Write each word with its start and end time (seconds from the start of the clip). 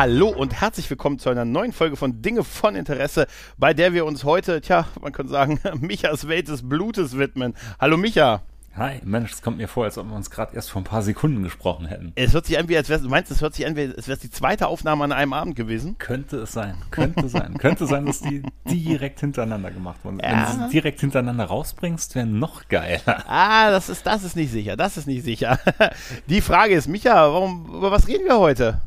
Hallo 0.00 0.30
und 0.30 0.58
herzlich 0.58 0.88
willkommen 0.88 1.18
zu 1.18 1.28
einer 1.28 1.44
neuen 1.44 1.74
Folge 1.74 1.94
von 1.94 2.22
Dinge 2.22 2.42
von 2.42 2.74
Interesse, 2.74 3.26
bei 3.58 3.74
der 3.74 3.92
wir 3.92 4.06
uns 4.06 4.24
heute, 4.24 4.62
tja, 4.62 4.86
man 5.02 5.12
könnte 5.12 5.30
sagen, 5.30 5.60
Michas 5.80 6.26
Welt 6.26 6.48
des 6.48 6.66
Blutes 6.66 7.18
widmen. 7.18 7.52
Hallo 7.78 7.98
Micha. 7.98 8.40
Hi, 8.74 9.02
Mensch, 9.04 9.32
es 9.32 9.42
kommt 9.42 9.58
mir 9.58 9.68
vor, 9.68 9.84
als 9.84 9.98
ob 9.98 10.08
wir 10.08 10.16
uns 10.16 10.30
gerade 10.30 10.56
erst 10.56 10.70
vor 10.70 10.80
ein 10.80 10.86
paar 10.86 11.02
Sekunden 11.02 11.42
gesprochen 11.42 11.84
hätten. 11.84 12.12
Es 12.14 12.32
hört 12.32 12.46
sich 12.46 12.58
an, 12.58 12.70
wie 12.70 12.78
als 12.78 12.88
wär's, 12.88 13.02
du 13.02 13.10
meinst, 13.10 13.30
es 13.30 13.42
hört 13.42 13.54
sich 13.54 13.66
an, 13.66 13.76
wie 13.76 13.92
als 13.94 14.08
wäre 14.08 14.14
es 14.14 14.20
die 14.20 14.30
zweite 14.30 14.68
Aufnahme 14.68 15.04
an 15.04 15.12
einem 15.12 15.34
Abend 15.34 15.54
gewesen? 15.54 15.98
Könnte 15.98 16.38
es 16.38 16.52
sein, 16.52 16.76
könnte 16.90 17.28
sein. 17.28 17.58
könnte 17.58 17.86
sein, 17.86 18.06
dass 18.06 18.22
die 18.22 18.42
direkt 18.70 19.20
hintereinander 19.20 19.70
gemacht 19.70 20.02
wurden. 20.02 20.20
Ja. 20.20 20.48
Wenn 20.48 20.60
du 20.60 20.64
sie 20.64 20.70
direkt 20.70 21.00
hintereinander 21.00 21.44
rausbringst, 21.44 22.14
wäre 22.14 22.24
noch 22.24 22.68
geiler. 22.68 23.22
Ah, 23.28 23.70
das 23.70 23.90
ist, 23.90 24.06
das 24.06 24.24
ist 24.24 24.34
nicht 24.34 24.50
sicher, 24.50 24.78
das 24.78 24.96
ist 24.96 25.06
nicht 25.06 25.24
sicher. 25.24 25.58
Die 26.28 26.40
Frage 26.40 26.72
ist, 26.72 26.88
Micha, 26.88 27.30
warum, 27.30 27.66
über 27.66 27.90
was 27.90 28.08
reden 28.08 28.24
wir 28.24 28.38
heute? 28.38 28.80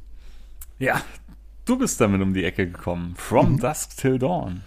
Ja, 0.84 1.02
du 1.64 1.78
bist 1.78 2.02
damit 2.02 2.22
um 2.22 2.34
die 2.34 2.44
Ecke 2.44 2.68
gekommen. 2.68 3.14
From 3.16 3.58
Dusk 3.58 3.96
Till 3.96 4.20
Dawn. 4.20 4.64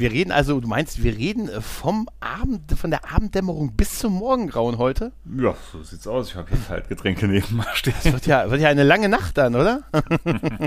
Wir 0.00 0.10
reden 0.10 0.32
also, 0.32 0.58
du 0.60 0.66
meinst, 0.66 1.04
wir 1.04 1.16
reden 1.16 1.48
äh, 1.48 1.60
vom 1.60 2.08
Abend, 2.20 2.72
von 2.72 2.90
der 2.90 3.12
Abenddämmerung 3.12 3.76
bis 3.76 3.98
zum 3.98 4.14
Morgengrauen 4.14 4.78
heute? 4.78 5.12
Ja, 5.38 5.54
so 5.70 5.82
sieht's 5.82 6.06
aus. 6.06 6.30
Ich 6.30 6.36
habe 6.36 6.48
hier 6.48 6.58
Kaltgetränke 6.58 7.28
neben 7.28 7.56
mir 7.58 7.66
stehen. 7.74 7.92
Das 8.02 8.12
wird 8.12 8.26
ja, 8.26 8.50
wird 8.50 8.62
ja 8.62 8.70
eine 8.70 8.82
lange 8.82 9.10
Nacht 9.10 9.36
dann, 9.36 9.54
oder? 9.54 9.82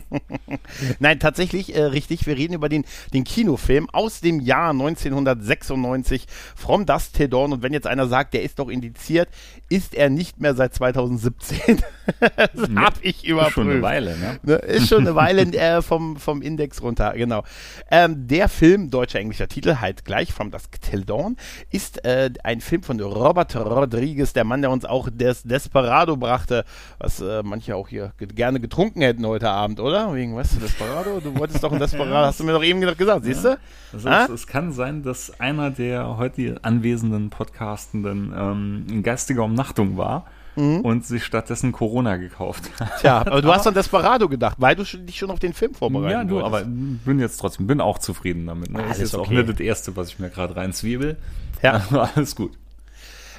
Nein, 1.00 1.20
tatsächlich 1.20 1.75
äh, 1.75 1.81
richtig. 1.81 2.27
Wir 2.27 2.38
reden 2.38 2.53
über 2.53 2.70
den, 2.70 2.86
den 3.14 3.23
Kinofilm 3.23 3.89
aus 3.89 4.22
dem 4.22 4.39
Jahr 4.39 4.70
1996, 4.70 6.27
From 6.55 6.86
Dust 6.86 7.16
Till 7.16 7.27
Dawn. 7.27 7.52
Und 7.53 7.64
wenn 7.64 7.73
jetzt 7.73 7.88
einer 7.88 8.08
sagt, 8.08 8.36
der 8.36 8.44
ist 8.44 8.59
doch 8.59 8.70
indiziert, 8.70 9.27
ist 9.73 9.95
er 9.95 10.11
nicht 10.11 10.39
mehr 10.39 10.53
seit 10.53 10.75
2017. 10.75 11.81
das 12.19 12.69
hab 12.75 12.93
ich 13.02 13.25
überprüft. 13.25 13.53
Schon 13.55 13.71
eine 13.71 13.81
Weile, 13.81 14.15
ne? 14.17 14.39
Ne, 14.43 14.53
Ist 14.57 14.88
schon 14.88 14.99
eine 14.99 15.15
Weile 15.15 15.41
äh, 15.41 15.81
vom, 15.81 16.17
vom 16.17 16.43
Index 16.43 16.83
runter, 16.83 17.13
genau. 17.13 17.43
Ähm, 17.89 18.27
der 18.27 18.49
Film, 18.49 18.91
deutscher 18.91 19.19
englischer 19.19 19.47
Titel, 19.47 19.77
halt 19.81 20.05
gleich, 20.05 20.31
From 20.31 20.52
Dusk 20.52 20.80
Till 20.80 21.05
Dawn, 21.05 21.38
ist 21.71 22.05
äh, 22.05 22.30
ein 22.43 22.61
Film 22.61 22.83
von 22.83 22.99
Robert 22.99 23.55
Rodriguez, 23.55 24.33
der 24.33 24.43
Mann, 24.43 24.61
der 24.61 24.69
uns 24.69 24.85
auch 24.85 25.09
des 25.11 25.41
Desperado 25.41 26.17
brachte, 26.17 26.65
was 26.99 27.19
äh, 27.19 27.41
manche 27.41 27.75
auch 27.75 27.87
hier 27.87 28.13
ge 28.19 28.27
gerne 28.27 28.59
getrunken 28.59 29.02
hätten 29.02 29.25
heute 29.25 29.49
Abend, 29.49 29.80
oder? 29.80 30.13
Wegen, 30.13 30.35
weißt 30.35 30.55
du, 30.55 30.59
Desperado? 30.59 31.19
Du 31.19 31.35
wolltest 31.35 31.63
doch 31.63 31.71
ein 31.71 31.80
Desperado, 31.80 32.27
hast 32.27 32.39
du 32.39 32.43
mir 32.43 32.53
doch 32.53 32.63
eben 32.63 32.80
gesagt, 32.80 33.25
siehst 33.25 33.43
du? 33.43 33.58
Also 33.91 34.08
Ah? 34.08 34.25
es, 34.25 34.30
es 34.30 34.47
kann 34.47 34.71
sein, 34.71 35.02
dass 35.02 35.39
einer 35.39 35.71
der 35.71 36.17
heute 36.17 36.58
anwesenden 36.61 37.31
Podcastenden 37.31 38.33
ähm, 38.37 39.02
geistiger 39.02 39.43
Umnachtung 39.64 39.97
war 39.97 40.25
und 40.56 41.03
sich 41.03 41.23
stattdessen 41.23 41.72
Corona 41.72 42.17
gekauft 42.17 42.69
hat. 42.80 43.00
Tja, 43.02 43.22
aber 43.22 43.42
du 43.42 43.52
hast 43.52 43.66
an 43.67 43.73
Desperado 43.73 44.30
gedacht, 44.30 44.58
weil 44.59 44.75
du 44.75 44.83
dich 44.83 45.17
schon 45.17 45.31
auf 45.31 45.39
den 45.39 45.53
Film 45.53 45.73
vorbereitet 45.73 46.11
Ja, 46.11 46.23
du, 46.23 46.44
aber 46.44 46.64
bin 46.64 47.20
jetzt 47.20 47.38
trotzdem, 47.38 47.66
bin 47.66 47.81
auch 47.81 47.97
zufrieden 47.97 48.45
damit. 48.45 48.70
Ne? 48.70 48.83
Alles 48.83 48.97
ist 48.97 49.00
jetzt 49.00 49.16
auch 49.16 49.22
okay. 49.22 49.38
nicht 49.38 49.50
das 49.50 49.59
Erste, 49.59 49.95
was 49.95 50.09
ich 50.09 50.20
mir 50.20 50.30
gerade 50.30 50.55
reinzwiebel. 50.55 51.17
Ja. 51.64 51.81
Alles 52.16 52.36
gut. 52.36 52.52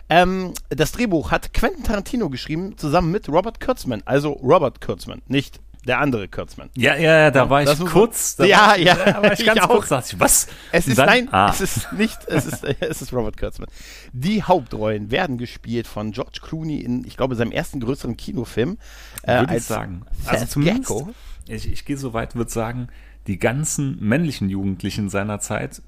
Ähm, 0.08 0.54
das 0.70 0.90
Drehbuch 0.90 1.30
hat 1.30 1.54
Quentin 1.54 1.84
Tarantino 1.84 2.30
geschrieben, 2.30 2.76
zusammen 2.76 3.12
mit 3.12 3.28
Robert 3.28 3.60
Kurtzman. 3.60 4.02
Also 4.06 4.32
Robert 4.32 4.80
Kurtzman, 4.80 5.22
nicht 5.28 5.60
der 5.86 5.98
andere 6.00 6.28
Kurtzman. 6.28 6.70
Ja, 6.76 6.94
ja, 6.96 7.18
ja, 7.18 7.30
da 7.30 7.48
war 7.50 7.62
ich 7.62 7.68
das 7.68 7.78
kurz. 7.80 8.36
Da 8.36 8.44
Ja, 8.44 8.68
war 8.68 8.78
ich, 8.78 8.84
ja, 8.86 8.94
da 9.04 9.22
war 9.22 9.32
ich 9.32 9.40
ich 9.40 9.46
ganz 9.46 9.60
auch. 9.60 9.68
kurz, 9.68 9.88
dachte 9.88 10.10
ich, 10.14 10.20
was? 10.20 10.46
Es 10.72 10.88
ist 10.88 10.98
dann- 10.98 11.06
nein, 11.06 11.28
ah, 11.32 11.50
es 11.50 11.60
ist 11.60 11.92
nicht, 11.92 12.18
es 12.26 12.46
ist, 12.46 12.64
es 12.80 13.02
ist 13.02 13.12
Robert 13.12 13.36
Kurtzman. 13.36 13.68
Die 14.12 14.42
Hauptrollen 14.42 15.10
werden 15.10 15.38
gespielt 15.38 15.86
von 15.86 16.12
George 16.12 16.38
Clooney 16.42 16.80
in, 16.80 17.04
ich 17.04 17.16
glaube, 17.16 17.34
seinem 17.36 17.52
ersten 17.52 17.80
größeren 17.80 18.16
Kinofilm. 18.16 18.78
Äh, 19.22 19.40
würde 19.40 19.56
ich 19.56 19.62
sagen. 19.64 20.02
Seth 20.22 20.28
Also 20.32 20.46
zumindest, 20.46 20.88
Gecko. 20.88 21.10
ich, 21.48 21.70
ich 21.70 21.84
gehe 21.84 21.96
so 21.96 22.12
weit, 22.14 22.34
würde 22.34 22.50
sagen, 22.50 22.88
die 23.26 23.38
ganzen 23.38 23.98
männlichen 24.00 24.48
Jugendlichen 24.50 25.08
seiner 25.08 25.40
Zeit, 25.40 25.80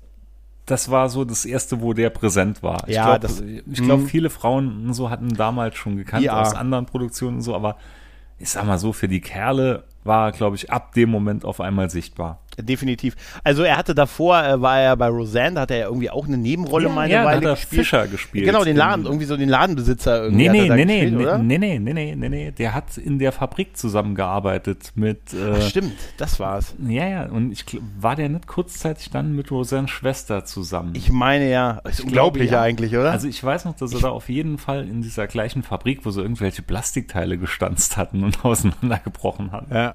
das 0.64 0.90
war 0.90 1.08
so 1.10 1.24
das 1.24 1.44
erste, 1.44 1.80
wo 1.80 1.92
der 1.92 2.10
präsent 2.10 2.62
war. 2.62 2.88
Ich 2.88 2.96
Ja, 2.96 3.16
glaube, 3.18 3.62
ich 3.70 3.82
glaube, 3.82 4.02
Mhm. 4.02 4.08
viele 4.08 4.30
Frauen 4.30 4.86
und 4.86 4.94
so 4.94 5.10
hatten 5.10 5.28
damals 5.34 5.76
schon 5.76 5.96
gekannt 5.96 6.24
Ja. 6.24 6.40
aus 6.40 6.54
anderen 6.54 6.86
Produktionen 6.86 7.36
und 7.36 7.42
so, 7.42 7.54
aber 7.54 7.76
ich 8.38 8.50
sag 8.50 8.64
mal 8.64 8.78
so, 8.78 8.92
für 8.92 9.08
die 9.08 9.20
Kerle 9.20 9.84
war, 10.04 10.32
glaube 10.32 10.56
ich, 10.56 10.70
ab 10.70 10.92
dem 10.92 11.10
Moment 11.10 11.44
auf 11.44 11.60
einmal 11.60 11.90
sichtbar. 11.90 12.40
Definitiv. 12.60 13.16
Also 13.44 13.62
er 13.62 13.76
hatte 13.76 13.94
davor, 13.94 14.42
äh, 14.42 14.60
war 14.60 14.80
er 14.80 14.96
bei 14.96 15.08
Roseanne, 15.08 15.56
da 15.56 15.60
hat 15.62 15.70
er 15.70 15.76
ja 15.78 15.86
irgendwie 15.86 16.10
auch 16.10 16.26
eine 16.26 16.38
Nebenrolle 16.38 16.88
mal 16.88 17.02
eine 17.02 17.12
ja, 17.12 17.20
da 17.22 17.26
Weile 17.28 17.36
hat 17.36 17.44
er 17.44 17.54
gespielt. 17.54 17.80
Fischer 17.80 18.06
gespielt. 18.06 18.46
Genau, 18.46 18.64
den 18.64 18.76
Laden, 18.76 19.04
irgendwie 19.04 19.26
so 19.26 19.36
den 19.36 19.48
Ladenbesitzer 19.48 20.24
irgendwie. 20.24 20.48
Nee, 20.48 20.68
nee, 20.68 20.74
nee, 20.74 20.84
nee, 20.84 21.00
gespielt, 21.00 21.18
nee, 21.18 21.24
oder? 21.24 21.38
nee, 21.38 21.58
nee, 21.58 21.78
nee, 21.78 21.92
nee, 21.92 22.14
nee, 22.16 22.28
nee, 22.28 22.50
der 22.52 22.74
hat 22.74 22.96
in 22.96 23.18
der 23.18 23.32
Fabrik 23.32 23.76
zusammengearbeitet 23.76 24.92
mit, 24.94 25.20
Ach, 25.32 25.58
äh, 25.58 25.60
stimmt, 25.62 25.92
das 26.16 26.40
war's. 26.40 26.74
ja, 26.88 27.06
ja, 27.06 27.26
und 27.26 27.52
ich 27.52 27.64
war 28.00 28.16
der 28.16 28.28
nicht 28.28 28.46
kurzzeitig 28.46 29.10
dann 29.10 29.34
mit 29.34 29.50
Roseannes 29.50 29.90
Schwester 29.90 30.44
zusammen? 30.44 30.92
Ich 30.94 31.10
meine 31.12 31.50
ja, 31.50 31.80
ist 31.84 32.00
Ich 32.00 32.06
unglaublich 32.06 32.48
glaube, 32.48 32.62
ja. 32.62 32.68
eigentlich, 32.68 32.96
oder? 32.96 33.12
Also 33.12 33.28
ich 33.28 33.42
weiß 33.42 33.64
noch, 33.66 33.76
dass 33.76 33.92
er 33.92 34.00
da 34.00 34.08
auf 34.08 34.28
jeden 34.28 34.58
Fall 34.58 34.88
in 34.88 35.02
dieser 35.02 35.26
gleichen 35.26 35.62
Fabrik, 35.62 36.04
wo 36.04 36.10
so 36.10 36.22
irgendwelche 36.22 36.62
Plastikteile 36.62 37.38
gestanzt 37.38 37.96
hatten 37.96 38.24
und 38.24 38.44
auseinandergebrochen 38.44 39.52
hatten. 39.52 39.74
ja. 39.74 39.94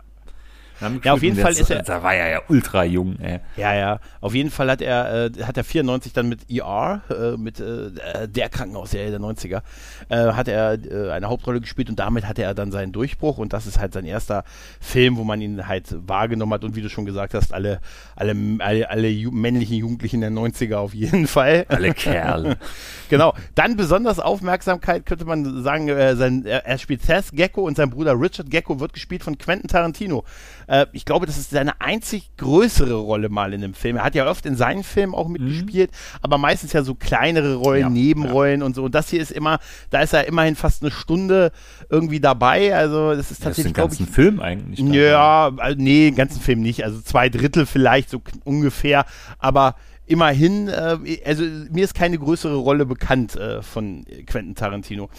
Ja, 1.03 1.13
auf 1.13 1.21
jeden 1.23 1.35
Fall 1.37 1.51
ist 1.51 1.69
er- 1.69 1.83
Da 1.83 2.03
war 2.03 2.13
er 2.13 2.29
ja 2.29 2.39
ultra 2.49 2.83
jung, 2.83 3.19
ey. 3.19 3.39
Ja, 3.57 3.73
ja. 3.75 3.99
Auf 4.19 4.33
jeden 4.33 4.49
Fall 4.51 4.69
hat 4.69 4.81
er, 4.81 5.25
äh, 5.37 5.43
hat 5.43 5.57
er 5.57 5.63
94 5.63 6.13
dann 6.13 6.27
mit 6.29 6.49
ER, 6.49 7.01
äh, 7.09 7.37
mit 7.37 7.59
äh, 7.59 8.27
der 8.27 8.49
Krankenhausserie 8.49 9.11
der 9.11 9.19
90er, 9.19 9.61
äh, 10.09 10.15
hat 10.33 10.47
er 10.47 10.73
äh, 10.73 11.11
eine 11.11 11.27
Hauptrolle 11.29 11.61
gespielt 11.61 11.89
und 11.89 11.99
damit 11.99 12.27
hatte 12.27 12.43
er 12.43 12.53
dann 12.53 12.71
seinen 12.71 12.91
Durchbruch 12.91 13.37
und 13.37 13.53
das 13.53 13.67
ist 13.67 13.79
halt 13.79 13.93
sein 13.93 14.05
erster 14.05 14.43
Film, 14.79 15.17
wo 15.17 15.23
man 15.23 15.41
ihn 15.41 15.67
halt 15.67 15.95
wahrgenommen 16.07 16.53
hat 16.53 16.63
und 16.63 16.75
wie 16.75 16.81
du 16.81 16.89
schon 16.89 17.05
gesagt 17.05 17.33
hast, 17.33 17.53
alle, 17.53 17.79
alle, 18.15 18.35
alle, 18.59 18.89
alle 18.89 19.07
ju 19.09 19.31
männlichen 19.31 19.77
Jugendlichen 19.77 20.21
der 20.21 20.31
90er 20.31 20.75
auf 20.75 20.93
jeden 20.93 21.27
Fall. 21.27 21.65
Alle 21.69 21.93
Kerle. 21.93 22.57
Genau. 23.09 23.33
Dann 23.55 23.75
besonders 23.75 24.19
Aufmerksamkeit 24.19 25.05
könnte 25.05 25.25
man 25.25 25.63
sagen, 25.63 25.89
äh, 25.89 26.15
sein, 26.15 26.45
er, 26.45 26.65
er 26.65 26.77
spielt 26.77 27.01
Seth 27.01 27.33
Gecko 27.33 27.63
und 27.67 27.75
sein 27.75 27.89
Bruder 27.89 28.17
Richard 28.17 28.49
Gecko 28.49 28.79
wird 28.79 28.93
gespielt 28.93 29.21
von 29.21 29.37
Quentin 29.37 29.67
Tarantino. 29.67 30.23
Äh, 30.71 30.85
ich 30.93 31.03
glaube, 31.03 31.25
das 31.25 31.37
ist 31.37 31.49
seine 31.49 31.81
einzig 31.81 32.31
größere 32.37 32.93
Rolle 32.93 33.27
mal 33.27 33.53
in 33.53 33.59
dem 33.59 33.73
Film. 33.73 33.97
Er 33.97 34.05
hat 34.05 34.15
ja 34.15 34.29
oft 34.29 34.45
in 34.45 34.55
seinen 34.55 34.83
Filmen 34.83 35.13
auch 35.13 35.27
mitgespielt, 35.27 35.91
aber 36.21 36.37
meistens 36.37 36.71
ja 36.71 36.81
so 36.81 36.95
kleinere 36.95 37.55
Rollen, 37.55 37.81
Ja, 37.81 37.89
Nebenrollen 37.89 38.63
und 38.63 38.73
so. 38.75 38.83
Und 38.85 38.95
das 38.95 39.09
hier 39.09 39.21
ist 39.21 39.31
immer, 39.31 39.59
da 39.89 39.99
ist 40.01 40.13
er 40.13 40.27
immerhin 40.27 40.55
fast 40.55 40.81
eine 40.81 40.91
Stunde 40.91 41.51
irgendwie 41.89 42.21
dabei. 42.21 42.73
Also 42.73 43.13
das 43.15 43.31
ist 43.31 43.43
tatsächlich, 43.43 43.73
glaube 43.73 43.93
ich, 43.93 43.99
ganzen 43.99 44.13
Film 44.13 44.39
eigentlich. 44.39 44.79
ja, 44.79 45.51
also 45.57 45.75
nee, 45.77 46.05
den 46.09 46.15
ganzen 46.15 46.39
Film 46.39 46.61
nicht. 46.61 46.85
Also 46.85 47.01
zwei 47.01 47.27
Drittel 47.27 47.65
vielleicht, 47.65 48.09
so 48.09 48.21
ungefähr. 48.45 49.03
Aber 49.39 49.75
immerhin, 50.05 50.69
äh, 50.69 50.97
also 51.25 51.43
mir 51.69 51.83
ist 51.83 51.93
keine 51.95 52.17
größere 52.17 52.55
Rolle 52.55 52.85
bekannt 52.85 53.35
äh, 53.35 53.61
von 53.61 54.05
Quentin 54.25 54.55
Tarantino. 54.55 55.09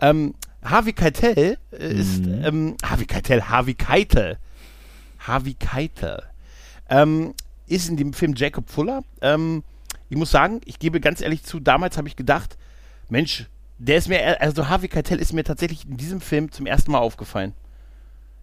Ähm, 0.00 0.34
Harvey 0.64 0.92
Keitel 0.92 1.56
äh, 1.70 1.92
ist, 1.94 2.24
Mhm. 2.26 2.44
ähm, 2.44 2.76
Harvey 2.84 3.06
Keitel, 3.06 3.48
Harvey 3.48 3.74
Keitel, 3.74 4.38
Harvey 5.28 5.54
Keitel, 5.54 6.22
ähm, 6.88 7.34
ist 7.66 7.88
in 7.88 7.96
dem 7.96 8.12
Film 8.12 8.34
Jacob 8.34 8.68
Fuller. 8.70 9.02
Ähm, 9.20 9.62
ich 10.08 10.16
muss 10.16 10.30
sagen, 10.30 10.60
ich 10.64 10.78
gebe 10.78 11.00
ganz 11.00 11.20
ehrlich 11.20 11.44
zu, 11.44 11.60
damals 11.60 11.96
habe 11.98 12.08
ich 12.08 12.16
gedacht, 12.16 12.56
Mensch, 13.10 13.46
der 13.78 13.98
ist 13.98 14.08
mir, 14.08 14.40
also 14.40 14.68
Harvey 14.68 14.88
Keitel 14.88 15.18
ist 15.18 15.32
mir 15.32 15.44
tatsächlich 15.44 15.86
in 15.86 15.96
diesem 15.96 16.20
Film 16.20 16.50
zum 16.50 16.66
ersten 16.66 16.90
Mal 16.90 16.98
aufgefallen. 16.98 17.52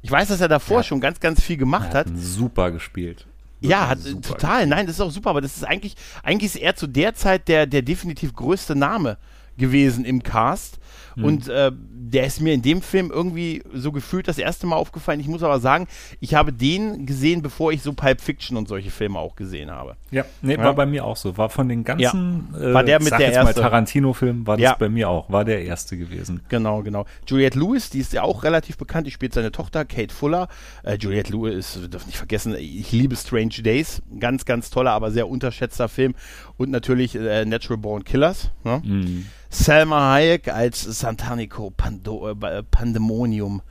Ich 0.01 0.11
weiß, 0.11 0.27
dass 0.27 0.39
er 0.39 0.47
davor 0.47 0.77
Ja. 0.77 0.83
schon 0.83 1.01
ganz, 1.01 1.19
ganz 1.19 1.41
viel 1.41 1.57
gemacht 1.57 1.87
hat 1.93 2.07
hat. 2.07 2.07
super 2.15 2.71
gespielt. 2.71 3.25
Ja, 3.59 3.87
hat, 3.87 3.99
total. 4.21 4.67
Nein, 4.67 4.85
das 4.85 4.97
ist 4.97 5.01
auch 5.01 5.09
super, 5.09 5.31
aber 5.31 5.41
das 5.41 5.57
ist 5.57 5.63
eigentlich, 5.63 5.95
eigentlich 6.21 6.53
ist 6.55 6.61
er 6.61 6.75
zu 6.75 6.85
der 6.85 7.15
Zeit 7.15 7.47
der, 7.47 7.65
der 7.65 7.81
definitiv 7.81 8.33
größte 8.35 8.75
Name 8.75 9.17
gewesen 9.57 10.05
im 10.05 10.21
Cast. 10.21 10.77
Mhm. 11.15 11.23
Und 11.23 11.47
äh, 11.47 11.71
der 12.15 12.25
ist 12.25 12.39
mir 12.39 12.53
in 12.53 12.61
dem 12.61 12.81
Film 12.81 13.11
irgendwie 13.11 13.63
so 13.73 13.91
gefühlt 13.91 14.27
das 14.27 14.37
erste 14.37 14.67
Mal 14.67 14.75
aufgefallen. 14.75 15.19
Ich 15.19 15.27
muss 15.27 15.43
aber 15.43 15.59
sagen, 15.59 15.87
ich 16.19 16.35
habe 16.35 16.53
den 16.53 17.05
gesehen, 17.05 17.41
bevor 17.41 17.71
ich 17.71 17.81
so 17.81 17.93
Pulp 17.93 18.21
Fiction 18.21 18.57
und 18.57 18.67
solche 18.67 18.91
Filme 18.91 19.19
auch 19.19 19.35
gesehen 19.35 19.71
habe. 19.71 19.95
Ja, 20.11 20.23
nee, 20.41 20.53
ja. 20.53 20.63
war 20.63 20.75
bei 20.75 20.85
mir 20.85 21.03
auch 21.03 21.17
so. 21.17 21.37
War 21.37 21.49
von 21.49 21.67
den 21.67 21.83
ganzen 21.83 22.47
ja. 22.53 22.73
war 22.73 22.83
der 22.83 23.01
mit 23.01 23.11
der 23.11 23.33
erste 23.33 23.59
Tarantino-Film 23.59 24.45
war 24.45 24.57
das 24.57 24.63
ja. 24.63 24.75
bei 24.75 24.89
mir 24.89 25.09
auch. 25.09 25.29
War 25.29 25.45
der 25.45 25.63
erste 25.63 25.97
gewesen. 25.97 26.41
Genau, 26.49 26.83
genau. 26.83 27.05
Juliette 27.27 27.59
Lewis, 27.59 27.89
die 27.89 27.99
ist 27.99 28.13
ja 28.13 28.21
auch 28.21 28.43
relativ 28.43 28.77
bekannt. 28.77 29.07
Die 29.07 29.11
spielt 29.11 29.33
seine 29.33 29.51
Tochter 29.51 29.83
Kate 29.83 30.13
Fuller. 30.13 30.47
Äh, 30.83 30.97
Juliette 30.97 31.31
Lewis, 31.31 31.79
darf 31.89 32.05
nicht 32.05 32.17
vergessen, 32.17 32.55
ich 32.55 32.91
liebe 32.91 33.15
Strange 33.15 33.61
Days. 33.63 34.01
Ganz, 34.19 34.45
ganz 34.45 34.69
toller, 34.69 34.91
aber 34.91 35.11
sehr 35.11 35.27
unterschätzter 35.27 35.89
Film. 35.89 36.13
Und 36.57 36.69
natürlich 36.69 37.15
äh, 37.15 37.45
Natural 37.45 37.77
Born 37.77 38.03
Killers. 38.03 38.51
Ne? 38.63 38.81
Mhm. 38.85 39.25
Selma 39.55 40.13
Hayek 40.13 40.49
als 40.49 40.81
Santanico 40.81 41.71
Pando, 41.71 42.29
äh, 42.29 42.63
Pandemonium. 42.63 43.61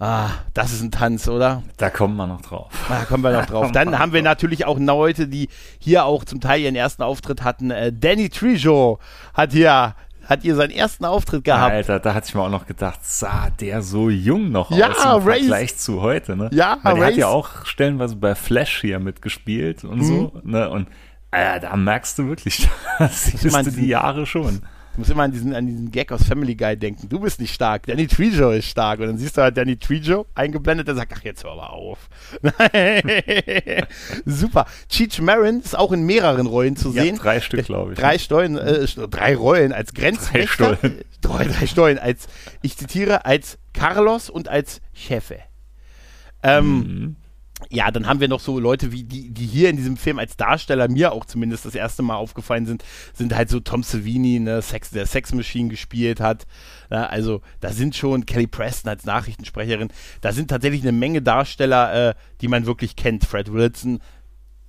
Ah, 0.00 0.30
das 0.54 0.72
ist 0.72 0.82
ein 0.82 0.90
Tanz, 0.90 1.28
oder? 1.28 1.62
Da 1.76 1.90
kommen 1.90 2.16
wir 2.16 2.26
noch 2.26 2.40
drauf. 2.40 2.72
Da 2.88 3.04
kommen 3.04 3.24
wir 3.24 3.32
noch 3.32 3.46
drauf. 3.50 3.72
Dann 3.72 3.98
haben 3.98 4.12
wir 4.12 4.22
natürlich 4.22 4.64
auch 4.64 4.78
Leute, 4.78 5.28
die 5.28 5.48
hier 5.78 6.04
auch 6.04 6.24
zum 6.24 6.40
Teil 6.40 6.60
ihren 6.60 6.76
ersten 6.76 7.02
Auftritt 7.02 7.42
hatten. 7.42 7.70
Äh, 7.70 7.92
Danny 7.92 8.30
Trejo 8.30 9.00
hat 9.34 9.52
hier 9.52 9.94
hat 10.24 10.42
hier 10.42 10.56
seinen 10.56 10.72
ersten 10.72 11.06
Auftritt 11.06 11.44
gehabt. 11.44 11.72
Alter, 11.72 12.00
da 12.00 12.12
hatte 12.12 12.28
ich 12.28 12.34
mir 12.34 12.42
auch 12.42 12.50
noch 12.50 12.66
gedacht, 12.66 13.00
sah 13.02 13.48
der 13.48 13.80
so 13.80 14.10
jung 14.10 14.50
noch 14.50 14.70
ja, 14.70 14.90
aus 14.90 15.22
im 15.22 15.28
Race. 15.28 15.38
Vergleich 15.38 15.78
zu 15.78 16.02
heute, 16.02 16.36
ne? 16.36 16.50
Ja, 16.52 16.76
Weil 16.82 16.94
der 16.94 17.02
Race. 17.02 17.12
hat 17.12 17.18
ja 17.18 17.28
auch 17.28 17.64
stellenweise 17.64 18.16
bei 18.16 18.34
Flash 18.34 18.82
hier 18.82 18.98
mitgespielt 18.98 19.84
und 19.84 20.00
mhm. 20.00 20.04
so, 20.04 20.32
ne? 20.44 20.68
Und 20.68 20.88
äh, 21.30 21.58
da 21.60 21.74
merkst 21.76 22.18
du 22.18 22.28
wirklich, 22.28 22.68
das 22.98 23.24
siehst 23.24 23.66
du 23.66 23.70
die 23.70 23.88
Jahre 23.88 24.26
schon. 24.26 24.62
Ich 24.98 25.00
muss 25.02 25.10
immer 25.10 25.22
an 25.22 25.30
diesen, 25.30 25.54
an 25.54 25.64
diesen 25.64 25.92
Gag 25.92 26.10
aus 26.10 26.24
Family 26.24 26.56
Guy 26.56 26.76
denken. 26.76 27.08
Du 27.08 27.20
bist 27.20 27.40
nicht 27.40 27.54
stark, 27.54 27.86
Danny 27.86 28.08
Trejo 28.08 28.50
ist 28.50 28.64
stark. 28.64 28.98
Und 28.98 29.06
dann 29.06 29.16
siehst 29.16 29.36
du 29.36 29.42
halt 29.42 29.56
Danny 29.56 29.76
Trejo 29.76 30.26
eingeblendet, 30.34 30.88
der 30.88 30.96
sagt, 30.96 31.12
ach, 31.14 31.22
jetzt 31.22 31.44
hör 31.44 31.54
mal 31.54 31.68
auf. 31.68 32.08
Super. 34.26 34.66
Cheech 34.88 35.20
Marin 35.20 35.60
ist 35.60 35.78
auch 35.78 35.92
in 35.92 36.02
mehreren 36.02 36.48
Rollen 36.48 36.74
zu 36.74 36.92
ja, 36.92 37.04
sehen. 37.04 37.14
drei 37.14 37.40
Stück, 37.40 37.66
glaube 37.66 37.92
ich. 37.92 37.98
Drei 38.00 38.18
Stollen, 38.18 38.58
äh, 38.58 38.88
drei 38.88 39.36
Rollen 39.36 39.72
als 39.72 39.94
Grenzwächter. 39.94 40.74
Drei 40.74 40.76
Stollen. 40.76 41.04
Drei, 41.20 41.44
drei 41.44 41.66
Stollen 41.66 41.98
als, 41.98 42.26
ich 42.62 42.76
zitiere, 42.76 43.24
als 43.24 43.58
Carlos 43.74 44.30
und 44.30 44.48
als 44.48 44.80
Chefe. 44.94 45.38
Ähm, 46.42 46.66
mhm 46.66 47.16
ja, 47.70 47.90
dann 47.90 48.06
haben 48.06 48.20
wir 48.20 48.28
noch 48.28 48.40
so 48.40 48.58
Leute 48.58 48.92
wie 48.92 49.04
die, 49.04 49.30
die 49.30 49.46
hier 49.46 49.68
in 49.70 49.76
diesem 49.76 49.96
Film 49.96 50.18
als 50.18 50.36
Darsteller 50.36 50.88
mir 50.88 51.12
auch 51.12 51.24
zumindest 51.24 51.64
das 51.64 51.74
erste 51.74 52.02
Mal 52.02 52.16
aufgefallen 52.16 52.66
sind, 52.66 52.84
sind 53.12 53.34
halt 53.34 53.48
so 53.50 53.60
Tom 53.60 53.82
Savini, 53.82 54.38
ne, 54.38 54.62
Sex, 54.62 54.90
der 54.90 55.06
Sex 55.06 55.34
Machine 55.34 55.68
gespielt 55.68 56.20
hat. 56.20 56.46
Ne, 56.90 57.08
also 57.10 57.42
da 57.60 57.70
sind 57.70 57.96
schon 57.96 58.26
Kelly 58.26 58.46
Preston 58.46 58.88
als 58.90 59.04
Nachrichtensprecherin, 59.04 59.88
da 60.20 60.32
sind 60.32 60.48
tatsächlich 60.48 60.82
eine 60.82 60.92
Menge 60.92 61.20
Darsteller, 61.20 62.10
äh, 62.10 62.14
die 62.40 62.48
man 62.48 62.66
wirklich 62.66 62.96
kennt. 62.96 63.24
Fred 63.24 63.52
Wilson, 63.52 64.00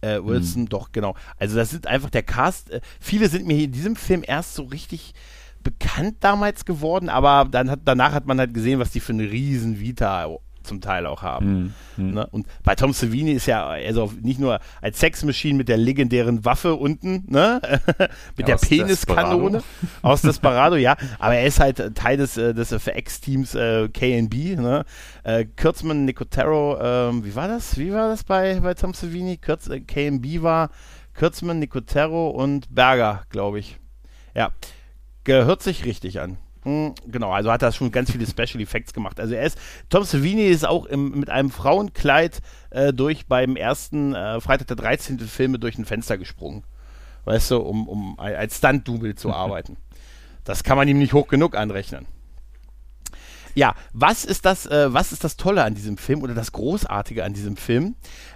äh, 0.01 0.19
Wilson, 0.23 0.63
mhm. 0.63 0.69
doch, 0.69 0.91
genau. 0.91 1.15
Also 1.37 1.55
das 1.55 1.69
sind 1.69 1.87
einfach 1.87 2.09
der 2.09 2.23
Cast. 2.23 2.71
Äh, 2.71 2.81
viele 2.99 3.29
sind 3.29 3.45
mir 3.45 3.55
hier 3.55 3.65
in 3.65 3.71
diesem 3.71 3.95
Film 3.95 4.23
erst 4.25 4.55
so 4.55 4.63
richtig 4.63 5.13
bekannt 5.61 6.17
damals 6.21 6.65
geworden, 6.65 7.09
aber 7.09 7.47
dann 7.49 7.69
hat, 7.69 7.81
danach 7.85 8.13
hat 8.13 8.25
man 8.25 8.39
halt 8.39 8.53
gesehen, 8.53 8.79
was 8.79 8.91
die 8.91 9.01
für 9.01 9.13
eine 9.13 9.29
riesen 9.29 9.79
Vita 9.79 10.37
zum 10.69 10.79
Teil 10.79 11.05
auch 11.05 11.21
haben. 11.21 11.73
Mhm. 11.97 12.11
Ne? 12.11 12.27
Und 12.27 12.47
bei 12.63 12.75
Tom 12.75 12.93
Savini 12.93 13.33
ist 13.33 13.47
ja 13.47 13.67
also 13.67 14.13
nicht 14.21 14.39
nur 14.39 14.59
als 14.81 14.99
Sexmaschine 14.99 15.57
mit 15.57 15.67
der 15.67 15.77
legendären 15.77 16.45
Waffe 16.45 16.75
unten, 16.75 17.25
ne? 17.27 17.59
mit 18.37 18.47
ja, 18.47 18.55
der 18.55 18.57
Peniskanone 18.57 19.61
aus 20.01 20.21
Desperado, 20.21 20.77
ja, 20.77 20.95
aber 21.17 21.35
er 21.35 21.45
ist 21.45 21.59
halt 21.59 21.95
Teil 21.95 22.17
des, 22.17 22.37
äh, 22.37 22.53
des 22.53 22.71
FX-Teams 22.71 23.55
äh, 23.55 23.89
KNB, 23.89 24.59
ne? 24.59 24.85
Äh, 25.23 25.45
Kürzmann, 25.45 26.05
Nicotero, 26.05 26.77
äh, 26.77 27.25
wie 27.25 27.35
war 27.35 27.47
das? 27.47 27.77
Wie 27.77 27.91
war 27.91 28.07
das 28.07 28.23
bei, 28.23 28.59
bei 28.59 28.73
Tom 28.75 28.93
Savini? 28.93 29.37
Kürz, 29.37 29.67
äh, 29.67 29.81
KNB 29.81 30.41
war 30.43 30.69
Kürzmann, 31.13 31.59
Nicotero 31.59 32.29
und 32.29 32.73
Berger, 32.73 33.23
glaube 33.29 33.59
ich. 33.59 33.77
Ja, 34.35 34.51
gehört 35.23 35.63
sich 35.63 35.83
richtig 35.83 36.21
an. 36.21 36.37
Hm, 36.63 36.93
genau, 37.07 37.31
also 37.31 37.51
hat 37.51 37.61
er 37.61 37.71
schon 37.71 37.91
ganz 37.91 38.11
viele 38.11 38.27
Special 38.27 38.61
Effects 38.61 38.93
gemacht. 38.93 39.19
Also 39.19 39.33
er 39.33 39.43
ist, 39.43 39.57
Tom 39.89 40.03
Savini 40.03 40.47
ist 40.47 40.67
auch 40.67 40.85
im, 40.85 41.17
mit 41.17 41.29
einem 41.29 41.51
Frauenkleid 41.51 42.41
äh, 42.69 42.91
durch 42.91 43.27
beim 43.27 43.55
ersten 43.55 44.13
äh, 44.13 44.41
Freitag 44.41 44.67
der 44.67 44.75
13. 44.75 45.19
Filme 45.19 45.59
durch 45.59 45.77
ein 45.77 45.85
Fenster 45.85 46.17
gesprungen. 46.17 46.63
Weißt 47.25 47.51
du, 47.51 47.57
um, 47.57 47.87
um 47.87 48.19
als 48.19 48.57
Stunt-Double 48.57 49.15
zu 49.15 49.31
arbeiten. 49.33 49.77
Das 50.43 50.63
kann 50.63 50.77
man 50.77 50.87
ihm 50.87 50.97
nicht 50.97 51.13
hoch 51.13 51.27
genug 51.27 51.55
anrechnen. 51.55 52.05
Ja, 53.55 53.75
was 53.93 54.25
ist 54.25 54.45
das, 54.45 54.65
äh, 54.65 54.93
was 54.93 55.11
ist 55.11 55.23
das 55.23 55.37
Tolle 55.37 55.63
an 55.63 55.75
diesem 55.75 55.97
Film 55.97 56.21
oder 56.21 56.33
das 56.33 56.51
Großartige 56.51 57.23
an 57.23 57.33
diesem 57.33 57.57
Film? 57.57 57.95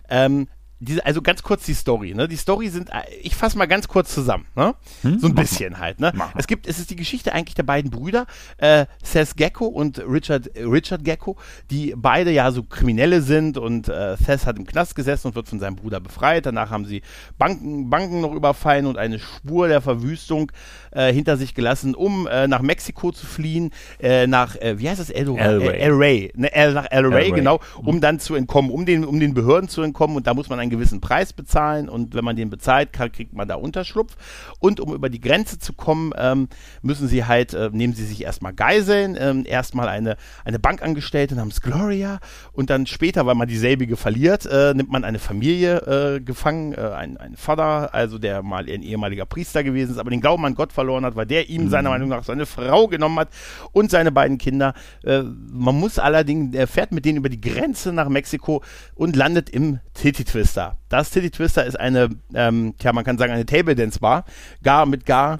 Ähm, 0.09 0.47
diese, 0.83 1.05
also 1.05 1.21
ganz 1.21 1.43
kurz 1.43 1.65
die 1.65 1.73
Story, 1.73 2.13
ne? 2.13 2.27
Die 2.27 2.35
Story 2.35 2.69
sind, 2.69 2.89
äh, 2.89 3.01
ich 3.21 3.35
fasse 3.35 3.57
mal 3.57 3.67
ganz 3.67 3.87
kurz 3.87 4.13
zusammen, 4.13 4.45
ne? 4.55 4.75
Hm? 5.01 5.19
So 5.19 5.27
ein 5.27 5.33
Mach 5.33 5.41
bisschen 5.43 5.73
mal. 5.73 5.79
halt, 5.79 5.99
ne? 5.99 6.11
Mach 6.15 6.33
es 6.35 6.47
gibt, 6.47 6.67
es 6.67 6.79
ist 6.79 6.89
die 6.89 6.95
Geschichte 6.95 7.33
eigentlich 7.33 7.55
der 7.55 7.63
beiden 7.63 7.89
Brüder, 7.89 8.25
äh, 8.57 8.85
Seth 9.03 9.35
Gecko 9.37 9.65
und 9.65 9.99
Richard, 9.99 10.49
Richard 10.55 11.03
Gecko, 11.03 11.37
die 11.71 11.93
beide 11.95 12.31
ja 12.31 12.51
so 12.51 12.63
Kriminelle 12.63 13.21
sind 13.21 13.57
und 13.57 13.87
äh, 13.87 14.17
Seth 14.17 14.45
hat 14.45 14.57
im 14.57 14.65
Knast 14.65 14.95
gesessen 14.95 15.27
und 15.27 15.35
wird 15.35 15.47
von 15.47 15.59
seinem 15.59 15.75
Bruder 15.75 15.99
befreit. 15.99 16.45
Danach 16.45 16.69
haben 16.69 16.85
sie 16.85 17.01
Banken, 17.37 17.89
Banken 17.89 18.21
noch 18.21 18.33
überfallen 18.33 18.85
und 18.85 18.97
eine 18.97 19.19
Spur 19.19 19.67
der 19.67 19.81
Verwüstung 19.81 20.51
äh, 20.91 21.13
hinter 21.13 21.37
sich 21.37 21.53
gelassen, 21.53 21.95
um 21.95 22.27
äh, 22.27 22.47
nach 22.47 22.61
Mexiko 22.61 23.11
zu 23.11 23.25
fliehen, 23.25 23.71
äh, 23.99 24.27
nach, 24.27 24.55
äh, 24.57 24.79
wie 24.79 24.89
heißt 24.89 24.99
das? 24.99 25.09
El, 25.09 25.29
El 25.37 25.59
Ray. 25.59 25.79
El 25.79 25.91
Ray. 25.93 26.33
Ne, 26.35 26.53
El, 26.53 26.73
nach 26.73 26.87
El 26.89 27.05
Ray, 27.05 27.13
El 27.13 27.13
Ray, 27.13 27.31
genau, 27.31 27.59
um 27.77 28.01
dann 28.01 28.19
zu 28.19 28.35
entkommen, 28.35 28.71
um 28.71 28.85
den, 28.85 29.05
um 29.05 29.19
den 29.19 29.33
Behörden 29.33 29.69
zu 29.69 29.81
entkommen 29.81 30.17
und 30.17 30.27
da 30.27 30.33
muss 30.33 30.49
man 30.49 30.59
ein 30.59 30.72
gewissen 30.73 31.01
Preis 31.01 31.33
bezahlen 31.33 31.89
und 31.89 32.15
wenn 32.15 32.25
man 32.25 32.35
den 32.35 32.49
bezahlt, 32.49 32.93
kann, 32.93 33.11
kriegt 33.11 33.33
man 33.33 33.47
da 33.47 33.55
Unterschlupf. 33.55 34.15
Und 34.59 34.79
um 34.79 34.93
über 34.93 35.09
die 35.09 35.21
Grenze 35.21 35.59
zu 35.59 35.73
kommen, 35.73 36.11
ähm, 36.17 36.47
müssen 36.81 37.07
sie 37.07 37.25
halt, 37.25 37.53
äh, 37.53 37.69
nehmen 37.71 37.93
sie 37.93 38.05
sich 38.05 38.23
erstmal 38.23 38.53
Geiseln, 38.53 39.15
ähm, 39.19 39.43
erstmal 39.45 39.87
eine, 39.87 40.17
eine 40.45 40.59
Bankangestellte 40.59 41.35
namens 41.35 41.61
Gloria 41.61 42.19
und 42.51 42.69
dann 42.69 42.85
später, 42.87 43.25
weil 43.25 43.35
man 43.35 43.47
dieselbige 43.47 43.97
verliert, 43.97 44.45
äh, 44.45 44.73
nimmt 44.73 44.91
man 44.91 45.03
eine 45.03 45.19
Familie 45.19 45.77
äh, 46.17 46.19
gefangen, 46.19 46.73
äh, 46.73 46.81
ein, 46.81 47.17
ein 47.17 47.35
Vater, 47.35 47.93
also 47.93 48.17
der 48.17 48.41
mal 48.41 48.65
ein 48.69 48.81
ehemaliger 48.81 49.25
Priester 49.25 49.63
gewesen 49.63 49.91
ist, 49.91 49.97
aber 49.97 50.09
den 50.09 50.21
Glauben 50.21 50.45
an 50.45 50.55
Gott 50.55 50.73
verloren 50.73 51.05
hat, 51.05 51.15
weil 51.15 51.25
der 51.25 51.49
ihm 51.49 51.65
mhm. 51.65 51.69
seiner 51.69 51.89
Meinung 51.89 52.09
nach 52.09 52.23
seine 52.23 52.45
Frau 52.45 52.87
genommen 52.87 53.19
hat 53.19 53.29
und 53.71 53.91
seine 53.91 54.11
beiden 54.11 54.37
Kinder. 54.37 54.73
Äh, 55.03 55.23
man 55.51 55.79
muss 55.79 55.99
allerdings, 55.99 56.55
er 56.55 56.67
fährt 56.67 56.91
mit 56.91 57.05
denen 57.05 57.17
über 57.17 57.29
die 57.29 57.41
Grenze 57.41 57.93
nach 57.93 58.09
Mexiko 58.09 58.63
und 58.95 59.15
landet 59.15 59.49
im 59.49 59.79
Titty 59.93 60.23
Twister. 60.23 60.62
Twister. 60.63 60.77
Das 60.89 61.09
Titty 61.09 61.31
Twister 61.31 61.65
ist 61.65 61.79
eine, 61.79 62.09
ähm, 62.33 62.75
tja, 62.77 62.93
man 62.93 63.03
kann 63.03 63.17
sagen, 63.17 63.33
eine 63.33 63.45
Table 63.45 63.75
Dance 63.75 63.99
Bar. 63.99 64.25
Gar 64.63 64.85
mit 64.85 65.05
gar 65.05 65.39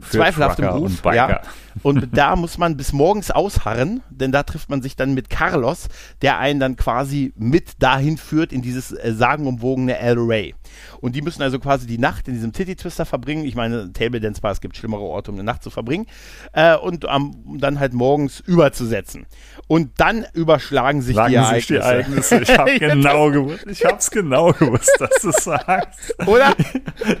zweifelhaftem 0.00 0.66
Ruf. 0.66 1.04
Und 1.04 1.14
ja. 1.14 1.42
Und 1.82 2.16
da 2.16 2.36
muss 2.36 2.56
man 2.56 2.76
bis 2.76 2.92
morgens 2.92 3.30
ausharren, 3.30 4.02
denn 4.08 4.32
da 4.32 4.44
trifft 4.44 4.70
man 4.70 4.80
sich 4.80 4.96
dann 4.96 5.12
mit 5.12 5.28
Carlos, 5.28 5.88
der 6.22 6.38
einen 6.38 6.60
dann 6.60 6.76
quasi 6.76 7.32
mit 7.36 7.82
dahin 7.82 8.16
führt 8.16 8.52
in 8.52 8.62
dieses 8.62 8.92
äh, 8.92 9.12
sagenumwogene 9.12 9.98
El 9.98 10.18
Rey. 10.18 10.54
Und 11.00 11.16
die 11.16 11.22
müssen 11.22 11.42
also 11.42 11.58
quasi 11.58 11.86
die 11.86 11.98
Nacht 11.98 12.28
in 12.28 12.34
diesem 12.34 12.52
Titty 12.52 12.76
Twister 12.76 13.04
verbringen. 13.04 13.44
Ich 13.44 13.56
meine, 13.56 13.92
Table 13.92 14.20
Dance 14.20 14.40
Bar, 14.40 14.52
es 14.52 14.60
gibt 14.60 14.76
schlimmere 14.76 15.02
Orte, 15.02 15.32
um 15.32 15.36
eine 15.36 15.44
Nacht 15.44 15.62
zu 15.62 15.70
verbringen. 15.70 16.06
Äh, 16.52 16.76
und 16.76 17.04
um 17.04 17.58
dann 17.58 17.80
halt 17.80 17.92
morgens 17.92 18.40
überzusetzen. 18.40 19.26
Und 19.66 19.92
dann 19.96 20.26
überschlagen 20.34 21.00
sich 21.00 21.16
die 21.16 21.34
Ereignisse. 21.34 21.54
Sich 21.54 21.66
die 21.66 21.74
Ereignisse. 21.76 22.40
Ich 22.42 22.58
habe 22.58 22.78
genau 22.78 23.30
gewusst, 23.30 23.66
ich 23.66 23.84
habe 23.84 23.96
es 23.96 24.10
genau 24.10 24.52
gewusst, 24.52 24.94
dass 24.98 25.22
du 25.22 25.30
es 25.30 25.44
sagst. 25.44 26.14
Oder? 26.26 26.54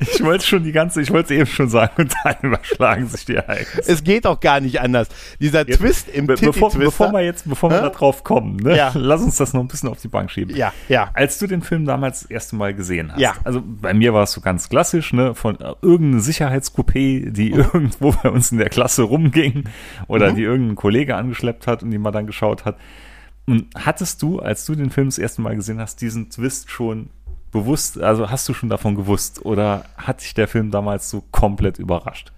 Ich 0.00 0.22
wollte 0.22 0.46
schon 0.46 0.62
die 0.62 0.72
ganze, 0.72 1.02
ich 1.02 1.10
wollte 1.10 1.34
es 1.34 1.40
eben 1.40 1.50
schon 1.50 1.68
sagen, 1.68 1.92
und 1.96 2.14
dann 2.22 2.36
überschlagen 2.42 3.08
sich 3.08 3.24
die 3.24 3.34
Ereignisse. 3.34 3.90
Es 3.90 4.04
geht 4.04 4.26
auch 4.26 4.40
gar 4.40 4.60
nicht 4.60 4.80
anders. 4.80 5.08
Dieser 5.40 5.66
jetzt, 5.66 5.78
Twist 5.78 6.08
im 6.08 6.26
be 6.26 6.36
bevor. 6.36 6.70
Bevor 6.72 7.12
wir 7.12 7.20
jetzt, 7.20 7.48
bevor 7.48 7.70
wir 7.70 7.80
da 7.80 7.90
drauf 7.90 8.24
kommen, 8.24 8.56
ne? 8.56 8.76
ja. 8.76 8.92
lass 8.94 9.22
uns 9.22 9.36
das 9.36 9.52
noch 9.52 9.60
ein 9.60 9.68
bisschen 9.68 9.88
auf 9.88 10.00
die 10.00 10.08
Bank 10.08 10.30
schieben. 10.30 10.56
Ja, 10.56 10.72
ja. 10.88 11.10
Als 11.14 11.38
du 11.38 11.46
den 11.46 11.62
Film 11.62 11.84
damals 11.84 12.22
das 12.22 12.30
erste 12.30 12.56
Mal 12.56 12.74
gesehen 12.74 13.12
hast, 13.12 13.20
ja. 13.20 13.34
also 13.44 13.62
bei 13.64 13.94
mir 13.94 14.14
war 14.14 14.24
es 14.24 14.32
so 14.32 14.40
ganz 14.40 14.68
klassisch, 14.68 15.12
ne, 15.12 15.34
von 15.34 15.60
äh, 15.60 15.74
irgendeine 15.82 16.20
Sicherheitskopie, 16.20 17.30
die 17.30 17.52
mhm. 17.52 17.58
irgendwo 17.74 18.12
bei 18.12 18.30
uns 18.30 18.52
in 18.52 18.58
der 18.58 18.68
Klasse 18.68 19.02
rumging 19.02 19.64
oder 20.06 20.30
mhm. 20.32 20.36
die 20.36 20.42
irgendein 20.42 20.76
Kollege 20.76 21.16
angeschleppt 21.16 21.66
hat 21.66 21.82
und 21.82 21.90
die 21.90 21.98
man 21.98 22.12
dann 22.12 22.26
geschaut 22.34 22.64
hat. 22.64 22.76
Und 23.46 23.68
hattest 23.74 24.22
du, 24.22 24.38
als 24.38 24.64
du 24.64 24.74
den 24.74 24.90
Film 24.90 25.08
das 25.08 25.18
erste 25.18 25.42
Mal 25.42 25.54
gesehen 25.54 25.78
hast, 25.78 26.00
diesen 26.00 26.30
Twist 26.30 26.70
schon 26.70 27.10
bewusst, 27.50 28.00
also 28.00 28.30
hast 28.30 28.48
du 28.48 28.54
schon 28.54 28.68
davon 28.68 28.96
gewusst 28.96 29.44
oder 29.44 29.84
hat 29.96 30.22
dich 30.22 30.34
der 30.34 30.48
Film 30.48 30.70
damals 30.70 31.08
so 31.08 31.22
komplett 31.30 31.78
überrascht? 31.78 32.32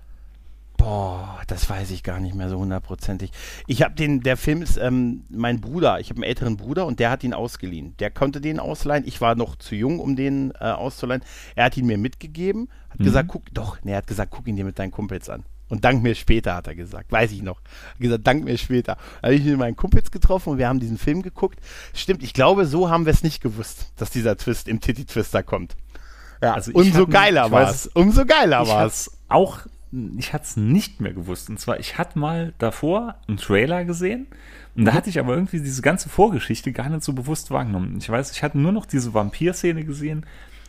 Boah, 0.77 1.41
das 1.47 1.71
weiß 1.71 1.91
ich 1.91 2.03
gar 2.03 2.21
nicht 2.21 2.35
mehr 2.35 2.51
so 2.51 2.59
hundertprozentig. 2.59 3.31
Ich 3.67 3.83
habe 3.83 3.95
den, 3.95 4.21
der 4.21 4.37
Film 4.37 4.61
ist 4.61 4.77
ähm, 4.77 5.25
mein 5.31 5.63
Bruder, 5.63 6.01
ich 6.01 6.11
habe 6.11 6.19
einen 6.19 6.29
älteren 6.29 6.59
Bruder 6.59 6.85
und 6.85 7.01
der 7.01 7.11
hat 7.11 7.25
ihn 7.25 7.33
ausgeliehen. 7.33 7.97
Der 7.99 8.11
konnte 8.11 8.43
den 8.43 8.61
ausleihen. 8.61 9.07
Ich 9.07 9.23
war 9.23 9.37
noch 9.37 9.57
zu 9.57 9.75
jung, 9.75 10.01
um 10.01 10.17
den 10.17 10.53
äh, 10.61 10.65
auszuleihen. 10.65 11.23
Er 11.55 11.65
hat 11.65 11.77
ihn 11.79 11.87
mir 11.87 11.97
mitgegeben, 11.97 12.69
hat 12.91 13.01
mhm. 13.01 13.05
gesagt, 13.05 13.29
guck, 13.29 13.55
doch, 13.55 13.83
ne, 13.85 13.93
er 13.93 13.99
hat 13.99 14.07
gesagt, 14.07 14.33
guck 14.33 14.47
ihn 14.47 14.57
dir 14.57 14.67
mit 14.67 14.79
deinen 14.79 14.91
Kumpels 14.91 15.31
an. 15.31 15.45
Und 15.69 15.85
dank 15.85 16.03
mir 16.03 16.15
später, 16.15 16.55
hat 16.55 16.69
er 16.69 16.75
gesagt. 16.75 17.11
Weiß 17.11 17.33
ich 17.33 17.43
noch. 17.43 17.61
Er 17.61 17.91
hat 17.91 18.01
gesagt, 18.01 18.27
dank 18.27 18.45
mir 18.45 18.57
später. 18.57 18.97
Da 19.21 19.29
habe 19.29 19.35
ich 19.35 19.45
mit 19.45 19.59
meinen 19.59 19.77
Kumpels 19.77 20.11
getroffen 20.11 20.51
und 20.51 20.59
wir 20.59 20.69
haben 20.69 20.79
diesen 20.79 20.99
Film 20.99 21.23
geguckt. 21.23 21.59
Stimmt, 21.93 22.23
ich 22.23 22.35
glaube, 22.35 22.67
so 22.67 22.89
haben 22.89 23.05
wir 23.05 23.13
es 23.13 23.23
nicht 23.23 23.43
gewusst, 23.43 23.93
dass 23.97 24.11
dieser 24.11 24.37
Twist 24.37 24.69
im 24.69 24.81
Titty 24.81 25.05
Twister 25.05 25.43
kommt. 25.43 25.77
Ja, 26.41 26.55
also 26.55 26.71
umso 26.73 27.07
geiler 27.07 27.51
war 27.51 27.71
es. 27.71 27.87
Umso 27.89 28.25
geiler 28.27 28.69
war 28.69 28.87
es. 28.87 29.11
Auch, 29.29 29.61
ich 30.19 30.33
hatte 30.33 30.45
es 30.45 30.57
nicht 30.57 31.01
mehr 31.01 31.15
gewusst. 31.15 31.51
Und 31.51 31.59
zwar, 31.59 31.81
ich 31.81 31.99
hatte 31.99 32.19
mal 32.19 32.55
davor 32.59 33.17
einen 33.27 33.39
Trailer 33.39 33.85
gesehen. 33.85 34.29
Und 34.77 34.85
da 34.85 34.93
mhm. 34.93 34.97
hatte 34.97 35.11
ich 35.11 35.19
aber 35.19 35.35
irgendwie 35.35 35.61
diese 35.61 35.83
ganze 35.83 36.09
Vorgeschichte 36.09 36.71
gar 36.71 36.89
nicht 36.89 37.03
so 37.03 37.13
bewusst 37.13 37.51
wahrgenommen. 37.51 37.97
Ich 37.99 38.09
weiß, 38.09 38.31
ich 38.31 38.43
hatte 38.43 38.59
nur 38.59 38.73
noch 38.73 38.87
diese 38.87 39.15
Vampir-Szene 39.15 39.85
gesehen 39.85 40.27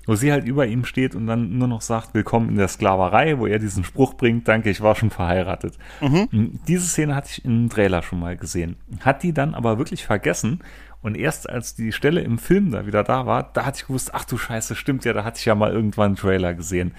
wo 0.08 0.16
sie 0.16 0.32
halt 0.32 0.46
über 0.46 0.66
ihm 0.66 0.86
steht 0.86 1.14
und 1.14 1.28
dann 1.28 1.58
nur 1.58 1.68
noch 1.68 1.82
sagt, 1.82 2.16
willkommen 2.16 2.50
in 2.50 2.56
der 2.56 2.70
Sklaverei, 2.70 3.38
wo 3.38 3.46
er 3.46 3.60
diesen 3.60 3.84
Spruch 3.84 4.16
bringt, 4.16 4.48
danke, 4.48 4.72
ich 4.72 4.82
war 4.82 4.96
schon 4.96 5.12
verheiratet. 5.12 5.78
Mhm. 6.02 6.60
Diese 6.68 6.88
Szene 6.88 7.14
hatte 7.14 7.30
ich 7.32 7.46
in 7.46 7.52
einem 7.52 7.70
Trailer 7.70 8.02
schon 8.02 8.20
mal 8.20 8.38
gesehen. 8.38 8.78
Hat 9.02 9.22
die 9.22 9.34
dann 9.34 9.54
aber 9.54 9.78
wirklich 9.78 10.06
vergessen 10.06 10.64
und 11.02 11.16
erst 11.16 11.50
als 11.50 11.76
die 11.76 11.92
Stelle 11.92 12.22
im 12.22 12.40
Film 12.40 12.72
da 12.72 12.88
wieder 12.88 13.04
da 13.04 13.26
war, 13.26 13.52
da 13.54 13.66
hatte 13.66 13.80
ich 13.82 13.88
gewusst, 13.88 14.12
ach 14.14 14.26
du 14.26 14.38
Scheiße, 14.38 14.76
stimmt 14.76 15.06
ja, 15.06 15.14
da 15.14 15.24
hatte 15.24 15.40
ich 15.40 15.46
ja 15.46 15.56
mal 15.56 15.72
irgendwann 15.72 16.08
einen 16.08 16.16
Trailer 16.16 16.54
gesehen. 16.54 16.94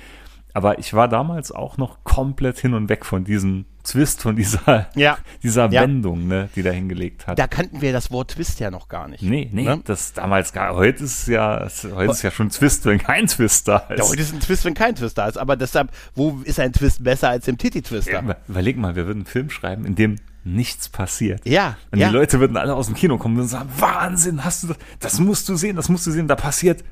Aber 0.59 0.81
ich 0.81 0.93
war 0.93 1.07
damals 1.07 1.53
auch 1.53 1.77
noch 1.77 2.03
komplett 2.03 2.59
hin 2.59 2.75
und 2.75 2.89
weg 2.89 3.07
von 3.07 3.23
diesem 3.23 3.65
Twist, 3.85 4.23
von 4.23 4.35
dieser, 4.35 4.89
ja. 4.97 5.17
dieser 5.45 5.71
ja. 5.71 5.83
Wendung, 5.83 6.27
ne, 6.27 6.49
die 6.57 6.65
da 6.65 6.73
hingelegt 6.73 7.29
hat. 7.29 7.39
Da 7.39 7.47
kannten 7.47 7.81
wir 7.81 7.93
das 7.93 8.11
Wort 8.11 8.33
Twist 8.33 8.59
ja 8.59 8.69
noch 8.69 8.89
gar 8.89 9.07
nicht. 9.07 9.23
Nee, 9.23 9.49
nee, 9.53 9.63
ne? 9.63 9.81
das 9.85 10.15
damals 10.15 10.53
gar, 10.53 10.75
heute 10.75 11.05
ist 11.05 11.29
ja, 11.29 11.69
heute 11.95 12.11
ist 12.11 12.23
ja 12.23 12.33
schon 12.33 12.49
Twist, 12.49 12.87
wenn 12.87 12.99
kein 12.99 13.29
Twist 13.29 13.69
da 13.69 13.77
ist. 13.77 14.01
Ja, 14.01 14.09
heute 14.09 14.21
ist 14.21 14.35
ein 14.35 14.41
Twist, 14.41 14.65
wenn 14.65 14.75
kein 14.75 14.97
Twist 14.97 15.17
da 15.17 15.29
ist. 15.29 15.39
Aber 15.39 15.55
deshalb, 15.55 15.93
wo 16.17 16.41
ist 16.43 16.59
ein 16.59 16.73
Twist 16.73 17.05
besser 17.05 17.29
als 17.29 17.47
im 17.47 17.57
Titi-Twister? 17.57 18.11
Ja, 18.11 18.37
überleg 18.49 18.77
mal, 18.79 18.97
wir 18.97 19.07
würden 19.07 19.19
einen 19.19 19.27
Film 19.27 19.51
schreiben, 19.51 19.85
in 19.85 19.95
dem 19.95 20.17
nichts 20.43 20.89
passiert. 20.89 21.47
Ja. 21.47 21.77
Und 21.93 22.01
ja. 22.01 22.09
die 22.09 22.15
Leute 22.15 22.41
würden 22.41 22.57
alle 22.57 22.75
aus 22.75 22.87
dem 22.87 22.97
Kino 22.97 23.17
kommen 23.17 23.39
und 23.39 23.47
sagen, 23.47 23.71
Wahnsinn, 23.79 24.45
hast 24.45 24.65
du 24.65 24.67
das, 24.67 24.79
das 24.99 25.21
musst 25.21 25.49
du 25.49 25.55
sehen, 25.55 25.77
das 25.77 25.89
musst 25.89 26.05
du 26.05 26.11
sehen, 26.11 26.27
da 26.27 26.35
passiert 26.35 26.83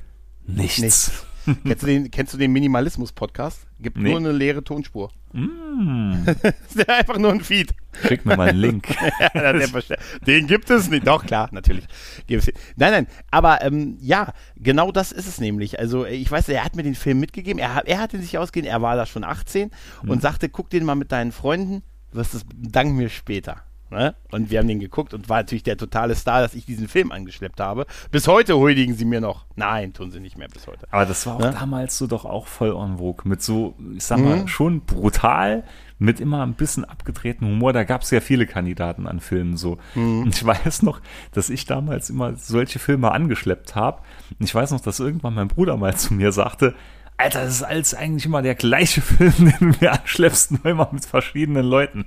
nichts. 0.45 0.79
nichts 0.79 1.11
kennst, 1.65 1.83
du 1.83 1.87
den, 1.87 2.11
kennst 2.11 2.33
du 2.33 2.37
den 2.37 2.51
Minimalismus-Podcast? 2.51 3.67
Gibt 3.79 3.97
nee. 3.97 4.09
nur 4.09 4.17
eine 4.17 4.31
leere 4.31 4.63
Tonspur. 4.63 5.11
Mm. 5.33 6.13
ist 6.67 6.89
einfach 6.89 7.17
nur 7.17 7.31
ein 7.31 7.41
Feed. 7.41 7.73
Schick 8.07 8.25
mir 8.25 8.35
mal 8.35 8.49
einen 8.49 8.59
Link. 8.59 8.87
ja, 9.33 9.53
den 10.25 10.47
gibt 10.47 10.69
es 10.69 10.89
nicht. 10.89 11.07
Doch, 11.07 11.25
klar, 11.25 11.49
natürlich. 11.51 11.85
Nein, 12.27 12.91
nein, 12.91 13.07
aber 13.31 13.61
ähm, 13.61 13.97
ja, 14.01 14.33
genau 14.55 14.91
das 14.91 15.11
ist 15.11 15.27
es 15.27 15.39
nämlich. 15.39 15.79
Also 15.79 16.05
ich 16.05 16.29
weiß, 16.29 16.49
er 16.49 16.63
hat 16.63 16.75
mir 16.75 16.83
den 16.83 16.95
Film 16.95 17.19
mitgegeben, 17.19 17.59
er, 17.59 17.83
er 17.85 17.99
hat 17.99 18.13
ihn 18.13 18.21
sich 18.21 18.37
ausgehen, 18.37 18.65
er 18.65 18.81
war 18.81 18.95
da 18.95 19.05
schon 19.05 19.23
18 19.23 19.71
mhm. 20.03 20.09
und 20.09 20.21
sagte, 20.21 20.49
guck 20.49 20.69
den 20.69 20.85
mal 20.85 20.95
mit 20.95 21.11
deinen 21.11 21.31
Freunden, 21.31 21.83
wirst 22.11 22.33
es 22.33 22.45
dank 22.55 22.93
mir 22.93 23.09
später. 23.09 23.63
Ne? 23.89 24.15
Und 24.31 24.51
wir 24.51 24.59
haben 24.59 24.67
den 24.67 24.79
geguckt 24.79 25.13
und 25.13 25.29
war 25.29 25.37
natürlich 25.37 25.63
der 25.63 25.77
totale 25.77 26.15
Star, 26.15 26.41
dass 26.41 26.53
ich 26.55 26.65
diesen 26.65 26.87
Film 26.87 27.11
angeschleppt 27.11 27.59
habe. 27.59 27.85
Bis 28.11 28.27
heute 28.27 28.57
huldigen 28.57 28.95
sie 28.95 29.05
mir 29.05 29.21
noch. 29.21 29.45
Nein, 29.55 29.93
tun 29.93 30.11
sie 30.11 30.19
nicht 30.19 30.37
mehr 30.37 30.49
bis 30.49 30.67
heute. 30.67 30.87
Aber 30.91 31.05
das 31.05 31.25
war 31.25 31.35
auch 31.35 31.39
ne? 31.39 31.55
damals 31.57 31.97
so 31.97 32.05
doch 32.05 32.25
auch 32.25 32.47
voll 32.47 32.75
en 32.75 32.97
vogue. 32.97 33.27
Mit 33.27 33.41
so, 33.41 33.75
ich 33.95 34.03
sag 34.03 34.19
mal, 34.19 34.41
mhm. 34.41 34.47
schon 34.49 34.81
brutal, 34.81 35.63
mit 35.99 36.19
immer 36.19 36.43
ein 36.43 36.53
bisschen 36.53 36.83
abgedrehten 36.83 37.47
Humor. 37.47 37.71
Da 37.71 37.85
gab 37.85 38.01
es 38.01 38.11
ja 38.11 38.19
viele 38.19 38.45
Kandidaten 38.45 39.07
an 39.07 39.21
Filmen 39.21 39.55
so. 39.55 39.77
Mhm. 39.95 40.23
Und 40.23 40.35
ich 40.35 40.45
weiß 40.45 40.83
noch, 40.83 40.99
dass 41.31 41.49
ich 41.49 41.65
damals 41.65 42.09
immer 42.09 42.35
solche 42.35 42.79
Filme 42.79 43.11
angeschleppt 43.11 43.75
habe. 43.75 44.01
Und 44.37 44.45
ich 44.45 44.53
weiß 44.53 44.71
noch, 44.71 44.81
dass 44.81 44.99
irgendwann 44.99 45.33
mein 45.33 45.47
Bruder 45.47 45.77
mal 45.77 45.95
zu 45.95 46.13
mir 46.13 46.33
sagte, 46.33 46.75
Alter, 47.19 47.45
das 47.45 47.55
ist 47.55 47.63
alles 47.63 47.93
eigentlich 47.95 48.25
immer 48.25 48.43
der 48.43 48.55
gleiche 48.55 49.01
Film, 49.01 49.33
den 49.39 49.55
du 49.59 49.77
mir 49.79 49.91
anschleppst, 49.93 50.51
nur 50.51 50.65
immer 50.65 50.89
mit 50.91 51.05
verschiedenen 51.05 51.65
Leuten. 51.65 52.05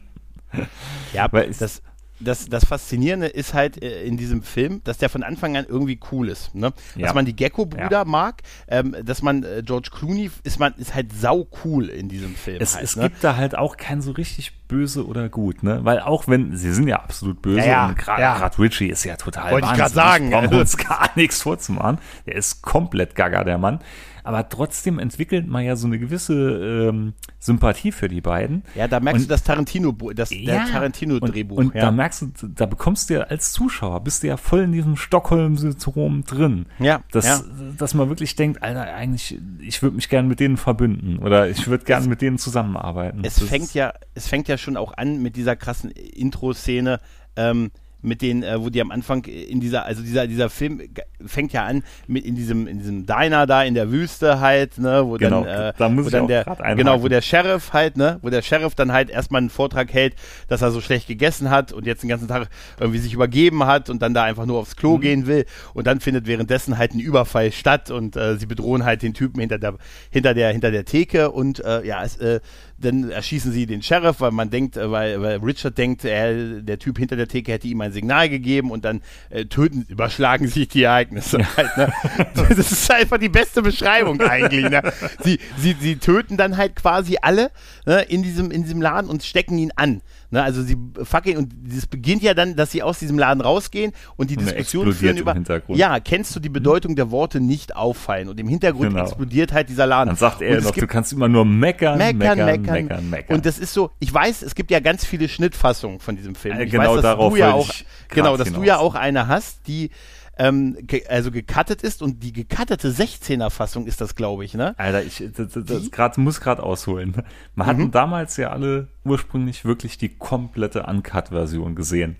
Ja, 1.12 1.26
weil 1.32 1.52
das, 1.58 1.82
das, 2.20 2.48
das 2.48 2.64
Faszinierende 2.64 3.26
ist 3.26 3.54
halt 3.54 3.82
äh, 3.82 4.04
in 4.04 4.16
diesem 4.16 4.42
Film, 4.42 4.82
dass 4.84 4.98
der 4.98 5.08
von 5.08 5.22
Anfang 5.22 5.56
an 5.56 5.66
irgendwie 5.68 5.98
cool 6.12 6.28
ist. 6.28 6.54
Ne? 6.54 6.72
Ja. 6.94 7.06
Dass 7.06 7.14
man 7.14 7.24
die 7.24 7.34
Gecko-Brüder 7.34 7.90
ja. 7.90 8.04
mag, 8.04 8.42
ähm, 8.68 8.94
dass 9.02 9.22
man 9.22 9.42
äh, 9.42 9.62
George 9.64 9.90
Clooney 9.92 10.30
ist 10.44 10.58
man 10.58 10.74
ist 10.74 10.94
halt 10.94 11.12
sau 11.12 11.48
cool 11.64 11.88
in 11.88 12.08
diesem 12.08 12.34
Film. 12.34 12.58
Es, 12.60 12.74
halt, 12.74 12.84
es 12.84 12.96
ne? 12.96 13.04
gibt 13.04 13.24
da 13.24 13.36
halt 13.36 13.56
auch 13.56 13.76
kein 13.76 14.02
so 14.02 14.12
richtig 14.12 14.52
böse 14.68 15.06
oder 15.06 15.28
gut, 15.28 15.62
ne? 15.62 15.80
Weil 15.82 16.00
auch 16.00 16.28
wenn 16.28 16.56
sie 16.56 16.72
sind 16.72 16.86
ja 16.86 16.96
absolut 16.96 17.42
böse 17.42 17.66
ja, 17.66 17.88
und 17.88 17.98
gerade 17.98 18.22
ja. 18.22 18.50
Richie 18.58 18.88
ist 18.88 19.04
ja 19.04 19.16
total 19.16 19.52
Wollte 19.52 19.68
ich 19.68 19.76
gerade 19.76 19.92
sagen, 19.94 20.30
brauchen 20.30 20.54
uns 20.54 20.76
gar 20.76 21.10
nichts 21.16 21.42
vorzumachen. 21.42 21.98
Der 22.26 22.36
ist 22.36 22.62
komplett 22.62 23.14
gaga 23.14 23.42
der 23.42 23.58
Mann 23.58 23.80
aber 24.24 24.48
trotzdem 24.48 24.98
entwickelt 24.98 25.46
man 25.46 25.64
ja 25.64 25.76
so 25.76 25.86
eine 25.86 25.98
gewisse 25.98 26.34
ähm, 26.34 27.14
Sympathie 27.38 27.92
für 27.92 28.08
die 28.08 28.20
beiden. 28.20 28.62
Ja, 28.74 28.88
da 28.88 29.00
merkst 29.00 29.22
und, 29.22 29.28
du 29.28 29.32
das 29.32 29.42
Tarantino, 29.42 29.92
das 30.14 30.30
ja, 30.30 30.66
Tarantino-Drehbuch. 30.66 31.56
Und, 31.56 31.66
und 31.66 31.74
ja. 31.74 31.82
da 31.82 31.90
merkst 31.90 32.22
du, 32.22 32.48
da 32.48 32.66
bekommst 32.66 33.10
du 33.10 33.14
ja 33.14 33.20
als 33.22 33.52
Zuschauer, 33.52 34.00
bist 34.04 34.22
du 34.22 34.28
ja 34.28 34.36
voll 34.36 34.60
in 34.60 34.72
diesem 34.72 34.96
Stockholm-Syndrom 34.96 36.24
drin. 36.24 36.66
Ja, 36.78 37.02
dass, 37.12 37.26
ja. 37.26 37.40
dass 37.76 37.94
man 37.94 38.08
wirklich 38.08 38.36
denkt, 38.36 38.62
Alter, 38.62 38.94
eigentlich, 38.94 39.38
ich 39.60 39.82
würde 39.82 39.96
mich 39.96 40.08
gerne 40.08 40.28
mit 40.28 40.40
denen 40.40 40.56
verbünden 40.56 41.18
oder 41.18 41.48
ich 41.48 41.66
würde 41.66 41.84
gerne 41.84 42.06
mit 42.06 42.20
denen 42.22 42.38
zusammenarbeiten. 42.38 43.20
Es 43.24 43.36
das 43.36 43.48
fängt 43.48 43.74
ja, 43.74 43.92
es 44.14 44.28
fängt 44.28 44.48
ja 44.48 44.58
schon 44.58 44.76
auch 44.76 44.96
an 44.96 45.22
mit 45.22 45.36
dieser 45.36 45.56
krassen 45.56 45.90
Intro-Szene, 45.90 47.00
ähm, 47.36 47.70
mit 48.02 48.22
den, 48.22 48.42
äh, 48.42 48.60
wo 48.60 48.70
die 48.70 48.80
am 48.80 48.90
Anfang 48.90 49.24
in 49.24 49.60
dieser, 49.60 49.84
also 49.84 50.02
dieser, 50.02 50.26
dieser 50.26 50.50
Film 50.50 50.82
fängt 51.24 51.52
ja 51.52 51.64
an 51.64 51.82
mit 52.06 52.24
in 52.24 52.34
diesem, 52.34 52.66
in 52.66 52.78
diesem 52.78 53.06
Diner 53.06 53.46
da 53.46 53.62
in 53.62 53.74
der 53.74 53.90
Wüste 53.90 54.40
halt, 54.40 54.78
ne, 54.78 55.02
wo 55.06 55.16
genau, 55.16 55.44
dann, 55.44 55.68
äh, 55.68 55.72
da 55.76 55.88
muss 55.88 56.06
wo 56.06 56.10
dann 56.10 56.26
der, 56.26 56.44
genau, 56.76 57.02
wo 57.02 57.08
der 57.08 57.22
Sheriff 57.22 57.72
halt, 57.72 57.96
ne, 57.96 58.18
wo 58.22 58.30
der 58.30 58.42
Sheriff 58.42 58.74
dann 58.74 58.92
halt 58.92 59.10
erstmal 59.10 59.40
einen 59.40 59.50
Vortrag 59.50 59.92
hält, 59.92 60.14
dass 60.48 60.62
er 60.62 60.70
so 60.70 60.80
schlecht 60.80 61.06
gegessen 61.08 61.50
hat 61.50 61.72
und 61.72 61.86
jetzt 61.86 62.02
den 62.02 62.08
ganzen 62.08 62.28
Tag 62.28 62.48
irgendwie 62.78 62.98
sich 62.98 63.12
übergeben 63.12 63.64
hat 63.66 63.90
und 63.90 64.00
dann 64.02 64.14
da 64.14 64.24
einfach 64.24 64.46
nur 64.46 64.58
aufs 64.58 64.76
Klo 64.76 64.96
mhm. 64.96 65.00
gehen 65.00 65.26
will 65.26 65.44
und 65.74 65.86
dann 65.86 66.00
findet 66.00 66.26
währenddessen 66.26 66.78
halt 66.78 66.94
ein 66.94 67.00
Überfall 67.00 67.52
statt 67.52 67.90
und 67.90 68.16
äh, 68.16 68.36
sie 68.36 68.46
bedrohen 68.46 68.84
halt 68.84 69.02
den 69.02 69.14
Typen 69.14 69.40
hinter 69.40 69.58
der, 69.58 69.74
hinter 70.10 70.34
der, 70.34 70.52
hinter 70.52 70.70
der 70.70 70.84
Theke 70.84 71.30
und 71.30 71.64
äh, 71.64 71.86
ja, 71.86 72.02
es, 72.04 72.16
äh, 72.16 72.40
dann 72.80 73.10
erschießen 73.10 73.52
sie 73.52 73.66
den 73.66 73.82
Sheriff, 73.82 74.20
weil 74.20 74.30
man 74.30 74.50
denkt, 74.50 74.76
äh, 74.76 74.90
weil, 74.90 75.20
weil 75.20 75.36
Richard 75.38 75.76
denkt, 75.78 76.04
er, 76.04 76.60
der 76.60 76.78
Typ 76.78 76.98
hinter 76.98 77.16
der 77.16 77.28
Theke 77.28 77.52
hätte 77.52 77.68
ihm 77.68 77.80
ein 77.80 77.92
Signal 77.92 78.28
gegeben 78.28 78.70
und 78.70 78.84
dann 78.84 79.02
äh, 79.30 79.44
töten, 79.44 79.86
überschlagen 79.88 80.48
sich 80.48 80.68
die 80.68 80.82
Ereignisse. 80.82 81.38
Ja. 81.40 81.56
Halt, 81.56 81.76
ne? 81.76 81.92
Das 82.50 82.72
ist 82.72 82.90
einfach 82.90 83.18
die 83.18 83.28
beste 83.28 83.62
Beschreibung 83.62 84.20
eigentlich. 84.20 84.68
Ne? 84.68 84.82
Sie, 85.22 85.38
sie, 85.56 85.76
sie 85.78 85.96
töten 85.96 86.36
dann 86.36 86.56
halt 86.56 86.76
quasi 86.76 87.16
alle 87.20 87.50
ne, 87.86 88.02
in, 88.02 88.22
diesem, 88.22 88.50
in 88.50 88.62
diesem 88.62 88.80
Laden 88.82 89.08
und 89.08 89.22
stecken 89.22 89.58
ihn 89.58 89.72
an. 89.76 90.02
Ne, 90.32 90.42
also 90.42 90.62
sie 90.62 90.76
fucking 91.02 91.36
und 91.36 91.52
es 91.76 91.88
beginnt 91.88 92.22
ja 92.22 92.34
dann, 92.34 92.54
dass 92.54 92.70
sie 92.70 92.84
aus 92.84 93.00
diesem 93.00 93.18
Laden 93.18 93.40
rausgehen 93.40 93.92
und 94.16 94.30
die 94.30 94.36
und 94.36 94.46
Diskussion 94.46 94.92
führen 94.92 95.16
über. 95.16 95.34
Ja, 95.68 95.98
kennst 95.98 96.36
du 96.36 96.40
die 96.40 96.48
Bedeutung 96.48 96.94
der 96.94 97.10
Worte 97.10 97.40
nicht 97.40 97.74
auffallen 97.74 98.28
und 98.28 98.38
im 98.38 98.46
Hintergrund 98.46 98.90
genau. 98.90 99.02
explodiert 99.02 99.52
halt 99.52 99.68
dieser 99.68 99.86
Laden. 99.86 100.10
Dann 100.10 100.16
sagt 100.16 100.40
er 100.40 100.60
noch, 100.60 100.70
du 100.70 100.86
kannst 100.86 101.12
immer 101.12 101.26
nur 101.26 101.44
meckern, 101.44 101.98
meckern, 101.98 102.18
meckern, 102.18 102.46
meckern, 102.46 102.74
meckern, 102.74 103.10
meckern. 103.10 103.36
Und 103.36 103.44
das 103.44 103.58
ist 103.58 103.74
so, 103.74 103.90
ich 103.98 104.14
weiß, 104.14 104.42
es 104.42 104.54
gibt 104.54 104.70
ja 104.70 104.78
ganz 104.78 105.04
viele 105.04 105.28
Schnittfassungen 105.28 105.98
von 105.98 106.14
diesem 106.14 106.36
Film. 106.36 106.60
Ich 106.60 106.70
genau 106.70 106.94
weiß, 106.94 107.02
darauf 107.02 107.32
du 107.32 107.38
ja 107.40 107.52
auch, 107.52 107.68
genau, 108.08 108.36
dass 108.36 108.46
hinaus. 108.46 108.62
du 108.62 108.66
ja 108.66 108.78
auch 108.78 108.94
eine 108.94 109.26
hast, 109.26 109.66
die 109.66 109.90
ähm, 110.40 110.74
ge 110.80 111.06
also 111.06 111.30
gecuttet 111.30 111.82
ist 111.82 112.00
und 112.00 112.22
die 112.22 112.32
gecuttete 112.32 112.88
16er 112.88 113.50
Fassung 113.50 113.86
ist 113.86 114.00
das, 114.00 114.14
glaube 114.14 114.42
ich, 114.46 114.54
ne? 114.54 114.74
Alter, 114.78 115.02
ich 115.02 115.22
das, 115.36 115.52
das 115.52 115.90
grad, 115.90 116.16
muss 116.16 116.40
gerade 116.40 116.62
ausholen. 116.62 117.14
Man 117.54 117.66
mhm. 117.66 117.70
hatten 117.70 117.90
damals 117.90 118.38
ja 118.38 118.48
alle 118.50 118.88
ursprünglich 119.04 119.66
wirklich 119.66 119.98
die 119.98 120.08
komplette 120.08 120.84
Uncut-Version 120.84 121.74
gesehen. 121.74 122.16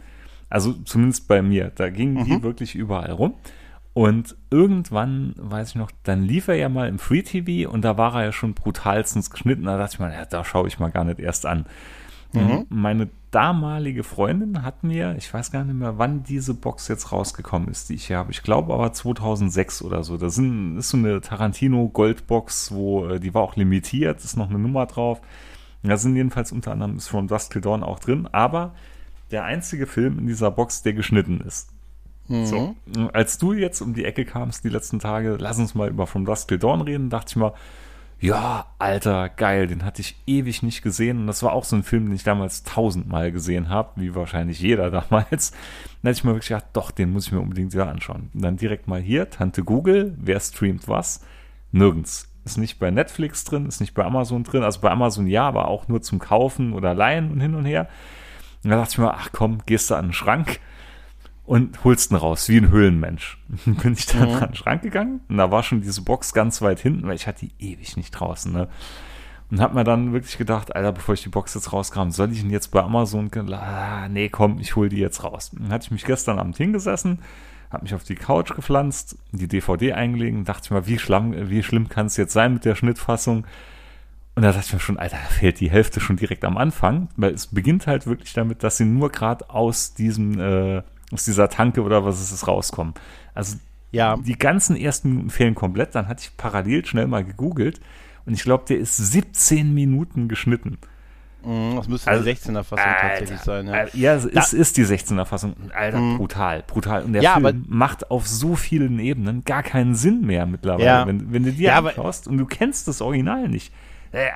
Also 0.50 0.74
zumindest 0.84 1.28
bei 1.28 1.40
mir. 1.40 1.72
Da 1.74 1.88
gingen 1.88 2.14
mhm. 2.14 2.24
die 2.24 2.42
wirklich 2.42 2.74
überall 2.74 3.12
rum. 3.12 3.34
Und 3.94 4.36
irgendwann, 4.50 5.34
weiß 5.38 5.70
ich 5.70 5.74
noch, 5.76 5.90
dann 6.02 6.22
lief 6.22 6.48
er 6.48 6.56
ja 6.56 6.68
mal 6.68 6.88
im 6.88 6.98
Free 6.98 7.22
TV 7.22 7.70
und 7.70 7.82
da 7.82 7.96
war 7.96 8.14
er 8.16 8.24
ja 8.26 8.32
schon 8.32 8.52
brutalstens 8.52 9.30
geschnitten. 9.30 9.64
Da 9.64 9.78
dachte 9.78 9.94
ich 9.94 9.98
mal, 9.98 10.12
ja, 10.12 10.26
da 10.26 10.44
schaue 10.44 10.68
ich 10.68 10.78
mal 10.78 10.90
gar 10.90 11.04
nicht 11.04 11.20
erst 11.20 11.46
an. 11.46 11.64
Mhm. 12.32 12.66
Meine 12.68 13.08
damalige 13.30 14.02
Freundin 14.02 14.62
hat 14.62 14.82
mir, 14.82 15.14
ich 15.16 15.32
weiß 15.32 15.50
gar 15.50 15.64
nicht 15.64 15.75
mehr, 15.75 15.99
wann 15.99 16.22
diese 16.25 16.54
Box 16.54 16.88
jetzt 16.88 17.12
rausgekommen 17.12 17.68
ist, 17.68 17.88
die 17.88 17.94
ich 17.94 18.06
hier 18.06 18.18
habe. 18.18 18.30
Ich 18.32 18.42
glaube 18.42 18.75
aber 18.75 18.92
2006 18.92 19.82
oder 19.82 20.02
so. 20.02 20.16
Das 20.16 20.38
ist 20.38 20.88
so 20.88 20.96
eine 20.96 21.20
Tarantino 21.20 21.88
Goldbox, 21.88 22.72
wo 22.72 23.06
äh, 23.06 23.20
die 23.20 23.34
war 23.34 23.42
auch 23.42 23.56
limitiert, 23.56 24.25
ist 24.25 24.37
noch 24.37 24.50
eine 24.50 24.58
Nummer 24.58 24.87
drauf. 24.87 25.20
Da 25.82 25.96
sind 25.96 26.14
jedenfalls 26.16 26.52
unter 26.52 26.72
anderem 26.72 26.96
ist 26.96 27.08
From 27.08 27.26
Dusk 27.26 27.52
Till 27.52 27.62
Dawn 27.62 27.82
auch 27.82 27.99
drin, 28.00 28.28
aber 28.32 28.75
der 29.30 29.44
einzige 29.44 29.87
Film 29.87 30.18
in 30.18 30.26
dieser 30.26 30.50
Box, 30.50 30.82
der 30.82 30.92
geschnitten 30.92 31.40
ist. 31.40 31.70
Mhm. 32.28 32.46
So, 32.46 32.76
als 33.12 33.38
du 33.38 33.52
jetzt 33.52 33.80
um 33.80 33.94
die 33.94 34.04
Ecke 34.04 34.25
kamst 34.25 34.64
die 34.64 34.68
letzten 34.68 34.99
Tage, 34.99 35.37
lass 35.38 35.58
uns 35.58 35.75
mal 35.75 35.88
über 35.88 36.06
From 36.06 36.25
Dusk 36.25 36.49
Till 36.49 36.58
Dawn 36.58 36.80
reden, 36.82 37.10
dachte 37.10 37.30
ich 37.30 37.37
mal, 37.37 37.54
ja, 38.20 38.66
Alter, 38.78 39.30
geil, 39.30 39.66
den 39.66 39.84
hatte 39.84 40.02
ich 40.02 40.14
ewig 40.26 40.62
nicht 40.62 40.82
gesehen. 40.82 41.20
Und 41.20 41.26
das 41.26 41.42
war 41.42 41.52
auch 41.52 41.64
so 41.64 41.74
ein 41.74 41.82
Film, 41.82 42.06
den 42.06 42.14
ich 42.14 42.22
damals 42.22 42.64
tausendmal 42.64 43.32
gesehen 43.32 43.70
habe, 43.70 43.92
wie 43.96 44.14
wahrscheinlich 44.14 44.60
jeder 44.60 44.90
damals. 44.90 45.52
Dann 46.02 46.10
hatte 46.10 46.18
ich 46.18 46.24
mir 46.24 46.32
wirklich 46.32 46.48
gedacht, 46.48 46.66
doch, 46.74 46.90
den 46.90 47.12
muss 47.12 47.26
ich 47.26 47.32
mir 47.32 47.40
unbedingt 47.40 47.72
wieder 47.72 47.88
anschauen. 47.88 48.30
Und 48.34 48.42
dann 48.42 48.56
direkt 48.56 48.88
mal 48.88 49.00
hier, 49.00 49.30
Tante 49.30 49.64
Google, 49.64 50.14
wer 50.18 50.38
streamt 50.38 50.86
was? 50.86 51.24
Nirgends. 51.72 52.30
ist 52.44 52.58
nicht 52.58 52.78
bei 52.78 52.90
Netflix 52.90 53.44
drin, 53.44 53.66
ist 53.66 53.80
nicht 53.80 53.94
bei 53.94 54.04
Amazon 54.04 54.44
drin. 54.44 54.64
Also 54.64 54.80
bei 54.80 54.90
Amazon 54.90 55.26
ja, 55.26 55.48
aber 55.48 55.68
auch 55.68 55.88
nur 55.88 56.02
zum 56.02 56.18
Kaufen 56.18 56.74
oder 56.74 56.94
Leihen 56.94 57.30
und 57.30 57.40
hin 57.40 57.54
und 57.54 57.64
her. 57.64 57.88
Und 58.62 58.70
da 58.70 58.76
dachte 58.76 58.92
ich 58.92 58.98
mir, 58.98 59.14
ach 59.14 59.30
komm, 59.32 59.60
gehst 59.64 59.90
du 59.90 59.94
an 59.94 60.08
den 60.08 60.12
Schrank 60.12 60.60
und 61.50 61.83
holst 61.83 62.12
ihn 62.12 62.14
raus, 62.14 62.49
wie 62.49 62.59
ein 62.59 62.71
Höhlenmensch. 62.71 63.37
Dann 63.64 63.75
bin 63.83 63.95
ich 63.95 64.07
dann 64.07 64.28
mhm. 64.28 64.35
an 64.37 64.50
den 64.50 64.54
Schrank 64.54 64.83
gegangen 64.83 65.21
und 65.28 65.37
da 65.37 65.50
war 65.50 65.64
schon 65.64 65.80
diese 65.80 66.02
Box 66.02 66.33
ganz 66.33 66.62
weit 66.62 66.78
hinten, 66.78 67.09
weil 67.09 67.16
ich 67.16 67.26
hatte 67.26 67.45
die 67.45 67.73
ewig 67.73 67.97
nicht 67.97 68.12
draußen, 68.12 68.52
ne? 68.52 68.69
Und 69.50 69.61
hab 69.61 69.75
mir 69.75 69.83
dann 69.83 70.12
wirklich 70.12 70.38
gedacht, 70.38 70.76
Alter, 70.76 70.92
bevor 70.92 71.14
ich 71.14 71.25
die 71.25 71.28
Box 71.28 71.54
jetzt 71.54 71.73
rauskam, 71.73 72.11
soll 72.11 72.30
ich 72.30 72.45
ihn 72.45 72.50
jetzt 72.50 72.69
bei 72.69 72.80
Amazon, 72.80 73.28
ah, 73.50 74.07
nee, 74.09 74.28
komm, 74.28 74.61
ich 74.61 74.76
hol 74.76 74.88
die 74.88 74.99
jetzt 74.99 75.25
raus. 75.25 75.50
Dann 75.52 75.73
hatte 75.73 75.87
ich 75.87 75.90
mich 75.90 76.04
gestern 76.04 76.38
Abend 76.38 76.57
hingesessen, 76.57 77.19
hab 77.69 77.83
mich 77.83 77.95
auf 77.97 78.04
die 78.04 78.14
Couch 78.14 78.54
gepflanzt, 78.54 79.19
die 79.33 79.49
DVD 79.49 79.95
eingelegt 79.95 80.49
dachte 80.49 80.66
ich 80.66 80.71
mal, 80.71 80.87
wie 80.87 81.00
schlimm, 81.00 81.35
wie 81.50 81.64
schlimm 81.64 81.88
kann 81.88 82.07
es 82.07 82.16
jetzt 82.16 82.33
sein 82.33 82.54
mit 82.54 82.64
der 82.64 82.76
Schnittfassung? 82.76 83.45
Und 84.37 84.45
da 84.45 84.52
dachte 84.52 84.66
ich 84.69 84.73
mir 84.73 84.78
schon, 84.78 85.00
Alter, 85.00 85.16
da 85.16 85.28
fehlt 85.30 85.59
die 85.59 85.71
Hälfte 85.71 85.99
schon 85.99 86.14
direkt 86.14 86.45
am 86.45 86.57
Anfang, 86.57 87.09
weil 87.16 87.35
es 87.35 87.49
beginnt 87.49 87.88
halt 87.88 88.07
wirklich 88.07 88.33
damit, 88.35 88.62
dass 88.62 88.76
sie 88.76 88.85
nur 88.85 89.11
gerade 89.11 89.50
aus 89.50 89.95
diesem, 89.95 90.38
äh, 90.38 90.83
aus 91.12 91.25
dieser 91.25 91.49
Tanke 91.49 91.83
oder 91.83 92.05
was 92.05 92.21
ist 92.21 92.33
es 92.33 92.47
rauskommen. 92.47 92.95
Also 93.35 93.57
ja. 93.93 94.17
die 94.17 94.38
ganzen 94.38 94.76
ersten 94.76 95.11
Minuten 95.11 95.31
fehlen 95.31 95.55
komplett. 95.55 95.95
Dann 95.95 96.09
hatte 96.09 96.23
ich 96.23 96.37
parallel 96.37 96.85
schnell 96.87 97.07
mal 97.07 97.25
gegoogelt 97.25 97.81
und 98.26 98.35
ich 98.35 98.43
glaube, 98.43 98.64
der 98.69 98.79
ist 98.79 98.97
17 98.97 99.75
Minuten 99.75 100.29
geschnitten. 100.29 100.79
Mhm, 101.45 101.76
das 101.76 101.88
müsste 101.88 102.11
also, 102.11 102.25
die 102.25 102.31
16er 102.31 102.62
Fassung 102.62 102.79
Alter, 102.87 103.09
tatsächlich 103.09 103.40
sein. 103.40 103.67
Ja, 103.67 103.87
ja 103.95 104.14
es 104.14 104.25
ist, 104.25 104.52
ist, 104.52 104.76
die 104.76 104.85
16er 104.85 105.25
Fassung. 105.25 105.55
Alter, 105.75 105.99
mhm. 105.99 106.19
brutal, 106.19 106.62
brutal. 106.67 107.02
Und 107.02 107.14
der 107.14 107.23
ja, 107.23 107.40
Film 107.40 107.64
macht 107.69 108.11
auf 108.11 108.26
so 108.26 108.57
vielen 108.57 108.99
Ebenen 108.99 109.43
gar 109.45 109.62
keinen 109.62 109.95
Sinn 109.95 110.26
mehr 110.26 110.47
mittlerweile, 110.47 110.85
ja. 110.85 111.07
wenn, 111.07 111.33
wenn 111.33 111.45
du 111.45 111.52
dir 111.52 111.69
ja, 111.69 111.79
anschaust 111.79 112.29
und 112.29 112.37
du 112.37 112.47
kennst 112.47 112.88
das 112.88 113.00
Original 113.00 113.49
nicht. 113.49 113.73
Äh, 114.12 114.29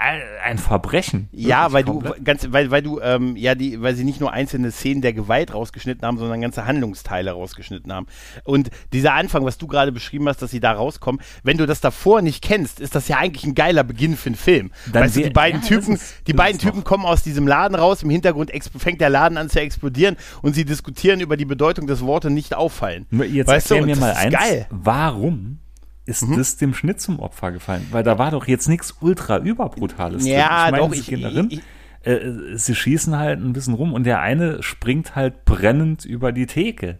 ein 0.44 0.58
Verbrechen. 0.58 1.28
Ja, 1.32 1.72
weil 1.72 1.82
komplett. 1.82 2.18
du 2.18 2.22
ganz, 2.22 2.46
weil, 2.50 2.70
weil 2.70 2.82
du 2.82 3.00
ähm, 3.00 3.34
ja 3.34 3.56
die, 3.56 3.82
weil 3.82 3.96
sie 3.96 4.04
nicht 4.04 4.20
nur 4.20 4.32
einzelne 4.32 4.70
Szenen 4.70 5.02
der 5.02 5.12
Gewalt 5.12 5.52
rausgeschnitten 5.52 6.06
haben, 6.06 6.16
sondern 6.16 6.40
ganze 6.40 6.64
Handlungsteile 6.64 7.32
rausgeschnitten 7.32 7.92
haben. 7.92 8.06
Und 8.44 8.70
dieser 8.92 9.14
Anfang, 9.14 9.44
was 9.44 9.58
du 9.58 9.66
gerade 9.66 9.90
beschrieben 9.90 10.28
hast, 10.28 10.40
dass 10.42 10.52
sie 10.52 10.60
da 10.60 10.72
rauskommen, 10.72 11.20
wenn 11.42 11.56
du 11.56 11.66
das 11.66 11.80
davor 11.80 12.22
nicht 12.22 12.40
kennst, 12.40 12.78
ist 12.78 12.94
das 12.94 13.08
ja 13.08 13.18
eigentlich 13.18 13.44
ein 13.44 13.56
geiler 13.56 13.82
Beginn 13.82 14.16
für 14.16 14.28
einen 14.28 14.36
Film. 14.36 14.70
Dann 14.92 15.04
weißt 15.04 15.16
du, 15.16 15.22
die 15.22 15.30
beiden 15.30 15.60
ja, 15.62 15.66
Typen, 15.66 15.94
ist, 15.94 16.14
die 16.28 16.34
beiden 16.34 16.60
Typen 16.60 16.78
noch. 16.78 16.84
kommen 16.84 17.04
aus 17.04 17.24
diesem 17.24 17.48
Laden 17.48 17.74
raus, 17.74 18.04
im 18.04 18.10
Hintergrund 18.10 18.52
fängt 18.76 19.00
der 19.00 19.10
Laden 19.10 19.36
an 19.38 19.50
zu 19.50 19.60
explodieren 19.60 20.16
und 20.42 20.54
sie 20.54 20.64
diskutieren 20.64 21.18
über 21.18 21.36
die 21.36 21.46
Bedeutung 21.46 21.88
des 21.88 22.00
Wortes 22.00 22.30
nicht 22.30 22.54
auffallen. 22.54 23.06
Jetzt 23.10 23.48
weißt 23.48 23.72
du, 23.72 23.80
mir 23.80 23.96
mal 23.96 24.12
eins, 24.12 24.32
geil. 24.32 24.66
warum 24.70 25.58
ist 26.06 26.28
mhm. 26.28 26.36
das 26.36 26.56
dem 26.56 26.74
Schnitt 26.74 27.00
zum 27.00 27.18
Opfer 27.18 27.52
gefallen? 27.52 27.86
Weil 27.90 28.02
da 28.02 28.18
war 28.18 28.30
doch 28.30 28.46
jetzt 28.46 28.68
nichts 28.68 28.94
ultra 29.00 29.38
überbrutales 29.38 30.26
ja, 30.26 30.36
drin. 30.36 30.66
Ich 30.66 30.70
meine, 30.70 30.78
doch, 30.78 30.94
ich, 30.94 31.22
darin, 31.22 31.48
ich, 31.50 31.62
äh, 32.06 32.56
sie 32.56 32.74
schießen 32.74 33.16
halt 33.16 33.40
ein 33.40 33.52
bisschen 33.52 33.74
rum 33.74 33.92
und 33.92 34.04
der 34.04 34.20
eine 34.20 34.62
springt 34.62 35.16
halt 35.16 35.44
brennend 35.44 36.04
über 36.04 36.32
die 36.32 36.46
Theke. 36.46 36.98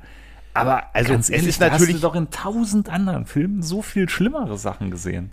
Aber 0.55 0.95
also 0.95 1.13
ganz 1.13 1.29
ehrlich, 1.29 1.43
es 1.45 1.55
ist 1.55 1.61
natürlich 1.61 1.95
hast 1.97 2.03
du 2.03 2.09
doch 2.09 2.15
in 2.15 2.31
tausend 2.31 2.89
anderen 2.89 3.27
Filmen 3.27 3.63
so 3.63 3.83
viel 3.83 4.09
schlimmere 4.09 4.57
Sachen 4.57 4.91
gesehen. 4.91 5.33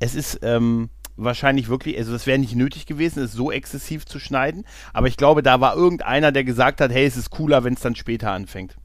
Es 0.00 0.14
ist 0.16 0.40
ähm, 0.42 0.90
wahrscheinlich 1.16 1.68
wirklich, 1.68 1.96
also 1.96 2.12
das 2.12 2.26
wäre 2.26 2.38
nicht 2.38 2.56
nötig 2.56 2.86
gewesen, 2.86 3.22
es 3.22 3.32
so 3.32 3.52
exzessiv 3.52 4.04
zu 4.04 4.18
schneiden. 4.18 4.64
Aber 4.92 5.06
ich 5.06 5.16
glaube, 5.16 5.42
da 5.42 5.60
war 5.60 5.76
irgendeiner, 5.76 6.32
der 6.32 6.44
gesagt 6.44 6.80
hat, 6.80 6.90
hey, 6.90 7.06
es 7.06 7.16
ist 7.16 7.30
cooler, 7.30 7.64
wenn 7.64 7.74
es 7.74 7.80
dann 7.80 7.94
später 7.94 8.32
anfängt. 8.32 8.76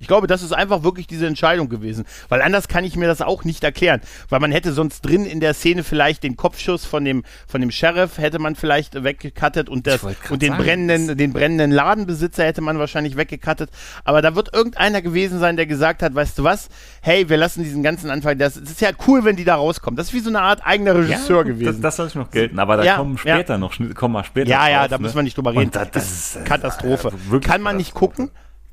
Ich 0.00 0.06
glaube, 0.06 0.26
das 0.26 0.42
ist 0.42 0.52
einfach 0.52 0.82
wirklich 0.84 1.06
diese 1.06 1.26
Entscheidung 1.26 1.68
gewesen. 1.68 2.04
Weil 2.28 2.42
anders 2.42 2.68
kann 2.68 2.84
ich 2.84 2.96
mir 2.96 3.06
das 3.06 3.20
auch 3.20 3.44
nicht 3.44 3.64
erklären. 3.64 4.00
Weil 4.28 4.40
man 4.40 4.52
hätte 4.52 4.72
sonst 4.72 5.02
drin 5.02 5.26
in 5.26 5.40
der 5.40 5.54
Szene 5.54 5.82
vielleicht 5.82 6.22
den 6.22 6.36
Kopfschuss 6.36 6.84
von 6.84 7.04
dem, 7.04 7.24
von 7.48 7.60
dem 7.60 7.70
Sheriff 7.70 8.18
hätte 8.18 8.38
man 8.38 8.54
vielleicht 8.54 9.02
weggekattet 9.02 9.68
und, 9.68 9.86
das, 9.86 10.02
und 10.02 10.42
den 10.42 10.52
sagen, 10.52 10.62
brennenden, 10.62 11.16
den 11.16 11.32
brennenden 11.32 11.72
Ladenbesitzer 11.72 12.44
hätte 12.44 12.60
man 12.60 12.78
wahrscheinlich 12.78 13.16
weggekattet. 13.16 13.70
Aber 14.04 14.22
da 14.22 14.34
wird 14.34 14.54
irgendeiner 14.54 15.02
gewesen 15.02 15.40
sein, 15.40 15.56
der 15.56 15.66
gesagt 15.66 16.02
hat, 16.02 16.14
weißt 16.14 16.38
du 16.38 16.44
was? 16.44 16.68
Hey, 17.02 17.28
wir 17.28 17.36
lassen 17.36 17.64
diesen 17.64 17.82
ganzen 17.82 18.10
Anfang, 18.10 18.38
das, 18.38 18.54
das 18.54 18.70
ist 18.70 18.80
ja 18.80 18.90
cool, 19.06 19.24
wenn 19.24 19.36
die 19.36 19.44
da 19.44 19.56
rauskommen. 19.56 19.96
Das 19.96 20.08
ist 20.08 20.14
wie 20.14 20.20
so 20.20 20.30
eine 20.30 20.42
Art 20.42 20.64
eigener 20.64 20.94
Regisseur 20.94 21.38
ja, 21.38 21.42
gewesen. 21.42 21.66
Das, 21.66 21.80
das 21.80 21.96
soll 21.96 22.06
ich 22.06 22.14
noch 22.14 22.30
gelten, 22.30 22.58
aber 22.58 22.76
da 22.76 22.84
ja, 22.84 22.96
kommen 22.96 23.18
später 23.18 23.54
ja. 23.54 23.58
noch, 23.58 23.74
kommen 23.94 24.14
wir 24.14 24.24
später 24.24 24.48
Ja, 24.48 24.60
drauf, 24.60 24.70
ja, 24.70 24.88
da 24.88 24.98
ne? 24.98 25.02
müssen 25.02 25.16
wir 25.16 25.22
nicht 25.22 25.36
drüber 25.36 25.54
reden. 25.54 25.70
Das, 25.72 25.90
das, 25.90 26.36
ist 26.36 26.44
Katastrophe. 26.44 27.12
Also 27.12 27.40
Kann 27.40 27.62
man 27.62 27.76
nicht 27.76 27.94
gucken 27.94 28.30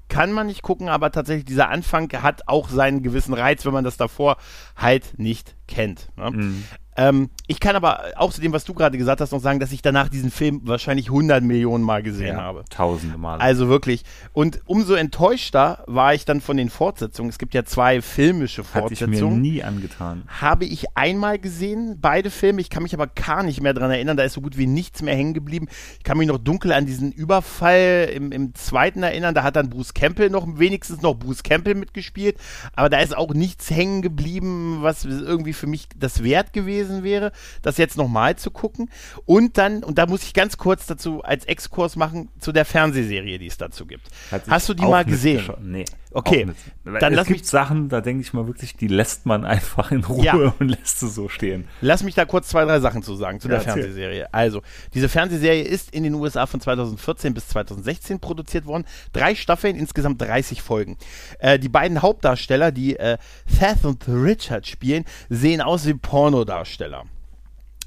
kann 0.08 0.32
man 0.32 0.48
nicht 0.48 0.62
gucken, 0.62 0.90
aber 0.90 1.12
tatsächlich 1.12 1.46
dieser 1.46 1.70
Anfang 1.70 2.12
hat 2.14 2.48
auch 2.48 2.70
seinen 2.70 3.04
gewissen 3.04 3.34
Reiz, 3.34 3.66
wenn 3.66 3.74
man 3.74 3.84
das 3.84 3.98
davor 3.98 4.38
halt 4.76 5.18
nicht 5.18 5.56
kennt. 5.68 6.10
Ne? 6.16 6.32
Mhm. 6.32 6.64
Ähm, 6.98 7.30
ich 7.48 7.60
kann 7.60 7.76
aber 7.76 8.04
auch 8.16 8.32
zu 8.32 8.42
dem, 8.42 8.54
was 8.54 8.64
du 8.64 8.74
gerade 8.74 8.98
gesagt 8.98 9.20
hast, 9.20 9.32
noch 9.32 9.42
sagen, 9.42 9.60
dass 9.60 9.72
ich 9.72 9.82
danach 9.82 10.08
diesen 10.08 10.32
Film 10.32 10.62
wahrscheinlich 10.64 11.08
100 11.08 11.44
Millionen 11.44 11.84
Mal 11.84 12.02
gesehen 12.02 12.38
ja, 12.38 12.42
habe. 12.42 12.64
Tausende 12.70 13.18
Mal. 13.18 13.40
Also 13.40 13.68
wirklich. 13.68 14.04
Und 14.34 14.62
umso 14.66 14.94
enttäuschter 14.94 15.84
war 15.88 16.14
ich 16.14 16.26
dann 16.26 16.40
von 16.40 16.58
den 16.58 16.70
Fortsetzungen. 16.70 17.30
Es 17.30 17.38
gibt 17.38 17.54
ja 17.54 17.66
zwei 17.66 18.02
filmische 18.02 18.64
Fortsetzungen. 18.64 19.16
Hatte 19.16 19.26
ich 19.26 19.32
mir 19.32 19.38
nie 19.38 19.64
angetan. 19.64 20.24
Habe 20.28 20.66
ich 20.66 20.86
einmal 20.96 21.38
gesehen, 21.38 21.98
beide 22.00 22.32
Filme. 22.32 22.62
Ich 22.62 22.70
kann 22.70 22.84
mich 22.84 22.94
aber 22.94 23.08
gar 23.08 23.44
nicht 23.44 23.62
mehr 23.62 23.74
dran 23.74 23.92
erinnern. 23.92 24.16
Da 24.16 24.24
ist 24.24 24.34
so 24.34 24.42
gut 24.42 24.58
wie 24.58 24.68
nichts 24.68 25.02
mehr 25.02 25.16
hängen 25.16 25.34
geblieben. 25.34 25.68
Ich 25.98 26.04
kann 26.04 26.18
mich 26.18 26.28
noch 26.28 26.38
dunkel 26.38 26.72
an 26.72 26.86
diesen 26.86 27.12
Überfall 27.12 28.10
im, 28.14 28.32
im 28.32 28.56
zweiten 28.56 29.04
erinnern. 29.04 29.36
Da 29.36 29.44
hat 29.44 29.58
dann 29.58 29.70
Bruce 29.70 29.94
Campbell 29.94 30.30
noch 30.30 30.48
wenigstens 30.58 31.02
noch 31.02 31.16
Bruce 31.16 31.44
Campbell 31.44 31.76
mitgespielt. 31.76 32.38
Aber 32.74 32.90
da 32.90 33.00
ist 33.00 33.16
auch 33.16 33.34
nichts 33.34 33.70
hängen 33.70 34.02
geblieben, 34.02 34.78
was 34.80 35.04
irgendwie 35.04 35.54
für 35.54 35.68
mich 35.68 35.90
das 35.98 36.24
wert 36.24 36.54
gewesen 36.54 36.85
gewesen 36.86 37.04
wäre, 37.04 37.32
das 37.62 37.78
jetzt 37.78 37.98
nochmal 37.98 38.36
zu 38.36 38.52
gucken. 38.52 38.90
Und 39.26 39.58
dann, 39.58 39.84
und 39.84 39.98
da 39.98 40.06
muss 40.06 40.24
ich 40.24 40.34
ganz 40.34 40.58
kurz 40.58 40.86
dazu 40.86 41.24
als 41.24 41.46
Exkurs 41.46 41.96
machen, 41.96 42.30
zu 42.40 42.52
der 42.52 42.66
Fernsehserie, 42.66 43.40
die 43.40 43.48
es 43.48 43.58
dazu 43.58 43.86
gibt. 43.86 44.08
Hast 44.48 44.70
du 44.70 44.74
die 44.74 44.84
mal 44.84 45.06
gesehen? 45.06 45.44
Nee. 45.62 45.86
Okay, 46.16 46.48
dann 46.86 46.96
es 46.96 47.18
lass 47.18 47.28
gibt 47.28 47.42
mich 47.42 47.50
Sachen, 47.50 47.90
da 47.90 48.00
denke 48.00 48.22
ich 48.22 48.32
mal 48.32 48.48
wirklich, 48.48 48.78
die 48.78 48.88
lässt 48.88 49.26
man 49.26 49.44
einfach 49.44 49.92
in 49.92 50.02
Ruhe 50.06 50.24
ja. 50.24 50.34
und 50.60 50.70
lässt 50.70 51.02
sie 51.02 51.10
so 51.10 51.28
stehen. 51.28 51.68
Lass 51.82 52.04
mich 52.04 52.16
da 52.16 52.24
kurz 52.24 52.48
zwei, 52.48 52.64
drei 52.64 52.80
Sachen 52.80 53.04
zu 53.04 53.18
sagen 53.18 53.42
zu 53.42 53.50
ja, 53.50 53.58
der 53.58 53.68
erzähl. 53.68 53.84
Fernsehserie. 53.84 54.34
Also, 54.34 54.62
diese 54.94 55.10
Fernsehserie 55.10 55.64
ist 55.64 55.94
in 55.94 56.04
den 56.04 56.14
USA 56.14 56.46
von 56.46 56.62
2014 56.62 57.34
bis 57.34 57.50
2016 57.50 58.22
produziert 58.22 58.66
worden. 58.66 58.86
Drei 59.12 59.36
Staffeln, 59.36 59.76
insgesamt 59.76 60.22
30 60.22 60.62
Folgen. 60.62 60.96
Äh, 61.40 61.60
die 61.60 61.68
beiden 61.68 62.02
Hauptdarsteller, 62.02 62.72
die 62.72 62.96
äh, 62.96 63.18
Seth 63.46 63.84
und 63.84 64.08
Richard 64.08 64.68
spielen, 64.68 65.04
sehen 65.28 65.60
aus 65.60 65.86
wie 65.86 65.96
Pornodarsteller. 65.96 66.75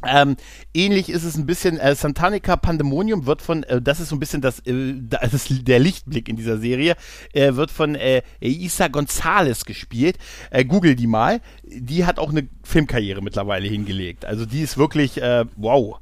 Ähm, 0.06 0.36
ähnlich 0.74 1.08
ist 1.08 1.24
es 1.24 1.36
ein 1.36 1.44
bisschen, 1.44 1.78
äh, 1.78 1.92
Santanica 1.96 2.56
Pandemonium 2.56 3.26
wird 3.26 3.42
von, 3.42 3.64
äh, 3.64 3.82
das 3.82 3.98
ist 3.98 4.10
so 4.10 4.16
ein 4.16 4.20
bisschen 4.20 4.40
das, 4.40 4.60
äh, 4.60 4.94
das 4.94 5.34
ist 5.34 5.66
der 5.66 5.80
Lichtblick 5.80 6.28
in 6.28 6.36
dieser 6.36 6.58
Serie, 6.58 6.94
äh, 7.32 7.54
wird 7.54 7.72
von 7.72 7.96
äh, 7.96 8.22
Isa 8.40 8.86
Gonzalez 8.86 9.64
gespielt. 9.64 10.16
Äh, 10.50 10.64
Google 10.64 10.94
die 10.94 11.08
mal. 11.08 11.40
Die 11.64 12.06
hat 12.06 12.20
auch 12.20 12.30
eine 12.30 12.48
Filmkarriere 12.62 13.22
mittlerweile 13.22 13.66
hingelegt. 13.66 14.24
Also 14.24 14.46
die 14.46 14.60
ist 14.60 14.78
wirklich, 14.78 15.20
äh, 15.20 15.44
wow. 15.56 15.98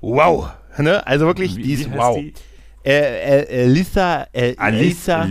Wow. 0.00 0.50
Ne? 0.76 1.06
Also 1.06 1.26
wirklich, 1.26 1.54
die 1.54 1.74
ist 1.74 1.92
wow. 1.92 2.18
Die? 2.18 2.34
Äh, 2.84 2.90
äh, 2.90 3.64
äh, 3.64 3.66
Lisa, 3.66 4.26
Elisa 4.32 5.26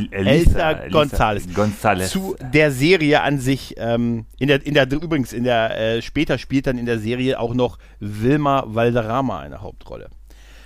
Gonzalez. 0.92 1.54
Gonzalez. 1.54 2.10
Zu 2.10 2.36
der 2.54 2.72
Serie 2.72 3.22
an 3.22 3.40
sich, 3.40 3.76
ähm, 3.78 4.26
in 4.38 4.48
der, 4.48 4.66
in 4.66 4.74
der, 4.74 4.92
übrigens, 4.92 5.34
in 5.34 5.44
der, 5.44 6.02
später 6.02 6.38
spielt 6.38 6.68
dann 6.68 6.78
in 6.78 6.86
der 6.86 7.00
Serie 7.00 7.40
auch 7.40 7.54
noch 7.54 7.78
Wilma 8.00 8.64
Valderrama 8.68 9.40
eine 9.40 9.62
Hauptrolle. 9.62 10.10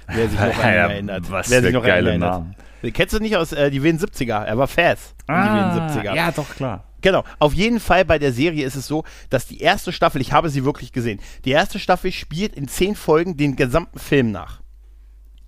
Wer 0.07 0.29
sich 0.29 0.39
noch 0.39 0.47
ihn 0.57 0.61
erinnert. 0.61 1.31
Was 1.31 1.49
Wer 1.49 1.61
sich 1.61 1.73
noch 1.73 1.83
geile 1.83 2.09
erinnert. 2.09 2.31
Namen. 2.31 2.55
Kennst 2.93 3.13
du 3.13 3.19
nicht 3.19 3.37
aus 3.37 3.51
äh, 3.53 3.69
die 3.69 3.83
WN 3.83 3.99
70er? 3.99 4.43
Er 4.43 4.57
war 4.57 4.67
Faz 4.67 5.13
ah, 5.27 5.43
die 5.43 5.79
WN 5.79 5.89
70er. 5.89 6.15
Ja, 6.15 6.31
doch, 6.31 6.49
klar. 6.55 6.83
Genau. 7.01 7.23
Auf 7.39 7.53
jeden 7.53 7.79
Fall 7.79 8.05
bei 8.05 8.19
der 8.19 8.31
Serie 8.31 8.65
ist 8.65 8.75
es 8.75 8.87
so, 8.87 9.03
dass 9.29 9.47
die 9.47 9.59
erste 9.59 9.91
Staffel, 9.91 10.21
ich 10.21 10.33
habe 10.33 10.49
sie 10.49 10.65
wirklich 10.65 10.91
gesehen, 10.91 11.19
die 11.45 11.51
erste 11.51 11.79
Staffel 11.79 12.11
spielt 12.11 12.55
in 12.55 12.67
zehn 12.67 12.95
Folgen 12.95 13.37
den 13.37 13.55
gesamten 13.55 13.99
Film 13.99 14.31
nach 14.31 14.60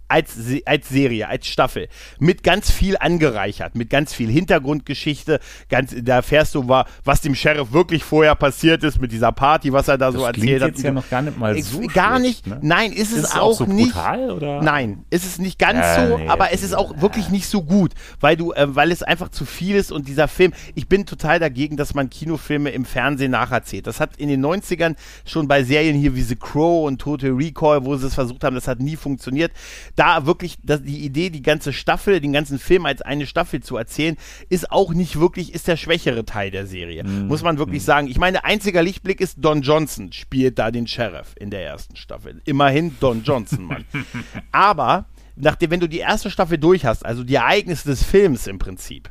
als, 0.07 0.37
als 0.65 0.89
Serie, 0.89 1.27
als 1.27 1.47
Staffel, 1.47 1.87
mit 2.19 2.43
ganz 2.43 2.69
viel 2.69 2.97
angereichert, 2.97 3.75
mit 3.75 3.89
ganz 3.89 4.13
viel 4.13 4.29
Hintergrundgeschichte, 4.29 5.39
ganz, 5.69 5.95
da 6.01 6.15
erfährst 6.15 6.55
du, 6.55 6.67
was 7.03 7.21
dem 7.21 7.35
Sheriff 7.35 7.71
wirklich 7.71 8.03
vorher 8.03 8.35
passiert 8.35 8.83
ist 8.83 9.01
mit 9.01 9.11
dieser 9.11 9.31
Party, 9.31 9.73
was 9.73 9.87
er 9.87 9.97
da 9.97 10.11
das 10.11 10.15
so 10.19 10.25
erzählt 10.25 10.61
hat. 10.61 10.69
jetzt 10.69 10.83
ja 10.83 10.91
noch 10.91 11.09
gar 11.09 11.21
nicht 11.21 11.37
mal 11.37 11.59
so 11.61 11.81
Gar 11.93 12.19
nicht, 12.19 12.47
ne? 12.47 12.59
nein, 12.61 12.91
ist, 12.91 13.11
ist 13.11 13.25
es, 13.25 13.31
auch, 13.33 13.41
auch 13.41 13.53
so 13.53 13.65
nicht. 13.65 13.93
Brutal, 13.93 14.31
oder? 14.31 14.61
Nein, 14.61 15.05
ist 15.09 15.25
es 15.25 15.39
nicht 15.39 15.57
ganz 15.57 15.79
äh, 15.79 16.07
so, 16.07 16.17
nee, 16.17 16.27
aber 16.27 16.51
es 16.51 16.63
ist 16.63 16.73
auch 16.73 17.01
wirklich 17.01 17.29
nicht 17.29 17.47
so 17.47 17.63
gut, 17.63 17.93
weil 18.19 18.35
du, 18.37 18.51
äh, 18.53 18.75
weil 18.75 18.91
es 18.91 19.03
einfach 19.03 19.29
zu 19.29 19.45
viel 19.45 19.75
ist 19.75 19.91
und 19.91 20.07
dieser 20.07 20.27
Film, 20.27 20.53
ich 20.75 20.87
bin 20.87 21.05
total 21.05 21.39
dagegen, 21.39 21.77
dass 21.77 21.93
man 21.93 22.09
Kinofilme 22.09 22.69
im 22.69 22.85
Fernsehen 22.85 23.31
nacherzählt. 23.31 23.87
Das 23.87 23.99
hat 23.99 24.17
in 24.17 24.29
den 24.29 24.45
90ern 24.45 24.95
schon 25.25 25.47
bei 25.47 25.63
Serien 25.63 25.95
hier 25.95 26.15
wie 26.15 26.21
The 26.21 26.35
Crow 26.35 26.85
und 26.85 26.99
Total 26.99 27.31
Recall, 27.31 27.85
wo 27.85 27.95
sie 27.95 28.07
es 28.07 28.13
versucht 28.13 28.43
haben, 28.43 28.55
das 28.55 28.67
hat 28.67 28.79
nie 28.79 28.95
funktioniert 28.95 29.51
da 29.95 30.25
wirklich 30.25 30.57
das, 30.63 30.83
die 30.83 31.03
Idee, 31.03 31.29
die 31.29 31.41
ganze 31.41 31.73
Staffel, 31.73 32.19
den 32.19 32.33
ganzen 32.33 32.59
Film 32.59 32.85
als 32.85 33.01
eine 33.01 33.25
Staffel 33.25 33.61
zu 33.61 33.77
erzählen, 33.77 34.17
ist 34.49 34.71
auch 34.71 34.93
nicht 34.93 35.19
wirklich, 35.19 35.53
ist 35.53 35.67
der 35.67 35.77
schwächere 35.77 36.25
Teil 36.25 36.51
der 36.51 36.65
Serie. 36.65 37.03
Mhm. 37.03 37.27
Muss 37.27 37.43
man 37.43 37.57
wirklich 37.57 37.81
mhm. 37.81 37.85
sagen. 37.85 38.07
Ich 38.07 38.17
meine, 38.17 38.43
einziger 38.43 38.81
Lichtblick 38.81 39.21
ist 39.21 39.37
Don 39.39 39.61
Johnson 39.61 40.11
spielt 40.11 40.59
da 40.59 40.71
den 40.71 40.87
Sheriff 40.87 41.35
in 41.39 41.49
der 41.49 41.63
ersten 41.63 41.95
Staffel. 41.95 42.41
Immerhin 42.45 42.95
Don 42.99 43.23
Johnson, 43.23 43.65
Mann. 43.65 43.85
Aber 44.51 45.05
nachdem, 45.35 45.71
wenn 45.71 45.79
du 45.79 45.87
die 45.87 45.99
erste 45.99 46.29
Staffel 46.29 46.57
durch 46.57 46.85
hast, 46.85 47.05
also 47.05 47.23
die 47.23 47.35
Ereignisse 47.35 47.89
des 47.89 48.03
Films 48.03 48.47
im 48.47 48.59
Prinzip, 48.59 49.09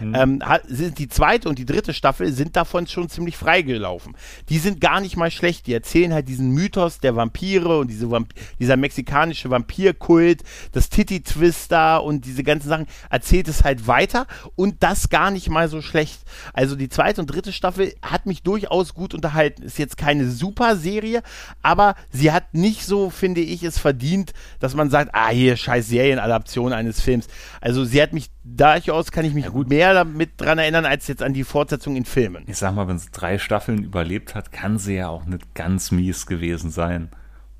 Mhm. 0.00 0.14
Ähm, 0.14 0.42
sind 0.66 0.98
die 0.98 1.08
zweite 1.08 1.48
und 1.48 1.58
die 1.58 1.66
dritte 1.66 1.94
Staffel 1.94 2.32
sind 2.32 2.56
davon 2.56 2.86
schon 2.86 3.08
ziemlich 3.08 3.36
freigelaufen. 3.36 4.16
Die 4.48 4.58
sind 4.58 4.80
gar 4.80 5.00
nicht 5.00 5.16
mal 5.16 5.30
schlecht. 5.30 5.66
Die 5.66 5.74
erzählen 5.74 6.12
halt 6.12 6.28
diesen 6.28 6.50
Mythos 6.50 6.98
der 6.98 7.16
Vampire 7.16 7.78
und 7.78 7.88
diese 7.88 8.10
Vamp 8.10 8.32
dieser 8.58 8.76
mexikanische 8.76 9.50
Vampirkult, 9.50 10.42
das 10.72 10.88
Titty-Twister 10.88 12.02
und 12.02 12.24
diese 12.24 12.42
ganzen 12.42 12.68
Sachen, 12.68 12.86
erzählt 13.10 13.48
es 13.48 13.64
halt 13.64 13.86
weiter 13.86 14.26
und 14.56 14.82
das 14.82 15.08
gar 15.08 15.30
nicht 15.30 15.48
mal 15.48 15.68
so 15.68 15.80
schlecht. 15.80 16.22
Also 16.52 16.76
die 16.76 16.88
zweite 16.88 17.20
und 17.20 17.28
dritte 17.28 17.52
Staffel 17.52 17.94
hat 18.02 18.26
mich 18.26 18.42
durchaus 18.42 18.94
gut 18.94 19.14
unterhalten. 19.14 19.62
Ist 19.62 19.78
jetzt 19.78 19.96
keine 19.96 20.28
super 20.30 20.76
Serie, 20.76 21.22
aber 21.62 21.94
sie 22.10 22.32
hat 22.32 22.54
nicht 22.54 22.84
so, 22.84 23.10
finde 23.10 23.40
ich, 23.40 23.62
es 23.62 23.78
verdient, 23.78 24.32
dass 24.58 24.74
man 24.74 24.90
sagt, 24.90 25.10
ah, 25.12 25.28
hier 25.28 25.56
scheiß 25.56 25.88
Serienadaption 25.88 26.72
eines 26.72 27.00
Films. 27.00 27.28
Also 27.60 27.84
sie 27.84 28.02
hat 28.02 28.12
mich 28.12 28.30
durchaus, 28.44 29.10
kann 29.10 29.24
ich 29.24 29.34
mich 29.34 29.46
ja, 29.46 29.50
gut 29.50 29.68
mehr 29.68 29.94
damit 29.94 30.32
dran 30.36 30.58
erinnern, 30.58 30.84
als 30.84 31.08
jetzt 31.08 31.22
an 31.22 31.32
die 31.32 31.44
Fortsetzung 31.44 31.96
in 31.96 32.04
Filmen. 32.04 32.44
Ich 32.46 32.58
sag 32.58 32.74
mal, 32.74 32.86
wenn 32.86 32.98
sie 32.98 33.08
drei 33.10 33.38
Staffeln 33.38 33.82
überlebt 33.82 34.34
hat, 34.34 34.52
kann 34.52 34.78
sie 34.78 34.96
ja 34.96 35.08
auch 35.08 35.24
nicht 35.24 35.54
ganz 35.54 35.90
mies 35.90 36.26
gewesen 36.26 36.70
sein. 36.70 37.10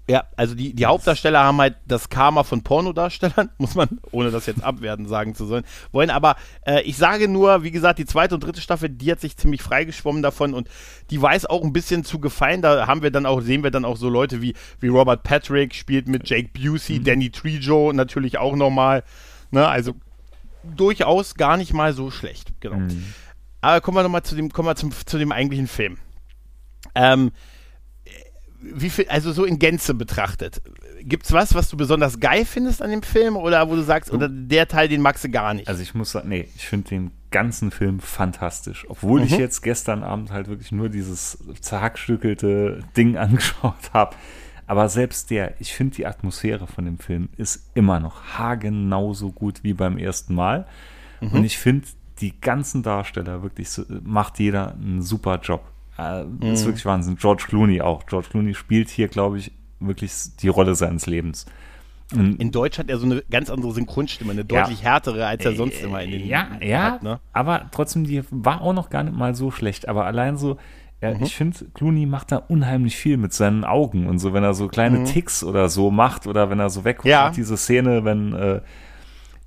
Ja, 0.06 0.24
also 0.36 0.54
die, 0.54 0.74
die 0.74 0.84
Hauptdarsteller 0.84 1.42
haben 1.42 1.58
halt 1.58 1.76
das 1.86 2.10
Karma 2.10 2.42
von 2.42 2.62
Pornodarstellern, 2.62 3.48
muss 3.58 3.74
man, 3.74 3.88
ohne 4.10 4.30
das 4.30 4.44
jetzt 4.44 4.62
abwerten 4.62 5.08
sagen 5.08 5.34
zu 5.34 5.46
sollen, 5.46 5.64
wollen. 5.92 6.10
Aber 6.10 6.36
äh, 6.66 6.82
ich 6.82 6.98
sage 6.98 7.26
nur, 7.26 7.62
wie 7.62 7.70
gesagt, 7.70 7.98
die 7.98 8.04
zweite 8.04 8.34
und 8.34 8.44
dritte 8.44 8.60
Staffel, 8.60 8.90
die 8.90 9.10
hat 9.10 9.20
sich 9.20 9.38
ziemlich 9.38 9.62
freigeschwommen 9.62 10.22
davon 10.22 10.52
und 10.52 10.68
die 11.08 11.20
weiß 11.20 11.46
auch 11.46 11.62
ein 11.62 11.72
bisschen 11.72 12.04
zu 12.04 12.18
gefallen. 12.18 12.60
Da 12.60 12.86
haben 12.86 13.02
wir 13.02 13.10
dann 13.10 13.24
auch, 13.24 13.40
sehen 13.40 13.62
wir 13.62 13.70
dann 13.70 13.86
auch 13.86 13.96
so 13.96 14.10
Leute 14.10 14.42
wie, 14.42 14.52
wie 14.78 14.88
Robert 14.88 15.22
Patrick 15.22 15.74
spielt 15.74 16.06
mit 16.06 16.28
Jake 16.28 16.50
Busey, 16.52 16.98
mhm. 16.98 17.04
Danny 17.04 17.30
Trejo 17.30 17.90
natürlich 17.94 18.36
auch 18.36 18.56
nochmal. 18.56 19.04
Ne, 19.50 19.66
also 19.66 19.94
durchaus 20.76 21.34
gar 21.34 21.56
nicht 21.56 21.72
mal 21.72 21.92
so 21.92 22.10
schlecht. 22.10 22.52
Genau. 22.60 22.76
Mhm. 22.76 23.04
Aber 23.60 23.80
kommen 23.80 23.96
wir 23.96 24.02
nochmal 24.02 24.22
zu 24.22 24.34
dem, 24.34 24.50
kommen 24.50 24.68
wir 24.68 24.76
zum, 24.76 24.92
zu 24.92 25.18
dem 25.18 25.32
eigentlichen 25.32 25.68
Film. 25.68 25.98
Ähm, 26.94 27.32
wie 28.60 28.90
viel, 28.90 29.08
also 29.08 29.32
so 29.32 29.44
in 29.44 29.58
Gänze 29.58 29.94
betrachtet, 29.94 30.62
gibt's 31.02 31.32
was, 31.32 31.54
was 31.54 31.68
du 31.68 31.76
besonders 31.76 32.20
geil 32.20 32.44
findest 32.44 32.82
an 32.82 32.90
dem 32.90 33.02
Film 33.02 33.36
oder 33.36 33.68
wo 33.68 33.74
du 33.74 33.82
sagst, 33.82 34.12
oder 34.12 34.28
der 34.28 34.68
Teil, 34.68 34.88
den 34.88 35.02
magst 35.02 35.24
du 35.24 35.30
gar 35.30 35.54
nicht? 35.54 35.68
Also 35.68 35.82
ich 35.82 35.94
muss 35.94 36.12
sagen, 36.12 36.28
nee, 36.28 36.48
ich 36.56 36.66
finde 36.66 36.88
den 36.88 37.10
ganzen 37.30 37.70
Film 37.70 38.00
fantastisch. 38.00 38.86
Obwohl 38.88 39.20
mhm. 39.20 39.26
ich 39.26 39.36
jetzt 39.36 39.62
gestern 39.62 40.02
Abend 40.02 40.30
halt 40.30 40.48
wirklich 40.48 40.72
nur 40.72 40.88
dieses 40.88 41.38
zerhackstückelte 41.60 42.80
Ding 42.96 43.16
angeschaut 43.18 43.92
habe. 43.92 44.16
Aber 44.66 44.88
selbst 44.88 45.30
der, 45.30 45.60
ich 45.60 45.72
finde 45.74 45.96
die 45.96 46.06
Atmosphäre 46.06 46.66
von 46.66 46.84
dem 46.84 46.98
Film 46.98 47.28
ist 47.36 47.70
immer 47.74 48.00
noch 48.00 48.22
haargenau 48.38 49.12
so 49.12 49.30
gut 49.30 49.62
wie 49.62 49.74
beim 49.74 49.98
ersten 49.98 50.34
Mal. 50.34 50.66
Mhm. 51.20 51.32
Und 51.32 51.44
ich 51.44 51.58
finde, 51.58 51.86
die 52.20 52.40
ganzen 52.40 52.82
Darsteller 52.82 53.42
wirklich 53.42 53.68
macht 54.02 54.38
jeder 54.38 54.74
einen 54.74 55.02
super 55.02 55.40
Job. 55.42 55.64
Äh, 55.98 56.24
mhm. 56.24 56.42
Ist 56.42 56.64
wirklich 56.64 56.84
Wahnsinn. 56.84 57.16
George 57.16 57.44
Clooney 57.48 57.80
auch. 57.80 58.06
George 58.06 58.28
Clooney 58.30 58.54
spielt 58.54 58.88
hier, 58.88 59.08
glaube 59.08 59.38
ich, 59.38 59.52
wirklich 59.80 60.12
die 60.40 60.48
Rolle 60.48 60.74
seines 60.74 61.06
Lebens. 61.06 61.46
Und 62.12 62.40
in 62.40 62.50
Deutsch 62.50 62.78
hat 62.78 62.90
er 62.90 62.98
so 62.98 63.06
eine 63.06 63.22
ganz 63.30 63.50
andere 63.50 63.72
Synchronstimme, 63.72 64.32
eine 64.32 64.44
deutlich 64.44 64.82
ja. 64.82 64.92
härtere, 64.92 65.26
als 65.26 65.44
er 65.44 65.54
sonst 65.54 65.82
immer 65.82 66.02
in 66.02 66.10
den 66.10 66.26
Ja, 66.26 66.48
ja, 66.60 66.82
hat, 66.92 67.02
ne? 67.02 67.18
aber 67.32 67.68
trotzdem, 67.72 68.04
die 68.04 68.22
war 68.30 68.60
auch 68.60 68.74
noch 68.74 68.90
gar 68.90 69.02
nicht 69.02 69.16
mal 69.16 69.34
so 69.34 69.50
schlecht. 69.50 69.88
Aber 69.88 70.04
allein 70.04 70.36
so, 70.36 70.58
ja, 71.04 71.14
mhm. 71.14 71.22
ich 71.22 71.36
finde, 71.36 71.66
Clooney 71.74 72.06
macht 72.06 72.32
da 72.32 72.36
unheimlich 72.36 72.96
viel 72.96 73.18
mit 73.18 73.34
seinen 73.34 73.64
Augen 73.64 74.06
und 74.06 74.18
so, 74.18 74.32
wenn 74.32 74.42
er 74.42 74.54
so 74.54 74.68
kleine 74.68 75.00
mhm. 75.00 75.04
Ticks 75.04 75.44
oder 75.44 75.68
so 75.68 75.90
macht 75.90 76.26
oder 76.26 76.48
wenn 76.48 76.58
er 76.58 76.70
so 76.70 76.84
wegguckt, 76.84 77.08
ja. 77.08 77.30
diese 77.30 77.58
Szene, 77.58 78.04
wenn 78.04 78.32
äh, 78.32 78.60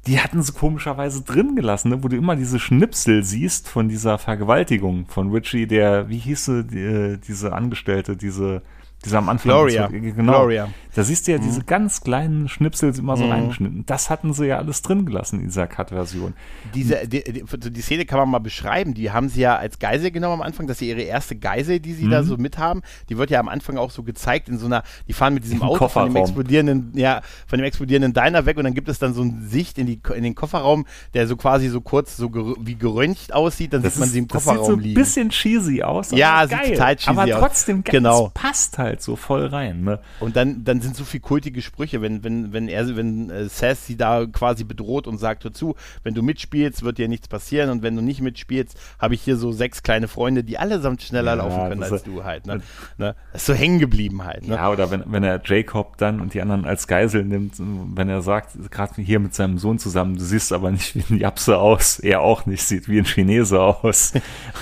die 0.05 0.19
hatten 0.19 0.41
sie 0.43 0.53
komischerweise 0.53 1.23
drin 1.23 1.55
gelassen, 1.55 1.89
ne, 1.89 2.03
wo 2.03 2.07
du 2.09 2.15
immer 2.15 2.35
diese 2.35 2.59
Schnipsel 2.59 3.23
siehst 3.23 3.67
von 3.67 3.89
dieser 3.89 4.19
Vergewaltigung 4.19 5.07
von 5.07 5.31
Richie, 5.31 5.65
der, 5.65 6.09
wie 6.09 6.19
hieße 6.19 6.63
die, 6.63 6.79
äh, 6.79 7.17
diese 7.17 7.53
Angestellte, 7.53 8.15
diese 8.15 8.61
dieser 9.05 9.19
am 9.19 9.29
Anfang. 9.29 9.51
Gloria. 9.51 9.87
genau. 9.87 10.39
Gloria. 10.39 10.69
Da 10.97 11.03
siehst 11.03 11.27
du 11.27 11.31
ja 11.31 11.37
mhm. 11.37 11.43
diese 11.43 11.63
ganz 11.63 12.01
kleinen 12.01 12.49
Schnipsel 12.49 12.91
immer 12.97 13.15
so 13.17 13.25
mhm. 13.25 13.31
reingeschnitten. 13.31 13.85
Das 13.85 14.09
hatten 14.09 14.33
sie 14.33 14.47
ja 14.47 14.57
alles 14.57 14.81
drin 14.81 15.05
gelassen 15.05 15.39
in 15.39 15.45
dieser 15.45 15.67
Cut-Version. 15.67 16.33
Diese, 16.73 17.07
die, 17.07 17.23
die, 17.23 17.43
die, 17.43 17.81
Szene 17.81 18.05
kann 18.07 18.17
man 18.17 18.29
mal 18.29 18.39
beschreiben. 18.39 18.95
Die 18.95 19.11
haben 19.11 19.29
sie 19.29 19.41
ja 19.41 19.55
als 19.57 19.77
Geisel 19.77 20.09
genommen 20.09 20.33
am 20.33 20.41
Anfang. 20.41 20.65
Das 20.65 20.77
ist 20.77 20.81
ja 20.81 20.95
ihre 20.95 21.03
erste 21.03 21.35
Geisel, 21.35 21.79
die 21.79 21.93
sie 21.93 22.05
mhm. 22.05 22.09
da 22.09 22.23
so 22.23 22.37
mithaben. 22.37 22.81
Die 23.09 23.17
wird 23.19 23.29
ja 23.29 23.39
am 23.39 23.47
Anfang 23.47 23.77
auch 23.77 23.91
so 23.91 24.01
gezeigt 24.01 24.49
in 24.49 24.57
so 24.57 24.65
einer, 24.65 24.81
die 25.07 25.13
fahren 25.13 25.35
mit 25.35 25.43
diesem 25.43 25.61
Auto 25.61 25.87
von 25.87 26.07
dem 26.11 26.15
explodierenden, 26.15 26.93
ja, 26.95 27.21
von 27.45 27.59
dem 27.59 27.65
explodierenden 27.65 28.13
Diner 28.13 28.47
weg 28.47 28.57
und 28.57 28.63
dann 28.63 28.73
gibt 28.73 28.89
es 28.89 28.97
dann 28.97 29.13
so 29.13 29.21
eine 29.21 29.43
Sicht 29.43 29.77
in, 29.77 29.85
die, 29.85 30.01
in 30.15 30.23
den 30.23 30.33
Kofferraum, 30.33 30.87
der 31.13 31.27
so 31.27 31.37
quasi 31.37 31.69
so 31.69 31.81
kurz 31.81 32.17
so 32.17 32.31
ger 32.31 32.55
wie 32.59 32.75
geröntgt 32.75 33.33
aussieht. 33.33 33.73
Dann 33.73 33.83
das 33.83 33.93
sieht 33.93 33.99
man 33.99 34.09
sie 34.09 34.17
im 34.17 34.27
Kofferraum 34.27 34.79
liegen. 34.79 34.99
Das 34.99 35.13
sieht 35.13 35.13
so 35.13 35.21
ein 35.21 35.27
bisschen 35.27 35.29
cheesy 35.29 35.83
aus. 35.83 36.09
Ja, 36.09 36.47
sieht 36.47 36.73
total 36.73 36.95
cheesy 36.95 37.09
aber 37.11 37.23
aus. 37.23 37.31
Aber 37.31 37.39
trotzdem 37.41 37.83
ganz 37.83 37.91
genau. 37.91 38.31
passt 38.33 38.79
halt 38.79 38.86
so 38.99 39.15
voll 39.15 39.45
rein. 39.47 39.83
Ne? 39.83 39.99
Und 40.19 40.35
dann, 40.35 40.63
dann 40.63 40.81
sind 40.81 40.95
so 40.95 41.03
viel 41.03 41.19
kultige 41.19 41.61
Sprüche, 41.61 42.01
wenn, 42.01 42.23
wenn, 42.23 42.53
wenn 42.53 42.67
er, 42.67 42.95
wenn 42.95 43.29
äh, 43.29 43.49
Sass 43.49 43.85
sie 43.85 43.97
da 43.97 44.25
quasi 44.25 44.63
bedroht 44.63 45.07
und 45.07 45.17
sagt, 45.17 45.43
hör 45.43 45.53
zu, 45.53 45.75
wenn 46.03 46.13
du 46.13 46.21
mitspielst, 46.21 46.83
wird 46.83 46.97
dir 46.97 47.07
nichts 47.07 47.27
passieren 47.27 47.69
und 47.69 47.83
wenn 47.83 47.95
du 47.95 48.01
nicht 48.01 48.21
mitspielst, 48.21 48.79
habe 48.99 49.15
ich 49.15 49.21
hier 49.21 49.37
so 49.37 49.51
sechs 49.51 49.83
kleine 49.83 50.07
Freunde, 50.07 50.43
die 50.43 50.57
allesamt 50.57 51.01
schneller 51.01 51.35
ja, 51.35 51.43
laufen 51.43 51.69
können 51.69 51.83
als 51.83 52.03
du 52.03 52.23
halt. 52.23 52.47
Ne? 52.47 52.61
ne? 52.97 53.15
Das 53.31 53.41
ist 53.41 53.47
so 53.47 53.53
hängen 53.53 53.79
geblieben 53.79 54.23
halt. 54.23 54.47
Ne? 54.47 54.55
Ja, 54.55 54.71
oder 54.71 54.91
wenn, 54.91 55.03
wenn 55.07 55.23
er 55.23 55.41
Jacob 55.43 55.97
dann 55.97 56.21
und 56.21 56.33
die 56.33 56.41
anderen 56.41 56.65
als 56.65 56.87
Geisel 56.87 57.23
nimmt, 57.23 57.55
wenn 57.57 58.09
er 58.09 58.21
sagt, 58.21 58.71
gerade 58.71 59.01
hier 59.01 59.19
mit 59.19 59.33
seinem 59.33 59.57
Sohn 59.57 59.79
zusammen, 59.79 60.17
du 60.17 60.23
siehst 60.23 60.53
aber 60.53 60.71
nicht 60.71 60.95
wie 60.95 61.13
ein 61.13 61.19
Japse 61.19 61.57
aus, 61.57 61.99
er 61.99 62.21
auch 62.21 62.45
nicht, 62.45 62.63
sieht 62.63 62.87
wie 62.87 62.99
ein 62.99 63.05
Chinese 63.05 63.61
aus. 63.61 64.13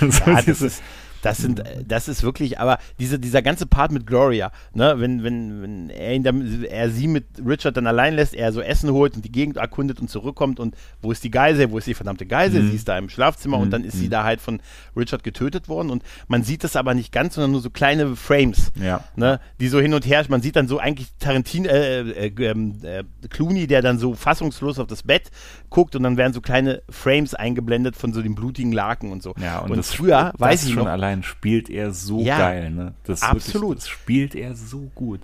Und 0.02 0.14
so 0.14 0.30
ja, 0.30 0.42
das 0.42 0.62
ist 0.62 0.82
das 1.26 1.38
sind, 1.40 1.60
äh, 1.60 1.84
das 1.86 2.08
ist 2.08 2.22
wirklich, 2.22 2.60
aber 2.60 2.78
diese, 3.00 3.18
dieser 3.18 3.42
ganze 3.42 3.66
Part 3.66 3.92
mit 3.92 4.06
Gloria, 4.06 4.52
ne, 4.74 4.96
wenn, 4.98 5.24
wenn, 5.24 5.62
wenn 5.62 5.90
er 5.90 6.14
ihn 6.14 6.24
dann, 6.24 6.64
er 6.64 6.92
sie 6.92 7.08
mit 7.08 7.26
Richard 7.44 7.76
dann 7.78 7.88
allein 7.88 8.14
lässt, 8.14 8.36
er 8.36 8.54
so 8.54 8.62
Essen 8.62 8.92
holt 8.92 9.16
und 9.16 9.26
die 9.26 9.32
Gegend 9.32 9.58
erkundet 9.58 10.00
und 10.00 10.10
zurückkommt 10.10 10.60
und 10.60 10.76
wo 11.02 11.12
ist 11.12 11.24
die 11.24 11.32
Geisel, 11.32 11.72
wo 11.72 11.80
ist 11.80 11.88
die 11.88 11.96
verdammte 11.96 12.28
Geisel? 12.28 12.62
Mhm. 12.62 12.70
Sie 12.70 12.76
ist 12.76 12.88
da 12.88 12.98
im 12.98 13.10
Schlafzimmer 13.10 13.58
mhm. 13.58 13.64
und 13.64 13.72
dann 13.72 13.84
ist 13.84 13.98
sie 13.98 14.06
mhm. 14.06 14.12
da 14.12 14.24
halt 14.24 14.40
von 14.40 14.60
Richard 14.96 15.24
getötet 15.24 15.68
worden 15.68 15.90
und 15.90 16.04
man 16.28 16.44
sieht 16.44 16.64
das 16.64 16.76
aber 16.76 16.94
nicht 16.94 17.12
ganz, 17.12 17.34
sondern 17.36 17.52
nur 17.52 17.62
so 17.62 17.72
kleine 17.72 18.16
Frames, 18.16 18.72
ja. 18.80 19.04
ne, 19.16 19.40
die 19.60 19.68
so 19.68 19.80
hin 19.80 19.96
und 19.96 20.06
her, 20.06 20.24
man 20.30 20.42
sieht 20.42 20.56
dann 20.56 20.68
so 20.68 20.78
eigentlich 20.78 21.08
Tarantino, 21.18 21.70
äh, 21.70 22.28
äh, 22.28 22.46
ähm, 22.46 22.76
äh, 22.84 23.04
Clooney, 23.30 23.66
der 23.66 23.82
dann 23.82 23.98
so 23.98 24.14
fassungslos 24.14 24.78
auf 24.78 24.88
das 24.88 25.02
Bett 25.02 25.32
guckt 25.72 25.96
und 25.96 26.04
dann 26.04 26.18
werden 26.18 26.34
so 26.34 26.42
kleine 26.42 26.84
Frames 26.90 27.34
eingeblendet 27.34 27.96
von 27.96 28.14
so 28.14 28.22
dem 28.22 28.36
blutigen 28.36 28.72
Laken 28.72 29.12
und 29.12 29.24
so. 29.24 29.34
Ja, 29.42 29.60
und, 29.60 29.72
und 29.72 29.84
früher, 29.86 30.32
weiß 30.38 30.66
ich 30.66 30.74
schon 30.74 30.84
noch, 30.84 30.92
allein 30.92 31.15
Spielt 31.24 31.70
er 31.70 31.92
so 31.92 32.22
ja, 32.22 32.38
geil, 32.38 32.72
ne? 32.72 32.94
Das 33.04 33.22
absolut. 33.22 33.70
Wirklich, 33.70 33.84
das 33.84 33.90
spielt 33.90 34.36
er 34.36 34.56
so 34.56 34.92
gut. 34.96 35.22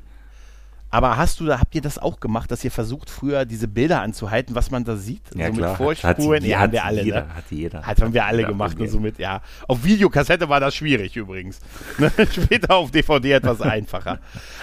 Aber 0.91 1.15
hast 1.15 1.39
du 1.39 1.45
da, 1.45 1.59
habt 1.59 1.73
ihr 1.73 1.81
das 1.81 1.97
auch 1.97 2.19
gemacht, 2.19 2.51
dass 2.51 2.63
ihr 2.65 2.71
versucht, 2.71 3.09
früher 3.09 3.45
diese 3.45 3.69
Bilder 3.69 4.01
anzuhalten, 4.01 4.55
was 4.55 4.71
man 4.71 4.83
da 4.83 4.97
sieht? 4.97 5.21
Ja, 5.33 5.47
so 5.47 5.53
klar. 5.53 5.69
mit 5.69 5.77
Vorspuren? 5.77 6.43
ja, 6.43 6.59
haben 6.59 6.73
wir 6.73 6.83
alle, 6.83 7.03
jeder, 7.03 7.21
ne? 7.21 7.35
Hat 7.35 7.43
jeder. 7.49 7.81
Hat, 7.83 8.01
haben 8.01 8.13
wir 8.13 8.25
alle 8.25 8.43
gemacht 8.43 8.77
und 8.77 8.89
so 8.89 8.99
mit, 8.99 9.17
ja. 9.17 9.41
Auf 9.69 9.85
Videokassette 9.85 10.49
war 10.49 10.59
das 10.59 10.75
schwierig 10.75 11.15
übrigens. 11.15 11.61
Später 12.31 12.75
auf 12.75 12.91
DVD 12.91 13.31
etwas 13.31 13.61
einfacher. 13.61 14.19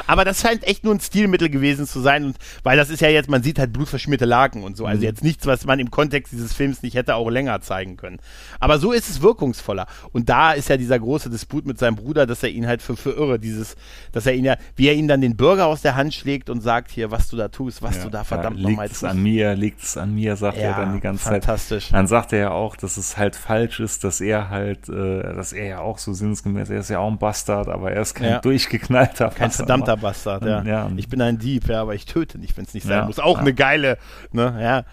Aber 0.06 0.26
das 0.26 0.42
scheint 0.42 0.64
echt 0.64 0.84
nur 0.84 0.94
ein 0.94 1.00
Stilmittel 1.00 1.48
gewesen 1.48 1.86
zu 1.86 2.00
sein 2.00 2.24
und, 2.26 2.36
weil 2.62 2.76
das 2.76 2.90
ist 2.90 3.00
ja 3.00 3.08
jetzt, 3.08 3.30
man 3.30 3.42
sieht 3.42 3.58
halt 3.58 3.72
blutverschmierte 3.72 4.26
Laken 4.26 4.64
und 4.64 4.76
so. 4.76 4.84
Also 4.84 4.98
mhm. 4.98 5.04
jetzt 5.04 5.24
nichts, 5.24 5.46
was 5.46 5.64
man 5.64 5.78
im 5.78 5.90
Kontext 5.90 6.32
dieses 6.32 6.52
Films 6.52 6.82
nicht 6.82 6.94
hätte 6.94 7.14
auch 7.14 7.30
länger 7.30 7.60
zeigen 7.62 7.96
können. 7.96 8.18
Aber 8.60 8.78
so 8.78 8.92
ist 8.92 9.08
es 9.08 9.22
wirkungsvoller. 9.22 9.86
Und 10.12 10.28
da 10.28 10.52
ist 10.52 10.68
ja 10.68 10.76
dieser 10.76 10.98
große 10.98 11.30
Disput 11.30 11.66
mit 11.66 11.78
seinem 11.78 11.96
Bruder, 11.96 12.26
dass 12.26 12.42
er 12.42 12.50
ihn 12.50 12.66
halt 12.66 12.82
für, 12.82 12.96
für 12.96 13.12
irre, 13.12 13.38
dieses, 13.38 13.76
dass 14.12 14.26
er 14.26 14.34
ihn 14.34 14.44
ja, 14.44 14.56
wie 14.76 14.88
er 14.88 14.94
ihn 14.94 15.08
dann 15.08 15.22
den 15.22 15.34
Bürger 15.34 15.66
aus 15.66 15.80
der 15.80 15.96
Hand 15.96 16.17
schlägt 16.18 16.50
und 16.50 16.60
sagt, 16.60 16.90
hier, 16.90 17.10
was 17.10 17.28
du 17.28 17.36
da 17.36 17.48
tust, 17.48 17.82
was 17.82 17.96
ja, 17.96 18.04
du 18.04 18.10
da 18.10 18.24
verdammt 18.24 18.58
ja, 18.58 18.68
nochmal 18.68 18.88
tust. 18.88 19.02
Liegt 19.02 19.12
es 19.12 19.16
an 19.16 19.22
mir, 19.22 19.54
liegt 19.54 19.82
es 19.82 19.96
an 19.96 20.14
mir, 20.14 20.36
sagt 20.36 20.56
ja, 20.58 20.64
er 20.64 20.76
dann 20.76 20.94
die 20.94 21.00
ganze 21.00 21.24
fantastisch. 21.24 21.86
Zeit. 21.86 21.94
Dann 21.94 22.06
sagt 22.06 22.32
er 22.32 22.38
ja 22.38 22.50
auch, 22.50 22.76
dass 22.76 22.96
es 22.96 23.16
halt 23.16 23.36
falsch 23.36 23.80
ist, 23.80 24.04
dass 24.04 24.20
er 24.20 24.50
halt, 24.50 24.88
äh, 24.88 25.22
dass 25.34 25.52
er 25.52 25.66
ja 25.66 25.80
auch 25.80 25.98
so 25.98 26.12
sinnsgemäß, 26.12 26.70
er 26.70 26.80
ist 26.80 26.90
ja 26.90 26.98
auch 26.98 27.10
ein 27.10 27.18
Bastard, 27.18 27.68
aber 27.68 27.92
er 27.92 28.02
ist 28.02 28.14
kein 28.14 28.30
ja. 28.30 28.38
durchgeknallter 28.40 29.30
Kein 29.30 29.50
verdammter 29.50 29.96
Bastard, 29.96 30.44
ja. 30.44 30.62
ja. 30.62 30.90
Ich 30.96 31.08
bin 31.08 31.20
ein 31.20 31.38
Dieb, 31.38 31.68
ja, 31.68 31.80
aber 31.80 31.94
ich 31.94 32.06
töte 32.06 32.38
nicht, 32.38 32.56
wenn 32.56 32.64
es 32.64 32.74
nicht 32.74 32.86
sein 32.86 33.06
muss. 33.06 33.18
Auch 33.18 33.38
eine 33.38 33.54
geile, 33.54 33.98
ne, 34.32 34.58
ja. 34.60 34.84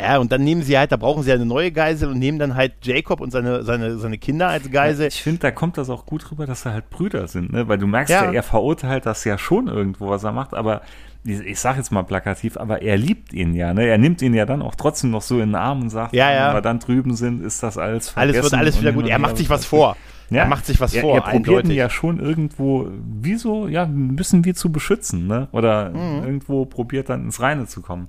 Ja, 0.00 0.18
und 0.18 0.30
dann 0.30 0.44
nehmen 0.44 0.62
sie 0.62 0.78
halt, 0.78 0.92
da 0.92 0.96
brauchen 0.96 1.24
sie 1.24 1.32
eine 1.32 1.44
neue 1.44 1.72
Geisel 1.72 2.08
und 2.08 2.18
nehmen 2.18 2.38
dann 2.38 2.54
halt 2.54 2.74
Jacob 2.82 3.20
und 3.20 3.32
seine, 3.32 3.64
seine, 3.64 3.98
seine 3.98 4.16
Kinder 4.16 4.48
als 4.48 4.70
Geisel. 4.70 5.02
Ja, 5.02 5.08
ich 5.08 5.22
finde, 5.22 5.40
da 5.40 5.50
kommt 5.50 5.76
das 5.76 5.90
auch 5.90 6.06
gut 6.06 6.30
rüber, 6.30 6.46
dass 6.46 6.62
sie 6.62 6.72
halt 6.72 6.88
Brüder 6.88 7.26
sind, 7.26 7.52
ne? 7.52 7.66
Weil 7.66 7.78
du 7.78 7.88
merkst 7.88 8.10
ja, 8.10 8.26
ja 8.26 8.32
er 8.32 8.42
verurteilt 8.44 9.06
das 9.06 9.24
ja 9.24 9.38
schon 9.38 9.66
irgendwo, 9.66 10.08
was 10.08 10.22
er 10.22 10.32
macht, 10.32 10.54
aber 10.54 10.82
ich 11.24 11.58
sage 11.58 11.78
jetzt 11.78 11.90
mal 11.90 12.04
plakativ, 12.04 12.56
aber 12.56 12.80
er 12.80 12.96
liebt 12.96 13.32
ihn 13.32 13.54
ja, 13.54 13.74
ne? 13.74 13.86
Er 13.86 13.98
nimmt 13.98 14.22
ihn 14.22 14.34
ja 14.34 14.46
dann 14.46 14.62
auch 14.62 14.76
trotzdem 14.76 15.10
noch 15.10 15.22
so 15.22 15.40
in 15.40 15.48
den 15.50 15.54
Arm 15.56 15.82
und 15.82 15.90
sagt, 15.90 16.14
ja, 16.14 16.32
ja. 16.32 16.48
wenn 16.48 16.56
wir 16.56 16.62
dann 16.62 16.78
drüben 16.78 17.16
sind, 17.16 17.42
ist 17.42 17.62
das 17.64 17.76
alles 17.76 18.10
vergessen. 18.10 18.36
Alles 18.36 18.52
wird 18.52 18.60
alles 18.60 18.80
wieder 18.80 18.92
gut. 18.92 19.08
Er 19.08 19.18
macht 19.18 19.36
sich 19.36 19.50
was 19.50 19.64
vor. 19.64 19.96
Ja, 20.30 20.42
er 20.42 20.48
macht 20.48 20.66
sich 20.66 20.80
was 20.80 20.94
er, 20.94 21.00
vor. 21.00 21.16
Er 21.16 21.22
probiert 21.22 21.64
ihn 21.64 21.72
ja 21.72 21.90
schon 21.90 22.20
irgendwo, 22.20 22.88
wie 23.20 23.34
so, 23.34 23.66
ja, 23.66 23.88
bisschen 23.90 24.44
wie 24.44 24.54
zu 24.54 24.70
beschützen, 24.70 25.26
ne? 25.26 25.48
Oder 25.52 25.90
mhm. 25.90 26.22
irgendwo 26.24 26.66
probiert 26.66 27.08
dann 27.08 27.24
ins 27.24 27.40
Reine 27.40 27.66
zu 27.66 27.80
kommen. 27.82 28.08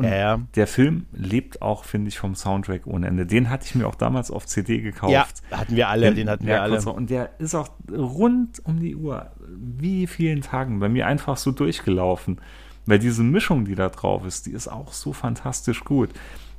Ja, 0.00 0.14
ja. 0.14 0.40
der 0.56 0.66
Film 0.66 1.06
lebt 1.12 1.62
auch, 1.62 1.84
finde 1.84 2.08
ich, 2.08 2.18
vom 2.18 2.34
Soundtrack 2.34 2.86
ohne 2.86 3.06
Ende. 3.06 3.26
Den 3.26 3.50
hatte 3.50 3.66
ich 3.66 3.74
mir 3.74 3.86
auch 3.86 3.94
damals 3.94 4.30
auf 4.30 4.46
CD 4.46 4.80
gekauft. 4.80 5.12
Ja, 5.12 5.26
hatten 5.58 5.76
wir 5.76 5.88
alle, 5.88 6.06
den, 6.06 6.16
den 6.16 6.30
hatten 6.30 6.46
wir 6.46 6.62
alle. 6.62 6.80
Und 6.82 7.10
der 7.10 7.30
ist 7.38 7.54
auch 7.54 7.68
rund 7.90 8.60
um 8.64 8.80
die 8.80 8.96
Uhr, 8.96 9.30
wie 9.56 10.06
vielen 10.06 10.40
Tagen, 10.40 10.80
bei 10.80 10.88
mir 10.88 11.06
einfach 11.06 11.36
so 11.36 11.52
durchgelaufen. 11.52 12.40
Weil 12.86 12.98
diese 12.98 13.22
Mischung, 13.22 13.64
die 13.64 13.76
da 13.76 13.88
drauf 13.88 14.26
ist, 14.26 14.46
die 14.46 14.52
ist 14.52 14.66
auch 14.66 14.92
so 14.92 15.12
fantastisch 15.12 15.84
gut. 15.84 16.10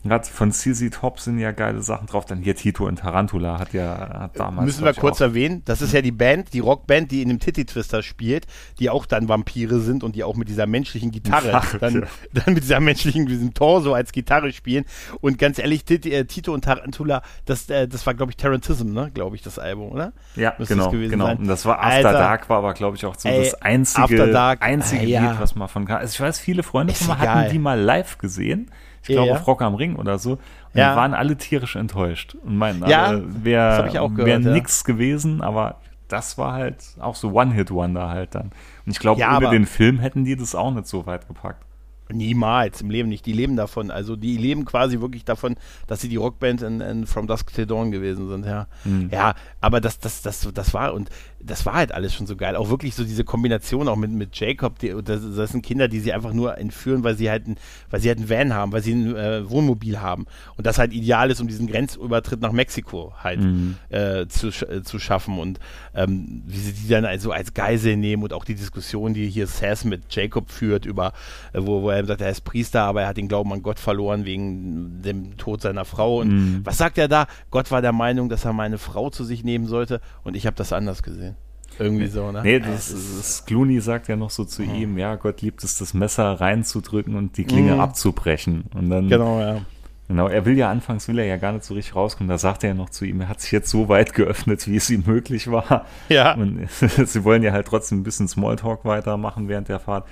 Gerade 0.04 0.28
von 0.28 0.52
CZ 0.52 0.94
Top 0.94 1.20
sind 1.20 1.40
ja 1.40 1.52
geile 1.52 1.82
Sachen 1.82 2.08
drauf. 2.08 2.26
Dann 2.26 2.40
hier 2.40 2.56
Tito 2.56 2.86
und 2.86 2.98
Tarantula 3.00 3.58
hat 3.58 3.72
ja 3.74 4.20
hat 4.20 4.38
damals. 4.38 4.66
Müssen 4.66 4.84
wir 4.84 4.94
kurz 4.94 5.22
erwähnen, 5.22 5.62
das 5.64 5.82
ist 5.82 5.94
ja 5.94 6.02
die 6.02 6.12
Band, 6.12 6.54
die 6.54 6.60
Rockband, 6.60 7.10
die 7.10 7.22
in 7.22 7.30
dem 7.30 7.40
Titty 7.40 7.66
Twister 7.66 8.04
spielt, 8.04 8.46
die 8.80 8.90
auch 8.90 9.06
dann 9.06 9.30
Vampire 9.30 9.80
sind 9.80 10.04
und 10.04 10.18
die 10.18 10.26
auch 10.26 10.36
mit 10.36 10.50
dieser 10.50 10.68
menschlichen 10.68 11.12
Gitarre, 11.12 11.52
Ach, 11.54 11.78
dann, 11.80 12.02
ja. 12.02 12.08
dann 12.34 12.54
mit 12.54 12.64
dieser 12.64 12.82
menschlichen, 12.82 13.28
diesem 13.28 13.54
Torso 13.54 13.94
als 13.94 14.12
Gitarre 14.12 14.52
spielen. 14.52 14.84
Und 15.22 15.38
ganz 15.38 15.58
ehrlich, 15.58 15.90
äh, 15.90 16.26
Tito 16.26 16.54
und 16.54 16.66
Tarantula, 16.66 17.22
das, 17.46 17.70
äh, 17.70 17.88
das 17.88 18.06
war, 18.06 18.14
glaube 18.14 18.32
ich, 18.34 18.38
Tarantism, 18.38 18.92
ne? 18.92 19.10
Glaube 19.14 19.38
ich, 19.38 19.42
das 19.42 19.58
Album, 19.58 19.90
oder? 19.90 20.12
Ja, 20.36 20.54
Müsste 20.58 20.76
genau. 20.76 20.92
genau. 20.92 21.26
Sein. 21.28 21.38
Und 21.38 21.48
das 21.48 21.66
war 21.66 21.80
After 21.80 22.10
Alter, 22.10 22.14
Dark, 22.14 22.50
war 22.50 22.58
aber, 22.58 22.74
glaube 22.74 22.98
ich, 22.98 23.06
auch 23.06 23.16
so 23.18 23.30
ey, 23.30 23.46
das 23.46 23.62
einzige, 23.62 24.58
einzige 24.60 25.02
ah, 25.02 25.06
ja. 25.06 25.32
Lied, 25.32 25.40
was 25.40 25.56
man 25.56 25.70
von. 25.70 25.88
Also 25.88 26.12
ich 26.14 26.20
weiß, 26.20 26.40
viele 26.40 26.64
Freunde 26.64 26.94
von 26.94 27.08
mir 27.08 27.20
hatten 27.20 27.52
die 27.52 27.60
mal 27.60 27.80
live 27.80 28.18
gesehen 28.18 28.70
ich 29.04 29.10
glaube 29.10 29.30
ja. 29.30 29.36
auf 29.36 29.48
Rock 29.48 29.62
am 29.62 29.76
Ring 29.76 29.96
oder 29.96 30.18
so. 30.18 30.32
Und 30.34 30.40
ja. 30.74 30.96
waren 30.96 31.14
alle 31.14 31.38
tierisch 31.38 31.76
enttäuscht 31.76 32.36
und 32.36 32.58
meinten, 32.58 32.90
ja, 32.90 33.22
wäre 33.44 33.92
wär 34.16 34.40
nix 34.40 34.84
gewesen, 34.84 35.42
aber 35.42 35.78
das 36.08 36.38
war 36.38 36.54
halt 36.54 36.78
auch 37.00 37.16
so 37.16 37.32
One-Hit-Wonder 37.32 38.10
halt 38.10 38.36
dann. 38.36 38.52
Und 38.86 38.92
ich 38.92 39.00
glaube, 39.00 39.20
ja, 39.20 39.38
ohne 39.38 39.50
den 39.50 39.66
Film 39.66 40.00
hätten 40.00 40.26
die 40.26 40.36
das 40.36 40.56
auch 40.56 40.72
nicht 40.72 40.88
so 40.88 41.06
weit 41.06 41.28
gepackt. 41.28 41.64
Niemals 42.12 42.82
im 42.82 42.90
Leben 42.90 43.10
nicht. 43.10 43.26
Die 43.26 43.34
leben 43.34 43.56
davon. 43.56 43.90
Also 43.90 44.16
die 44.16 44.38
leben 44.38 44.66
quasi 44.66 45.00
wirklich 45.00 45.26
davon, 45.26 45.56
dass 45.88 46.02
sie 46.02 46.10
die 46.10 46.18
Rockband 46.18 46.62
in, 46.62 46.82
in 46.82 47.08
From 47.08 47.28
Dusk 47.28 47.54
Till 47.54 47.66
Dawn 47.66 47.92
gewesen 47.92 48.30
sind. 48.30 48.46
Ja, 48.46 48.68
mhm. 48.84 49.10
ja 49.12 49.34
aber 49.62 49.82
das, 49.82 50.00
das, 50.00 50.22
das, 50.22 50.48
das 50.54 50.74
war 50.74 50.94
und 50.94 51.10
das 51.46 51.66
war 51.66 51.74
halt 51.74 51.92
alles 51.92 52.14
schon 52.14 52.28
so 52.28 52.36
geil. 52.36 52.56
Auch 52.56 52.70
wirklich 52.70 52.96
so 52.96 53.04
diese 53.04 53.24
Kombination 53.24 53.88
auch 53.88 53.96
mit, 53.96 54.12
mit 54.12 54.36
Jacob. 54.36 54.80
Die, 54.80 54.94
das, 55.04 55.22
das, 55.36 55.52
sind 55.52 55.64
Kinder, 55.66 55.88
die 55.88 56.00
sie 56.00 56.14
einfach 56.14 56.34
nur 56.34 56.58
entführen, 56.58 57.04
weil 57.04 57.16
sie 57.16 57.30
halt 57.30 57.48
ein, 57.48 57.58
weil 57.90 58.00
sie 58.00 58.10
halt 58.10 58.20
ein 58.20 58.30
Van 58.30 58.54
haben, 58.54 58.72
weil 58.72 58.82
sie 58.82 58.94
ein 58.94 59.16
äh, 59.16 59.50
Wohnmobil 59.50 60.00
haben. 60.00 60.26
Und 60.58 60.66
das 60.66 60.78
halt 60.78 60.94
ideal 60.94 61.32
ist, 61.32 61.42
um 61.42 61.48
diesen 61.48 61.68
Grenzübertritt 61.68 62.42
nach 62.42 62.52
Mexiko 62.52 63.14
halt 63.22 63.42
mhm. 63.42 63.76
äh, 63.90 64.28
zu, 64.28 64.48
äh, 64.48 64.84
zu 64.84 65.00
schaffen. 65.00 65.38
Und 65.38 65.60
ähm, 65.94 66.44
wie 66.46 66.58
sie 66.58 66.74
die 66.74 66.88
dann 66.88 67.06
also 67.06 67.32
als 67.32 67.54
Geisel 67.54 67.98
nehmen 67.98 68.24
und 68.24 68.34
auch 68.34 68.46
die 68.46 68.56
Diskussion, 68.56 69.14
die 69.14 69.30
hier 69.30 69.48
Sass 69.48 69.84
mit 69.84 70.04
Jacob 70.10 70.50
führt 70.50 70.86
über, 70.86 71.14
äh, 71.52 71.60
wo, 71.62 71.82
wo 71.82 71.90
er 71.90 72.06
sagt, 72.06 72.22
er 72.22 72.30
ist 72.30 72.42
Priester, 72.42 72.84
aber 72.84 73.02
er 73.02 73.08
hat 73.10 73.18
den 73.18 73.28
Glauben 73.28 73.52
an 73.52 73.64
Gott 73.64 73.80
verloren 73.80 74.26
wegen 74.26 75.02
dem 75.02 75.38
Tod 75.38 75.62
seiner 75.62 75.86
Frau. 75.86 76.22
Und 76.22 76.30
mhm. 76.30 76.62
was 76.64 76.78
sagt 76.78 76.98
er 76.98 77.08
da? 77.08 77.28
Gott 77.52 77.72
war 77.72 77.82
der 77.82 77.92
Meinung, 77.92 78.30
dass 78.30 78.46
er 78.46 78.54
meine 78.54 78.78
Frau 78.78 79.10
zu 79.10 79.24
sich 79.24 79.44
nehmen 79.44 79.68
sollte 79.68 80.00
und 80.24 80.36
ich 80.36 80.46
habe 80.46 80.56
das 80.56 80.72
anders 80.74 81.04
gesehen. 81.04 81.33
Irgendwie 81.80 82.08
so, 82.08 82.32
ne? 82.32 82.42
Nee, 82.44 82.60
das, 82.60 82.90
das 82.90 83.46
Clooney 83.46 83.82
sagt 83.82 84.08
ja 84.08 84.16
noch 84.16 84.30
so 84.30 84.46
zu 84.46 84.62
mhm. 84.62 84.76
ihm, 84.76 84.98
ja, 84.98 85.16
Gott 85.16 85.42
liebt 85.42 85.64
es, 85.64 85.78
das 85.78 85.94
Messer 85.94 86.40
reinzudrücken 86.40 87.16
und 87.16 87.38
die 87.38 87.46
Klinge 87.46 87.74
mhm. 87.74 87.80
abzubrechen. 87.80 88.66
Und 88.74 88.90
dann, 88.90 89.10
genau, 89.10 89.40
ja. 89.40 89.62
Genau, 90.08 90.28
er 90.28 90.46
will 90.46 90.58
ja 90.58 90.70
anfangs, 90.70 91.08
will 91.08 91.18
er 91.18 91.26
ja 91.26 91.38
gar 91.38 91.54
nicht 91.54 91.64
so 91.64 91.74
richtig 91.74 91.96
rauskommen. 91.96 92.30
Da 92.30 92.38
sagt 92.38 92.64
er 92.64 92.70
ja 92.70 92.76
noch 92.76 92.90
zu 92.90 93.06
ihm, 93.06 93.22
er 93.22 93.30
hat 93.30 93.42
sich 93.42 93.52
jetzt 93.52 93.70
so 93.70 93.88
weit 93.88 94.14
geöffnet, 94.14 94.68
wie 94.68 94.76
es 94.76 94.90
ihm 94.90 95.04
möglich 95.08 95.50
war. 95.50 95.86
Ja. 96.10 96.36
Und 96.36 96.68
sie 96.70 97.24
wollen 97.24 97.42
ja 97.42 97.54
halt 97.54 97.68
trotzdem 97.68 98.00
ein 98.00 98.04
bisschen 98.04 98.28
Smalltalk 98.28 98.86
weitermachen 98.86 99.48
während 99.48 99.70
der 99.70 99.80
Fahrt. 99.80 100.08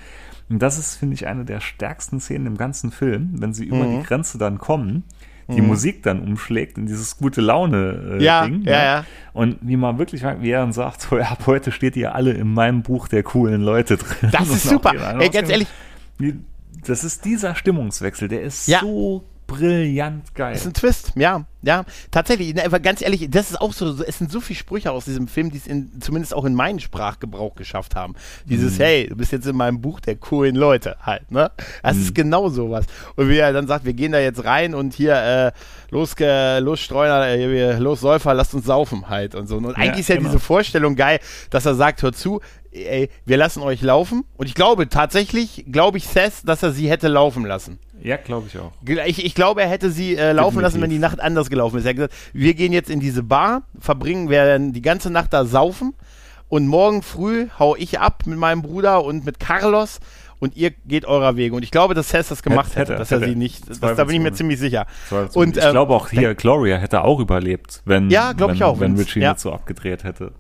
Und 0.50 0.60
das 0.60 0.78
ist, 0.80 0.96
finde 0.96 1.16
ich, 1.16 1.28
eine 1.28 1.46
der 1.46 1.60
stärksten 1.60 2.20
Szenen 2.20 2.48
im 2.48 2.58
ganzen 2.58 2.92
Film, 2.92 3.34
wenn 3.36 3.54
sie 3.54 3.66
über 3.66 3.84
mhm. 3.84 4.00
die 4.00 4.06
Grenze 4.06 4.38
dann 4.38 4.58
kommen 4.58 5.04
die 5.52 5.62
mhm. 5.62 5.68
Musik 5.68 6.04
dann 6.04 6.22
umschlägt 6.22 6.78
in 6.78 6.86
dieses 6.86 7.18
gute 7.18 7.42
Laune 7.42 8.18
äh, 8.20 8.24
ja, 8.24 8.46
Ding. 8.46 8.64
Ja, 8.64 8.72
ne? 8.72 8.86
ja. 8.86 9.06
Und 9.34 9.58
wie 9.62 9.78
man 9.78 9.98
wirklich, 9.98 10.24
wie 10.24 10.50
er 10.50 10.62
dann 10.62 10.74
sagt, 10.74 11.02
so, 11.02 11.18
ab 11.18 11.44
heute 11.46 11.72
steht 11.72 11.96
ihr 11.96 12.16
alle 12.16 12.32
in 12.32 12.54
meinem 12.54 12.82
Buch 12.82 13.08
der 13.08 13.24
coolen 13.24 13.62
Leute 13.62 13.98
drin. 13.98 14.30
Das 14.32 14.50
ist 14.56 14.68
super. 14.68 14.94
Ey, 15.20 15.30
ganz 15.30 15.50
ehrlich. 15.50 15.68
Das 16.86 17.04
ist 17.04 17.26
dieser 17.26 17.56
Stimmungswechsel, 17.56 18.28
der 18.28 18.42
ist 18.42 18.68
ja. 18.68 18.80
so 18.80 19.24
brillant 19.52 20.34
geil. 20.34 20.56
Ist 20.56 20.66
ein 20.66 20.74
Twist, 20.74 21.12
ja. 21.16 21.46
Ja, 21.64 21.86
tatsächlich, 22.10 22.56
ne, 22.56 22.66
aber 22.66 22.80
ganz 22.80 23.04
ehrlich, 23.04 23.30
das 23.30 23.52
ist 23.52 23.62
auch 23.62 23.72
so, 23.72 24.02
es 24.02 24.18
sind 24.18 24.32
so 24.32 24.42
viele 24.42 24.58
Sprüche 24.58 24.92
aus 24.92 25.06
diesem 25.06 25.28
Film, 25.28 25.52
die 25.52 25.58
es 25.58 25.68
in, 25.68 25.92
zumindest 26.02 26.34
auch 26.34 26.44
in 26.46 26.56
meinen 26.56 26.80
Sprachgebrauch 26.80 27.54
geschafft 27.54 27.96
haben. 27.96 28.16
Dieses, 28.46 28.80
mhm. 28.80 28.84
hey, 28.84 29.08
du 29.08 29.16
bist 29.16 29.32
jetzt 29.32 29.46
in 29.46 29.56
meinem 29.56 29.80
Buch 29.80 30.00
der 30.00 30.16
coolen 30.16 30.56
Leute 30.56 30.98
halt, 31.04 31.30
ne? 31.30 31.52
Das 31.84 31.98
mhm. 31.98 32.02
ist 32.02 32.16
genau 32.16 32.50
sowas. 32.50 32.86
Und 33.16 33.30
wie 33.30 33.38
er 33.38 33.54
dann 33.54 33.68
sagt, 33.68 33.86
wir 33.86 33.94
gehen 33.94 34.12
da 34.12 34.20
jetzt 34.20 34.44
rein 34.44 34.74
und 34.74 34.96
hier, 34.96 35.16
äh, 35.16 35.52
los, 35.92 36.16
äh, 36.20 36.60
los 36.60 36.80
Streuner, 36.80 37.28
äh, 37.28 37.78
los 37.78 38.02
Säufer, 38.02 38.34
lasst 38.34 38.56
uns 38.56 38.66
saufen 38.66 39.08
halt 39.08 39.36
und 39.36 39.46
so. 39.46 39.58
Und 39.58 39.76
eigentlich 39.76 39.94
ja, 39.94 40.00
ist 40.00 40.08
ja 40.08 40.16
genau. 40.16 40.30
diese 40.30 40.40
Vorstellung 40.40 40.96
geil, 40.96 41.20
dass 41.52 41.68
er 41.68 41.76
sagt, 41.76 42.02
hör 42.02 42.14
zu, 42.14 42.42
ey, 42.72 43.10
wir 43.26 43.38
lassen 43.38 43.62
euch 43.62 43.82
laufen. 43.82 44.24
Und 44.38 44.48
ich 44.48 44.56
glaube 44.56 44.90
tatsächlich, 44.90 45.66
glaube 45.72 45.98
ich 45.98 46.08
Seth, 46.08 46.46
dass 46.46 46.64
er 46.64 46.72
sie 46.72 46.90
hätte 46.90 47.08
laufen 47.08 47.46
lassen. 47.46 47.80
Ja, 48.04 48.18
glaube 48.18 48.48
ich 48.48 48.58
auch. 48.58 48.72
Ich, 49.06 49.24
ich 49.24 49.36
glaube, 49.36 49.62
er 49.62 49.70
hätte 49.70 49.92
sie 49.92 50.16
äh, 50.16 50.32
laufen 50.32 50.56
Definitiv. 50.56 50.62
lassen, 50.62 50.82
wenn 50.82 50.90
die 50.90 51.00
Nacht 51.00 51.20
anders 51.20 51.50
gelaufen 51.50 51.78
ist. 51.78 51.86
Er 51.86 51.90
hat 51.90 51.96
gesagt, 51.98 52.14
wir 52.34 52.54
gehen 52.56 52.74
jetzt 52.74 52.90
in 52.90 53.00
diese 53.00 53.22
Bar, 53.22 53.64
verbringen, 53.80 54.30
werden 54.30 54.74
die 54.74 54.82
ganze 54.82 55.12
Nacht 55.12 55.34
da 55.34 55.46
saufen 55.46 55.94
und 56.50 56.68
morgen 56.68 57.04
früh 57.04 57.48
hau 57.60 57.76
ich 57.76 58.00
ab 58.00 58.24
mit 58.26 58.40
meinem 58.40 58.62
Bruder 58.62 59.04
und 59.04 59.24
mit 59.26 59.40
Carlos 59.40 60.00
und 60.40 60.58
ihr 60.58 60.72
geht 60.72 61.06
eurer 61.06 61.38
Wege. 61.38 61.56
Und 61.56 61.64
ich 61.64 61.70
glaube, 61.70 61.94
dass 61.94 62.10
Seth 62.10 62.32
das 62.32 62.42
gemacht 62.42 62.76
hätte, 62.76 62.94
hätte 62.94 62.96
dass 62.96 63.12
hätte. 63.12 63.26
er 63.26 63.30
sie 63.30 63.36
nicht, 63.36 63.70
das, 63.70 63.80
da 63.80 64.04
bin 64.04 64.16
ich 64.16 64.22
mir 64.22 64.34
ziemlich 64.34 64.60
sicher. 64.60 64.88
Und 65.34 65.58
ich 65.58 65.64
ähm, 65.64 65.72
glaube 65.72 65.94
auch 65.94 66.10
hier, 66.10 66.34
Gloria 66.34 66.78
hätte 66.78 67.04
auch 67.04 67.20
überlebt, 67.20 67.84
wenn, 67.86 68.10
ja, 68.10 68.34
wenn, 68.36 68.56
ich 68.56 68.64
auch, 68.64 68.80
wenn 68.80 68.98
Richie 68.98 69.20
nicht 69.20 69.40
so 69.40 69.54
abgedreht 69.54 70.04
hätte. 70.04 70.34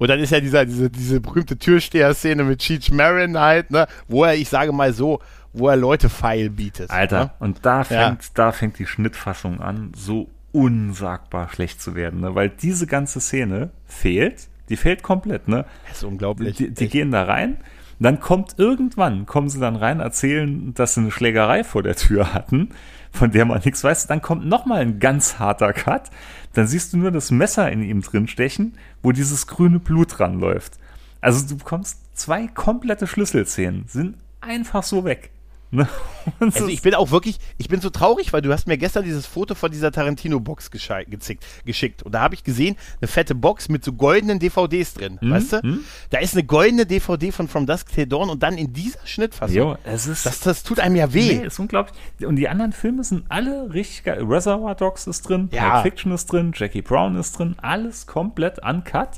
Und 0.00 0.08
dann 0.08 0.18
ist 0.18 0.30
ja 0.30 0.40
dieser, 0.40 0.64
diese, 0.64 0.88
diese 0.88 1.20
berühmte 1.20 1.58
Türsteher-Szene 1.58 2.42
mit 2.42 2.60
Cheech 2.60 2.90
Marin 2.90 3.38
halt, 3.38 3.70
ne, 3.70 3.86
wo 4.08 4.24
er, 4.24 4.34
ich 4.34 4.48
sage 4.48 4.72
mal 4.72 4.94
so, 4.94 5.20
wo 5.52 5.68
er 5.68 5.76
Leute 5.76 6.08
feil 6.08 6.48
bietet. 6.48 6.90
Alter, 6.90 7.24
ne? 7.24 7.30
und 7.38 7.66
da 7.66 7.84
fängt, 7.84 8.22
ja. 8.22 8.30
da 8.32 8.52
fängt 8.52 8.78
die 8.78 8.86
Schnittfassung 8.86 9.60
an, 9.60 9.92
so 9.94 10.30
unsagbar 10.52 11.50
schlecht 11.50 11.82
zu 11.82 11.94
werden, 11.94 12.20
ne? 12.20 12.34
weil 12.34 12.48
diese 12.48 12.86
ganze 12.86 13.20
Szene 13.20 13.72
fehlt, 13.84 14.48
die 14.70 14.78
fehlt 14.78 15.02
komplett, 15.02 15.48
ne? 15.48 15.66
Das 15.88 15.98
ist 15.98 16.04
unglaublich. 16.04 16.56
Die, 16.56 16.70
die 16.70 16.88
gehen 16.88 17.10
da 17.10 17.24
rein, 17.24 17.58
dann 17.98 18.20
kommt 18.20 18.54
irgendwann, 18.56 19.26
kommen 19.26 19.50
sie 19.50 19.60
dann 19.60 19.76
rein, 19.76 20.00
erzählen, 20.00 20.72
dass 20.72 20.94
sie 20.94 21.02
eine 21.02 21.10
Schlägerei 21.10 21.62
vor 21.62 21.82
der 21.82 21.96
Tür 21.96 22.32
hatten, 22.32 22.70
von 23.12 23.30
der 23.30 23.44
man 23.44 23.60
nichts 23.64 23.84
weiß, 23.84 24.06
dann 24.06 24.22
kommt 24.22 24.46
nochmal 24.46 24.80
ein 24.80 25.00
ganz 25.00 25.38
harter 25.38 25.72
Cut, 25.72 26.10
dann 26.54 26.66
siehst 26.66 26.92
du 26.92 26.98
nur 26.98 27.10
das 27.10 27.30
Messer 27.30 27.70
in 27.70 27.82
ihm 27.82 28.02
drin 28.02 28.28
stechen, 28.28 28.76
wo 29.02 29.12
dieses 29.12 29.46
grüne 29.46 29.78
Blut 29.78 30.18
dran 30.18 30.38
läuft. 30.38 30.78
Also 31.20 31.46
du 31.46 31.56
bekommst 31.56 31.98
zwei 32.16 32.46
komplette 32.46 33.06
Schlüsselszenen, 33.06 33.84
sind 33.88 34.16
einfach 34.40 34.82
so 34.82 35.04
weg. 35.04 35.30
Ne? 35.72 35.88
also 36.40 36.66
ich 36.66 36.82
bin 36.82 36.94
auch 36.94 37.12
wirklich, 37.12 37.38
ich 37.56 37.68
bin 37.68 37.80
so 37.80 37.90
traurig, 37.90 38.32
weil 38.32 38.42
du 38.42 38.52
hast 38.52 38.66
mir 38.66 38.76
gestern 38.76 39.04
dieses 39.04 39.26
Foto 39.26 39.54
von 39.54 39.70
dieser 39.70 39.92
Tarantino-Box 39.92 40.70
geschickt 40.70 42.02
und 42.02 42.12
da 42.12 42.20
habe 42.20 42.34
ich 42.34 42.42
gesehen, 42.42 42.76
eine 43.00 43.06
fette 43.08 43.36
Box 43.36 43.68
mit 43.68 43.84
so 43.84 43.92
goldenen 43.92 44.40
DVDs 44.40 44.94
drin, 44.94 45.18
mhm. 45.20 45.30
weißt 45.30 45.52
du? 45.52 45.60
Mhm. 45.62 45.84
Da 46.10 46.18
ist 46.18 46.34
eine 46.34 46.44
goldene 46.44 46.86
DVD 46.86 47.30
von 47.30 47.46
From 47.46 47.66
Dusk 47.66 47.92
Till 47.92 48.06
Dawn 48.06 48.30
und 48.30 48.42
dann 48.42 48.58
in 48.58 48.72
dieser 48.72 48.98
Schnittfassung. 49.04 49.56
Jo, 49.56 49.76
es 49.84 50.08
ist, 50.08 50.26
das, 50.26 50.40
das 50.40 50.64
tut 50.64 50.80
einem 50.80 50.96
ja 50.96 51.12
weh. 51.12 51.38
Nee, 51.38 51.46
ist 51.46 51.60
unglaublich. 51.60 51.94
Und 52.26 52.36
die 52.36 52.48
anderen 52.48 52.72
Filme 52.72 53.04
sind 53.04 53.24
alle 53.28 53.72
richtig 53.72 54.04
geil. 54.04 54.24
Reservoir 54.24 54.74
Dogs 54.74 55.06
ist 55.06 55.28
drin, 55.28 55.48
ja. 55.52 55.82
Fiction 55.82 56.10
ist 56.12 56.26
drin, 56.26 56.52
Jackie 56.54 56.82
Brown 56.82 57.16
ist 57.16 57.38
drin, 57.38 57.54
alles 57.62 58.06
komplett 58.06 58.58
uncut. 58.64 59.10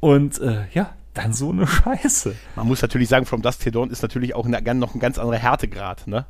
Und 0.00 0.40
äh, 0.40 0.64
ja, 0.72 0.94
dann 1.18 1.32
so 1.32 1.50
eine 1.50 1.66
Scheiße. 1.66 2.34
Man 2.56 2.66
muss 2.66 2.82
natürlich 2.82 3.08
sagen, 3.08 3.26
From 3.26 3.42
Dust 3.42 3.62
Till 3.62 3.72
Dawn 3.72 3.90
ist 3.90 4.02
natürlich 4.02 4.34
auch 4.34 4.46
eine, 4.46 4.74
noch 4.74 4.94
ein 4.94 5.00
ganz 5.00 5.18
anderer 5.18 5.38
Härtegrad, 5.38 6.06
ne? 6.06 6.26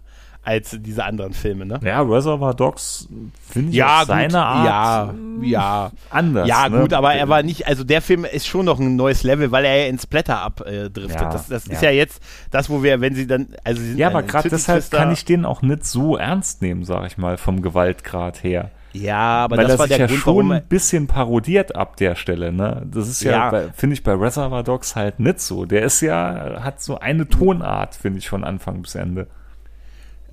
als 0.48 0.78
diese 0.80 1.04
anderen 1.04 1.34
Filme, 1.34 1.66
ne? 1.66 1.78
Ja, 1.82 2.00
Reservoir 2.00 2.54
Dogs 2.54 3.06
finde 3.50 3.70
ich 3.70 3.76
ja, 3.76 4.00
auf 4.00 4.06
seine 4.06 4.42
Art 4.42 5.14
ja, 5.42 5.46
ja. 5.46 5.92
anders. 6.08 6.48
Ja, 6.48 6.68
ne? 6.70 6.80
gut, 6.80 6.94
aber 6.94 7.12
er 7.12 7.28
war 7.28 7.42
nicht, 7.42 7.66
also 7.66 7.84
der 7.84 8.00
Film 8.00 8.24
ist 8.24 8.46
schon 8.46 8.64
noch 8.64 8.78
ein 8.78 8.96
neues 8.96 9.24
Level, 9.24 9.50
weil 9.50 9.66
er 9.66 9.76
ja 9.76 9.86
ins 9.88 10.04
Splatter 10.04 10.40
abdriftet. 10.40 11.20
Ja, 11.20 11.30
das 11.30 11.48
das 11.48 11.66
ja. 11.66 11.72
ist 11.74 11.82
ja 11.82 11.90
jetzt 11.90 12.22
das, 12.50 12.70
wo 12.70 12.82
wir, 12.82 13.02
wenn 13.02 13.14
sie 13.14 13.26
dann, 13.26 13.48
also 13.62 13.80
sie 13.82 13.88
sind 13.88 13.98
Ja, 13.98 14.08
aber 14.08 14.22
gerade 14.22 14.48
deshalb 14.48 14.90
kann 14.90 15.12
ich 15.12 15.26
den 15.26 15.44
auch 15.44 15.60
nicht 15.60 15.84
so 15.84 16.16
ernst 16.16 16.62
nehmen, 16.62 16.84
sag 16.84 17.06
ich 17.06 17.18
mal, 17.18 17.36
vom 17.36 17.60
Gewaltgrad 17.60 18.42
her. 18.42 18.70
Ja, 18.92 19.44
aber 19.44 19.56
Weil 19.58 19.64
das 19.64 19.74
er 19.74 19.78
war 19.80 19.86
sich 19.86 19.96
der 19.96 20.06
ja 20.06 20.06
Grund, 20.06 20.20
schon 20.20 20.52
ein 20.52 20.66
bisschen 20.66 21.06
parodiert 21.06 21.76
ab 21.76 21.96
der 21.96 22.14
Stelle, 22.14 22.52
ne? 22.52 22.86
Das 22.90 23.08
ist 23.08 23.22
ja, 23.22 23.52
Ja. 23.52 23.68
finde 23.74 23.94
ich 23.94 24.02
bei 24.02 24.12
Reservoir 24.14 24.62
Dogs 24.62 24.96
halt 24.96 25.20
nicht 25.20 25.40
so. 25.40 25.66
Der 25.66 25.82
ist 25.82 26.00
ja, 26.00 26.62
hat 26.62 26.80
so 26.80 26.98
eine 26.98 27.28
Tonart, 27.28 27.94
finde 27.94 28.18
ich, 28.18 28.28
von 28.28 28.44
Anfang 28.44 28.82
bis 28.82 28.94
Ende. 28.94 29.26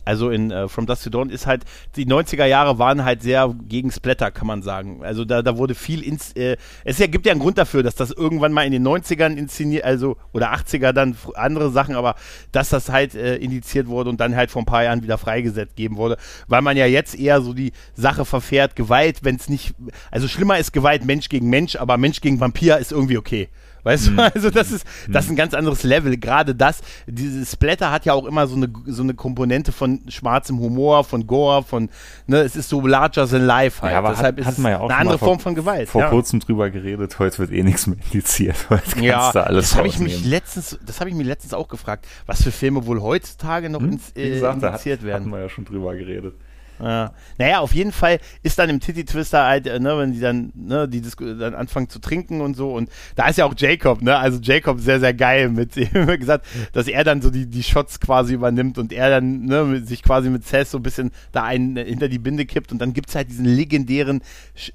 Also 0.05 0.29
in 0.29 0.51
äh, 0.51 0.67
From 0.67 0.85
Dusk 0.85 1.03
to 1.03 1.09
Dawn 1.09 1.29
ist 1.29 1.47
halt, 1.47 1.63
die 1.95 2.05
90er 2.05 2.45
Jahre 2.45 2.79
waren 2.79 3.03
halt 3.03 3.23
sehr 3.23 3.53
gegen 3.67 3.91
Splatter, 3.91 4.31
kann 4.31 4.47
man 4.47 4.61
sagen. 4.61 5.03
Also 5.03 5.25
da, 5.25 5.41
da 5.41 5.57
wurde 5.57 5.75
viel, 5.75 6.03
ins, 6.03 6.31
äh, 6.33 6.57
es 6.83 6.99
ja, 6.99 7.07
gibt 7.07 7.25
ja 7.25 7.31
einen 7.31 7.41
Grund 7.41 7.57
dafür, 7.57 7.83
dass 7.83 7.95
das 7.95 8.11
irgendwann 8.11 8.53
mal 8.53 8.65
in 8.65 8.71
den 8.71 8.87
90ern 8.87 9.35
inszeniert, 9.35 9.83
also, 9.83 10.17
oder 10.31 10.53
80er 10.53 10.93
dann 10.93 11.17
andere 11.33 11.71
Sachen, 11.71 11.95
aber 11.95 12.15
dass 12.51 12.69
das 12.69 12.89
halt 12.89 13.15
äh, 13.15 13.35
indiziert 13.37 13.87
wurde 13.87 14.09
und 14.09 14.19
dann 14.19 14.35
halt 14.35 14.51
vor 14.51 14.61
ein 14.61 14.65
paar 14.65 14.83
Jahren 14.83 15.03
wieder 15.03 15.17
freigesetzt 15.17 15.75
geben 15.75 15.97
wurde, 15.97 16.17
weil 16.47 16.61
man 16.61 16.77
ja 16.77 16.85
jetzt 16.85 17.17
eher 17.17 17.41
so 17.41 17.53
die 17.53 17.71
Sache 17.95 18.25
verfährt, 18.25 18.75
Gewalt, 18.75 19.23
wenn 19.23 19.35
es 19.35 19.49
nicht, 19.49 19.73
also 20.11 20.27
schlimmer 20.27 20.59
ist 20.59 20.71
Gewalt 20.71 21.05
Mensch 21.05 21.29
gegen 21.29 21.49
Mensch, 21.49 21.75
aber 21.75 21.97
Mensch 21.97 22.21
gegen 22.21 22.39
Vampir 22.39 22.77
ist 22.77 22.91
irgendwie 22.91 23.17
okay. 23.17 23.49
Weißt 23.85 24.07
du, 24.07 24.19
also 24.33 24.49
das 24.49 24.71
ist, 24.71 24.85
das 25.07 25.25
ist 25.25 25.31
ein 25.31 25.35
ganz 25.35 25.53
anderes 25.53 25.83
Level. 25.83 26.17
Gerade 26.17 26.55
das, 26.55 26.81
dieses 27.05 27.51
Splatter 27.51 27.91
hat 27.91 28.03
ja 28.05 28.13
auch 28.13 28.25
immer 28.25 28.47
so 28.47 28.55
eine, 28.55 28.67
so 28.87 29.03
eine 29.03 29.13
Komponente 29.13 29.71
von 29.71 30.01
schwarzem 30.07 30.59
Humor, 30.59 31.03
von 31.03 31.27
Gore, 31.27 31.61
von, 31.61 31.89
ne, 32.25 32.39
es 32.39 32.55
ist 32.55 32.67
so 32.67 32.85
larger 32.85 33.27
than 33.27 33.45
life 33.45 33.83
halt. 33.83 33.93
Ja, 33.93 33.99
aber 33.99 34.09
Deshalb 34.09 34.43
hat, 34.43 34.57
ist 34.57 34.63
ja 34.63 34.79
auch 34.79 34.89
eine 34.89 34.97
andere 34.97 35.19
vor, 35.19 35.27
Form 35.27 35.39
von 35.39 35.53
Gewalt. 35.53 35.87
Vor 35.87 36.01
ja. 36.01 36.09
kurzem 36.09 36.39
drüber 36.39 36.71
geredet, 36.71 37.19
heute 37.19 37.37
wird 37.37 37.51
eh 37.51 37.61
nichts 37.61 37.85
mehr 37.85 37.97
indiziert. 38.11 38.55
Heute 38.69 38.81
kannst 38.89 39.03
ja, 39.03 39.31
du 39.31 39.45
alles 39.45 39.69
das 39.69 39.77
habe 39.77 39.87
ich 39.87 39.99
mich 39.99 40.25
letztens, 40.25 40.79
das 40.83 40.99
habe 40.99 41.11
ich 41.11 41.15
mir 41.15 41.23
letztens 41.23 41.53
auch 41.53 41.67
gefragt, 41.67 42.07
was 42.25 42.41
für 42.41 42.51
Filme 42.51 42.87
wohl 42.87 43.01
heutzutage 43.01 43.69
noch 43.69 43.81
ins, 43.81 44.11
Wie 44.15 44.21
äh, 44.21 44.29
gesagt, 44.31 44.63
da 44.63 44.67
hat, 44.67 44.73
indiziert 44.73 45.03
werden. 45.03 45.25
hatten 45.25 45.31
wir 45.31 45.41
ja 45.41 45.49
schon 45.49 45.65
drüber 45.65 45.95
geredet. 45.95 46.33
Ja. 46.79 47.13
Naja, 47.37 47.59
auf 47.59 47.73
jeden 47.73 47.91
Fall 47.91 48.19
ist 48.43 48.59
dann 48.59 48.69
im 48.69 48.79
Titty 48.79 49.05
Twister 49.05 49.43
halt, 49.45 49.67
äh, 49.67 49.79
ne, 49.79 49.97
wenn 49.97 50.11
die 50.11 50.19
dann, 50.19 50.51
ne, 50.55 50.87
die 50.87 51.01
Disku- 51.01 51.37
dann 51.37 51.55
anfangen 51.55 51.89
zu 51.89 51.99
trinken 51.99 52.41
und 52.41 52.55
so 52.55 52.73
und 52.73 52.89
da 53.15 53.27
ist 53.27 53.37
ja 53.37 53.45
auch 53.45 53.53
Jacob, 53.55 54.01
ne, 54.01 54.17
also 54.17 54.39
Jacob 54.41 54.79
sehr, 54.79 54.99
sehr 54.99 55.13
geil 55.13 55.49
mit 55.49 55.73
gesagt, 56.19 56.45
dass 56.73 56.87
er 56.87 57.03
dann 57.03 57.21
so 57.21 57.29
die, 57.29 57.45
die 57.45 57.63
Shots 57.63 57.99
quasi 57.99 58.33
übernimmt 58.33 58.77
und 58.77 58.91
er 58.91 59.09
dann, 59.09 59.45
ne, 59.45 59.81
sich 59.85 60.03
quasi 60.03 60.29
mit 60.29 60.45
Cess 60.45 60.71
so 60.71 60.79
ein 60.79 60.83
bisschen 60.83 61.11
da 61.31 61.43
einen 61.43 61.77
äh, 61.77 61.85
hinter 61.85 62.07
die 62.09 62.19
Binde 62.19 62.45
kippt 62.45 62.71
und 62.71 62.79
dann 62.79 62.93
gibt's 62.93 63.15
halt 63.15 63.29
diesen 63.29 63.45
legendären, 63.45 64.21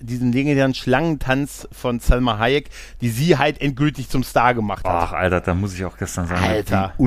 diesen 0.01 0.33
legendären 0.33 0.75
Schlangentanz 0.75 1.69
von 1.73 2.01
Salma 2.01 2.39
Hayek, 2.39 2.71
die 3.01 3.11
sie 3.11 3.37
halt 3.37 3.61
endgültig 3.61 4.09
zum 4.09 4.23
Star 4.25 4.55
gemacht 4.55 4.85
hat. 4.85 5.09
Ach, 5.09 5.13
Alter, 5.13 5.41
da 5.41 5.55
muss 5.55 5.75
ich 5.75 5.85
auch 5.85 5.97
gestern 5.99 6.27
sagen, 6.27 6.43
Alter. 6.45 6.95
wie 6.99 7.03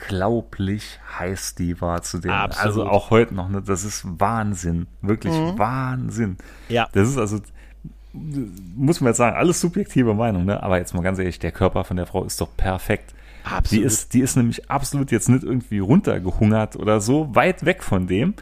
unglaublich 0.00 0.98
heiß 1.18 1.54
die 1.54 1.80
war 1.80 2.02
zu 2.02 2.18
dem. 2.18 2.30
Absolut. 2.30 2.66
Also 2.66 2.86
auch 2.86 3.10
heute 3.10 3.34
noch, 3.34 3.48
ne? 3.48 3.62
Das 3.62 3.84
ist 3.84 4.04
Wahnsinn. 4.04 4.86
Wirklich 5.02 5.34
Mhm. 5.34 5.58
Wahnsinn. 5.58 6.36
Ja. 6.68 6.88
Das 6.92 7.08
ist 7.08 7.18
also, 7.18 7.38
muss 8.12 9.00
man 9.00 9.08
jetzt 9.10 9.18
sagen, 9.18 9.36
alles 9.36 9.60
subjektive 9.60 10.14
Meinung, 10.14 10.44
ne? 10.44 10.62
Aber 10.62 10.78
jetzt 10.78 10.94
mal 10.94 11.02
ganz 11.02 11.18
ehrlich, 11.18 11.38
der 11.38 11.52
Körper 11.52 11.84
von 11.84 11.96
der 11.96 12.06
Frau 12.06 12.24
ist 12.24 12.40
doch 12.40 12.56
perfekt. 12.56 13.14
Absolut. 13.44 13.70
Die 13.70 13.86
ist, 13.86 14.14
die 14.14 14.20
ist 14.20 14.36
nämlich 14.36 14.70
absolut 14.70 15.10
jetzt 15.10 15.28
nicht 15.28 15.44
irgendwie 15.44 15.78
runtergehungert 15.78 16.76
oder 16.76 17.00
so, 17.00 17.34
weit 17.34 17.64
weg 17.64 17.82
von 17.82 18.06
dem. 18.06 18.34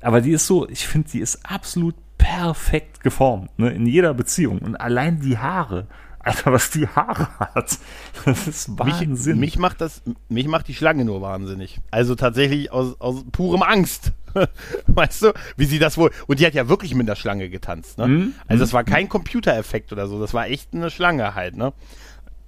Aber 0.00 0.20
die 0.20 0.32
ist 0.32 0.46
so, 0.46 0.68
ich 0.68 0.86
finde, 0.86 1.08
die 1.10 1.20
ist 1.20 1.40
absolut 1.50 1.94
perfekt 2.18 3.02
geformt, 3.02 3.58
ne? 3.58 3.70
In 3.70 3.86
jeder 3.86 4.14
Beziehung. 4.14 4.58
Und 4.58 4.76
allein 4.76 5.20
die 5.20 5.38
Haare. 5.38 5.86
Alter, 6.24 6.52
was 6.52 6.70
die 6.70 6.86
Haare 6.88 7.28
hat. 7.38 7.78
Das 8.24 8.46
ist 8.48 8.78
Wahnsinn. 8.78 9.38
Mich, 9.38 9.54
mich 9.54 9.58
macht 9.58 9.80
das, 9.80 10.02
mich 10.28 10.46
macht 10.48 10.68
die 10.68 10.74
Schlange 10.74 11.04
nur 11.04 11.20
wahnsinnig. 11.20 11.80
Also 11.90 12.14
tatsächlich 12.14 12.72
aus, 12.72 13.00
aus 13.00 13.24
purem 13.32 13.62
Angst. 13.62 14.12
weißt 14.86 15.22
du, 15.22 15.32
wie 15.56 15.64
sie 15.64 15.78
das 15.78 15.96
wohl. 15.96 16.10
Und 16.26 16.40
die 16.40 16.46
hat 16.46 16.54
ja 16.54 16.68
wirklich 16.68 16.94
mit 16.94 17.08
der 17.08 17.16
Schlange 17.16 17.48
getanzt, 17.48 17.98
ne? 17.98 18.08
Mhm. 18.08 18.34
Also 18.46 18.64
das 18.64 18.72
war 18.72 18.84
kein 18.84 19.08
Computereffekt 19.08 19.92
oder 19.92 20.08
so, 20.08 20.20
das 20.20 20.34
war 20.34 20.48
echt 20.48 20.74
eine 20.74 20.90
Schlange 20.90 21.34
halt, 21.34 21.56
ne? 21.56 21.72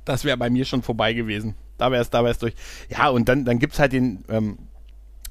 Das 0.04 0.24
wäre 0.24 0.36
bei 0.36 0.50
mir 0.50 0.64
schon 0.64 0.82
vorbei 0.82 1.12
gewesen. 1.12 1.54
Da 1.78 1.90
wäre 1.90 2.02
es, 2.02 2.10
da 2.10 2.20
wäre 2.22 2.32
es 2.32 2.38
durch. 2.38 2.54
Ja, 2.88 3.08
und 3.08 3.28
dann, 3.28 3.44
dann 3.44 3.58
gibt's 3.58 3.78
halt 3.78 3.92
den, 3.92 4.24
ähm, 4.28 4.58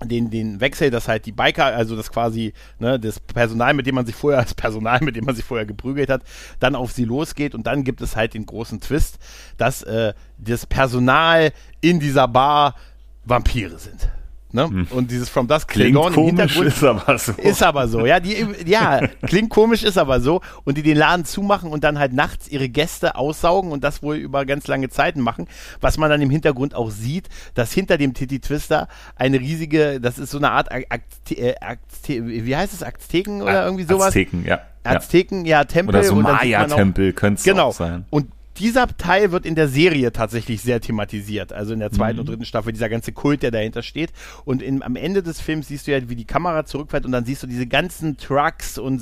den, 0.03 0.29
den 0.29 0.59
Wechsel, 0.59 0.91
dass 0.91 1.07
halt 1.07 1.25
die 1.25 1.31
Biker, 1.31 1.65
also 1.65 1.95
das 1.95 2.11
quasi, 2.11 2.53
ne, 2.79 2.99
das 2.99 3.19
Personal, 3.19 3.73
mit 3.73 3.87
dem 3.87 3.95
man 3.95 4.05
sich 4.05 4.15
vorher, 4.15 4.41
das 4.43 4.53
Personal, 4.53 4.99
mit 5.01 5.15
dem 5.15 5.25
man 5.25 5.35
sich 5.35 5.45
vorher 5.45 5.65
geprügelt 5.65 6.09
hat, 6.09 6.23
dann 6.59 6.75
auf 6.75 6.91
sie 6.91 7.05
losgeht 7.05 7.55
und 7.55 7.65
dann 7.67 7.83
gibt 7.83 8.01
es 8.01 8.15
halt 8.15 8.33
den 8.33 8.45
großen 8.45 8.81
Twist, 8.81 9.19
dass 9.57 9.83
äh, 9.83 10.13
das 10.37 10.65
Personal 10.65 11.51
in 11.81 11.99
dieser 11.99 12.27
Bar 12.27 12.75
Vampire 13.23 13.77
sind. 13.79 14.09
Ne? 14.55 14.87
Und 14.89 15.11
dieses 15.11 15.29
From 15.29 15.47
Dusk 15.47 15.71
Hm. 15.75 15.81
Klingt 15.81 16.13
komisch, 16.13 16.57
ist 16.57 16.83
aber 16.83 17.17
so. 17.19 17.33
ist 17.33 17.61
aber 17.61 17.87
so, 17.87 18.05
ja, 18.05 18.19
die, 18.19 18.45
ja, 18.65 19.01
klingt 19.27 19.49
komisch, 19.49 19.83
ist 19.83 19.97
aber 19.97 20.19
so. 20.21 20.41
Und 20.63 20.77
die 20.77 20.81
den 20.81 20.97
Laden 20.97 21.25
zumachen 21.25 21.69
und 21.71 21.83
dann 21.83 21.99
halt 21.99 22.13
nachts 22.13 22.47
ihre 22.47 22.69
Gäste 22.69 23.15
aussaugen 23.15 23.71
und 23.71 23.83
das 23.83 24.01
wohl 24.01 24.15
über 24.15 24.45
ganz 24.45 24.67
lange 24.67 24.89
Zeiten 24.89 25.21
machen. 25.21 25.47
Was 25.81 25.97
man 25.97 26.09
dann 26.09 26.21
im 26.21 26.29
Hintergrund 26.29 26.73
auch 26.73 26.89
sieht, 26.89 27.29
dass 27.53 27.71
hinter 27.71 27.97
dem 27.97 28.13
Titty 28.13 28.39
Twister 28.39 28.87
eine 29.15 29.39
riesige, 29.39 29.99
das 30.01 30.17
ist 30.17 30.31
so 30.31 30.37
eine 30.37 30.51
Art, 30.51 30.71
Akte, 30.71 31.35
äh, 31.35 31.55
Akte, 31.59 32.25
wie 32.25 32.55
heißt 32.55 32.73
es, 32.73 32.81
Azteken 32.81 33.41
oder 33.41 33.65
irgendwie 33.65 33.83
sowas? 33.83 34.07
Azteken, 34.07 34.45
ja. 34.45 34.61
Azteken, 34.83 35.45
ja, 35.45 35.63
Tempel. 35.65 35.95
Oder 35.95 36.03
so 36.05 36.15
Maya-Tempel 36.15 37.13
könnte 37.13 37.39
es 37.39 37.43
Genau. 37.43 37.67
auch 37.69 37.73
sein. 37.73 38.05
Und 38.09 38.27
dieser 38.57 38.87
Teil 38.87 39.31
wird 39.31 39.45
in 39.45 39.55
der 39.55 39.67
Serie 39.67 40.11
tatsächlich 40.11 40.61
sehr 40.61 40.79
thematisiert. 40.79 41.51
Also 41.51 41.73
in 41.73 41.79
der 41.79 41.91
zweiten 41.91 42.19
und 42.19 42.29
dritten 42.29 42.45
Staffel, 42.45 42.71
dieser 42.71 42.89
ganze 42.89 43.11
Kult, 43.11 43.43
der 43.43 43.51
dahinter 43.51 43.83
steht. 43.83 44.11
Und 44.45 44.61
in, 44.61 44.81
am 44.81 44.95
Ende 44.95 45.23
des 45.23 45.41
Films 45.41 45.67
siehst 45.67 45.87
du 45.87 45.91
ja, 45.91 46.09
wie 46.09 46.15
die 46.15 46.25
Kamera 46.25 46.65
zurückfährt 46.65 47.05
und 47.05 47.11
dann 47.11 47.25
siehst 47.25 47.43
du 47.43 47.47
diese 47.47 47.67
ganzen 47.67 48.17
Trucks 48.17 48.77
und 48.77 49.01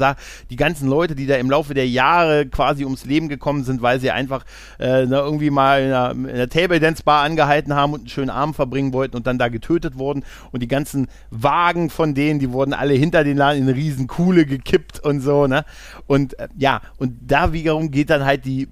die 0.49 0.55
ganzen 0.55 0.89
Leute, 0.89 1.15
die 1.15 1.27
da 1.27 1.35
im 1.35 1.49
Laufe 1.49 1.73
der 1.73 1.87
Jahre 1.87 2.47
quasi 2.47 2.83
ums 2.83 3.05
Leben 3.05 3.29
gekommen 3.29 3.63
sind, 3.63 3.81
weil 3.81 3.99
sie 3.99 4.11
einfach 4.11 4.43
äh, 4.79 5.05
na, 5.05 5.19
irgendwie 5.19 5.49
mal 5.49 5.81
in 5.81 5.87
einer, 5.87 6.11
in 6.11 6.29
einer 6.29 6.49
Table 6.49 6.79
Dance 6.79 7.03
Bar 7.03 7.23
angehalten 7.23 7.73
haben 7.73 7.93
und 7.93 8.01
einen 8.01 8.09
schönen 8.09 8.29
Abend 8.29 8.55
verbringen 8.55 8.93
wollten 8.93 9.15
und 9.15 9.27
dann 9.27 9.37
da 9.37 9.49
getötet 9.49 9.97
wurden. 9.97 10.23
Und 10.51 10.63
die 10.63 10.67
ganzen 10.67 11.07
Wagen 11.29 11.89
von 11.89 12.15
denen, 12.15 12.39
die 12.39 12.51
wurden 12.51 12.73
alle 12.73 12.93
hinter 12.93 13.23
den 13.23 13.37
Laden 13.37 13.61
in 13.61 13.69
eine 13.69 13.77
riesen 13.77 14.07
Kuhle 14.07 14.45
gekippt 14.45 14.99
und 14.99 15.21
so, 15.21 15.47
ne? 15.47 15.65
Und 16.07 16.37
äh, 16.39 16.47
ja, 16.57 16.81
und 16.97 17.17
da 17.21 17.53
wiederum 17.53 17.91
geht 17.91 18.09
dann 18.09 18.25
halt 18.25 18.45
die 18.45 18.67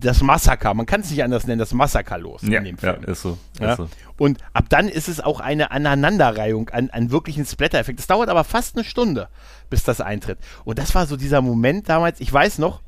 das 0.00 0.22
Massaker, 0.22 0.74
man 0.74 0.86
kann 0.86 1.02
es 1.02 1.10
nicht 1.10 1.22
anders 1.22 1.46
nennen, 1.46 1.58
das 1.58 1.72
Massaker 1.72 2.18
los 2.18 2.42
Ja, 2.42 2.58
in 2.58 2.64
dem 2.64 2.76
ja, 2.80 2.94
Film. 2.94 3.04
ist 3.04 3.22
so. 3.22 3.38
Ja? 3.60 3.72
Ist 3.72 3.76
so. 3.76 3.88
Und 4.16 4.38
ab 4.52 4.64
dann 4.68 4.88
ist 4.88 5.08
es 5.08 5.20
auch 5.20 5.40
eine 5.40 5.70
Aneinanderreihung 5.70 6.68
an, 6.70 6.90
an 6.90 7.10
wirklichen 7.10 7.44
Splatter-Effekt. 7.46 8.00
Es 8.00 8.06
dauert 8.06 8.28
aber 8.28 8.44
fast 8.44 8.76
eine 8.76 8.84
Stunde, 8.84 9.28
bis 9.68 9.84
das 9.84 10.00
eintritt. 10.00 10.38
Und 10.64 10.78
das 10.78 10.94
war 10.94 11.06
so 11.06 11.16
dieser 11.16 11.40
Moment 11.42 11.88
damals, 11.88 12.20
ich 12.20 12.32
weiß 12.32 12.58
noch, 12.58 12.80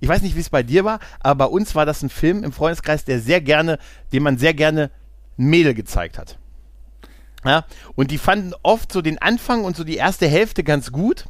ich 0.00 0.08
weiß 0.08 0.22
nicht, 0.22 0.36
wie 0.36 0.40
es 0.40 0.50
bei 0.50 0.62
dir 0.62 0.84
war, 0.84 1.00
aber 1.20 1.46
bei 1.46 1.50
uns 1.52 1.74
war 1.74 1.86
das 1.86 2.02
ein 2.02 2.10
Film 2.10 2.44
im 2.44 2.52
Freundeskreis, 2.52 3.04
der 3.04 3.20
sehr 3.20 3.40
gerne, 3.40 3.78
dem 4.12 4.22
man 4.22 4.38
sehr 4.38 4.54
gerne 4.54 4.90
Mädel 5.36 5.74
gezeigt 5.74 6.18
hat. 6.18 6.38
Ja, 7.44 7.64
und 7.94 8.10
die 8.10 8.18
fanden 8.18 8.52
oft 8.62 8.92
so 8.92 9.00
den 9.00 9.18
Anfang 9.20 9.64
und 9.64 9.76
so 9.76 9.82
die 9.84 9.96
erste 9.96 10.28
Hälfte 10.28 10.62
ganz 10.62 10.92
gut. 10.92 11.24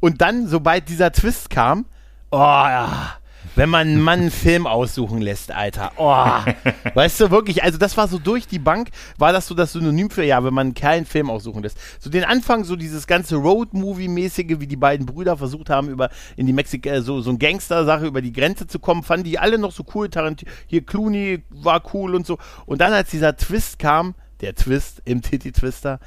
Und 0.00 0.20
dann, 0.20 0.46
sobald 0.46 0.88
dieser 0.88 1.10
Twist 1.10 1.50
kam, 1.50 1.86
oh 2.30 2.36
ja, 2.36 3.14
wenn 3.58 3.70
man 3.70 3.88
einen 3.88 4.00
Mann 4.00 4.20
einen 4.20 4.30
Film 4.30 4.68
aussuchen 4.68 5.20
lässt, 5.20 5.50
Alter. 5.50 5.90
Oh, 5.96 6.14
weißt 6.94 7.18
du, 7.18 7.32
wirklich, 7.32 7.64
also 7.64 7.76
das 7.76 7.96
war 7.96 8.06
so 8.06 8.20
durch 8.20 8.46
die 8.46 8.60
Bank, 8.60 8.90
war 9.18 9.32
das 9.32 9.48
so 9.48 9.54
das 9.56 9.72
Synonym 9.72 10.10
für, 10.10 10.22
ja, 10.22 10.44
wenn 10.44 10.54
man 10.54 10.68
einen 10.68 10.74
Kerl 10.74 10.98
einen 10.98 11.06
Film 11.06 11.28
aussuchen 11.28 11.64
lässt. 11.64 11.76
So 11.98 12.08
den 12.08 12.22
Anfang, 12.22 12.62
so 12.62 12.76
dieses 12.76 13.08
ganze 13.08 13.34
Road-Movie-mäßige, 13.34 14.60
wie 14.60 14.68
die 14.68 14.76
beiden 14.76 15.06
Brüder 15.06 15.36
versucht 15.36 15.70
haben, 15.70 15.88
über 15.88 16.08
in 16.36 16.46
die 16.46 16.52
Mexik, 16.52 16.86
äh, 16.86 17.02
so, 17.02 17.20
so 17.20 17.30
ein 17.30 17.40
Gangster-Sache 17.40 18.06
über 18.06 18.22
die 18.22 18.32
Grenze 18.32 18.68
zu 18.68 18.78
kommen, 18.78 19.02
fanden 19.02 19.24
die 19.24 19.40
alle 19.40 19.58
noch 19.58 19.72
so 19.72 19.84
cool. 19.92 20.08
Tarantino, 20.08 20.52
hier 20.68 20.86
Clooney 20.86 21.42
war 21.50 21.82
cool 21.92 22.14
und 22.14 22.28
so. 22.28 22.38
Und 22.64 22.80
dann, 22.80 22.92
als 22.92 23.10
dieser 23.10 23.36
Twist 23.36 23.80
kam, 23.80 24.14
der 24.40 24.54
Twist 24.54 25.02
im 25.04 25.20
Titty-Twister, 25.20 25.98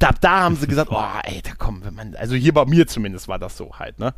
da, 0.00 0.10
da 0.20 0.40
haben 0.40 0.56
sie 0.56 0.66
gesagt, 0.66 0.90
oh, 0.90 1.20
ey, 1.22 1.42
da 1.42 1.52
komm, 1.56 1.84
wenn 1.84 1.94
man, 1.94 2.16
also 2.16 2.34
hier 2.34 2.52
bei 2.52 2.64
mir 2.66 2.88
zumindest 2.88 3.28
war 3.28 3.38
das 3.38 3.56
so 3.56 3.78
halt, 3.78 4.00
ne? 4.00 4.14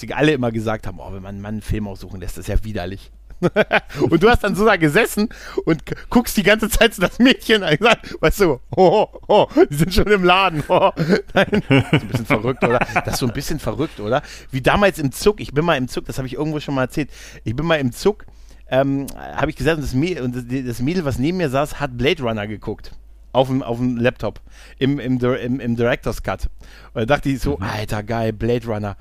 Sie 0.00 0.12
alle 0.12 0.32
immer 0.32 0.50
gesagt 0.50 0.86
haben, 0.86 0.98
oh, 0.98 1.12
wenn 1.12 1.22
man 1.22 1.34
einen 1.34 1.42
Mann 1.42 1.54
einen 1.54 1.62
Film 1.62 1.86
aussuchen 1.86 2.20
lässt, 2.20 2.38
das 2.38 2.48
ist 2.48 2.48
ja 2.48 2.64
widerlich. 2.64 3.10
und 4.10 4.22
du 4.22 4.28
hast 4.28 4.44
dann 4.44 4.54
so 4.54 4.64
da 4.64 4.76
gesessen 4.76 5.28
und 5.64 5.82
guckst 6.10 6.36
die 6.36 6.42
ganze 6.42 6.68
Zeit 6.68 6.94
so 6.94 7.00
das 7.02 7.18
Mädchen 7.18 7.62
an 7.62 7.72
und 7.72 7.78
gesagt, 7.78 8.16
weißt 8.20 8.40
du, 8.40 8.60
oh, 8.76 9.06
oh, 9.28 9.46
die 9.70 9.74
sind 9.74 9.94
schon 9.94 10.06
im 10.08 10.24
Laden. 10.24 10.62
Oh. 10.68 10.90
Nein, 11.34 11.62
das 11.68 11.92
ist 11.92 12.02
ein 12.02 12.08
bisschen 12.08 12.26
verrückt, 12.26 12.64
oder? 12.64 12.78
Das 13.04 13.14
ist 13.14 13.20
so 13.20 13.26
ein 13.26 13.32
bisschen 13.32 13.58
verrückt, 13.58 13.98
oder? 14.00 14.22
Wie 14.50 14.60
damals 14.60 14.98
im 14.98 15.12
Zug, 15.12 15.40
ich 15.40 15.52
bin 15.52 15.64
mal 15.64 15.76
im 15.76 15.88
Zug, 15.88 16.04
das 16.04 16.18
habe 16.18 16.26
ich 16.26 16.34
irgendwo 16.34 16.60
schon 16.60 16.74
mal 16.74 16.82
erzählt, 16.82 17.10
ich 17.44 17.56
bin 17.56 17.66
mal 17.66 17.76
im 17.76 17.92
Zug, 17.92 18.26
ähm, 18.68 19.06
habe 19.16 19.50
ich 19.50 19.56
gesagt, 19.56 19.76
und 19.76 19.82
das, 19.82 19.94
Mädel, 19.94 20.22
und 20.22 20.36
das 20.68 20.80
Mädel, 20.80 21.04
was 21.04 21.18
neben 21.18 21.38
mir 21.38 21.48
saß, 21.48 21.80
hat 21.80 21.96
Blade 21.96 22.22
Runner 22.22 22.46
geguckt. 22.46 22.92
auf 23.32 23.48
dem, 23.48 23.62
auf 23.62 23.78
dem 23.78 23.96
Laptop 23.96 24.40
im, 24.78 24.98
im, 24.98 25.18
im, 25.18 25.60
im 25.60 25.76
Director's 25.76 26.22
Cut. 26.22 26.48
Und 26.92 27.00
da 27.02 27.06
dachte 27.06 27.30
ich 27.30 27.40
so, 27.40 27.56
mhm. 27.56 27.62
alter 27.62 28.02
geil, 28.02 28.32
Blade 28.32 28.66
Runner 28.66 28.96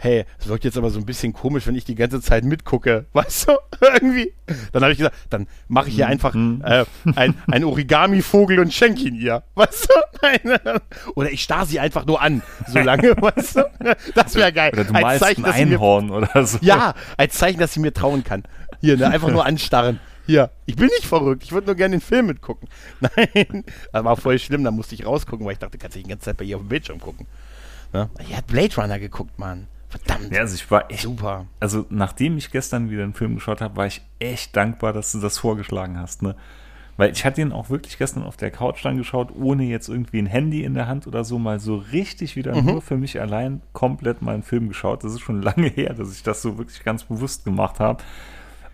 hey, 0.00 0.24
es 0.38 0.48
wirkt 0.48 0.64
jetzt 0.64 0.78
aber 0.78 0.90
so 0.90 0.98
ein 0.98 1.04
bisschen 1.04 1.34
komisch, 1.34 1.66
wenn 1.66 1.74
ich 1.74 1.84
die 1.84 1.94
ganze 1.94 2.22
Zeit 2.22 2.44
mitgucke, 2.44 3.04
weißt 3.12 3.48
du, 3.48 3.52
irgendwie. 3.94 4.32
Dann 4.72 4.82
habe 4.82 4.92
ich 4.92 4.98
gesagt, 4.98 5.16
dann 5.28 5.46
mache 5.68 5.88
ich 5.88 5.94
hier 5.94 6.06
mhm. 6.06 6.10
einfach 6.10 6.34
mhm. 6.34 6.62
äh, 6.64 6.84
ein, 7.14 7.34
ein 7.46 7.64
Origami-Vogel 7.64 8.58
und 8.58 8.72
schenke 8.72 9.02
ihn 9.02 9.14
ihr, 9.14 9.42
weißt 9.54 9.88
du? 9.88 10.80
Oder 11.14 11.30
ich 11.30 11.42
starr 11.42 11.66
sie 11.66 11.80
einfach 11.80 12.06
nur 12.06 12.20
an, 12.20 12.42
so 12.66 12.78
lange, 12.78 13.14
weißt 13.20 13.56
du? 13.56 13.96
Das 14.14 14.34
wäre 14.34 14.52
geil. 14.52 14.72
Oder 14.72 14.84
du 14.84 14.94
als 14.94 15.20
Zeichen, 15.20 15.44
ein 15.44 15.52
Einhorn 15.52 16.06
mir, 16.06 16.14
oder 16.14 16.46
so. 16.46 16.58
Ja, 16.62 16.94
als 17.16 17.34
Zeichen, 17.34 17.60
dass 17.60 17.74
sie 17.74 17.80
mir 17.80 17.92
trauen 17.92 18.24
kann. 18.24 18.44
Hier, 18.80 18.96
ne, 18.96 19.08
einfach 19.08 19.30
nur 19.30 19.44
anstarren. 19.44 20.00
Hier, 20.26 20.50
ich 20.64 20.76
bin 20.76 20.86
nicht 20.86 21.06
verrückt, 21.06 21.42
ich 21.42 21.52
würde 21.52 21.66
nur 21.66 21.74
gerne 21.74 21.96
den 21.96 22.00
Film 22.00 22.26
mitgucken. 22.26 22.68
Nein, 23.00 23.64
das 23.92 24.04
war 24.04 24.16
voll 24.16 24.38
schlimm, 24.38 24.64
da 24.64 24.70
musste 24.70 24.94
ich 24.94 25.04
rausgucken, 25.04 25.44
weil 25.44 25.54
ich 25.54 25.58
dachte, 25.58 25.76
kannst 25.76 25.96
du 25.96 26.02
die 26.02 26.08
ganze 26.08 26.26
Zeit 26.26 26.36
bei 26.36 26.44
ihr 26.44 26.56
auf 26.56 26.62
dem 26.62 26.68
Bildschirm 26.68 27.00
gucken. 27.00 27.26
Ne? 27.92 28.08
Ich 28.20 28.36
hat 28.36 28.46
Blade 28.46 28.74
Runner 28.76 28.98
geguckt, 28.98 29.38
Mann. 29.38 29.66
Verdammt. 29.90 30.32
Ja, 30.32 30.40
also 30.40 30.54
ich 30.54 30.70
war 30.70 30.90
echt 30.90 31.02
super. 31.02 31.46
Also 31.58 31.84
nachdem 31.90 32.38
ich 32.38 32.50
gestern 32.52 32.90
wieder 32.90 33.02
einen 33.02 33.14
Film 33.14 33.34
geschaut 33.34 33.60
habe, 33.60 33.76
war 33.76 33.86
ich 33.86 34.02
echt 34.20 34.56
dankbar, 34.56 34.92
dass 34.92 35.12
du 35.12 35.20
das 35.20 35.38
vorgeschlagen 35.38 35.98
hast, 35.98 36.22
ne? 36.22 36.36
Weil 36.96 37.12
ich 37.12 37.24
hatte 37.24 37.40
ihn 37.40 37.50
auch 37.50 37.70
wirklich 37.70 37.96
gestern 37.96 38.24
auf 38.24 38.36
der 38.36 38.50
Couch 38.50 38.84
dann 38.84 38.98
geschaut, 38.98 39.30
ohne 39.34 39.64
jetzt 39.64 39.88
irgendwie 39.88 40.18
ein 40.18 40.26
Handy 40.26 40.64
in 40.64 40.74
der 40.74 40.86
Hand 40.86 41.06
oder 41.06 41.24
so, 41.24 41.38
mal 41.38 41.58
so 41.58 41.76
richtig 41.76 42.36
wieder 42.36 42.54
mhm. 42.54 42.66
nur 42.66 42.82
für 42.82 42.98
mich 42.98 43.18
allein 43.20 43.62
komplett 43.72 44.20
mal 44.20 44.34
einen 44.34 44.42
Film 44.42 44.68
geschaut. 44.68 45.02
Das 45.02 45.12
ist 45.12 45.20
schon 45.20 45.40
lange 45.42 45.68
her, 45.68 45.94
dass 45.94 46.12
ich 46.12 46.22
das 46.22 46.42
so 46.42 46.58
wirklich 46.58 46.84
ganz 46.84 47.04
bewusst 47.04 47.44
gemacht 47.44 47.80
habe. 47.80 48.02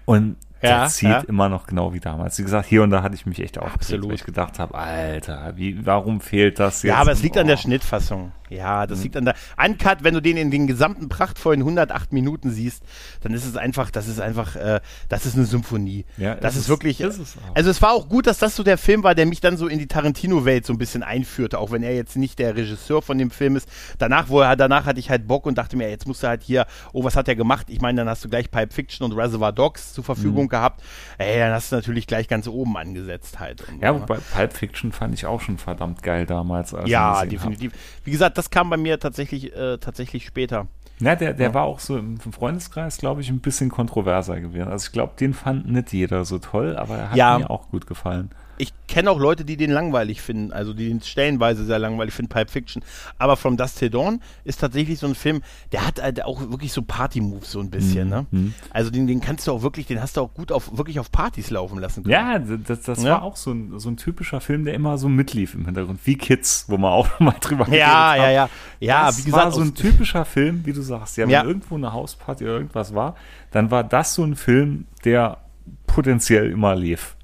Und 0.07 0.37
ja, 0.61 0.81
der 0.81 0.89
zieht 0.89 1.09
ja. 1.09 1.21
immer 1.21 1.49
noch 1.49 1.67
genau 1.67 1.95
wie 1.95 2.01
damals. 2.01 2.39
Wie 2.39 2.43
gesagt, 2.43 2.67
hier 2.67 2.83
und 2.83 2.91
da 2.91 3.03
hatte 3.03 3.15
ich 3.15 3.27
mich 3.27 3.41
echt 3.41 3.59
aufgeregt, 3.59 4.05
weil 4.05 4.15
ich 4.15 4.25
gedacht 4.25 4.59
habe, 4.59 4.75
Alter, 4.75 5.53
wie, 5.57 5.87
warum 5.87 6.21
fehlt 6.21 6.59
das 6.59 6.83
jetzt? 6.83 6.93
Ja, 6.93 7.01
aber 7.01 7.13
es 7.13 7.23
liegt 7.23 7.37
oh. 7.37 7.41
an 7.41 7.47
der 7.47 7.59
Schnittfassung. 7.59 8.33
Ja, 8.51 8.87
das 8.87 8.99
mhm. 8.99 9.05
liegt 9.05 9.17
an 9.17 9.25
der 9.25 9.35
Uncut, 9.63 9.99
wenn 10.03 10.15
du 10.15 10.21
den 10.21 10.37
in 10.37 10.51
den 10.51 10.67
gesamten 10.67 11.09
prachtvollen 11.09 11.61
108 11.61 12.13
Minuten 12.13 12.51
siehst, 12.51 12.83
dann 13.23 13.35
ist 13.35 13.45
es 13.45 13.57
einfach, 13.57 13.91
das 13.91 14.09
ist 14.09 14.21
einfach, 14.21 14.57
äh, 14.57 14.81
das 15.09 15.27
ist 15.27 15.37
eine 15.37 15.45
Symphonie. 15.45 16.05
Ja, 16.17 16.35
das 16.35 16.55
ist, 16.55 16.63
ist 16.63 16.69
wirklich. 16.69 17.01
Ist 17.01 17.19
es 17.19 17.37
also 17.55 17.71
es 17.71 17.83
war 17.83 17.93
auch 17.93 18.09
gut, 18.09 18.27
dass 18.27 18.39
das 18.39 18.57
so 18.57 18.63
der 18.63 18.79
Film 18.79 19.03
war, 19.03 19.15
der 19.15 19.27
mich 19.27 19.41
dann 19.41 19.57
so 19.57 19.67
in 19.67 19.79
die 19.79 19.87
Tarantino-Welt 19.87 20.67
so 20.67 20.73
ein 20.73 20.79
bisschen 20.79 21.03
einführte, 21.03 21.59
auch 21.59 21.71
wenn 21.71 21.83
er 21.83 21.95
jetzt 21.95 22.17
nicht 22.17 22.39
der 22.39 22.57
Regisseur 22.57 23.03
von 23.03 23.19
dem 23.19 23.31
Film 23.31 23.57
ist. 23.57 23.69
Danach, 23.99 24.29
wo 24.29 24.41
er, 24.41 24.57
danach 24.57 24.87
hatte 24.87 25.01
ich 25.01 25.11
halt 25.11 25.27
Bock 25.27 25.47
und 25.47 25.59
dachte 25.59 25.77
mir, 25.77 25.89
jetzt 25.89 26.07
musst 26.07 26.23
du 26.23 26.29
halt 26.29 26.43
hier, 26.43 26.67
oh, 26.93 27.05
was 27.05 27.17
hat 27.17 27.29
er 27.29 27.37
gemacht? 27.37 27.67
Ich 27.71 27.81
meine, 27.81 28.01
dann 28.01 28.09
hast 28.09 28.25
du 28.25 28.29
gleich 28.29 28.51
Pipe 28.51 28.73
Fiction 28.73 29.05
und 29.05 29.17
Reservoir 29.17 29.53
Dogs 29.53 29.93
zur 29.93 30.05
Verfügung 30.05 30.45
mhm. 30.45 30.49
gehabt. 30.49 30.83
Ey, 31.19 31.39
dann 31.39 31.53
hast 31.53 31.73
du 31.73 31.77
natürlich 31.77 32.07
gleich 32.07 32.29
ganz 32.29 32.47
oben 32.47 32.77
angesetzt 32.77 33.39
halt. 33.39 33.67
Und, 33.69 33.83
ja, 33.83 33.93
bei 33.93 34.17
Pipe 34.17 34.55
Fiction 34.55 34.93
fand 34.93 35.15
ich 35.15 35.27
auch 35.27 35.41
schon 35.41 35.59
verdammt 35.59 36.03
geil 36.03 36.27
damals. 36.27 36.75
ja, 36.87 37.25
definitiv. 37.25 37.73
Hab. 37.73 37.79
Wie 38.05 38.11
gesagt, 38.11 38.36
das 38.37 38.51
kam 38.51 38.71
bei 38.71 38.77
mir 38.77 38.99
tatsächlich, 38.99 39.55
äh, 39.55 39.79
tatsächlich 39.79 40.27
später. 40.27 40.67
Ja, 40.99 41.15
der, 41.15 41.35
der 41.35 41.49
ja. 41.49 41.55
war 41.55 41.65
auch 41.65 41.79
so 41.79 41.99
im 41.99 42.19
Freundeskreis, 42.19 42.99
glaube 42.99 43.21
ich, 43.21 43.29
ein 43.29 43.41
bisschen 43.41 43.69
kontroverser 43.71 44.41
gewesen. 44.41 44.69
Also 44.69 44.87
ich 44.87 44.93
glaube, 44.93 45.13
den 45.19 45.35
fand 45.35 45.71
nicht 45.71 45.93
jeder 45.93 46.25
so 46.25 46.39
toll, 46.39 46.77
aber 46.77 46.97
er 46.97 47.11
hat 47.11 47.17
ja. 47.17 47.39
mir 47.39 47.51
auch 47.51 47.69
gut 47.69 47.87
gefallen 47.87 48.31
ich 48.59 48.73
kenne 48.89 49.11
auch 49.11 49.19
Leute, 49.19 49.45
die 49.45 49.57
den 49.57 49.71
langweilig 49.71 50.23
finden, 50.23 50.53
also 50.53 50.73
die 50.73 50.89
den 50.89 51.01
stellenweise 51.03 51.65
sehr 51.65 51.79
langweilig 51.79 52.15
finden, 52.15 52.31
Pipe 52.31 52.51
Fiction. 52.51 52.83
Aber 53.19 53.37
From 53.37 53.57
Dust 53.57 53.79
Till 53.79 53.91
Dawn 53.91 54.21
ist 54.45 54.61
tatsächlich 54.61 54.99
so 54.99 55.07
ein 55.07 55.15
Film, 55.15 55.43
der 55.73 55.87
hat 55.87 56.01
halt 56.01 56.25
auch 56.25 56.41
wirklich 56.41 56.73
so 56.73 56.83
Party-Moves 56.83 57.51
so 57.53 57.61
ein 57.61 57.71
bisschen, 57.71 58.05
mhm. 58.05 58.11
ne? 58.11 58.27
Mhm. 58.31 58.55
Also 58.71 58.91
den, 58.91 59.07
den 59.07 59.21
kannst 59.21 59.47
du 59.47 59.53
auch 59.53 59.63
wirklich, 59.63 59.87
den 59.87 60.01
hast 60.01 60.17
du 60.17 60.23
auch 60.23 60.33
gut 60.33 60.53
auf, 60.53 60.77
wirklich 60.77 60.99
auf 61.01 61.11
Partys 61.11 61.51
laufen 61.51 61.79
lassen 61.79 62.05
können. 62.05 62.13
Ja, 62.13 62.39
das, 62.39 62.83
das 62.83 63.03
ja? 63.03 63.11
war 63.11 63.23
auch 63.23 63.37
so 63.37 63.53
ein, 63.53 63.79
so 63.79 63.91
ein 63.91 63.97
typischer 63.97 64.41
Film, 64.41 64.65
der 64.65 64.75
immer 64.75 64.99
so 64.99 65.09
mitlief 65.09 65.55
im 65.55 65.65
Hintergrund, 65.65 66.01
wie 66.05 66.17
Kids, 66.17 66.67
wo 66.69 66.79
man 66.79 66.93
auch 66.93 67.09
mal 67.21 67.35
drüber 67.41 67.65
geredet 67.65 67.81
Ja, 67.81 68.17
ja, 68.17 68.31
ja. 68.31 68.49
Ja, 68.81 69.07
das 69.07 69.19
wie 69.19 69.25
gesagt. 69.25 69.45
war 69.45 69.53
so 69.53 69.61
ein 69.61 69.75
typischer 69.75 70.25
Film, 70.25 70.65
wie 70.65 70.73
du 70.73 70.83
sagst. 70.83 71.17
Ja, 71.17 71.25
wenn 71.25 71.31
ja. 71.31 71.45
irgendwo 71.45 71.75
eine 71.75 71.93
Hausparty 71.93 72.45
oder 72.45 72.55
irgendwas 72.55 72.95
war, 72.95 73.17
dann 73.51 73.71
war 73.71 73.85
das 73.85 74.15
so 74.15 74.25
ein 74.25 74.37
Film, 74.37 74.87
der 75.05 75.39
potenziell 75.87 76.51
immer 76.51 76.75
lief 76.75 77.16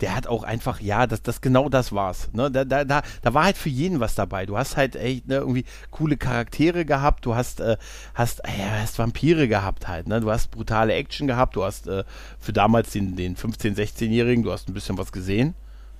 der 0.00 0.14
hat 0.14 0.26
auch 0.26 0.42
einfach, 0.42 0.80
ja, 0.80 1.06
das, 1.06 1.22
das 1.22 1.40
genau 1.40 1.68
das 1.68 1.92
war's. 1.92 2.28
Ne? 2.32 2.50
Da, 2.50 2.64
da, 2.64 2.84
da, 2.84 3.02
da 3.22 3.34
war 3.34 3.44
halt 3.44 3.56
für 3.56 3.68
jeden 3.68 4.00
was 4.00 4.14
dabei. 4.14 4.46
Du 4.46 4.56
hast 4.56 4.76
halt 4.76 4.96
echt 4.96 5.28
ne, 5.28 5.36
irgendwie 5.36 5.64
coole 5.90 6.16
Charaktere 6.16 6.84
gehabt, 6.84 7.24
du 7.26 7.34
hast, 7.34 7.60
äh, 7.60 7.76
hast, 8.14 8.44
äh, 8.44 8.80
hast 8.80 8.98
Vampire 8.98 9.48
gehabt 9.48 9.88
halt, 9.88 10.08
ne? 10.08 10.20
Du 10.20 10.30
hast 10.30 10.50
brutale 10.50 10.94
Action 10.94 11.26
gehabt, 11.26 11.56
du 11.56 11.64
hast 11.64 11.86
äh, 11.88 12.04
für 12.38 12.52
damals 12.52 12.90
den, 12.90 13.16
den 13.16 13.36
15-, 13.36 13.76
16-Jährigen, 13.76 14.42
du 14.42 14.52
hast 14.52 14.68
ein 14.68 14.74
bisschen 14.74 14.98
was 14.98 15.12
gesehen. 15.12 15.54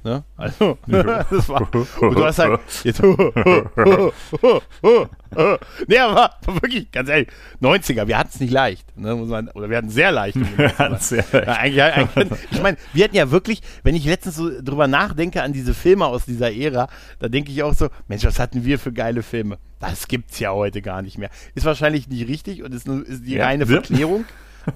Ne? 0.04 0.22
Also, 0.36 0.78
das 0.86 1.48
war. 1.48 1.68
Und 1.74 2.14
du 2.14 2.24
hast 2.24 2.38
halt. 2.38 2.60
Jetzt, 2.84 3.02
nee, 5.88 5.98
aber 5.98 6.30
wirklich, 6.60 6.92
ganz 6.92 7.08
ehrlich, 7.08 7.26
90er, 7.60 8.06
wir 8.06 8.16
hatten 8.16 8.30
es 8.32 8.38
nicht 8.38 8.52
leicht. 8.52 8.86
Ne, 8.96 9.16
muss 9.16 9.28
man, 9.28 9.48
oder 9.48 9.68
wir 9.68 9.78
hatten 9.78 9.90
sehr 9.90 10.12
leicht. 10.12 10.38
sehr 11.00 11.24
leicht. 11.32 11.74
Ja, 11.74 11.82
eigentlich, 11.82 11.82
eigentlich, 11.82 12.38
ich 12.52 12.62
meine, 12.62 12.76
wir 12.92 13.02
hatten 13.02 13.16
ja 13.16 13.32
wirklich, 13.32 13.62
wenn 13.82 13.96
ich 13.96 14.04
letztens 14.04 14.36
so 14.36 14.48
drüber 14.62 14.86
nachdenke 14.86 15.42
an 15.42 15.52
diese 15.52 15.74
Filme 15.74 16.06
aus 16.06 16.24
dieser 16.24 16.54
Ära, 16.54 16.88
da 17.18 17.28
denke 17.28 17.50
ich 17.50 17.64
auch 17.64 17.74
so, 17.74 17.88
Mensch, 18.06 18.24
was 18.24 18.38
hatten 18.38 18.64
wir 18.64 18.78
für 18.78 18.92
geile 18.92 19.24
Filme? 19.24 19.58
Das 19.80 20.06
gibt's 20.06 20.38
ja 20.38 20.52
heute 20.52 20.82
gar 20.82 21.02
nicht 21.02 21.18
mehr. 21.18 21.30
Ist 21.56 21.66
wahrscheinlich 21.66 22.08
nicht 22.08 22.28
richtig 22.28 22.62
und 22.62 22.72
ist, 22.72 22.86
nur, 22.86 23.04
ist 23.04 23.26
die 23.26 23.34
ja. 23.34 23.46
reine 23.46 23.66
Verklärung. 23.66 24.24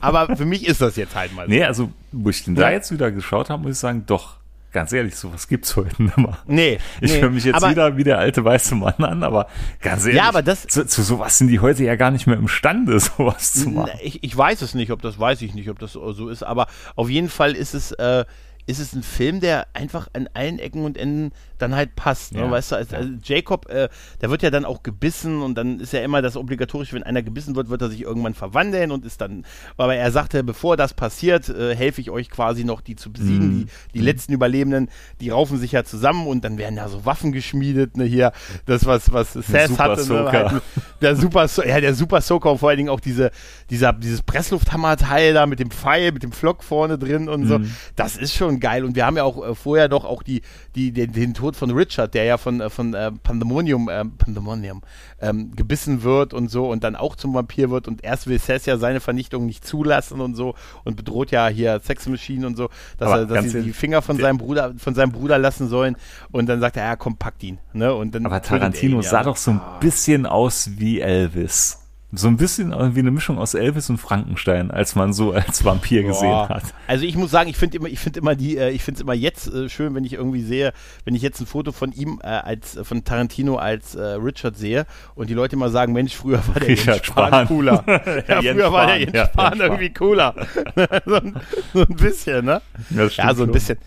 aber 0.01 0.37
für 0.37 0.45
mich 0.45 0.67
ist 0.67 0.81
das 0.81 0.97
jetzt 0.97 1.15
halt 1.15 1.33
mal 1.35 1.47
so. 1.47 1.53
Nee, 1.53 1.63
also, 1.63 1.93
wo 2.11 2.31
ich 2.31 2.43
den 2.43 2.57
da 2.57 2.73
jetzt 2.73 2.91
wieder 2.91 3.13
geschaut 3.13 3.49
habe, 3.49 3.63
muss 3.63 3.73
ich 3.73 3.79
sagen, 3.79 4.03
doch, 4.07 4.40
ganz 4.73 4.93
ehrlich, 4.93 5.17
sowas 5.17 5.49
gibt's 5.49 5.77
heute 5.77 6.03
nicht 6.03 6.17
mehr. 6.17 6.39
Nee. 6.47 6.79
Ich 7.01 7.13
nee, 7.13 7.21
höre 7.21 7.31
mich 7.31 7.45
jetzt 7.45 7.69
wieder 7.69 7.97
wie 7.97 8.05
der 8.05 8.19
alte 8.19 8.45
weiße 8.45 8.75
Mann 8.75 9.03
an, 9.05 9.23
aber 9.23 9.47
ganz 9.81 10.05
ehrlich, 10.05 10.19
ja, 10.19 10.29
aber 10.29 10.43
das, 10.43 10.67
zu, 10.67 10.87
zu 10.87 11.03
sowas 11.03 11.39
sind 11.39 11.49
die 11.49 11.61
heute 11.61 11.85
ja 11.85 11.97
gar 11.97 12.11
nicht 12.11 12.27
mehr 12.27 12.37
imstande, 12.37 12.99
sowas 13.01 13.53
zu 13.53 13.71
machen. 13.71 13.91
Ich, 14.03 14.23
ich 14.23 14.37
weiß 14.37 14.63
es 14.63 14.75
nicht, 14.75 14.91
ob 14.93 15.03
das 15.03 15.19
weiß 15.19 15.43
ich 15.43 15.55
nicht, 15.55 15.71
ob 15.71 15.79
das 15.79 15.93
so 15.93 16.29
ist, 16.29 16.43
aber 16.43 16.67
auf 16.97 17.09
jeden 17.09 17.29
Fall 17.29 17.53
ist 17.53 17.75
es, 17.75 17.93
äh, 17.93 18.25
ist 18.67 18.79
es 18.79 18.93
ein 18.93 19.03
Film, 19.03 19.41
der 19.41 19.67
einfach 19.75 20.09
an 20.13 20.29
allen 20.35 20.59
Ecken 20.59 20.85
und 20.85 20.97
Enden 20.97 21.33
dann 21.61 21.75
halt 21.75 21.95
passt. 21.97 22.35
Ne? 22.35 22.41
Ja, 22.41 22.51
weißt 22.51 22.73
du, 22.73 22.77
also, 22.77 22.97
also 22.97 23.11
Jacob, 23.23 23.69
äh, 23.71 23.89
der 24.21 24.31
wird 24.31 24.43
ja 24.43 24.51
dann 24.51 24.65
auch 24.65 24.83
gebissen 24.83 25.43
und 25.43 25.57
dann 25.57 25.81
ist 25.81 25.93
ja 25.93 26.01
immer 26.01 26.23
das 26.23 26.37
obligatorische, 26.37 26.95
wenn 26.95 27.03
einer 27.03 27.23
gebissen 27.23 27.57
wird, 27.57 27.69
wird 27.69 27.83
er 27.83 27.91
sich 27.91 28.03
irgendwann 28.03 28.35
verwandeln 28.35 28.91
und 28.91 29.05
ist 29.05 29.21
dann, 29.21 29.45
aber 29.77 29.95
er 29.95 30.11
sagte, 30.11 30.43
bevor 30.45 30.77
das 30.77 30.95
passiert, 30.95 31.49
äh, 31.49 31.75
helfe 31.75 32.01
ich 32.01 32.11
euch 32.11 32.31
quasi 32.31 32.65
noch, 32.65 32.81
die 32.81 32.97
zu 32.97 33.13
besiegen. 33.13 33.49
Mhm. 33.49 33.67
Die, 33.67 33.99
die 33.99 34.01
letzten 34.01 34.33
Überlebenden, 34.33 34.89
die 35.21 35.31
raufen 35.31 35.59
sich 35.59 35.73
ja 35.73 35.85
zusammen 35.85 36.27
und 36.27 36.45
dann 36.45 36.59
werden 36.59 36.77
ja 36.77 36.89
so 36.89 37.05
Waffen 37.05 37.33
geschmiedet, 37.33 37.97
ne, 37.97 38.05
hier, 38.05 38.33
das, 38.67 38.87
was, 38.87 39.13
was 39.13 39.33
Sass 39.33 39.79
hatte, 39.79 40.07
ne, 40.07 40.33
halt, 40.33 40.63
der 41.01 41.17
Super, 41.17 41.47
ja, 41.67 41.81
der 41.81 41.95
Super 41.95 42.21
Soaker 42.21 42.57
vor 42.59 42.71
allen 42.71 42.79
Dingen 42.79 42.89
auch 42.89 43.01
diese, 43.01 43.31
dieser, 43.71 43.93
dieses 43.93 44.23
Presslufthammer-Teil 44.23 45.35
da 45.35 45.47
mit 45.47 45.59
dem 45.59 45.71
Pfeil, 45.71 46.13
mit 46.13 46.23
dem 46.23 46.33
Flock 46.33 46.63
vorne 46.63 46.99
drin 46.99 47.29
und 47.29 47.47
so. 47.47 47.59
Mhm. 47.59 47.71
Das 47.97 48.17
ist 48.17 48.35
schon 48.35 48.61
geil 48.61 48.85
und 48.85 48.97
wir 48.97 49.07
haben 49.07 49.17
ja 49.17 49.25
auch 49.25 49.47
äh, 49.47 49.55
vorher 49.55 49.89
doch 49.89 50.05
auch 50.05 50.23
die, 50.23 50.43
die, 50.75 50.93
den, 50.93 51.13
den 51.13 51.35
Tod 51.35 51.50
Tod 51.51 51.57
von 51.57 51.71
Richard, 51.73 52.15
der 52.15 52.25
ja 52.25 52.39
von, 52.39 52.61
äh, 52.61 52.71
von 52.71 52.95
äh, 52.95 53.11
Pandemonium, 53.11 53.89
äh, 53.89 54.05
Pandemonium 54.05 54.83
ähm, 55.21 55.55
gebissen 55.57 56.03
wird 56.03 56.33
und 56.33 56.49
so 56.49 56.71
und 56.71 56.85
dann 56.85 56.97
auch 56.97 57.17
zum 57.17 57.35
Vampir 57.35 57.71
wird 57.71 57.89
und 57.89 58.05
erst 58.05 58.27
will 58.27 58.39
Sess 58.39 58.67
ja 58.67 58.79
seine 58.79 59.01
Vernichtung 59.01 59.47
nicht 59.47 59.67
zulassen 59.67 60.21
und 60.21 60.35
so 60.35 60.55
und 60.85 60.97
bedroht 60.97 61.31
ja 61.31 61.49
hier 61.49 61.81
Sex 61.81 62.07
Machine 62.09 62.47
und 62.47 62.57
so, 62.57 62.69
dass, 62.99 63.11
er, 63.11 63.27
dass 63.27 63.51
sie 63.51 63.63
die 63.63 63.73
Finger 63.73 64.03
von 64.03 64.19
seinem 64.19 64.39
Bruder 64.39 64.75
von 64.79 64.95
seinem 64.95 65.13
Bruder 65.13 65.39
lassen 65.39 65.69
sollen 65.69 65.97
und 66.31 66.47
dann 66.49 66.61
sagt 66.61 66.77
er, 66.77 66.85
ja 66.85 66.97
komm, 66.97 67.17
packt 67.17 67.43
ihn. 67.43 67.59
Ne? 67.73 67.93
Und 67.93 68.15
dann 68.15 68.27
aber 68.27 68.41
Tarantino 68.43 69.01
ja. 69.01 69.09
sah 69.09 69.23
doch 69.25 69.37
so 69.37 69.51
ein 69.51 69.61
bisschen 69.81 70.27
aus 70.27 70.71
wie 70.77 71.01
Elvis. 71.01 71.79
So 72.13 72.27
ein 72.27 72.37
bisschen 72.37 72.73
wie 72.73 72.99
eine 72.99 73.13
Mischung 73.13 73.39
aus 73.39 73.55
Elvis 73.55 73.89
und 73.89 73.99
Frankenstein, 73.99 74.73
als 74.73 74.97
man 74.97 75.13
so 75.13 75.31
als 75.33 75.65
Vampir 75.65 76.03
gesehen 76.03 76.31
Boah. 76.31 76.49
hat. 76.49 76.65
Also 76.89 77.05
ich 77.05 77.17
muss 77.17 77.31
sagen, 77.31 77.49
ich 77.49 77.57
finde 77.57 77.77
immer, 77.77 77.87
ich 77.87 78.01
finde 78.01 78.19
immer 78.19 78.35
die, 78.35 78.57
äh, 78.57 78.71
ich 78.71 78.83
finde 78.83 78.99
es 78.99 79.03
immer 79.03 79.15
jetzt 79.15 79.47
äh, 79.47 79.69
schön, 79.69 79.95
wenn 79.95 80.05
ich 80.05 80.15
irgendwie 80.15 80.43
sehe, 80.43 80.73
wenn 81.05 81.15
ich 81.15 81.23
jetzt 81.23 81.41
ein 81.41 81.47
Foto 81.47 81.71
von 81.71 81.93
ihm 81.93 82.21
äh, 82.23 82.27
als 82.27 82.79
von 82.83 83.05
Tarantino 83.05 83.57
als 83.57 83.97
Richard 83.97 84.57
sehe 84.57 84.87
und 85.15 85.31
die 85.31 85.35
Leute 85.35 85.57
immer 85.57 85.71
sagen, 85.71 85.93
Mensch, 85.93 86.17
früher 86.17 86.43
war 86.49 86.55
der 86.55 86.69
Richard 86.69 86.97
Jens 86.97 87.07
Spahn, 87.07 87.29
Spahn. 87.29 87.47
cooler. 87.47 87.85
ja, 88.29 88.41
früher 88.41 88.55
Spahn, 88.55 88.73
war 88.73 88.87
der 88.87 88.99
Jens 88.99 89.29
Spahn 89.29 89.59
ja, 89.59 89.65
irgendwie 89.65 89.91
cooler. 89.93 90.35
so, 91.07 91.15
ein, 91.15 91.37
so, 91.73 91.81
ein, 91.83 91.97
bisschen, 91.97 92.45
ne? 92.45 92.63
Ja, 92.91 93.35
so 93.35 93.45
ein 93.45 93.53
bisschen. 93.53 93.79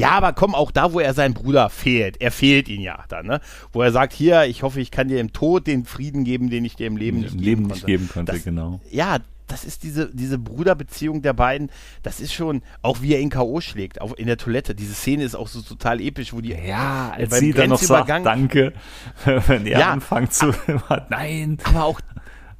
Ja, 0.00 0.10
aber 0.12 0.32
komm, 0.32 0.54
auch 0.54 0.70
da, 0.70 0.92
wo 0.92 1.00
er 1.00 1.14
seinen 1.14 1.34
Bruder 1.34 1.70
fehlt, 1.70 2.20
er 2.20 2.30
fehlt 2.30 2.68
ihn 2.68 2.80
ja 2.80 3.04
dann, 3.08 3.26
ne? 3.26 3.40
Wo 3.72 3.82
er 3.82 3.92
sagt, 3.92 4.12
hier, 4.12 4.44
ich 4.44 4.62
hoffe, 4.62 4.80
ich 4.80 4.90
kann 4.90 5.08
dir 5.08 5.20
im 5.20 5.32
Tod 5.32 5.66
den 5.66 5.84
Frieden 5.84 6.24
geben, 6.24 6.50
den 6.50 6.64
ich 6.64 6.76
dir 6.76 6.86
im 6.86 6.96
Leben 6.96 7.20
nicht, 7.20 7.34
Im 7.34 7.40
Leben 7.40 7.62
nicht 7.64 7.86
geben 7.86 8.08
konnte. 8.12 8.32
Das, 8.32 8.44
genau. 8.44 8.80
Ja, 8.90 9.18
das 9.50 9.64
ist 9.64 9.82
diese, 9.82 10.10
diese 10.14 10.38
Bruderbeziehung 10.38 11.22
der 11.22 11.32
beiden, 11.32 11.70
das 12.02 12.20
ist 12.20 12.32
schon, 12.32 12.62
auch 12.82 13.02
wie 13.02 13.14
er 13.14 13.20
ihn 13.20 13.30
K.O. 13.30 13.60
schlägt, 13.60 14.00
auch 14.00 14.14
in 14.14 14.26
der 14.26 14.36
Toilette. 14.36 14.74
Diese 14.74 14.94
Szene 14.94 15.24
ist 15.24 15.34
auch 15.34 15.48
so 15.48 15.60
total 15.60 16.00
episch, 16.00 16.32
wo 16.32 16.40
die. 16.40 16.52
Ja, 16.52 17.12
als 17.14 17.38
sie 17.38 17.52
dann 17.52 17.70
noch 17.70 17.82
sagt, 17.82 18.08
danke, 18.08 18.72
wenn 19.24 19.66
er 19.66 19.80
ja, 19.80 19.92
anfängt 19.92 20.32
zu, 20.32 20.54
nein. 21.10 21.58
Aber 21.64 21.84
auch 21.84 22.00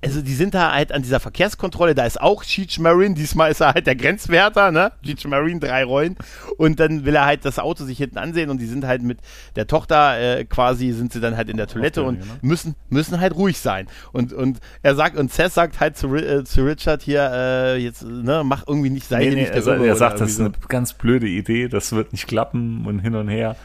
also 0.02 0.22
die 0.22 0.34
sind 0.34 0.54
da 0.54 0.72
halt 0.72 0.92
an 0.92 1.02
dieser 1.02 1.20
Verkehrskontrolle, 1.20 1.94
da 1.94 2.06
ist 2.06 2.20
auch 2.20 2.42
Cheech 2.42 2.78
Marin, 2.78 3.14
diesmal 3.14 3.50
ist 3.50 3.60
er 3.60 3.74
halt 3.74 3.86
der 3.86 3.96
Grenzwärter, 3.96 4.70
ne? 4.72 4.92
Cheech 5.04 5.26
Marin, 5.26 5.60
drei 5.60 5.84
Rollen. 5.84 6.16
Und 6.56 6.80
dann 6.80 7.04
will 7.04 7.14
er 7.14 7.26
halt 7.26 7.44
das 7.44 7.58
Auto 7.58 7.84
sich 7.84 7.98
hinten 7.98 8.18
ansehen 8.18 8.48
und 8.48 8.58
die 8.60 8.66
sind 8.66 8.86
halt 8.86 9.02
mit 9.02 9.18
der 9.56 9.66
Tochter 9.66 10.38
äh, 10.38 10.44
quasi, 10.44 10.92
sind 10.92 11.12
sie 11.12 11.20
dann 11.20 11.36
halt 11.36 11.50
in 11.50 11.56
der 11.56 11.66
Toilette 11.66 12.02
und 12.02 12.20
genau. 12.20 12.32
müssen, 12.40 12.74
müssen 12.88 13.20
halt 13.20 13.34
ruhig 13.34 13.58
sein. 13.58 13.88
Und, 14.12 14.32
und 14.32 14.58
er 14.82 14.94
sagt, 14.94 15.18
und 15.18 15.30
Seth 15.32 15.52
sagt 15.52 15.80
halt 15.80 15.98
zu, 15.98 16.14
äh, 16.14 16.44
zu 16.44 16.64
Richard 16.64 17.02
hier, 17.02 17.30
äh, 17.32 17.76
jetzt, 17.76 18.02
ne, 18.02 18.42
mach 18.44 18.66
irgendwie 18.66 18.90
nicht 18.90 19.06
sein. 19.06 19.20
Nee, 19.20 19.34
nee, 19.34 19.50
also, 19.50 19.72
er 19.72 19.96
sagt, 19.96 20.20
das 20.20 20.30
ist 20.30 20.40
eine 20.40 20.52
ganz 20.68 20.94
blöde 20.94 21.26
Idee, 21.26 21.68
das 21.68 21.92
wird 21.92 22.12
nicht 22.12 22.26
klappen 22.26 22.86
und 22.86 23.00
hin 23.00 23.14
und 23.14 23.28
her. 23.28 23.56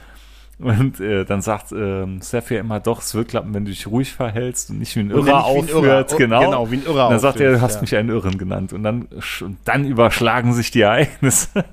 Und 0.58 1.02
äh, 1.02 1.26
dann 1.26 1.42
sagt 1.42 1.74
äh, 1.74 2.06
Seth 2.22 2.50
ja 2.50 2.62
immer, 2.62 2.80
doch, 2.80 3.02
es 3.02 3.14
wird 3.14 3.28
klappen, 3.28 3.54
wenn 3.54 3.66
du 3.66 3.72
dich 3.72 3.88
ruhig 3.88 4.14
verhältst 4.14 4.70
und 4.70 4.80
nicht 4.80 4.96
wie 4.96 5.02
ein 5.02 5.12
Irrer 5.12 5.44
aufhört. 5.44 6.14
Oh, 6.14 6.18
genau. 6.18 6.40
genau, 6.40 6.72
wie 6.72 6.78
ein 6.78 6.86
Irrer 6.86 7.10
dann 7.10 7.20
sagt 7.20 7.42
er, 7.42 7.52
du 7.52 7.62
hast 7.62 7.76
ja. 7.76 7.82
mich 7.82 7.96
einen 7.96 8.10
Irren 8.10 8.38
genannt. 8.38 8.72
Und 8.72 8.84
dann, 8.84 9.08
und 9.42 9.58
dann 9.66 9.86
überschlagen 9.86 10.54
sich 10.54 10.72
die 10.72 10.82
Ereignisse. 10.82 11.66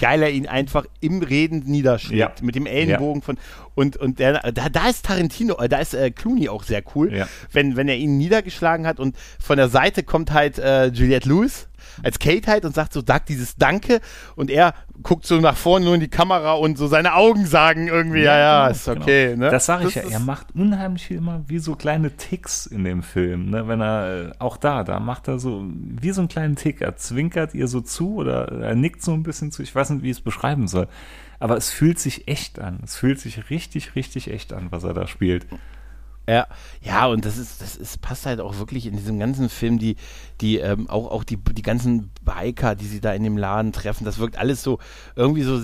Geil 0.00 0.22
er 0.22 0.30
ihn 0.30 0.46
einfach 0.46 0.86
im 1.00 1.22
Reden 1.22 1.64
niederschlägt, 1.66 2.40
ja. 2.40 2.46
mit 2.46 2.54
dem 2.54 2.64
Ellenbogen 2.66 3.20
ja. 3.20 3.26
von 3.26 3.38
und 3.74 3.96
und 3.96 4.20
der, 4.20 4.40
da, 4.52 4.68
da 4.68 4.88
ist 4.88 5.04
Tarantino, 5.04 5.56
äh, 5.58 5.68
da 5.68 5.78
ist 5.78 5.94
äh, 5.94 6.12
Clooney 6.12 6.48
auch 6.48 6.62
sehr 6.62 6.82
cool, 6.94 7.26
wenn 7.50 7.74
wenn 7.74 7.88
er 7.88 7.96
ihn 7.96 8.16
niedergeschlagen 8.16 8.86
hat 8.86 9.00
und 9.00 9.16
von 9.40 9.56
der 9.56 9.68
Seite 9.68 10.04
kommt 10.04 10.30
halt 10.30 10.60
äh, 10.60 10.86
Juliette 10.86 11.28
Lewis 11.28 11.68
als 12.02 12.18
Kate 12.18 12.50
halt 12.50 12.64
und 12.64 12.74
sagt 12.74 12.92
so, 12.92 13.02
sagt 13.06 13.28
dieses 13.28 13.56
Danke 13.56 14.00
und 14.36 14.50
er 14.50 14.74
guckt 15.02 15.26
so 15.26 15.40
nach 15.40 15.56
vorne 15.56 15.84
nur 15.84 15.94
in 15.94 16.00
die 16.00 16.08
Kamera 16.08 16.52
und 16.54 16.78
so 16.78 16.86
seine 16.86 17.14
Augen 17.14 17.46
sagen 17.46 17.88
irgendwie, 17.88 18.22
ja, 18.22 18.38
ja, 18.38 18.68
genau, 18.68 18.76
ist 18.76 18.88
okay. 18.88 19.30
Genau. 19.30 19.44
Ne? 19.44 19.50
Das 19.50 19.66
sage 19.66 19.88
ich 19.88 19.94
das 19.94 20.04
ja, 20.04 20.10
er 20.10 20.20
macht 20.20 20.54
unheimlich 20.54 21.10
immer 21.10 21.42
wie 21.46 21.58
so 21.58 21.74
kleine 21.74 22.16
Ticks 22.16 22.66
in 22.66 22.84
dem 22.84 23.02
Film, 23.02 23.50
ne? 23.50 23.68
wenn 23.68 23.80
er, 23.80 24.30
äh, 24.30 24.32
auch 24.38 24.56
da, 24.56 24.84
da 24.84 25.00
macht 25.00 25.28
er 25.28 25.38
so, 25.38 25.64
wie 25.66 26.10
so 26.10 26.20
einen 26.20 26.28
kleinen 26.28 26.56
Tick, 26.56 26.80
er 26.80 26.96
zwinkert 26.96 27.54
ihr 27.54 27.68
so 27.68 27.80
zu 27.80 28.16
oder 28.16 28.48
er 28.48 28.74
nickt 28.74 29.02
so 29.02 29.12
ein 29.12 29.22
bisschen 29.22 29.50
zu, 29.50 29.62
ich 29.62 29.74
weiß 29.74 29.90
nicht, 29.90 30.02
wie 30.02 30.10
ich 30.10 30.18
es 30.18 30.22
beschreiben 30.22 30.68
soll. 30.68 30.88
Aber 31.40 31.56
es 31.56 31.70
fühlt 31.70 31.98
sich 31.98 32.28
echt 32.28 32.58
an. 32.58 32.80
Es 32.84 32.96
fühlt 32.96 33.20
sich 33.20 33.50
richtig, 33.50 33.96
richtig 33.96 34.30
echt 34.30 34.52
an, 34.52 34.68
was 34.70 34.84
er 34.84 34.94
da 34.94 35.06
spielt. 35.06 35.46
Ja, 36.26 36.46
ja, 36.80 37.06
und 37.06 37.26
das 37.26 37.36
ist, 37.36 37.60
das 37.60 37.76
ist, 37.76 38.00
passt 38.00 38.24
halt 38.24 38.40
auch 38.40 38.58
wirklich 38.58 38.86
in 38.86 38.96
diesem 38.96 39.18
ganzen 39.18 39.50
Film, 39.50 39.78
die, 39.78 39.96
die, 40.40 40.58
ähm, 40.58 40.88
auch, 40.88 41.10
auch 41.10 41.22
die, 41.22 41.36
die 41.36 41.62
ganzen 41.62 42.10
Biker, 42.22 42.74
die 42.74 42.86
sie 42.86 43.00
da 43.00 43.12
in 43.12 43.22
dem 43.24 43.36
Laden 43.36 43.72
treffen, 43.72 44.06
das 44.06 44.18
wirkt 44.18 44.38
alles 44.38 44.62
so, 44.62 44.78
irgendwie 45.16 45.42
so, 45.42 45.60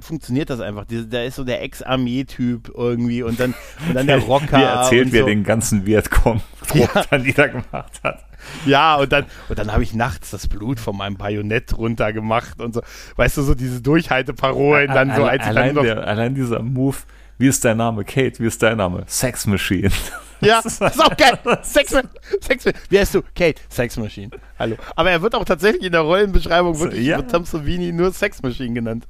funktioniert 0.00 0.48
das 0.48 0.60
einfach. 0.60 0.86
Da 0.88 1.22
ist 1.22 1.36
so 1.36 1.44
der 1.44 1.62
Ex-Armee-Typ 1.62 2.72
irgendwie 2.74 3.22
und 3.22 3.38
dann, 3.38 3.54
und 3.86 3.94
dann 3.94 4.06
der 4.06 4.18
Rocker. 4.24 4.58
Wie 4.58 4.62
erzählt, 4.62 5.12
wie 5.12 5.18
er 5.18 5.26
den 5.26 5.44
ganzen 5.44 5.84
Vietcong 5.84 6.40
ja. 6.74 6.88
dann 7.10 7.22
niedergemacht 7.22 8.02
hat. 8.02 8.24
Ja, 8.66 8.96
und 8.96 9.12
dann, 9.12 9.26
und 9.48 9.58
dann 9.58 9.72
habe 9.72 9.82
ich 9.82 9.94
nachts 9.94 10.30
das 10.30 10.48
Blut 10.48 10.80
von 10.80 10.96
meinem 10.96 11.16
Bajonett 11.16 11.76
runtergemacht 11.76 12.60
und 12.60 12.74
so. 12.74 12.82
Weißt 13.16 13.36
du, 13.36 13.42
so 13.42 13.54
diese 13.54 13.82
Durchhalteparolen 13.82 14.88
dann 14.88 15.14
so 15.14 15.24
als 15.24 15.44
allein, 15.44 15.74
der, 15.74 16.06
allein 16.06 16.34
dieser 16.34 16.62
Move, 16.62 16.96
wie 17.38 17.48
ist 17.48 17.64
dein 17.64 17.76
Name? 17.76 18.04
Kate, 18.04 18.38
wie 18.38 18.46
ist 18.46 18.62
dein 18.62 18.76
Name? 18.76 19.04
Sex 19.06 19.46
Machine. 19.46 19.90
Ja, 20.40 20.60
das 20.62 20.74
ist 20.74 21.02
auch 21.02 21.16
geil. 21.16 21.38
Sex, 21.62 21.96
Sex, 22.40 22.66
wie 22.90 22.98
heißt 22.98 23.14
du? 23.14 23.22
Kate, 23.34 23.62
Sex 23.70 23.96
Machine. 23.96 24.30
Hallo. 24.58 24.76
Aber 24.94 25.10
er 25.10 25.22
wird 25.22 25.34
auch 25.34 25.44
tatsächlich 25.44 25.84
in 25.84 25.92
der 25.92 26.02
Rollenbeschreibung 26.02 26.78
wirklich 26.78 27.06
ja. 27.06 27.16
wird 27.16 27.30
Tom 27.30 27.46
Savini 27.46 27.92
nur 27.92 28.12
Sex 28.12 28.42
Machine 28.42 28.74
genannt. 28.74 29.06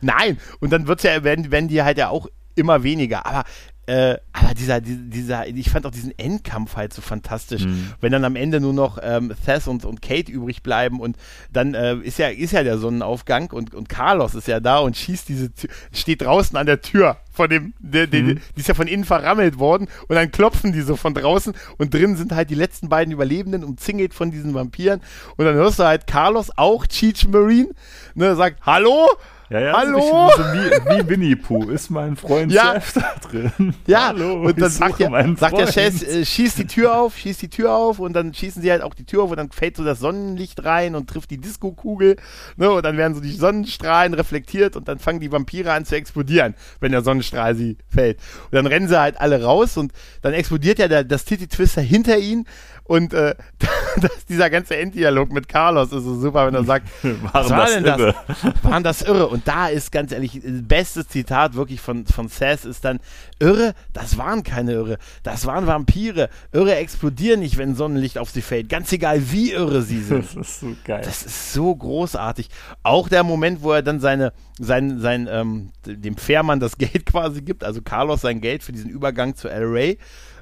Nein, 0.00 0.38
und 0.60 0.72
dann 0.72 0.86
wird's 0.86 1.02
ja, 1.02 1.22
werden, 1.22 1.50
werden 1.50 1.68
die 1.68 1.82
halt 1.82 1.98
ja 1.98 2.08
auch 2.08 2.28
immer 2.54 2.82
weniger. 2.82 3.26
Aber 3.26 3.44
äh, 3.86 4.16
aber 4.32 4.54
dieser, 4.54 4.80
dieser, 4.80 5.46
ich 5.46 5.70
fand 5.70 5.86
auch 5.86 5.90
diesen 5.90 6.18
Endkampf 6.18 6.76
halt 6.76 6.92
so 6.92 7.02
fantastisch. 7.02 7.64
Mhm. 7.64 7.92
Wenn 8.00 8.12
dann 8.12 8.24
am 8.24 8.36
Ende 8.36 8.60
nur 8.60 8.72
noch 8.72 8.98
ähm, 9.02 9.32
Thess 9.44 9.68
und, 9.68 9.84
und 9.84 10.00
Kate 10.00 10.30
übrig 10.30 10.62
bleiben 10.62 11.00
und 11.00 11.16
dann 11.52 11.74
äh, 11.74 11.96
ist 11.96 12.18
ja, 12.18 12.28
ist 12.28 12.52
ja 12.52 12.62
der 12.62 12.78
Sonnenaufgang 12.78 13.50
und, 13.50 13.74
und 13.74 13.88
Carlos 13.88 14.34
ist 14.34 14.48
ja 14.48 14.60
da 14.60 14.78
und 14.78 14.96
schießt 14.96 15.28
diese 15.28 15.52
Tür, 15.52 15.70
steht 15.92 16.22
draußen 16.22 16.56
an 16.56 16.66
der 16.66 16.80
Tür 16.80 17.18
von 17.30 17.50
dem, 17.50 17.74
der, 17.78 18.06
der, 18.06 18.22
mhm. 18.22 18.40
die 18.56 18.60
ist 18.60 18.68
ja 18.68 18.74
von 18.74 18.86
innen 18.86 19.04
verrammelt 19.04 19.58
worden 19.58 19.88
und 20.08 20.14
dann 20.16 20.30
klopfen 20.30 20.72
die 20.72 20.80
so 20.80 20.96
von 20.96 21.14
draußen 21.14 21.52
und 21.78 21.92
drin 21.92 22.16
sind 22.16 22.32
halt 22.32 22.48
die 22.48 22.54
letzten 22.54 22.88
beiden 22.88 23.12
Überlebenden 23.12 23.64
umzingelt 23.64 24.14
von 24.14 24.30
diesen 24.30 24.54
Vampiren 24.54 25.00
und 25.36 25.44
dann 25.44 25.54
hörst 25.54 25.78
du 25.78 25.84
halt 25.84 26.06
Carlos, 26.06 26.50
auch 26.56 26.86
Cheech 26.86 27.28
Marine, 27.28 27.70
ne, 28.14 28.36
sagt, 28.36 28.60
hallo, 28.64 29.08
ja, 29.50 29.60
ja, 29.60 29.72
Hallo? 29.74 30.30
So 30.36 30.42
wie, 30.42 30.70
wie 30.70 31.08
Winnie 31.08 31.36
Pooh. 31.36 31.70
Ist 31.70 31.90
mein 31.90 32.16
Freund 32.16 32.50
ja. 32.50 32.74
Chef 32.74 32.94
da 32.94 33.14
drin? 33.28 33.74
Ja, 33.86 34.08
Hallo, 34.08 34.42
und 34.42 34.60
dann 34.60 34.70
sagt, 34.70 35.00
der, 35.00 35.34
sagt 35.36 35.58
der 35.58 35.66
Chef, 35.66 36.02
äh, 36.02 36.24
schießt 36.24 36.58
die 36.58 36.66
Tür 36.66 36.96
auf, 36.96 37.16
schießt 37.16 37.42
die 37.42 37.48
Tür 37.48 37.72
auf 37.72 37.98
und 37.98 38.14
dann 38.14 38.32
schießen 38.32 38.62
sie 38.62 38.70
halt 38.70 38.82
auch 38.82 38.94
die 38.94 39.04
Tür 39.04 39.24
auf 39.24 39.30
und 39.30 39.36
dann 39.36 39.50
fällt 39.50 39.76
so 39.76 39.84
das 39.84 40.00
Sonnenlicht 40.00 40.64
rein 40.64 40.94
und 40.94 41.08
trifft 41.08 41.30
die 41.30 41.38
Disco-Kugel. 41.38 42.16
Ne, 42.56 42.70
und 42.70 42.84
dann 42.84 42.96
werden 42.96 43.14
so 43.14 43.20
die 43.20 43.32
Sonnenstrahlen 43.32 44.14
reflektiert 44.14 44.76
und 44.76 44.88
dann 44.88 44.98
fangen 44.98 45.20
die 45.20 45.30
Vampire 45.30 45.72
an 45.72 45.84
zu 45.84 45.96
explodieren, 45.96 46.54
wenn 46.80 46.92
der 46.92 47.02
Sonnenstrahl 47.02 47.54
sie 47.54 47.76
fällt. 47.88 48.18
Und 48.44 48.54
dann 48.54 48.66
rennen 48.66 48.88
sie 48.88 48.98
halt 48.98 49.20
alle 49.20 49.42
raus 49.42 49.76
und 49.76 49.92
dann 50.22 50.32
explodiert 50.32 50.78
ja 50.78 50.88
der, 50.88 51.04
das 51.04 51.24
Titty 51.24 51.48
Twister 51.48 51.82
hinter 51.82 52.18
ihnen 52.18 52.46
und 52.86 53.14
äh, 53.14 53.34
das, 54.00 54.26
dieser 54.26 54.50
ganze 54.50 54.76
Enddialog 54.76 55.32
mit 55.32 55.48
Carlos 55.48 55.90
ist 55.92 56.04
so 56.04 56.20
super, 56.20 56.46
wenn 56.46 56.54
er 56.54 56.64
sagt, 56.64 56.86
was 57.32 57.48
war 57.48 57.66
denn 57.66 57.84
das? 57.84 57.98
Irre? 57.98 58.14
Waren 58.62 58.82
das 58.82 59.02
irre? 59.02 59.28
Und 59.28 59.48
da 59.48 59.68
ist 59.68 59.90
ganz 59.90 60.12
ehrlich, 60.12 60.40
bestes 60.44 61.08
Zitat 61.08 61.54
wirklich 61.54 61.80
von, 61.80 62.04
von 62.06 62.28
Sass 62.28 62.66
ist 62.66 62.84
dann, 62.84 63.00
irre, 63.38 63.74
das 63.92 64.18
waren 64.18 64.42
keine 64.42 64.72
Irre, 64.72 64.98
das 65.22 65.46
waren 65.46 65.66
Vampire. 65.66 66.28
Irre 66.52 66.74
explodieren 66.76 67.40
nicht, 67.40 67.56
wenn 67.56 67.74
Sonnenlicht 67.74 68.18
auf 68.18 68.30
sie 68.30 68.42
fällt. 68.42 68.68
Ganz 68.68 68.92
egal, 68.92 69.30
wie 69.30 69.52
irre 69.52 69.80
sie 69.82 70.00
sind. 70.00 70.24
Das 70.24 70.34
ist 70.34 70.60
so 70.60 70.76
geil. 70.84 71.02
Das 71.04 71.24
ist 71.24 71.52
so 71.54 71.74
großartig. 71.74 72.50
Auch 72.82 73.08
der 73.08 73.22
Moment, 73.22 73.62
wo 73.62 73.72
er 73.72 73.82
dann 73.82 74.00
seine, 74.00 74.32
sein, 74.58 74.98
sein, 75.00 75.26
ähm, 75.30 75.70
dem 75.86 76.18
Fährmann 76.18 76.60
das 76.60 76.76
Geld 76.76 77.06
quasi 77.06 77.40
gibt, 77.40 77.64
also 77.64 77.80
Carlos 77.80 78.20
sein 78.20 78.42
Geld 78.42 78.62
für 78.62 78.72
diesen 78.72 78.90
Übergang 78.90 79.34
zu 79.34 79.48
El 79.48 79.64
Rey. 79.64 79.98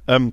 Ähm, 0.08 0.32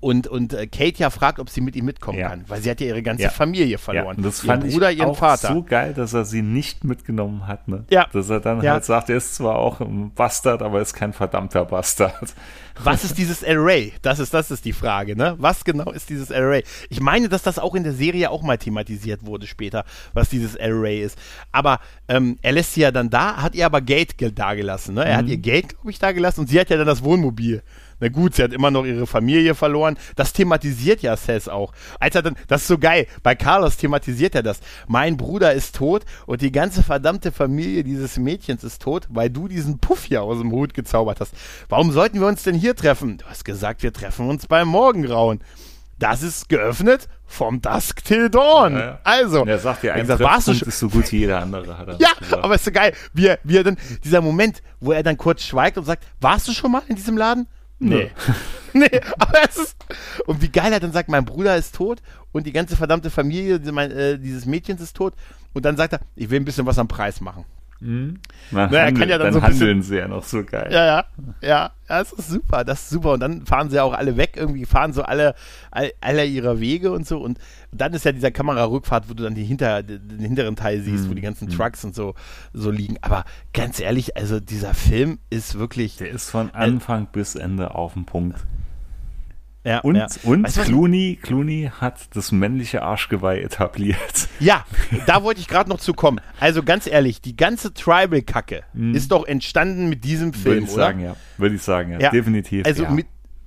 und, 0.00 0.26
und 0.26 0.52
äh, 0.52 0.66
Kate 0.66 0.98
ja 0.98 1.10
fragt, 1.10 1.38
ob 1.38 1.50
sie 1.50 1.60
mit 1.60 1.76
ihm 1.76 1.84
mitkommen 1.84 2.18
ja. 2.18 2.28
kann, 2.28 2.44
weil 2.48 2.60
sie 2.60 2.70
hat 2.70 2.80
ja 2.80 2.88
ihre 2.88 3.02
ganze 3.02 3.24
ja. 3.24 3.30
Familie 3.30 3.78
verloren. 3.78 4.16
Ja. 4.18 4.22
Das 4.22 4.40
fand 4.40 4.68
Bruder, 4.68 4.92
ich 4.92 5.02
auch 5.02 5.16
Vater. 5.16 5.48
so 5.48 5.62
geil, 5.62 5.94
dass 5.94 6.12
er 6.12 6.24
sie 6.24 6.42
nicht 6.42 6.84
mitgenommen 6.84 7.46
hat. 7.46 7.68
Ne? 7.68 7.84
Ja. 7.90 8.06
Dass 8.12 8.28
er 8.30 8.40
dann 8.40 8.62
halt 8.62 8.84
sagt, 8.84 9.10
er 9.10 9.16
ist 9.16 9.34
zwar 9.34 9.56
auch 9.56 9.80
ein 9.80 10.12
Bastard, 10.14 10.62
aber 10.62 10.80
ist 10.80 10.94
kein 10.94 11.12
verdammter 11.12 11.64
Bastard. 11.64 12.34
Was 12.82 13.04
ist 13.04 13.18
dieses 13.18 13.44
Array? 13.44 13.92
Das 14.02 14.18
ist, 14.18 14.34
das 14.34 14.50
ist 14.50 14.64
die 14.64 14.72
Frage, 14.72 15.16
ne? 15.16 15.36
Was 15.38 15.64
genau 15.64 15.92
ist 15.92 16.10
dieses 16.10 16.32
Array? 16.32 16.64
Ich 16.90 17.00
meine, 17.00 17.28
dass 17.28 17.42
das 17.42 17.58
auch 17.60 17.74
in 17.74 17.84
der 17.84 17.92
Serie 17.92 18.30
auch 18.30 18.42
mal 18.42 18.58
thematisiert 18.58 19.24
wurde 19.24 19.46
später, 19.46 19.84
was 20.12 20.28
dieses 20.28 20.58
Array 20.58 21.02
ist. 21.02 21.16
Aber 21.52 21.78
ähm, 22.08 22.36
er 22.42 22.52
lässt 22.52 22.74
sie 22.74 22.80
ja 22.80 22.90
dann 22.90 23.10
da, 23.10 23.36
hat 23.36 23.54
ihr 23.54 23.66
aber 23.66 23.80
Geld 23.80 24.14
dagelassen, 24.36 24.96
ne? 24.96 25.04
Er 25.04 25.14
mhm. 25.14 25.18
hat 25.18 25.28
ihr 25.28 25.36
Geld, 25.38 25.68
glaube 25.68 25.90
ich, 25.90 25.98
dagelassen 25.98 26.40
und 26.40 26.48
sie 26.48 26.58
hat 26.58 26.68
ja 26.70 26.76
dann 26.76 26.86
das 26.86 27.04
Wohnmobil. 27.04 27.62
Na 28.00 28.08
gut, 28.08 28.34
sie 28.34 28.42
hat 28.42 28.52
immer 28.52 28.70
noch 28.70 28.84
ihre 28.84 29.06
Familie 29.06 29.54
verloren. 29.54 29.96
Das 30.16 30.32
thematisiert 30.32 31.02
ja 31.02 31.16
Seth 31.16 31.48
auch. 31.48 31.72
Als 32.00 32.14
er 32.14 32.22
dann, 32.22 32.36
das 32.48 32.62
ist 32.62 32.68
so 32.68 32.78
geil. 32.78 33.06
Bei 33.22 33.34
Carlos 33.34 33.76
thematisiert 33.76 34.34
er 34.34 34.42
das. 34.42 34.60
Mein 34.86 35.16
Bruder 35.16 35.52
ist 35.52 35.76
tot 35.76 36.04
und 36.26 36.42
die 36.42 36.52
ganze 36.52 36.82
verdammte 36.82 37.32
Familie 37.32 37.84
dieses 37.84 38.18
Mädchens 38.18 38.64
ist 38.64 38.82
tot, 38.82 39.06
weil 39.10 39.30
du 39.30 39.48
diesen 39.48 39.78
Puff 39.78 40.04
hier 40.04 40.22
aus 40.22 40.38
dem 40.38 40.52
Hut 40.52 40.74
gezaubert 40.74 41.20
hast. 41.20 41.34
Warum 41.68 41.92
sollten 41.92 42.20
wir 42.20 42.26
uns 42.26 42.42
denn 42.42 42.54
hier 42.54 42.74
treffen? 42.76 43.18
Du 43.18 43.26
hast 43.26 43.44
gesagt, 43.44 43.82
wir 43.82 43.92
treffen 43.92 44.28
uns 44.28 44.46
beim 44.46 44.68
Morgengrauen. 44.68 45.40
Das 45.98 46.22
ist 46.22 46.48
geöffnet 46.48 47.08
vom 47.24 47.62
Dusk 47.62 48.04
till 48.04 48.28
Dawn. 48.28 48.74
Ja, 48.74 48.80
ja. 48.80 48.98
Also. 49.04 49.44
er 49.44 49.58
sagt 49.58 49.84
ja, 49.84 49.94
ein 49.94 50.00
gesagt, 50.00 50.20
warst 50.20 50.48
du 50.48 50.54
schon? 50.54 50.68
ist 50.68 50.78
so 50.78 50.88
gut 50.88 51.10
wie 51.12 51.18
jeder 51.18 51.40
andere. 51.40 51.78
Hat 51.78 51.88
er 51.88 52.00
ja, 52.00 52.10
gesagt. 52.18 52.44
aber 52.44 52.54
ist 52.56 52.64
so 52.64 52.72
geil, 52.72 52.92
wie 53.12 53.28
er, 53.28 53.38
wie 53.44 53.56
er 53.56 53.64
dann, 53.64 53.76
dieser 54.02 54.20
Moment, 54.20 54.62
wo 54.80 54.92
er 54.92 55.02
dann 55.02 55.16
kurz 55.16 55.42
schweigt 55.42 55.78
und 55.78 55.84
sagt, 55.84 56.04
warst 56.20 56.48
du 56.48 56.52
schon 56.52 56.72
mal 56.72 56.82
in 56.88 56.96
diesem 56.96 57.16
Laden? 57.16 57.46
Nee. 57.78 58.10
nee, 58.72 59.00
aber 59.18 59.38
es 59.48 59.56
ist. 59.56 59.76
Und 60.26 60.40
wie 60.42 60.48
geil 60.48 60.72
er 60.72 60.80
dann 60.80 60.92
sagt, 60.92 61.08
mein 61.08 61.24
Bruder 61.24 61.56
ist 61.56 61.74
tot 61.74 62.00
und 62.32 62.46
die 62.46 62.52
ganze 62.52 62.76
verdammte 62.76 63.10
Familie 63.10 63.56
äh, 63.56 64.18
dieses 64.18 64.46
Mädchens 64.46 64.80
ist 64.80 64.96
tot. 64.96 65.14
Und 65.52 65.64
dann 65.64 65.76
sagt 65.76 65.94
er, 65.94 66.00
ich 66.16 66.30
will 66.30 66.40
ein 66.40 66.44
bisschen 66.44 66.66
was 66.66 66.78
am 66.78 66.88
Preis 66.88 67.20
machen. 67.20 67.44
Mhm. 67.84 68.14
Na, 68.50 68.68
Na, 68.70 68.78
er 68.78 68.92
kann 68.92 69.08
ja 69.10 69.18
dann, 69.18 69.26
dann 69.26 69.34
so 69.34 69.42
handeln 69.42 69.78
bisschen, 69.78 69.82
sie 69.82 69.96
ja 69.98 70.08
noch 70.08 70.24
so 70.24 70.42
geil. 70.42 70.68
Ja, 70.70 70.86
ja, 70.86 71.04
ja, 71.42 71.70
ja, 71.88 71.98
das 71.98 72.12
ist 72.12 72.30
super, 72.30 72.64
das 72.64 72.82
ist 72.82 72.90
super. 72.90 73.12
Und 73.12 73.20
dann 73.20 73.44
fahren 73.44 73.68
sie 73.68 73.78
auch 73.78 73.92
alle 73.92 74.16
weg, 74.16 74.34
irgendwie 74.36 74.64
fahren 74.64 74.94
so 74.94 75.02
alle, 75.02 75.34
all, 75.70 75.92
alle 76.00 76.24
ihre 76.24 76.60
Wege 76.60 76.92
und 76.92 77.06
so. 77.06 77.18
Und 77.18 77.38
dann 77.72 77.92
ist 77.92 78.06
ja 78.06 78.12
dieser 78.12 78.30
Kamerarückfahrt, 78.30 79.10
wo 79.10 79.14
du 79.14 79.22
dann 79.22 79.34
die 79.34 79.44
hinter, 79.44 79.82
den 79.82 80.18
hinteren 80.18 80.56
Teil 80.56 80.80
siehst, 80.80 81.04
mhm. 81.04 81.10
wo 81.10 81.14
die 81.14 81.20
ganzen 81.20 81.48
mhm. 81.48 81.52
Trucks 81.52 81.84
und 81.84 81.94
so, 81.94 82.14
so 82.54 82.70
liegen. 82.70 82.96
Aber 83.02 83.24
ganz 83.52 83.80
ehrlich, 83.80 84.16
also 84.16 84.40
dieser 84.40 84.72
Film 84.72 85.18
ist 85.28 85.58
wirklich. 85.58 85.98
Der 85.98 86.10
ist 86.10 86.30
von 86.30 86.50
Anfang 86.52 87.04
äh, 87.04 87.08
bis 87.12 87.34
Ende 87.34 87.74
auf 87.74 87.92
den 87.92 88.06
Punkt. 88.06 88.46
Ja, 89.64 89.80
und 89.80 89.96
ja. 89.96 90.06
und 90.24 90.44
weißt 90.44 90.64
Clooney, 90.64 91.18
Clooney 91.22 91.70
hat 91.80 92.14
das 92.14 92.32
männliche 92.32 92.82
Arschgeweih 92.82 93.40
etabliert. 93.40 93.98
Ja, 94.40 94.66
da 95.06 95.22
wollte 95.22 95.40
ich 95.40 95.48
gerade 95.48 95.70
noch 95.70 95.78
zu 95.78 95.94
kommen. 95.94 96.20
Also 96.38 96.62
ganz 96.62 96.86
ehrlich, 96.86 97.22
die 97.22 97.36
ganze 97.36 97.72
Tribal-Kacke 97.72 98.64
mhm. 98.74 98.94
ist 98.94 99.10
doch 99.10 99.24
entstanden 99.26 99.88
mit 99.88 100.04
diesem 100.04 100.34
Film, 100.34 100.56
Würde 100.56 100.66
ich 100.66 100.72
oder? 100.72 100.82
sagen, 100.82 101.00
ja. 101.00 101.16
Würde 101.38 101.54
ich 101.54 101.62
sagen, 101.62 101.92
ja. 101.92 102.00
ja. 102.00 102.10
Definitiv. 102.10 102.66
Also 102.66 102.82
ja. 102.82 102.90
mit 102.90 103.06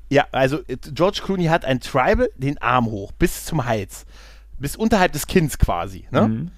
Ja, 0.10 0.26
also 0.32 0.60
äh, 0.68 0.78
George 0.94 1.20
Clooney 1.24 1.46
hat 1.46 1.66
ein 1.66 1.82
Tribal, 1.82 2.30
den 2.38 2.58
Arm 2.60 2.86
hoch, 2.88 3.12
bis 3.12 3.46
zum 3.46 3.66
Hals. 3.66 4.06
Bis 4.58 4.76
unterhalb 4.76 5.12
des 5.12 5.28
Kinns 5.28 5.60
quasi. 5.60 6.08
Ne? 6.10 6.28
Mhm. 6.28 6.52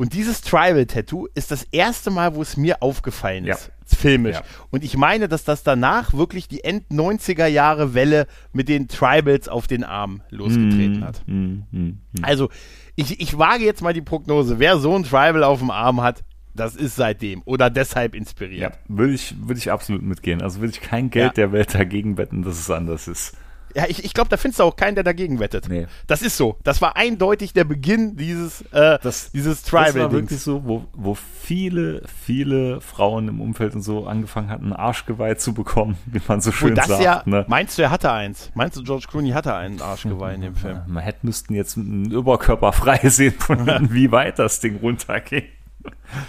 Und 0.00 0.14
dieses 0.14 0.40
Tribal-Tattoo 0.40 1.28
ist 1.34 1.50
das 1.50 1.64
erste 1.64 2.10
Mal, 2.10 2.34
wo 2.34 2.40
es 2.40 2.56
mir 2.56 2.80
aufgefallen 2.80 3.44
ist, 3.44 3.66
ja. 3.66 3.98
filmisch. 3.98 4.36
Ja. 4.36 4.42
Und 4.70 4.82
ich 4.82 4.96
meine, 4.96 5.28
dass 5.28 5.44
das 5.44 5.62
danach 5.62 6.14
wirklich 6.14 6.48
die 6.48 6.64
End-90er 6.64 7.44
Jahre 7.44 7.92
Welle 7.92 8.26
mit 8.54 8.70
den 8.70 8.88
Tribals 8.88 9.46
auf 9.46 9.66
den 9.66 9.84
Arm 9.84 10.22
losgetreten 10.30 11.00
mm, 11.00 11.04
hat. 11.04 11.22
Mm, 11.26 11.32
mm, 11.34 11.64
mm, 11.72 11.98
also, 12.22 12.48
ich, 12.96 13.20
ich 13.20 13.36
wage 13.36 13.66
jetzt 13.66 13.82
mal 13.82 13.92
die 13.92 14.00
Prognose, 14.00 14.58
wer 14.58 14.78
so 14.78 14.96
ein 14.96 15.02
Tribal 15.04 15.44
auf 15.44 15.58
dem 15.58 15.70
Arm 15.70 16.00
hat, 16.00 16.24
das 16.54 16.76
ist 16.76 16.96
seitdem 16.96 17.42
oder 17.44 17.68
deshalb 17.68 18.14
inspiriert. 18.14 18.72
Ja, 18.72 18.78
würde 18.88 19.12
ich, 19.12 19.34
würde 19.38 19.58
ich 19.58 19.70
absolut 19.70 20.00
mitgehen. 20.00 20.40
Also 20.40 20.60
würde 20.60 20.72
ich 20.72 20.80
kein 20.80 21.10
Geld 21.10 21.36
ja. 21.36 21.44
der 21.44 21.52
Welt 21.52 21.74
dagegen 21.74 22.16
wetten, 22.16 22.42
dass 22.42 22.58
es 22.58 22.70
anders 22.70 23.06
ist. 23.06 23.36
Ja, 23.74 23.84
ich, 23.88 24.04
ich 24.04 24.14
glaube, 24.14 24.28
da 24.28 24.36
findest 24.36 24.60
du 24.60 24.64
auch 24.64 24.76
keinen, 24.76 24.94
der 24.94 25.04
dagegen 25.04 25.38
wettet. 25.40 25.68
Nee. 25.68 25.86
Das 26.06 26.22
ist 26.22 26.36
so. 26.36 26.58
Das 26.64 26.82
war 26.82 26.96
eindeutig 26.96 27.52
der 27.52 27.64
Beginn 27.64 28.16
dieses, 28.16 28.62
äh, 28.72 28.98
das, 29.02 29.32
dieses 29.32 29.62
Tribal. 29.62 29.86
Das 29.86 29.94
war 29.96 30.12
wirklich 30.12 30.40
so, 30.40 30.64
wo, 30.64 30.84
wo 30.92 31.14
viele, 31.14 32.02
viele 32.24 32.80
Frauen 32.80 33.28
im 33.28 33.40
Umfeld 33.40 33.74
und 33.74 33.82
so 33.82 34.06
angefangen 34.06 34.50
hatten, 34.50 34.72
Arschgeweih 34.72 35.34
zu 35.34 35.54
bekommen, 35.54 35.96
wie 36.06 36.20
man 36.26 36.40
so 36.40 36.52
schön 36.52 36.74
das 36.74 36.88
sagt. 36.88 37.02
Ja, 37.02 37.22
ne? 37.26 37.44
Meinst 37.48 37.78
du, 37.78 37.82
er 37.82 37.90
hatte 37.90 38.12
eins? 38.12 38.50
Meinst 38.54 38.76
du, 38.76 38.82
George 38.82 39.06
Clooney 39.08 39.30
hatte 39.30 39.54
einen 39.54 39.80
Arschgeweih 39.80 40.34
in 40.34 40.40
dem 40.42 40.54
Film? 40.54 40.80
Man 40.86 41.02
hätte 41.02 41.20
müssten 41.22 41.54
jetzt 41.54 41.76
einen 41.76 42.10
Überkörper 42.10 42.72
frei 42.72 43.08
sehen, 43.08 43.34
wie 43.90 44.10
weit 44.10 44.38
das 44.38 44.60
Ding 44.60 44.76
runtergeht. 44.76 45.59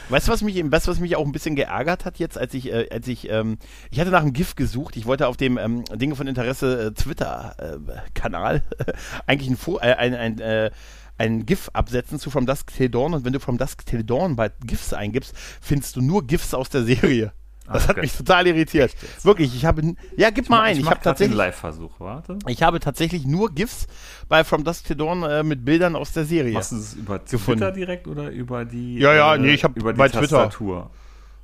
Weißt 0.10 0.28
du, 0.28 0.32
was 0.32 0.42
mich, 0.42 0.62
weißt, 0.64 0.88
was 0.88 1.00
mich 1.00 1.16
auch 1.16 1.26
ein 1.26 1.32
bisschen 1.32 1.56
geärgert 1.56 2.06
hat 2.06 2.20
jetzt, 2.20 2.38
als 2.38 2.54
ich, 2.54 2.72
äh, 2.72 2.88
als 2.92 3.08
ich, 3.08 3.30
ähm, 3.30 3.58
ich 3.90 4.00
hatte 4.00 4.12
nach 4.12 4.22
einem 4.22 4.34
GIF 4.34 4.56
gesucht. 4.56 4.96
Ich 4.96 5.06
wollte 5.06 5.28
auf 5.28 5.38
dem 5.38 5.58
ähm, 5.58 5.84
Dinge 5.86 6.16
von 6.16 6.28
Interesse 6.28 6.88
äh, 6.88 6.92
Twitter-Kanal 6.92 8.64
äh, 8.78 8.94
eigentlich 9.28 9.50
ein, 9.50 9.76
äh, 9.82 9.94
ein, 9.94 10.14
ein, 10.14 10.40
äh, 10.40 10.72
ein 11.18 11.46
GIF 11.46 11.70
absetzen 11.74 12.20
zu 12.20 12.30
From 12.30 12.46
Dusk 12.46 12.74
Till 12.74 12.90
Dawn 12.90 13.14
und 13.14 13.26
wenn 13.26 13.34
du 13.34 13.40
From 13.40 13.58
Dusk 13.58 13.86
Till 13.86 14.04
Dawn 14.04 14.36
bei 14.36 14.52
GIFs 14.66 14.94
eingibst, 14.94 15.36
findest 15.62 15.96
du 15.96 16.02
nur 16.02 16.26
GIFs 16.26 16.54
aus 16.54 16.70
der 16.70 16.84
Serie. 16.84 17.34
Das 17.66 17.88
hat 17.88 17.98
mich 17.98 18.16
total 18.16 18.48
irritiert. 18.48 18.96
Wirklich, 19.24 19.56
ich 19.56 19.66
habe. 19.66 19.96
Ja, 20.18 20.30
gib 20.30 20.46
ich 20.46 20.50
mal 20.50 20.62
ein. 20.62 20.78
Ich, 20.78 20.84
ich 20.84 20.90
habe 20.90 21.00
tatsächlich. 21.02 21.38
Live-Versuch, 21.38 22.00
warte. 22.00 22.38
Ich 22.48 22.64
habe 22.64 22.80
tatsächlich 22.80 23.26
nur 23.26 23.52
GIFs 23.54 23.88
bei 24.28 24.44
From 24.44 24.64
Dusk 24.64 24.88
to 24.88 24.94
Dawn 24.94 25.24
äh, 25.24 25.44
mit 25.44 25.64
Bildern 25.64 25.96
aus 25.96 26.12
der 26.12 26.26
Serie. 26.26 26.54
Machst 26.54 26.72
du 26.72 26.78
es 26.78 26.94
über 26.96 27.20
gefunden. 27.20 27.60
Twitter 27.60 27.72
direkt 27.72 28.08
oder 28.08 28.30
über 28.30 28.66
die. 28.66 28.98
Ja, 28.98 29.14
ja, 29.14 29.36
äh, 29.36 29.38
nee, 29.38 29.54
ich 29.54 29.64
habe 29.64 29.80
über 29.80 29.94
die 29.94 29.98
bei 29.98 30.10
Tastatur. 30.10 30.50
Twitter. 30.50 30.90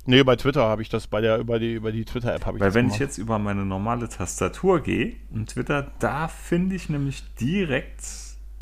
Nee, 0.06 0.22
bei 0.22 0.36
Twitter 0.36 0.62
habe 0.62 0.80
ich 0.80 0.88
das, 0.88 1.06
bei 1.06 1.20
der, 1.20 1.36
über 1.36 1.58
die, 1.58 1.74
über 1.74 1.92
die 1.92 2.06
Twitter-App 2.06 2.46
habe 2.46 2.56
ich 2.56 2.60
Weil 2.62 2.68
das 2.68 2.74
wenn 2.74 2.86
gemacht. 2.86 2.96
ich 2.96 3.00
jetzt 3.00 3.18
über 3.18 3.38
meine 3.38 3.66
normale 3.66 4.08
Tastatur 4.08 4.80
gehe 4.80 5.16
und 5.30 5.50
Twitter, 5.50 5.92
da 5.98 6.28
finde 6.28 6.76
ich 6.76 6.88
nämlich 6.88 7.24
direkt 7.34 8.00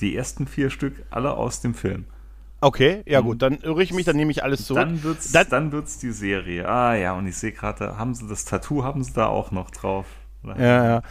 die 0.00 0.16
ersten 0.16 0.48
vier 0.48 0.70
Stück 0.70 1.04
alle 1.10 1.34
aus 1.34 1.60
dem 1.60 1.74
Film. 1.74 2.06
Okay, 2.60 3.02
ja 3.06 3.20
gut, 3.20 3.42
dann 3.42 3.58
irre 3.58 3.82
ich 3.82 3.92
mich, 3.92 4.06
dann 4.06 4.16
nehme 4.16 4.30
ich 4.30 4.42
alles 4.42 4.66
zurück. 4.66 4.82
Dann 4.82 5.02
wird's, 5.02 5.30
dann, 5.32 5.46
dann 5.50 5.72
wird's 5.72 5.98
die 5.98 6.10
Serie. 6.10 6.66
Ah 6.66 6.94
ja, 6.94 7.12
und 7.12 7.26
ich 7.26 7.36
sehe 7.36 7.52
gerade, 7.52 7.98
haben 7.98 8.14
sie 8.14 8.26
das 8.26 8.44
Tattoo 8.44 8.82
haben 8.82 9.04
sie 9.04 9.12
da 9.12 9.26
auch 9.26 9.50
noch 9.50 9.70
drauf. 9.70 10.06
Ja, 10.42 10.84
ja. 10.84 11.02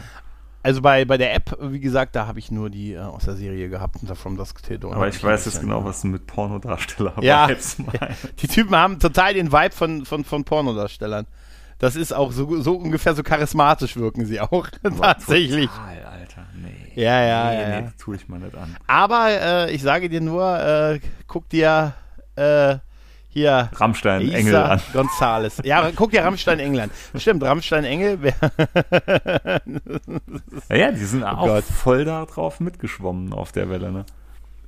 Also 0.66 0.82
bei, 0.82 1.04
bei 1.04 1.16
der 1.16 1.32
App, 1.32 1.56
wie 1.60 1.78
gesagt, 1.78 2.16
da 2.16 2.26
habe 2.26 2.40
ich 2.40 2.50
nur 2.50 2.70
die 2.70 2.94
äh, 2.94 2.98
aus 2.98 3.24
der 3.24 3.36
Serie 3.36 3.68
gehabt 3.68 3.98
unter 4.00 4.16
From 4.16 4.36
Dusk 4.36 4.64
Till 4.64 4.78
Dawn. 4.78 4.94
Aber 4.94 5.06
ich 5.06 5.22
weiß 5.22 5.44
jetzt 5.44 5.60
genau, 5.60 5.84
was 5.84 6.00
du 6.00 6.08
mit 6.08 6.26
Pornodarsteller 6.26 7.14
ja, 7.20 7.48
ja, 7.48 7.56
Die 8.40 8.48
Typen 8.48 8.74
haben 8.74 8.98
total 8.98 9.34
den 9.34 9.52
Vibe 9.52 9.70
von, 9.72 10.04
von, 10.04 10.24
von 10.24 10.42
Pornodarstellern. 10.42 11.26
Das 11.78 11.94
ist 11.96 12.12
auch 12.12 12.32
so, 12.32 12.60
so 12.62 12.76
ungefähr 12.76 13.14
so 13.14 13.22
charismatisch 13.22 13.96
wirken 13.96 14.24
sie 14.24 14.40
auch. 14.40 14.68
Tatsächlich. 15.00 15.68
Total, 15.70 16.04
Alter. 16.04 16.46
Nee. 16.54 16.92
Ja, 16.94 17.22
ja, 17.22 17.50
nee, 17.50 17.60
ja. 17.60 17.80
Nee, 17.80 17.86
das 17.86 17.96
tue 17.96 18.16
ich 18.16 18.28
mal 18.28 18.38
nicht 18.38 18.56
an. 18.56 18.76
Aber 18.86 19.28
äh, 19.28 19.74
ich 19.74 19.82
sage 19.82 20.08
dir 20.08 20.20
nur, 20.22 20.58
äh, 20.58 21.00
guck 21.26 21.48
dir 21.50 21.94
äh, 22.36 22.76
hier 23.28 23.68
Rammstein 23.74 24.22
Isa 24.22 24.36
Engel 24.38 24.56
an. 24.56 24.80
Gonzales. 24.94 25.60
Ja, 25.62 25.90
guck 25.94 26.10
dir 26.12 26.24
Rammstein 26.24 26.58
England. 26.58 26.90
Stimmt, 27.16 27.42
Rammstein 27.42 27.84
Engel. 27.84 28.18
ja, 30.70 30.76
ja, 30.76 30.90
die 30.90 31.04
sind 31.04 31.22
oh 31.22 31.26
auch 31.26 31.46
Gott. 31.46 31.64
voll 31.64 32.06
da 32.06 32.24
drauf 32.24 32.60
mitgeschwommen 32.60 33.34
auf 33.34 33.52
der 33.52 33.68
Welle, 33.68 33.92
ne? 33.92 34.06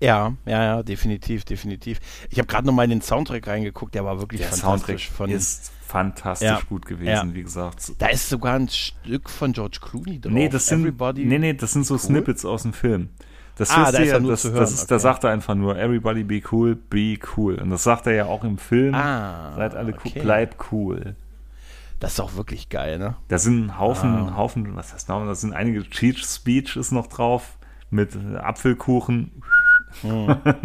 Ja, 0.00 0.34
ja, 0.44 0.64
ja, 0.64 0.82
definitiv, 0.82 1.46
definitiv. 1.46 1.98
Ich 2.28 2.38
habe 2.38 2.46
gerade 2.46 2.66
noch 2.66 2.74
mal 2.74 2.84
in 2.84 2.90
den 2.90 3.00
Soundtrack 3.00 3.46
reingeguckt, 3.48 3.94
der 3.94 4.04
war 4.04 4.20
wirklich 4.20 4.42
der 4.42 4.50
fantastisch. 4.50 5.06
Soundtrack 5.06 5.16
von, 5.16 5.30
ist 5.30 5.72
fantastisch 5.88 6.46
ja, 6.46 6.60
gut 6.68 6.84
gewesen, 6.84 7.28
ja. 7.30 7.34
wie 7.34 7.42
gesagt. 7.42 7.92
Da 7.98 8.08
ist 8.08 8.28
sogar 8.28 8.54
ein 8.56 8.68
Stück 8.68 9.30
von 9.30 9.52
George 9.52 9.78
Clooney 9.80 10.20
drauf. 10.20 10.32
Nee, 10.32 10.48
das 10.48 10.66
sind, 10.66 10.82
Everybody 10.82 11.24
nee, 11.24 11.38
nee, 11.38 11.54
das 11.54 11.72
sind 11.72 11.86
so 11.86 11.94
cool. 11.94 12.00
Snippets 12.00 12.44
aus 12.44 12.62
dem 12.62 12.74
Film. 12.74 13.08
Das 13.56 13.70
ah, 13.70 13.90
da 13.90 13.98
ist 13.98 14.20
nur 14.20 14.30
das, 14.30 14.42
zu 14.42 14.50
hören. 14.50 14.60
Das 14.60 14.70
ist, 14.70 14.82
okay. 14.82 14.88
Da 14.90 14.98
sagt 14.98 15.24
er 15.24 15.30
einfach 15.30 15.54
nur, 15.54 15.76
everybody 15.78 16.22
be 16.22 16.42
cool, 16.52 16.76
be 16.76 17.18
cool. 17.36 17.56
Und 17.56 17.70
das 17.70 17.82
sagt 17.82 18.06
er 18.06 18.12
ja 18.12 18.26
auch 18.26 18.44
im 18.44 18.58
Film. 18.58 18.94
Ah, 18.94 19.54
Seid 19.56 19.74
alle 19.74 19.94
okay. 19.94 20.12
cool, 20.14 20.22
bleib 20.22 20.72
cool. 20.72 21.16
Das 21.98 22.12
ist 22.12 22.20
auch 22.20 22.36
wirklich 22.36 22.68
geil, 22.68 22.98
ne? 22.98 23.16
Da 23.26 23.38
sind 23.38 23.66
ein 23.66 23.78
Haufen, 23.78 24.10
ah. 24.10 24.36
Haufen, 24.36 24.76
was 24.76 24.92
heißt 24.92 25.08
noch, 25.08 25.24
da 25.24 25.34
sind 25.34 25.54
einige 25.54 25.82
Cheat 25.88 26.18
Speeches 26.18 26.92
noch 26.92 27.08
drauf 27.08 27.56
mit 27.90 28.16
Apfelkuchen. 28.36 29.42
Hm. 30.02 30.36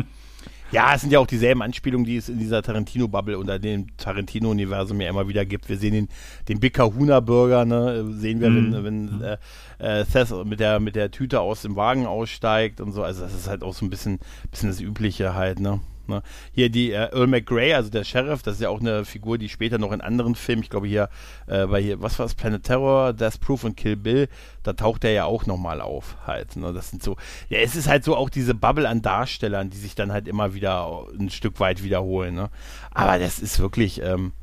Ja, 0.73 0.95
es 0.95 1.01
sind 1.01 1.13
ja 1.13 1.19
auch 1.19 1.27
dieselben 1.27 1.61
Anspielungen, 1.61 2.03
die 2.03 2.17
es 2.17 2.29
in 2.29 2.39
dieser 2.39 2.63
Tarantino-Bubble 2.63 3.37
oder 3.37 3.59
dem 3.59 3.95
Tarantino-Universum 3.95 4.99
ja 5.01 5.09
immer 5.09 5.27
wieder 5.27 5.45
gibt. 5.45 5.69
Wir 5.69 5.77
sehen 5.77 5.93
den, 5.93 6.09
den 6.49 6.59
Big 6.59 6.73
Kahuna-Burger, 6.73 7.63
ne? 7.63 8.11
sehen 8.13 8.41
wir, 8.41 8.49
mm. 8.49 8.73
wenn, 8.73 8.83
wenn 8.83 9.21
äh, 9.21 9.37
äh, 9.77 10.03
Seth 10.03 10.31
mit 10.45 10.59
der, 10.59 10.79
mit 10.79 10.95
der 10.95 11.11
Tüte 11.11 11.41
aus 11.41 11.61
dem 11.61 11.75
Wagen 11.75 12.07
aussteigt 12.07 12.81
und 12.81 12.91
so. 12.91 13.03
Also 13.03 13.21
das 13.21 13.35
ist 13.35 13.47
halt 13.47 13.61
auch 13.61 13.75
so 13.75 13.85
ein 13.85 13.91
bisschen, 13.91 14.17
bisschen 14.49 14.69
das 14.69 14.81
Übliche 14.81 15.35
halt, 15.35 15.59
ne? 15.59 15.79
Ne? 16.07 16.21
Hier 16.51 16.69
die 16.69 16.91
äh, 16.91 17.09
Earl 17.11 17.27
McGray, 17.27 17.73
also 17.73 17.89
der 17.89 18.03
Sheriff, 18.03 18.43
das 18.43 18.55
ist 18.55 18.61
ja 18.61 18.69
auch 18.69 18.79
eine 18.79 19.05
Figur, 19.05 19.37
die 19.37 19.49
später 19.49 19.77
noch 19.77 19.91
in 19.91 20.01
anderen 20.01 20.35
Filmen, 20.35 20.63
ich 20.63 20.69
glaube 20.69 20.87
hier 20.87 21.09
äh, 21.47 21.65
bei 21.67 21.81
hier, 21.81 22.01
was 22.01 22.19
war 22.19 22.25
das, 22.25 22.35
Planet 22.35 22.63
Terror, 22.63 23.13
Death 23.13 23.39
Proof 23.39 23.63
und 23.63 23.77
Kill 23.77 23.95
Bill, 23.95 24.27
da 24.63 24.73
taucht 24.73 25.03
er 25.03 25.11
ja 25.11 25.25
auch 25.25 25.45
nochmal 25.45 25.81
auf 25.81 26.17
halt. 26.25 26.55
Ne? 26.55 26.73
Das 26.73 26.89
sind 26.89 27.03
so, 27.03 27.17
ja, 27.49 27.59
es 27.59 27.75
ist 27.75 27.87
halt 27.87 28.03
so 28.03 28.15
auch 28.15 28.29
diese 28.29 28.55
Bubble 28.55 28.87
an 28.87 29.01
Darstellern, 29.01 29.69
die 29.69 29.77
sich 29.77 29.95
dann 29.95 30.11
halt 30.11 30.27
immer 30.27 30.53
wieder 30.53 31.05
ein 31.17 31.29
Stück 31.29 31.59
weit 31.59 31.83
wiederholen. 31.83 32.35
Ne? 32.35 32.49
Aber 32.91 33.19
das 33.19 33.39
ist 33.39 33.59
wirklich, 33.59 34.01
ähm, 34.01 34.33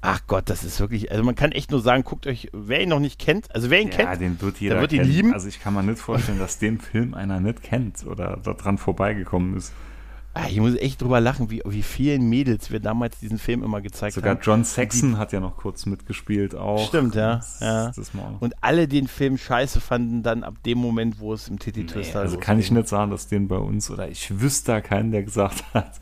Ach 0.00 0.20
Gott, 0.28 0.48
das 0.48 0.62
ist 0.62 0.78
wirklich, 0.78 1.10
also 1.10 1.24
man 1.24 1.34
kann 1.34 1.50
echt 1.50 1.72
nur 1.72 1.80
sagen, 1.80 2.04
guckt 2.04 2.28
euch, 2.28 2.48
wer 2.52 2.82
ihn 2.82 2.88
noch 2.88 3.00
nicht 3.00 3.18
kennt, 3.18 3.52
also 3.52 3.68
wer 3.68 3.80
ihn 3.80 3.88
ja, 3.88 3.96
kennt, 3.96 4.20
den 4.20 4.40
wird 4.40 4.58
jeder 4.58 4.76
der 4.76 4.82
wird 4.82 4.92
ihn 4.92 5.02
lieben. 5.02 5.34
Also 5.34 5.48
ich 5.48 5.60
kann 5.60 5.74
mir 5.74 5.82
nicht 5.82 5.98
vorstellen, 5.98 6.38
dass 6.38 6.58
den 6.58 6.78
Film 6.78 7.14
einer 7.14 7.40
nicht 7.40 7.62
kennt 7.62 8.06
oder 8.06 8.36
daran 8.36 8.78
vorbeigekommen 8.78 9.56
ist. 9.56 9.72
Ah, 10.34 10.46
ich 10.48 10.60
muss 10.60 10.76
echt 10.76 11.02
drüber 11.02 11.20
lachen, 11.20 11.50
wie, 11.50 11.62
wie 11.64 11.82
vielen 11.82 12.28
Mädels 12.28 12.70
wir 12.70 12.80
damals 12.80 13.18
diesen 13.18 13.38
Film 13.38 13.64
immer 13.64 13.80
gezeigt 13.80 14.14
Sogar 14.14 14.32
haben. 14.32 14.42
Sogar 14.42 14.56
John 14.56 14.64
Saxon 14.64 15.10
die, 15.12 15.16
hat 15.16 15.32
ja 15.32 15.40
noch 15.40 15.56
kurz 15.56 15.86
mitgespielt 15.86 16.54
auch. 16.54 16.86
Stimmt, 16.86 17.14
ja. 17.14 17.36
Das, 17.36 17.60
ja. 17.60 17.90
Das 17.90 18.12
Und 18.38 18.54
alle 18.62 18.86
den 18.86 19.08
Film 19.08 19.36
scheiße 19.36 19.80
fanden 19.80 20.22
dann 20.22 20.44
ab 20.44 20.54
dem 20.64 20.78
Moment, 20.78 21.18
wo 21.18 21.32
es 21.32 21.48
im 21.48 21.58
Titty 21.58 21.86
Twister 21.86 22.18
nee, 22.18 22.24
Also 22.24 22.38
kann 22.38 22.58
ich 22.58 22.70
nicht 22.70 22.88
sagen, 22.88 23.10
dass 23.10 23.26
den 23.26 23.48
bei 23.48 23.56
uns, 23.56 23.90
oder 23.90 24.08
ich 24.08 24.40
wüsste 24.40 24.72
da 24.72 24.80
keinen, 24.80 25.10
der 25.10 25.24
gesagt 25.24 25.64
hat, 25.74 25.98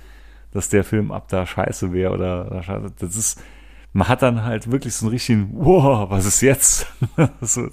dass 0.53 0.69
der 0.69 0.85
Film 0.85 1.13
ab 1.13 1.29
da 1.29 1.47
scheiße 1.47 1.93
wäre 1.93 2.13
oder 2.13 2.63
scheiße. 2.63 2.93
Das 2.99 3.17
ist, 3.17 3.41
man 3.93 4.09
hat 4.09 4.23
dann 4.23 4.43
halt 4.45 4.71
wirklich 4.71 4.95
so 4.95 5.07
einen 5.07 5.13
richtigen, 5.13 5.51
wow, 5.55 6.11
was 6.11 6.27
ist 6.27 6.43
jetzt? 6.43 6.87
so, 7.41 7.69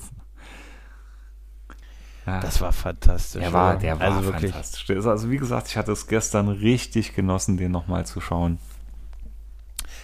ja. 2.25 2.39
Das 2.39 2.61
war 2.61 2.71
fantastisch. 2.71 3.41
Der 3.41 3.53
war, 3.53 3.77
der 3.77 3.99
war 3.99 4.15
also 4.17 4.31
fantastisch. 4.31 4.87
Wirklich. 4.87 5.05
Also 5.05 5.29
wie 5.29 5.37
gesagt, 5.37 5.67
ich 5.67 5.77
hatte 5.77 5.91
es 5.91 6.07
gestern 6.07 6.47
richtig 6.47 7.15
genossen, 7.15 7.57
den 7.57 7.71
nochmal 7.71 8.05
zu 8.05 8.21
schauen. 8.21 8.59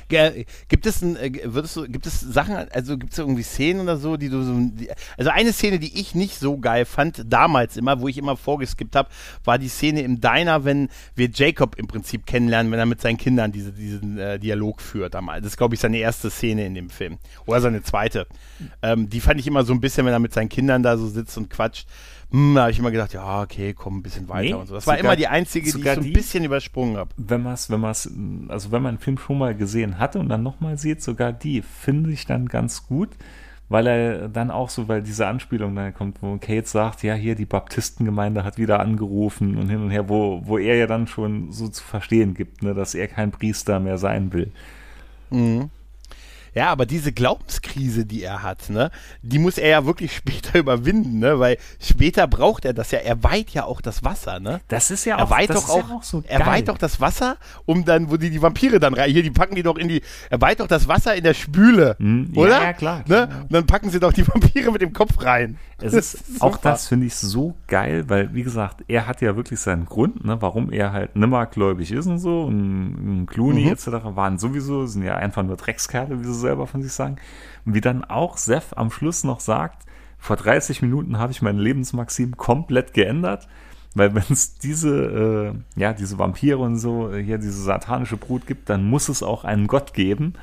Gibt 0.09 0.85
es 0.85 1.01
ein, 1.01 1.15
äh, 1.15 1.31
würdest 1.45 1.75
du, 1.75 1.83
gibt 1.83 2.07
es 2.07 2.19
Sachen, 2.19 2.55
also 2.55 2.97
gibt 2.97 3.13
es 3.13 3.19
irgendwie 3.19 3.43
Szenen 3.43 3.81
oder 3.81 3.97
so, 3.97 4.17
die 4.17 4.29
du 4.29 4.41
so, 4.41 4.53
die, 4.57 4.89
also 5.17 5.29
eine 5.29 5.53
Szene, 5.53 5.77
die 5.77 5.99
ich 5.99 6.15
nicht 6.15 6.39
so 6.39 6.57
geil 6.57 6.85
fand, 6.85 7.23
damals 7.27 7.77
immer, 7.77 8.01
wo 8.01 8.07
ich 8.07 8.17
immer 8.17 8.35
vorgeskippt 8.35 8.95
habe, 8.95 9.09
war 9.43 9.59
die 9.59 9.67
Szene 9.67 10.01
im 10.01 10.19
Diner, 10.19 10.65
wenn 10.65 10.89
wir 11.15 11.29
Jacob 11.31 11.75
im 11.77 11.87
Prinzip 11.87 12.25
kennenlernen, 12.25 12.71
wenn 12.71 12.79
er 12.79 12.87
mit 12.87 13.01
seinen 13.01 13.17
Kindern 13.17 13.51
diese, 13.51 13.71
diesen 13.71 14.17
äh, 14.17 14.39
Dialog 14.39 14.81
führt. 14.81 15.13
Das 15.13 15.45
ist, 15.45 15.57
glaube 15.57 15.75
ich, 15.75 15.79
seine 15.79 15.97
erste 15.97 16.31
Szene 16.31 16.65
in 16.65 16.73
dem 16.73 16.89
Film. 16.89 17.19
Oder 17.45 17.61
seine 17.61 17.83
zweite. 17.83 18.25
Ähm, 18.81 19.09
die 19.09 19.21
fand 19.21 19.39
ich 19.39 19.47
immer 19.47 19.63
so 19.63 19.73
ein 19.73 19.79
bisschen, 19.79 20.05
wenn 20.05 20.13
er 20.13 20.19
mit 20.19 20.33
seinen 20.33 20.49
Kindern 20.49 20.81
da 20.81 20.97
so 20.97 21.07
sitzt 21.07 21.37
und 21.37 21.49
quatscht 21.49 21.87
hm, 22.31 22.53
da 22.53 22.61
habe 22.61 22.71
ich 22.71 22.77
immer 22.77 22.91
gedacht, 22.91 23.13
ja, 23.13 23.41
okay, 23.41 23.73
komm 23.73 23.97
ein 23.97 24.03
bisschen 24.03 24.29
weiter 24.29 24.43
nee, 24.43 24.53
und 24.53 24.67
so. 24.67 24.75
Das 24.75 24.85
war 24.85 24.97
immer 24.99 25.15
die 25.15 25.27
einzige, 25.27 25.71
die 25.71 25.79
ich 25.79 25.83
so 25.83 26.01
ein 26.01 26.13
bisschen 26.13 26.43
übersprungen 26.43 26.97
habe. 26.97 27.09
Wenn 27.17 27.41
man 27.41 27.53
es, 27.53 27.71
wenn 27.71 27.79
man 27.79 27.95
also 28.49 28.71
wenn 28.71 28.83
man 28.83 28.89
einen 28.89 28.97
Film 28.99 29.17
schon 29.17 29.39
mal 29.39 29.55
gesehen 29.55 29.97
hatte 29.97 30.19
und 30.19 30.29
dann 30.29 30.43
nochmal 30.43 30.77
sieht, 30.77 31.01
sogar 31.01 31.33
die 31.33 31.63
finde 31.63 32.11
ich 32.11 32.27
dann 32.27 32.47
ganz 32.47 32.85
gut, 32.85 33.09
weil 33.67 33.87
er 33.87 34.29
dann 34.29 34.51
auch 34.51 34.69
so, 34.69 34.87
weil 34.87 35.01
diese 35.01 35.25
Anspielung 35.25 35.75
dann 35.75 35.93
kommt, 35.95 36.21
wo 36.21 36.37
Kate 36.37 36.67
sagt, 36.67 37.01
ja, 37.01 37.15
hier 37.15 37.33
die 37.33 37.45
Baptistengemeinde 37.45 38.43
hat 38.43 38.59
wieder 38.59 38.79
angerufen 38.79 39.57
und 39.57 39.67
hin 39.69 39.81
und 39.81 39.89
her, 39.89 40.07
wo, 40.07 40.41
wo 40.45 40.59
er 40.59 40.75
ja 40.75 40.85
dann 40.85 41.07
schon 41.07 41.51
so 41.51 41.67
zu 41.67 41.83
verstehen 41.83 42.35
gibt, 42.35 42.61
ne, 42.61 42.75
dass 42.75 42.93
er 42.93 43.07
kein 43.07 43.31
Priester 43.31 43.79
mehr 43.79 43.97
sein 43.97 44.33
will. 44.33 44.51
Mhm. 45.31 45.71
Ja, 46.53 46.69
aber 46.69 46.85
diese 46.85 47.11
Glaubenskrise, 47.11 48.05
die 48.05 48.23
er 48.23 48.43
hat, 48.43 48.69
ne, 48.69 48.91
die 49.21 49.39
muss 49.39 49.57
er 49.57 49.69
ja 49.69 49.85
wirklich 49.85 50.15
später 50.15 50.59
überwinden, 50.59 51.19
ne, 51.19 51.39
weil 51.39 51.57
später 51.79 52.27
braucht 52.27 52.65
er 52.65 52.73
das 52.73 52.91
ja. 52.91 52.99
Er 52.99 53.23
weiht 53.23 53.51
ja 53.51 53.65
auch 53.65 53.81
das 53.81 54.03
Wasser, 54.03 54.39
ne? 54.39 54.61
Das 54.67 54.91
ist 54.91 55.05
ja 55.05 55.15
auch, 55.15 55.19
er 55.19 55.29
weiht 55.29 55.49
doch 55.49 55.69
auch, 55.69 55.89
ja 55.89 55.95
auch 55.95 56.03
so 56.03 56.23
Er 56.27 56.45
weiht 56.45 56.67
doch 56.67 56.77
das 56.77 56.99
Wasser, 56.99 57.37
um 57.65 57.85
dann, 57.85 58.09
wo 58.11 58.17
die, 58.17 58.29
die 58.29 58.41
Vampire 58.41 58.79
dann 58.79 58.93
rein, 58.93 59.11
hier, 59.11 59.23
die 59.23 59.31
packen 59.31 59.55
die 59.55 59.63
doch 59.63 59.77
in 59.77 59.87
die, 59.87 60.01
er 60.29 60.41
weiht 60.41 60.59
doch 60.59 60.67
das 60.67 60.87
Wasser 60.87 61.15
in 61.15 61.23
der 61.23 61.33
Spüle, 61.33 61.95
hm, 61.99 62.33
oder? 62.35 62.57
Ja, 62.57 62.63
ja 62.63 62.73
klar. 62.73 63.03
Ne? 63.07 63.29
Und 63.43 63.53
dann 63.53 63.65
packen 63.65 63.89
sie 63.89 63.99
doch 63.99 64.13
die 64.13 64.27
Vampire 64.27 64.71
mit 64.71 64.81
dem 64.81 64.93
Kopf 64.93 65.23
rein. 65.23 65.57
Es 65.81 65.93
ist, 65.93 66.13
ist 66.29 66.41
auch 66.41 66.57
das 66.57 66.87
finde 66.87 67.05
ich 67.05 67.15
so 67.15 67.55
geil, 67.67 68.05
weil, 68.07 68.33
wie 68.33 68.43
gesagt, 68.43 68.83
er 68.87 69.07
hat 69.07 69.21
ja 69.21 69.35
wirklich 69.35 69.59
seinen 69.59 69.85
Grund, 69.85 70.25
ne, 70.25 70.41
warum 70.41 70.71
er 70.71 70.91
halt 70.91 71.15
nimmergläubig 71.15 71.91
ist 71.91 72.07
und 72.07 72.19
so. 72.19 72.43
Und, 72.43 72.95
und 72.95 73.25
Clooney 73.27 73.65
mhm. 73.65 73.71
etc. 73.71 73.87
waren 74.15 74.37
sowieso, 74.37 74.85
sind 74.85 75.03
ja 75.03 75.15
einfach 75.15 75.43
nur 75.43 75.55
Dreckskerle, 75.55 76.19
wie 76.19 76.25
sie 76.25 76.33
selber 76.39 76.67
von 76.67 76.81
sich 76.81 76.93
sagen. 76.93 77.17
Und 77.65 77.73
wie 77.75 77.81
dann 77.81 78.03
auch 78.03 78.37
Seth 78.37 78.75
am 78.77 78.91
Schluss 78.91 79.23
noch 79.23 79.39
sagt, 79.39 79.85
vor 80.17 80.35
30 80.35 80.81
Minuten 80.81 81.17
habe 81.17 81.31
ich 81.31 81.41
meine 81.41 81.61
Lebensmaxim 81.61 82.35
komplett 82.37 82.93
geändert. 82.93 83.47
Weil 83.95 84.13
wenn 84.13 84.23
es 84.29 84.57
diese, 84.59 85.53
äh, 85.75 85.79
ja, 85.79 85.93
diese 85.93 86.19
Vampire 86.19 86.59
und 86.59 86.77
so, 86.77 87.11
äh, 87.11 87.23
hier 87.23 87.37
diese 87.37 87.61
satanische 87.61 88.17
Brut 88.17 88.45
gibt, 88.45 88.69
dann 88.69 88.83
muss 88.85 89.09
es 89.09 89.23
auch 89.23 89.43
einen 89.43 89.67
Gott 89.67 89.93
geben. 89.93 90.33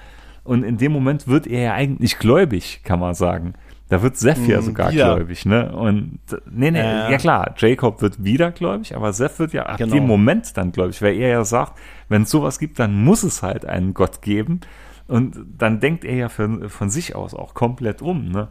Und 0.43 0.63
in 0.63 0.79
dem 0.79 0.93
Moment 0.93 1.29
wird 1.29 1.47
er 1.47 1.61
ja 1.61 1.75
eigentlich 1.75 2.19
gläubig, 2.19 2.83
kann 2.85 3.01
man 3.01 3.15
sagen. 3.15 3.55
Da 3.89 4.03
wird 4.03 4.17
Seth 4.17 4.47
ja 4.49 4.61
mm, 4.61 4.65
sogar 4.65 4.93
wieder. 4.93 5.15
gläubig, 5.15 5.47
ne? 5.47 5.73
Und 5.73 6.19
nee, 6.51 6.73
nee, 6.73 6.81
äh. 6.81 7.13
ja 7.13 7.19
klar, 7.19 7.55
Jacob 7.57 8.03
wird 8.03 8.23
wieder 8.25 8.51
gläubig, 8.51 8.97
aber 8.97 9.13
Seth 9.13 9.39
wird 9.39 9.53
ja 9.53 9.67
ab 9.67 9.79
genau. 9.79 9.95
dem 9.95 10.07
Moment 10.07 10.57
dann 10.57 10.73
gläubig, 10.73 11.01
weil 11.03 11.15
er 11.15 11.29
ja 11.29 11.45
sagt, 11.45 11.79
wenn 12.09 12.23
es 12.23 12.31
sowas 12.31 12.59
gibt, 12.59 12.81
dann 12.81 13.05
muss 13.05 13.23
es 13.23 13.43
halt 13.45 13.65
einen 13.65 13.95
Gott 13.95 14.23
geben. 14.23 14.61
Und 15.09 15.37
dann 15.59 15.81
denkt 15.81 16.05
er 16.05 16.17
ja 16.17 16.29
für, 16.29 16.69
von 16.69 16.91
sich 16.91 17.15
aus 17.15 17.35
auch 17.35 17.55
komplett 17.55 18.03
um, 18.03 18.31
ne? 18.31 18.49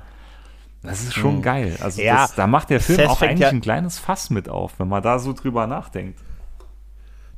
Das 0.81 1.01
ist 1.01 1.15
schon 1.15 1.37
hm. 1.37 1.41
geil. 1.41 1.77
Also 1.81 2.01
ja, 2.01 2.23
das, 2.23 2.35
da 2.35 2.45
macht 2.45 2.69
der 2.69 2.79
Film 2.79 3.09
auch 3.09 3.21
eigentlich 3.21 3.39
ja 3.39 3.49
ein 3.49 3.61
kleines 3.61 3.97
Fass 3.97 4.29
mit 4.29 4.49
auf, 4.49 4.79
wenn 4.79 4.87
man 4.87 5.01
da 5.01 5.17
so 5.17 5.33
drüber 5.33 5.65
nachdenkt 5.65 6.19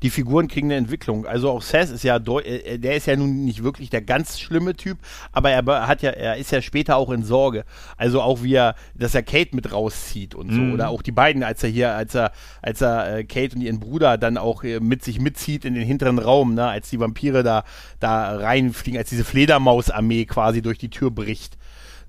die 0.04 0.10
Figuren 0.10 0.48
kriegen 0.48 0.68
eine 0.68 0.76
Entwicklung. 0.76 1.26
Also 1.26 1.50
auch 1.50 1.62
Seth 1.62 1.90
ist 1.90 2.04
ja, 2.04 2.18
äh, 2.18 2.58
äh, 2.58 2.78
der 2.78 2.96
ist 2.96 3.08
ja 3.08 3.16
nun 3.16 3.46
nicht 3.46 3.64
wirklich 3.64 3.90
der 3.90 4.02
ganz 4.02 4.40
schlimme 4.40 4.76
Typ, 4.76 5.00
aber 5.32 5.52
er 5.52 5.88
hat 5.88 6.02
ja, 6.02 6.12
er 6.12 6.38
ist 6.38 6.52
ja 6.52 6.62
später 6.62 6.98
auch 6.98 7.10
in 7.10 7.24
Sorge. 7.24 7.66
Also 7.98 8.22
auch 8.22 8.44
wie 8.44 8.54
er, 8.54 8.76
dass 8.94 9.16
er 9.16 9.24
Kate 9.24 9.56
mit 9.56 9.72
rauszieht 9.72 10.36
und 10.36 10.52
so. 10.52 10.60
Mhm. 10.60 10.74
Oder 10.74 10.90
auch 10.90 11.02
die 11.02 11.12
beiden, 11.12 11.44
als 11.44 11.64
er 11.64 11.70
hier, 11.70 11.94
als 11.94 12.16
er, 12.16 12.32
als 12.62 12.82
er 12.82 13.18
äh, 13.18 13.24
Kate 13.24 13.56
und 13.56 13.62
ihren 13.62 13.80
Bruder 13.80 14.18
dann 14.18 14.38
auch 14.38 14.64
mit 14.64 15.04
sich 15.04 15.20
mitzieht 15.20 15.66
in 15.66 15.74
den 15.74 15.86
hinteren 15.86 16.20
Raum, 16.20 16.54
ne, 16.54 16.68
als 16.68 16.90
die 16.90 17.00
Vampire 17.00 17.44
da, 17.44 17.64
da 18.00 18.36
reinfliegen, 18.38 19.00
als 19.00 19.10
diese 19.10 19.24
Fledermausarmee 19.24 20.26
quasi 20.26 20.62
durch 20.62 20.78
die 20.78 20.90
Tür 20.90 21.12
bricht. 21.12 21.58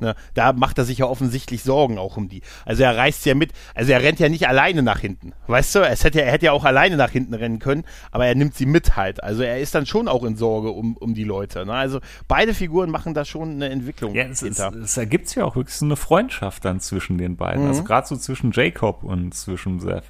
Ne? 0.01 0.15
Da 0.35 0.53
macht 0.53 0.79
er 0.79 0.85
sich 0.85 0.99
ja 0.99 1.07
offensichtlich 1.07 1.63
Sorgen 1.63 1.99
auch 1.99 2.17
um 2.17 2.29
die. 2.29 2.43
Also 2.65 2.83
er 2.83 2.97
reist 2.97 3.27
ja 3.27 3.35
mit, 3.35 3.53
also 3.75 3.93
er 3.93 4.03
rennt 4.03 4.21
ja 4.21 4.29
nicht 4.29 4.49
alleine 4.49 4.83
nach 4.83 5.01
hinten. 5.01 5.33
Weißt 5.47 5.75
du, 5.75 5.81
es 5.81 6.05
hätte, 6.05 6.23
er 6.23 6.31
hätte 6.31 6.47
ja 6.47 6.53
auch 6.53 6.65
alleine 6.65 6.97
nach 6.97 7.11
hinten 7.11 7.35
rennen 7.35 7.59
können, 7.59 7.85
aber 8.11 8.27
er 8.27 8.35
nimmt 8.35 8.55
sie 8.55 8.67
mit 8.67 8.97
halt. 8.97 9.23
Also 9.23 9.43
er 9.43 9.59
ist 9.59 9.75
dann 9.75 9.87
schon 9.87 10.09
auch 10.09 10.25
in 10.25 10.37
Sorge 10.37 10.71
um, 10.71 10.97
um 10.97 11.15
die 11.15 11.25
Leute. 11.25 11.67
Ne? 11.67 11.73
Also 11.73 12.01
beide 12.29 12.55
Figuren 12.55 12.91
machen 12.91 13.15
da 13.15 13.25
schon 13.25 13.51
eine 13.53 13.69
Entwicklung. 13.71 14.15
Ja, 14.15 14.25
es, 14.25 14.43
es, 14.43 14.59
es 14.59 14.97
ergibt 14.97 15.35
ja 15.35 15.45
auch 15.45 15.57
wirklich 15.57 15.77
so 15.77 15.85
eine 15.85 15.97
Freundschaft 15.97 16.65
dann 16.65 16.81
zwischen 16.81 17.19
den 17.19 17.37
beiden. 17.37 17.63
Also 17.63 17.65
mhm. 17.65 17.79
Also 17.79 17.85
gerade 17.85 18.07
so 18.09 18.17
zwischen 18.17 18.53
Jacob 18.53 19.05
und 19.05 19.35
zwischen 19.35 19.81
Seth. 19.81 20.05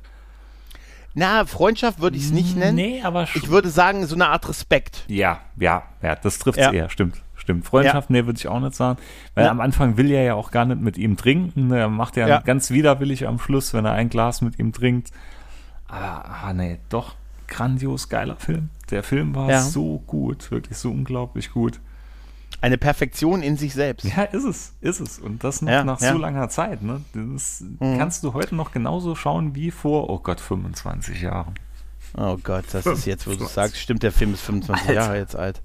Na, 1.15 1.47
Freundschaft 1.47 2.01
würde 2.01 2.17
ich 2.17 2.25
es 2.25 2.31
nicht 2.31 2.57
nennen. 2.57 2.77
Nee, 2.77 3.03
aber 3.03 3.27
schon. 3.27 3.43
Ich 3.43 3.49
würde 3.49 3.71
sagen, 3.71 4.07
so 4.07 4.15
eine 4.15 4.29
Art 4.29 4.49
Respekt. 4.49 5.05
Ja, 5.09 5.41
ja, 5.59 5.83
ja, 6.01 6.15
das 6.15 6.39
trifft 6.39 6.59
es 6.59 6.67
ja. 6.67 6.73
eher, 6.73 6.91
stimmt 6.91 7.23
stimmt. 7.49 7.67
Freundschaft, 7.67 8.11
ja. 8.11 8.13
nee, 8.13 8.27
würde 8.27 8.39
ich 8.39 8.47
auch 8.47 8.61
nicht 8.61 8.75
sagen. 8.75 8.99
Weil 9.35 9.47
ja. 9.47 9.51
am 9.51 9.61
Anfang 9.61 9.97
will 9.97 10.11
er 10.11 10.23
ja 10.23 10.35
auch 10.35 10.51
gar 10.51 10.67
nicht 10.67 10.81
mit 10.81 10.99
ihm 10.99 11.17
trinken. 11.17 11.69
Ne? 11.69 11.79
Er 11.79 11.89
macht 11.89 12.17
ja, 12.17 12.29
ja, 12.29 12.41
ganz 12.41 12.71
widerwillig 12.71 13.27
am 13.27 13.39
Schluss, 13.39 13.73
wenn 13.73 13.87
er 13.87 13.93
ein 13.93 14.11
Glas 14.11 14.43
mit 14.43 14.59
ihm 14.59 14.73
trinkt. 14.73 15.11
Aber, 15.87 16.27
ah, 16.27 16.53
nee, 16.53 16.79
doch, 16.91 17.15
grandios 17.47 18.11
geiler 18.11 18.37
Film. 18.37 18.69
Der 18.91 19.03
Film 19.03 19.35
war 19.35 19.51
ja. 19.51 19.63
so 19.63 20.03
gut, 20.07 20.51
wirklich 20.51 20.77
so 20.77 20.91
unglaublich 20.91 21.51
gut. 21.51 21.81
Eine 22.61 22.77
Perfektion 22.77 23.43
in 23.43 23.57
sich 23.57 23.73
selbst. 23.73 24.05
Ja, 24.05 24.25
ist 24.25 24.45
es, 24.45 24.75
ist 24.81 25.01
es. 25.01 25.19
Und 25.19 25.45
das 25.45 25.63
noch 25.63 25.85
nach 25.85 26.01
so 26.01 26.19
langer 26.19 26.49
Zeit. 26.49 26.83
Ne? 26.83 27.03
Das 27.15 27.61
mhm. 27.61 27.99
kannst 27.99 28.25
du 28.25 28.35
heute 28.35 28.55
noch 28.57 28.73
genauso 28.73 29.15
schauen 29.15 29.55
wie 29.55 29.71
vor, 29.71 30.11
oh 30.11 30.19
Gott, 30.19 30.41
25 30.41 31.23
Jahren. 31.23 31.55
Oh 32.17 32.37
Gott, 32.43 32.65
das 32.73 32.85
ist 32.85 33.07
jetzt, 33.07 33.27
wo 33.27 33.35
du 33.35 33.45
sagst, 33.47 33.79
stimmt, 33.79 34.03
der 34.03 34.13
Film 34.13 34.35
ist 34.35 34.41
25 34.41 34.89
Alter. 34.89 35.01
Jahre 35.01 35.19
jetzt 35.19 35.37
alt. 35.37 35.63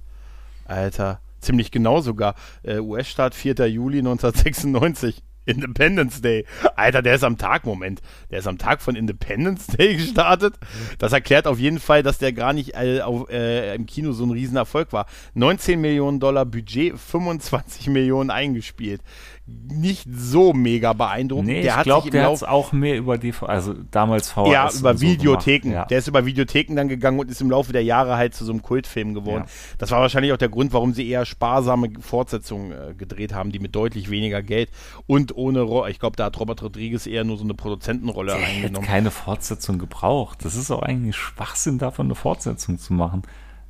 Alter 0.66 1.20
ziemlich 1.44 1.72
genau 1.72 2.02
sogar. 2.02 2.36
Äh, 2.64 2.80
US-Start 2.80 3.36
4. 3.36 3.68
Juli 3.68 4.00
1996. 4.00 5.24
Independence 5.54 6.22
Day. 6.22 6.46
Alter, 6.76 7.02
der 7.02 7.16
ist 7.16 7.24
am 7.24 7.38
Tag, 7.38 7.66
Moment. 7.66 8.02
Der 8.32 8.40
ist 8.40 8.48
am 8.48 8.58
Tag 8.58 8.82
von 8.82 8.96
Independence 8.96 9.68
Day 9.68 9.96
gestartet. 9.98 10.56
Das 10.98 11.14
erklärt 11.14 11.48
auf 11.48 11.60
jeden 11.60 11.80
Fall, 11.80 12.04
dass 12.04 12.18
der 12.18 12.34
gar 12.34 12.54
nicht 12.54 12.76
äh, 12.76 13.02
auf, 13.02 13.30
äh, 13.30 13.76
im 13.76 13.86
Kino 13.86 14.12
so 14.12 14.26
ein 14.26 14.32
Riesenerfolg 14.32 14.94
war. 14.94 15.06
19 15.34 15.80
Millionen 15.80 16.20
Dollar 16.20 16.46
Budget, 16.46 16.98
25 16.98 17.88
Millionen 17.88 18.30
eingespielt 18.30 19.02
nicht 19.46 20.08
so 20.10 20.54
mega 20.54 20.94
beeindruckend. 20.94 21.48
Nee, 21.48 21.64
der 21.64 21.78
ich 21.78 21.84
glaube, 21.84 22.10
der 22.10 22.32
hat 22.32 22.44
auch 22.44 22.72
mehr 22.72 22.98
über 22.98 23.18
die, 23.18 23.34
also 23.42 23.74
damals 23.92 24.32
VHS. 24.32 24.52
Ja, 24.52 24.70
über 24.74 25.02
Videotheken. 25.02 25.70
So 25.70 25.74
ja. 25.74 25.86
Der 25.86 25.98
ist 25.98 26.08
über 26.08 26.26
Videotheken 26.26 26.76
dann 26.76 26.88
gegangen 26.88 27.20
und 27.20 27.30
ist 27.30 27.42
im 27.42 27.52
Laufe 27.52 27.74
der 27.74 27.84
Jahre 27.84 28.16
halt 28.16 28.34
zu 28.34 28.46
so 28.46 28.54
einem 28.54 28.62
Kultfilm 28.62 29.14
geworden. 29.14 29.44
Ja. 29.46 29.76
Das 29.80 29.92
war 29.92 30.00
wahrscheinlich 30.00 30.32
auch 30.32 30.38
der 30.38 30.48
Grund, 30.48 30.72
warum 30.72 30.94
sie 30.94 31.10
eher 31.10 31.26
sparsame 31.26 31.90
Fortsetzungen 32.00 32.72
äh, 32.72 32.94
gedreht 32.94 33.34
haben, 33.34 33.52
die 33.52 33.60
mit 33.60 33.76
deutlich 33.76 34.10
weniger 34.10 34.42
Geld 34.42 34.70
und 35.08 35.33
ohne, 35.36 35.90
ich 35.90 36.00
glaube, 36.00 36.16
da 36.16 36.26
hat 36.26 36.40
Robert 36.40 36.62
Rodriguez 36.62 37.06
eher 37.06 37.24
nur 37.24 37.38
so 37.38 37.44
eine 37.44 37.54
Produzentenrolle 37.54 38.34
der 38.34 38.46
eingenommen. 38.46 38.76
Hätte 38.76 38.88
keine 38.88 39.12
Fortsetzung 39.12 39.80
gebraucht. 39.80 40.46
Das 40.46 40.56
ist 40.56 40.72
auch 40.72 40.82
eigentlich 40.82 41.16
Schwachsinn, 41.16 41.78
davon 41.78 42.08
eine 42.08 42.16
Fortsetzung 42.16 42.80
zu 42.80 42.94
machen 42.94 43.24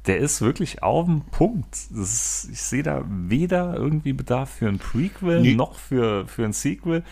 der 0.05 0.17
ist 0.17 0.41
wirklich 0.41 0.83
auf 0.83 1.05
dem 1.05 1.21
Punkt. 1.21 1.73
Ist, 1.73 2.49
ich 2.51 2.61
sehe 2.61 2.83
da 2.83 3.03
weder 3.07 3.75
irgendwie 3.75 4.13
Bedarf 4.13 4.49
für 4.49 4.67
ein 4.67 4.79
Prequel 4.79 5.41
nee. 5.41 5.55
noch 5.55 5.75
für, 5.75 6.27
für 6.27 6.43
ein 6.43 6.53
Sequel. 6.53 7.03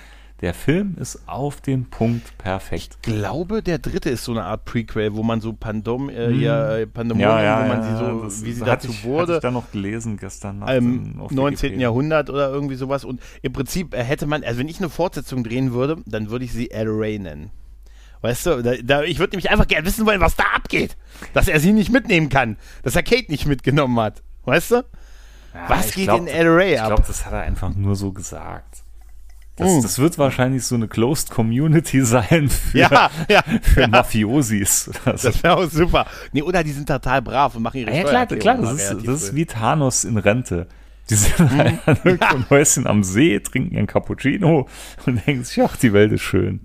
Der 0.42 0.56
Film 0.56 0.96
ist 1.00 1.28
auf 1.28 1.62
den 1.62 1.86
Punkt 1.86 2.36
perfekt. 2.40 2.98
Ich 2.98 3.02
glaube, 3.04 3.62
der 3.62 3.78
dritte 3.78 4.10
ist 4.10 4.24
so 4.24 4.32
eine 4.32 4.44
Art 4.44 4.66
Prequel, 4.66 5.14
wo 5.14 5.22
man 5.22 5.40
so 5.40 5.54
Pandom, 5.54 6.10
äh, 6.10 6.28
hm. 6.28 6.42
ja, 6.42 6.86
Pandemonium, 6.88 7.30
ja, 7.30 7.44
ja, 7.44 7.64
wo 7.64 7.68
man 7.68 7.84
sie 7.84 7.96
so, 7.96 8.24
das, 8.24 8.44
wie 8.44 8.52
sie 8.54 8.66
dazu 8.66 8.90
ich, 8.90 9.04
wurde. 9.04 9.22
Hatte 9.22 9.34
ich 9.34 9.42
da 9.42 9.52
noch 9.52 9.72
gelesen 9.72 10.18
gestern. 10.18 10.64
Im 10.68 11.22
19. 11.30 11.80
Jahrhundert 11.80 12.32
oder 12.32 12.50
irgendwie 12.50 12.76
sowas. 12.76 13.06
Und 13.06 13.22
im 13.44 13.54
Prinzip 13.54 13.94
äh, 13.94 14.04
hätte 14.04 14.26
man, 14.26 14.44
also 14.44 14.60
wenn 14.60 14.68
ich 14.68 14.80
eine 14.80 14.90
Fortsetzung 14.90 15.44
drehen 15.44 15.74
würde, 15.74 15.98
dann 16.08 16.32
würde 16.32 16.46
ich 16.46 16.54
sie 16.54 16.72
El 16.72 16.88
Rey 16.90 17.20
nennen. 17.20 17.52
Weißt 18.22 18.46
du, 18.48 18.64
da, 18.64 18.74
da, 18.84 19.04
ich 19.04 19.20
würde 19.20 19.32
nämlich 19.36 19.52
einfach 19.52 19.68
gerne 19.68 19.86
wissen 19.86 20.08
wollen, 20.08 20.22
was 20.22 20.36
da 20.36 20.44
abgeht. 20.56 20.98
Dass 21.34 21.48
er 21.48 21.60
sie 21.60 21.72
nicht 21.72 21.92
mitnehmen 21.92 22.30
kann. 22.30 22.58
Dass 22.82 22.96
er 22.96 23.04
Kate 23.04 23.32
nicht 23.32 23.46
mitgenommen 23.46 24.00
hat. 24.00 24.24
Weißt 24.46 24.72
du? 24.72 24.76
Ja, 25.54 25.70
was 25.70 25.92
geht 25.92 26.06
glaub, 26.06 26.20
in 26.20 26.28
El 26.28 26.48
Rey 26.48 26.78
ab? 26.78 26.86
Ich 26.86 26.96
glaube, 26.96 27.04
das 27.08 27.26
hat 27.26 27.34
er 27.34 27.42
einfach 27.42 27.76
nur 27.76 27.96
so 27.96 28.12
gesagt. 28.12 28.81
Das, 29.56 29.70
mm. 29.70 29.82
das, 29.82 30.00
wird 30.00 30.18
wahrscheinlich 30.18 30.64
so 30.64 30.76
eine 30.76 30.88
Closed 30.88 31.30
Community 31.30 32.02
sein 32.06 32.50
für, 32.50 32.78
ja, 32.78 33.10
ja, 33.30 33.44
für 33.62 33.82
ja. 33.82 33.88
Mafiosis. 33.88 34.86
So. 34.86 34.92
Das 35.12 35.44
wäre 35.44 35.58
auch 35.58 35.70
super. 35.70 36.06
Nee, 36.32 36.42
oder 36.42 36.64
die 36.64 36.72
sind 36.72 36.88
total 36.88 37.22
brav 37.22 37.56
und 37.56 37.64
machen 37.64 37.78
ihre 37.78 37.96
ja, 37.96 38.04
klar, 38.04 38.26
klar, 38.28 38.58
das 38.58 38.74
ist, 38.74 39.08
das 39.08 39.24
ist 39.24 39.36
wie 39.36 39.46
Thanos 39.46 40.04
in 40.04 40.18
Rente. 40.18 40.68
Die 41.10 41.16
sind 41.16 41.40
mhm. 41.40 41.58
halt 41.58 41.80
irgendwo 42.06 42.50
Häuschen 42.50 42.88
am 42.88 43.04
See, 43.04 43.40
trinken 43.40 43.76
ihren 43.76 43.88
Cappuccino 43.88 44.68
und 45.06 45.28
denken 45.28 45.44
sich, 45.44 45.62
ach, 45.62 45.76
die 45.76 45.92
Welt 45.92 46.12
ist 46.14 46.22
schön 46.22 46.62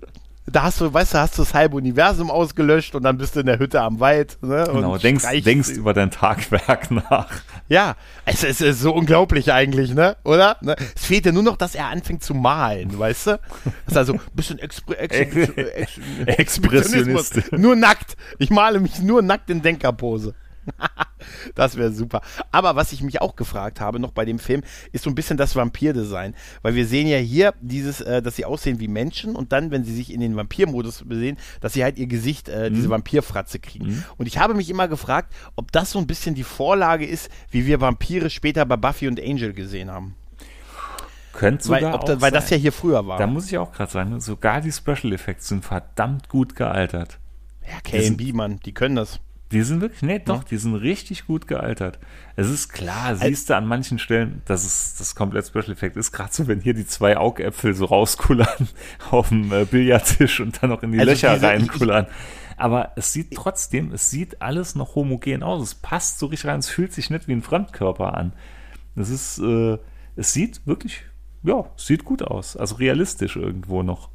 da 0.49 0.63
hast 0.63 0.79
du, 0.79 0.93
weißt 0.93 1.13
du, 1.13 1.17
hast 1.17 1.37
du 1.37 1.41
das 1.41 1.53
halbe 1.53 1.75
Universum 1.75 2.31
ausgelöscht 2.31 2.95
und 2.95 3.03
dann 3.03 3.17
bist 3.17 3.35
du 3.35 3.41
in 3.41 3.47
der 3.47 3.59
Hütte 3.59 3.81
am 3.81 3.99
Wald. 3.99 4.37
Ne, 4.41 4.67
genau, 4.71 4.97
denkst, 4.97 5.25
denkst 5.43 5.69
über 5.71 5.93
dein 5.93 6.09
Tagwerk 6.09 6.89
nach. 7.09 7.27
Ja, 7.67 7.95
es, 8.23 8.43
es 8.43 8.61
ist 8.61 8.79
so 8.79 8.93
unglaublich 8.93 9.51
eigentlich, 9.51 9.93
ne? 9.93 10.15
Oder? 10.23 10.55
Ne? 10.61 10.75
Es 10.95 11.05
fehlt 11.05 11.25
ja 11.25 11.33
nur 11.33 11.43
noch, 11.43 11.57
dass 11.57 11.75
er 11.75 11.87
anfängt 11.87 12.23
zu 12.23 12.33
malen, 12.33 12.97
weißt 12.97 13.27
du? 13.27 13.31
Das 13.65 13.73
ist 13.87 13.97
also 13.97 14.13
ein 14.13 14.21
bisschen 14.33 14.59
Expre 14.59 14.97
Ex 14.97 15.15
Ex 15.55 15.99
Expressionismus. 16.25 17.31
Nur 17.51 17.75
nackt. 17.75 18.15
Ich 18.39 18.49
male 18.49 18.79
mich 18.79 19.01
nur 19.01 19.21
nackt 19.21 19.49
in 19.49 19.61
Denkerpose. 19.61 20.33
das 21.55 21.77
wäre 21.77 21.91
super. 21.91 22.21
Aber 22.51 22.75
was 22.75 22.91
ich 22.91 23.01
mich 23.01 23.21
auch 23.21 23.35
gefragt 23.35 23.81
habe 23.81 23.99
noch 23.99 24.11
bei 24.11 24.25
dem 24.25 24.39
Film, 24.39 24.63
ist 24.91 25.03
so 25.03 25.09
ein 25.09 25.15
bisschen 25.15 25.37
das 25.37 25.55
Vampir-Design. 25.55 26.35
Weil 26.61 26.75
wir 26.75 26.85
sehen 26.85 27.07
ja 27.07 27.17
hier 27.17 27.53
dieses, 27.61 28.01
äh, 28.01 28.21
dass 28.21 28.35
sie 28.35 28.45
aussehen 28.45 28.79
wie 28.79 28.87
Menschen 28.87 29.35
und 29.35 29.51
dann, 29.51 29.71
wenn 29.71 29.83
sie 29.83 29.95
sich 29.95 30.13
in 30.13 30.19
den 30.19 30.35
Vampir-Modus 30.35 31.03
sehen, 31.09 31.37
dass 31.61 31.73
sie 31.73 31.83
halt 31.83 31.97
ihr 31.97 32.07
Gesicht, 32.07 32.49
äh, 32.49 32.71
diese 32.71 32.87
mhm. 32.87 32.91
Vampirfratze 32.91 33.59
kriegen. 33.59 33.87
Mhm. 33.87 34.03
Und 34.17 34.27
ich 34.27 34.37
habe 34.37 34.53
mich 34.53 34.69
immer 34.69 34.87
gefragt, 34.87 35.33
ob 35.55 35.71
das 35.71 35.91
so 35.91 35.99
ein 35.99 36.07
bisschen 36.07 36.35
die 36.35 36.43
Vorlage 36.43 37.05
ist, 37.05 37.29
wie 37.51 37.65
wir 37.65 37.81
Vampire 37.81 38.29
später 38.29 38.65
bei 38.65 38.77
Buffy 38.77 39.07
und 39.07 39.19
Angel 39.19 39.53
gesehen 39.53 39.91
haben. 39.91 40.15
Könnte 41.37 41.65
sogar 41.65 41.93
weil, 41.93 42.15
da, 42.15 42.21
weil 42.21 42.31
das 42.31 42.49
ja 42.49 42.57
hier 42.57 42.71
früher 42.71 43.05
war. 43.05 43.19
Da 43.19 43.27
muss 43.27 43.47
ich 43.47 43.57
auch 43.59 43.71
gerade 43.71 43.91
sagen, 43.91 44.19
sogar 44.19 44.59
die 44.59 44.71
Special 44.71 45.13
Effects 45.13 45.49
sind 45.49 45.63
verdammt 45.63 46.29
gut 46.29 46.55
gealtert. 46.55 47.19
Ja, 47.63 47.79
KMB, 47.83 48.33
Mann, 48.33 48.59
die 48.65 48.73
können 48.73 48.95
das. 48.95 49.19
Die 49.51 49.61
sind 49.61 49.79
wirklich, 49.79 50.01
nee, 50.01 50.19
doch, 50.19 50.39
ja. 50.39 50.47
die 50.49 50.57
sind 50.57 50.75
richtig 50.75 51.25
gut 51.25 51.47
gealtert. 51.47 51.99
Es 52.35 52.49
ist 52.49 52.67
klar, 52.67 53.15
siehst 53.15 53.49
du 53.49 53.55
an 53.55 53.65
manchen 53.65 53.97
Stellen, 53.97 54.41
dass 54.45 54.65
es 54.65 54.95
das 54.97 55.15
komplett 55.15 55.47
Special 55.47 55.71
Effect 55.71 55.95
ist, 55.95 56.11
gerade 56.11 56.33
so, 56.33 56.47
wenn 56.47 56.59
hier 56.59 56.73
die 56.73 56.85
zwei 56.85 57.15
Augäpfel 57.15 57.73
so 57.73 57.85
rauskullern 57.85 58.67
auf 59.11 59.29
dem 59.29 59.53
äh, 59.53 59.63
Billardtisch 59.63 60.41
und 60.41 60.61
dann 60.61 60.71
noch 60.71 60.83
in 60.83 60.91
die 60.91 60.99
also 60.99 61.11
Löcher 61.11 61.41
reinkullern. 61.41 62.07
Aber 62.57 62.91
es 62.95 63.13
sieht 63.13 63.33
trotzdem, 63.35 63.93
es 63.93 64.09
sieht 64.09 64.41
alles 64.41 64.75
noch 64.75 64.95
homogen 64.95 65.43
aus. 65.43 65.61
Es 65.61 65.75
passt 65.75 66.19
so 66.19 66.25
richtig 66.25 66.49
rein, 66.49 66.59
es 66.59 66.69
fühlt 66.69 66.91
sich 66.91 67.09
nicht 67.09 67.27
wie 67.27 67.33
ein 67.33 67.43
Fremdkörper 67.43 68.15
an. 68.15 68.33
Es 68.95 69.09
ist, 69.09 69.37
äh, 69.39 69.77
es 70.15 70.33
sieht 70.33 70.65
wirklich, 70.65 71.03
ja, 71.43 71.69
sieht 71.77 72.03
gut 72.03 72.23
aus. 72.23 72.57
Also 72.57 72.75
realistisch 72.75 73.37
irgendwo 73.37 73.83
noch. 73.83 74.09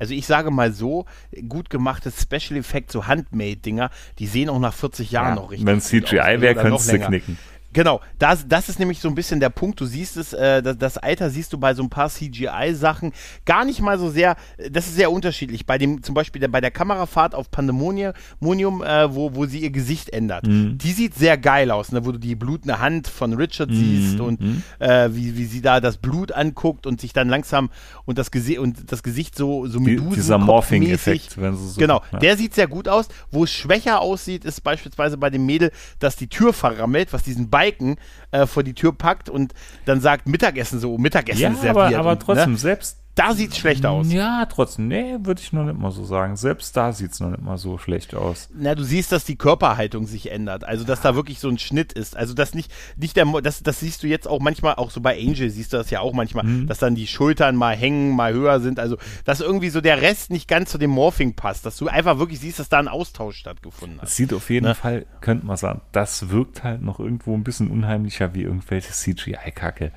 Also 0.00 0.14
ich 0.14 0.26
sage 0.26 0.50
mal 0.50 0.72
so, 0.72 1.04
gut 1.48 1.70
gemachte 1.70 2.10
Special 2.10 2.58
Effects, 2.58 2.94
so 2.94 3.06
Handmade-Dinger, 3.06 3.90
die 4.18 4.26
sehen 4.26 4.48
auch 4.48 4.58
nach 4.58 4.74
40 4.74 5.10
Jahren 5.10 5.28
ja, 5.28 5.34
noch 5.34 5.50
richtig 5.50 5.66
Wenn 5.66 5.80
CGI 5.80 6.40
wäre, 6.40 6.54
könntest 6.54 6.90
du 6.90 6.98
knicken. 6.98 7.38
Genau, 7.72 8.00
das, 8.18 8.46
das 8.48 8.68
ist 8.68 8.78
nämlich 8.78 8.98
so 8.98 9.08
ein 9.08 9.14
bisschen 9.14 9.38
der 9.40 9.50
Punkt. 9.50 9.80
Du 9.80 9.86
siehst 9.86 10.16
es, 10.16 10.32
äh, 10.32 10.62
das, 10.62 10.78
das 10.78 10.98
Alter 10.98 11.30
siehst 11.30 11.52
du 11.52 11.58
bei 11.58 11.74
so 11.74 11.82
ein 11.82 11.90
paar 11.90 12.08
CGI-Sachen 12.08 13.12
gar 13.44 13.64
nicht 13.64 13.80
mal 13.80 13.98
so 13.98 14.10
sehr. 14.10 14.36
Das 14.70 14.86
ist 14.86 14.96
sehr 14.96 15.12
unterschiedlich. 15.12 15.66
Bei 15.66 15.78
dem, 15.78 16.02
zum 16.02 16.14
Beispiel 16.14 16.40
der, 16.40 16.48
bei 16.48 16.60
der 16.60 16.70
Kamerafahrt 16.70 17.34
auf 17.34 17.50
Pandemonium, 17.50 18.82
äh, 18.82 19.14
wo, 19.14 19.34
wo 19.34 19.46
sie 19.46 19.60
ihr 19.60 19.70
Gesicht 19.70 20.10
ändert. 20.10 20.46
Mhm. 20.46 20.78
Die 20.78 20.92
sieht 20.92 21.14
sehr 21.14 21.38
geil 21.38 21.70
aus, 21.70 21.92
ne? 21.92 22.04
wo 22.04 22.12
du 22.12 22.18
die 22.18 22.34
blutende 22.34 22.80
Hand 22.80 23.06
von 23.06 23.34
Richard 23.34 23.70
mhm. 23.70 23.74
siehst 23.74 24.20
und 24.20 24.40
mhm. 24.40 24.62
äh, 24.80 25.08
wie, 25.12 25.36
wie 25.36 25.44
sie 25.44 25.62
da 25.62 25.80
das 25.80 25.98
Blut 25.98 26.32
anguckt 26.32 26.86
und 26.86 27.00
sich 27.00 27.12
dann 27.12 27.28
langsam 27.28 27.70
und 28.04 28.18
das, 28.18 28.30
Gesi 28.30 28.58
und 28.58 28.90
das 28.90 29.02
Gesicht 29.02 29.36
so, 29.36 29.66
so 29.66 29.78
Die, 29.78 29.96
Dieser 29.96 30.38
Morphing-Effekt, 30.38 31.40
wenn 31.40 31.56
so 31.56 31.78
Genau, 31.78 32.02
ja. 32.12 32.18
der 32.18 32.36
sieht 32.36 32.54
sehr 32.54 32.66
gut 32.66 32.88
aus. 32.88 33.08
Wo 33.30 33.44
es 33.44 33.52
schwächer 33.52 34.00
aussieht, 34.00 34.44
ist 34.44 34.62
beispielsweise 34.62 35.16
bei 35.16 35.30
dem 35.30 35.46
Mädel, 35.46 35.70
dass 35.98 36.16
die 36.16 36.28
Tür 36.28 36.52
verrammelt, 36.52 37.12
was 37.12 37.22
diesen 37.22 37.48
Balken 37.60 37.96
äh, 38.30 38.46
vor 38.46 38.62
die 38.62 38.74
Tür 38.74 38.92
packt 38.92 39.28
und 39.28 39.52
dann 39.84 40.00
sagt 40.00 40.26
Mittagessen 40.26 40.80
so, 40.80 40.96
Mittagessen 40.96 41.42
ja, 41.42 41.54
serviert. 41.54 41.76
Aber, 41.76 41.98
aber 41.98 42.18
trotzdem, 42.18 42.52
ne? 42.52 42.58
selbst 42.58 42.98
da 43.20 43.34
sieht 43.34 43.52
es 43.52 43.58
schlecht 43.58 43.84
aus. 43.84 44.10
Ja, 44.10 44.46
trotzdem. 44.46 44.88
Nee, 44.88 45.16
würde 45.22 45.42
ich 45.42 45.52
noch 45.52 45.64
nicht 45.64 45.78
mal 45.78 45.90
so 45.90 46.04
sagen. 46.04 46.36
Selbst 46.36 46.74
da 46.74 46.90
sieht 46.92 47.12
es 47.12 47.20
noch 47.20 47.28
nicht 47.28 47.42
mal 47.42 47.58
so 47.58 47.76
schlecht 47.76 48.14
aus. 48.14 48.48
Na, 48.54 48.74
du 48.74 48.82
siehst, 48.82 49.12
dass 49.12 49.26
die 49.26 49.36
Körperhaltung 49.36 50.06
sich 50.06 50.32
ändert. 50.32 50.64
Also, 50.64 50.84
dass 50.84 51.02
da 51.02 51.14
wirklich 51.14 51.38
so 51.38 51.48
ein 51.50 51.58
Schnitt 51.58 51.92
ist. 51.92 52.16
Also, 52.16 52.32
dass 52.32 52.54
nicht, 52.54 52.72
nicht 52.96 53.16
der, 53.16 53.26
das, 53.42 53.62
das 53.62 53.80
siehst 53.80 54.02
du 54.02 54.06
jetzt 54.06 54.26
auch 54.26 54.40
manchmal, 54.40 54.76
auch 54.76 54.90
so 54.90 55.02
bei 55.02 55.18
Angel 55.18 55.50
siehst 55.50 55.74
du 55.74 55.76
das 55.76 55.90
ja 55.90 56.00
auch 56.00 56.14
manchmal, 56.14 56.44
mhm. 56.46 56.66
dass 56.66 56.78
dann 56.78 56.94
die 56.94 57.06
Schultern 57.06 57.56
mal 57.56 57.76
hängen, 57.76 58.16
mal 58.16 58.32
höher 58.32 58.58
sind. 58.60 58.80
Also, 58.80 58.96
dass 59.26 59.40
irgendwie 59.40 59.68
so 59.68 59.82
der 59.82 60.00
Rest 60.00 60.30
nicht 60.30 60.48
ganz 60.48 60.70
zu 60.70 60.78
dem 60.78 60.90
Morphing 60.90 61.34
passt. 61.34 61.66
Dass 61.66 61.76
du 61.76 61.88
einfach 61.88 62.18
wirklich 62.18 62.40
siehst, 62.40 62.58
dass 62.58 62.70
da 62.70 62.78
ein 62.78 62.88
Austausch 62.88 63.36
stattgefunden 63.36 64.00
hat. 64.00 64.08
Es 64.08 64.16
sieht 64.16 64.32
auf 64.32 64.48
jeden 64.48 64.64
ne? 64.64 64.74
Fall, 64.74 65.04
könnte 65.20 65.44
man 65.44 65.58
sagen, 65.58 65.82
das 65.92 66.30
wirkt 66.30 66.64
halt 66.64 66.80
noch 66.80 66.98
irgendwo 66.98 67.34
ein 67.34 67.44
bisschen 67.44 67.70
unheimlicher 67.70 68.32
wie 68.32 68.44
irgendwelche 68.44 68.92
CGI-Kacke. 68.92 69.92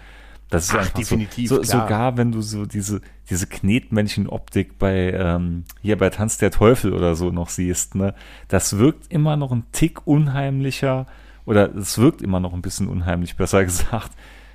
Das 0.53 0.65
ist 0.65 0.75
Ach, 0.75 0.81
einfach 0.81 0.93
definitiv. 0.93 1.49
So, 1.49 1.55
so 1.55 1.63
sogar 1.63 2.15
wenn 2.15 2.31
du 2.31 2.41
so 2.41 2.67
diese, 2.67 3.01
diese 3.27 3.47
Knetmännchen-Optik 3.47 4.77
bei 4.77 5.11
ähm, 5.11 5.63
hier 5.81 5.97
bei 5.97 6.11
Tanz 6.11 6.37
der 6.37 6.51
Teufel 6.51 6.93
oder 6.93 7.15
so 7.15 7.31
noch 7.31 7.49
siehst, 7.49 7.95
ne, 7.95 8.13
das 8.49 8.77
wirkt 8.77 9.11
immer 9.11 9.35
noch 9.35 9.51
ein 9.51 9.65
Tick 9.71 10.05
unheimlicher 10.05 11.07
oder 11.45 11.73
es 11.75 11.97
wirkt 11.97 12.21
immer 12.21 12.39
noch 12.39 12.53
ein 12.53 12.61
bisschen 12.61 12.87
unheimlich, 12.87 13.35
besser 13.35 13.63
gesagt, 13.65 14.11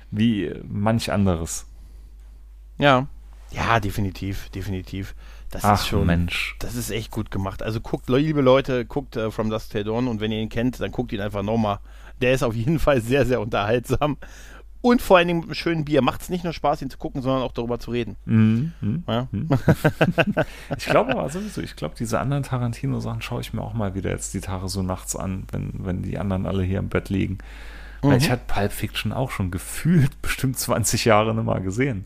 wie 0.09 0.53
manch 0.65 1.11
anderes. 1.11 1.65
Ja, 2.77 3.07
ja, 3.51 3.81
definitiv, 3.81 4.47
definitiv. 4.51 5.15
Das 5.51 5.65
Ach, 5.65 5.81
ist 5.81 5.87
schon, 5.87 6.05
Mensch. 6.05 6.55
Das 6.59 6.75
ist 6.75 6.91
echt 6.91 7.11
gut 7.11 7.29
gemacht. 7.29 7.61
Also 7.61 7.81
guckt, 7.81 8.07
liebe 8.07 8.39
Leute, 8.39 8.85
guckt 8.85 9.17
uh, 9.17 9.31
From 9.31 9.49
Dusk 9.49 9.71
Till 9.71 9.83
Dawn 9.83 10.07
und 10.07 10.21
wenn 10.21 10.31
ihr 10.31 10.39
ihn 10.39 10.47
kennt, 10.47 10.79
dann 10.79 10.91
guckt 10.91 11.11
ihn 11.11 11.19
einfach 11.19 11.43
nochmal. 11.43 11.79
Der 12.21 12.33
ist 12.33 12.43
auf 12.43 12.55
jeden 12.55 12.79
Fall 12.79 13.01
sehr, 13.01 13.25
sehr 13.25 13.41
unterhaltsam 13.41 14.17
und 14.81 15.01
vor 15.01 15.17
allen 15.17 15.27
Dingen 15.27 15.39
mit 15.41 15.49
einem 15.49 15.55
schönen 15.55 15.85
Bier 15.85 16.01
macht 16.01 16.21
es 16.21 16.29
nicht 16.29 16.43
nur 16.43 16.53
Spaß, 16.53 16.81
ihn 16.81 16.89
zu 16.89 16.97
gucken, 16.97 17.21
sondern 17.21 17.43
auch 17.43 17.51
darüber 17.51 17.79
zu 17.79 17.91
reden. 17.91 18.15
Mhm. 18.25 18.71
Mhm. 18.79 19.03
Ja? 19.07 19.27
Mhm. 19.31 19.49
ich 20.77 20.85
glaube 20.85 21.11
aber 21.11 21.29
sowieso, 21.29 21.61
ich 21.61 21.75
glaube, 21.75 21.95
diese 21.99 22.19
anderen 22.19 22.43
Tarantino-Sachen 22.43 23.21
schaue 23.21 23.41
ich 23.41 23.53
mir 23.53 23.61
auch 23.61 23.73
mal 23.73 23.93
wieder 23.95 24.09
jetzt 24.09 24.33
die 24.33 24.39
Tage 24.39 24.69
so 24.69 24.81
nachts 24.81 25.15
an, 25.15 25.43
wenn, 25.51 25.73
wenn 25.79 26.01
die 26.01 26.17
anderen 26.17 26.45
alle 26.45 26.63
hier 26.63 26.79
im 26.79 26.89
Bett 26.89 27.09
liegen. 27.09 27.39
Weil 28.01 28.17
ich 28.17 28.27
mhm. 28.27 28.33
hatte 28.33 28.43
Pulp 28.47 28.71
Fiction 28.71 29.11
auch 29.11 29.31
schon 29.31 29.51
gefühlt 29.51 30.21
bestimmt 30.21 30.57
20 30.57 31.05
Jahre 31.05 31.35
nicht 31.35 31.43
mal 31.43 31.61
gesehen. 31.61 32.05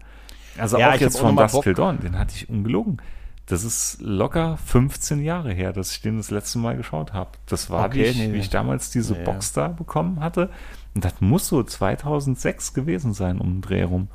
Also 0.58 0.78
ja, 0.78 0.92
auch 0.92 0.96
jetzt 0.96 1.20
von 1.20 1.36
Dust 1.36 1.62
Till 1.62 1.74
Dawn, 1.74 2.00
den 2.00 2.18
hatte 2.18 2.34
ich 2.36 2.50
ungelogen. 2.50 3.02
Das 3.46 3.64
ist 3.64 3.98
locker 4.02 4.58
15 4.66 5.22
Jahre 5.22 5.52
her, 5.54 5.74
dass 5.74 5.92
ich 5.92 6.02
den 6.02 6.18
das 6.18 6.32
letzte 6.32 6.60
Mal 6.60 6.78
geschaut 6.78 7.14
habe. 7.14 7.32
Das 7.46 7.70
war, 7.70 7.86
okay, 7.86 7.96
wie, 7.96 8.04
ich, 8.04 8.18
nee, 8.18 8.34
wie 8.34 8.38
ich 8.38 8.50
damals 8.50 8.90
diese 8.90 9.14
nee, 9.14 9.24
Box 9.24 9.52
da 9.52 9.68
bekommen 9.68 10.22
hatte. 10.22 10.50
Und 10.96 11.06
das 11.06 11.22
muss 11.22 11.48
so 11.48 11.64
2006 11.64 12.74
gewesen 12.74 13.14
sein, 13.14 13.40
um 13.40 13.56
den 13.56 13.62
Dreh 13.62 13.84
rum. 13.84 14.10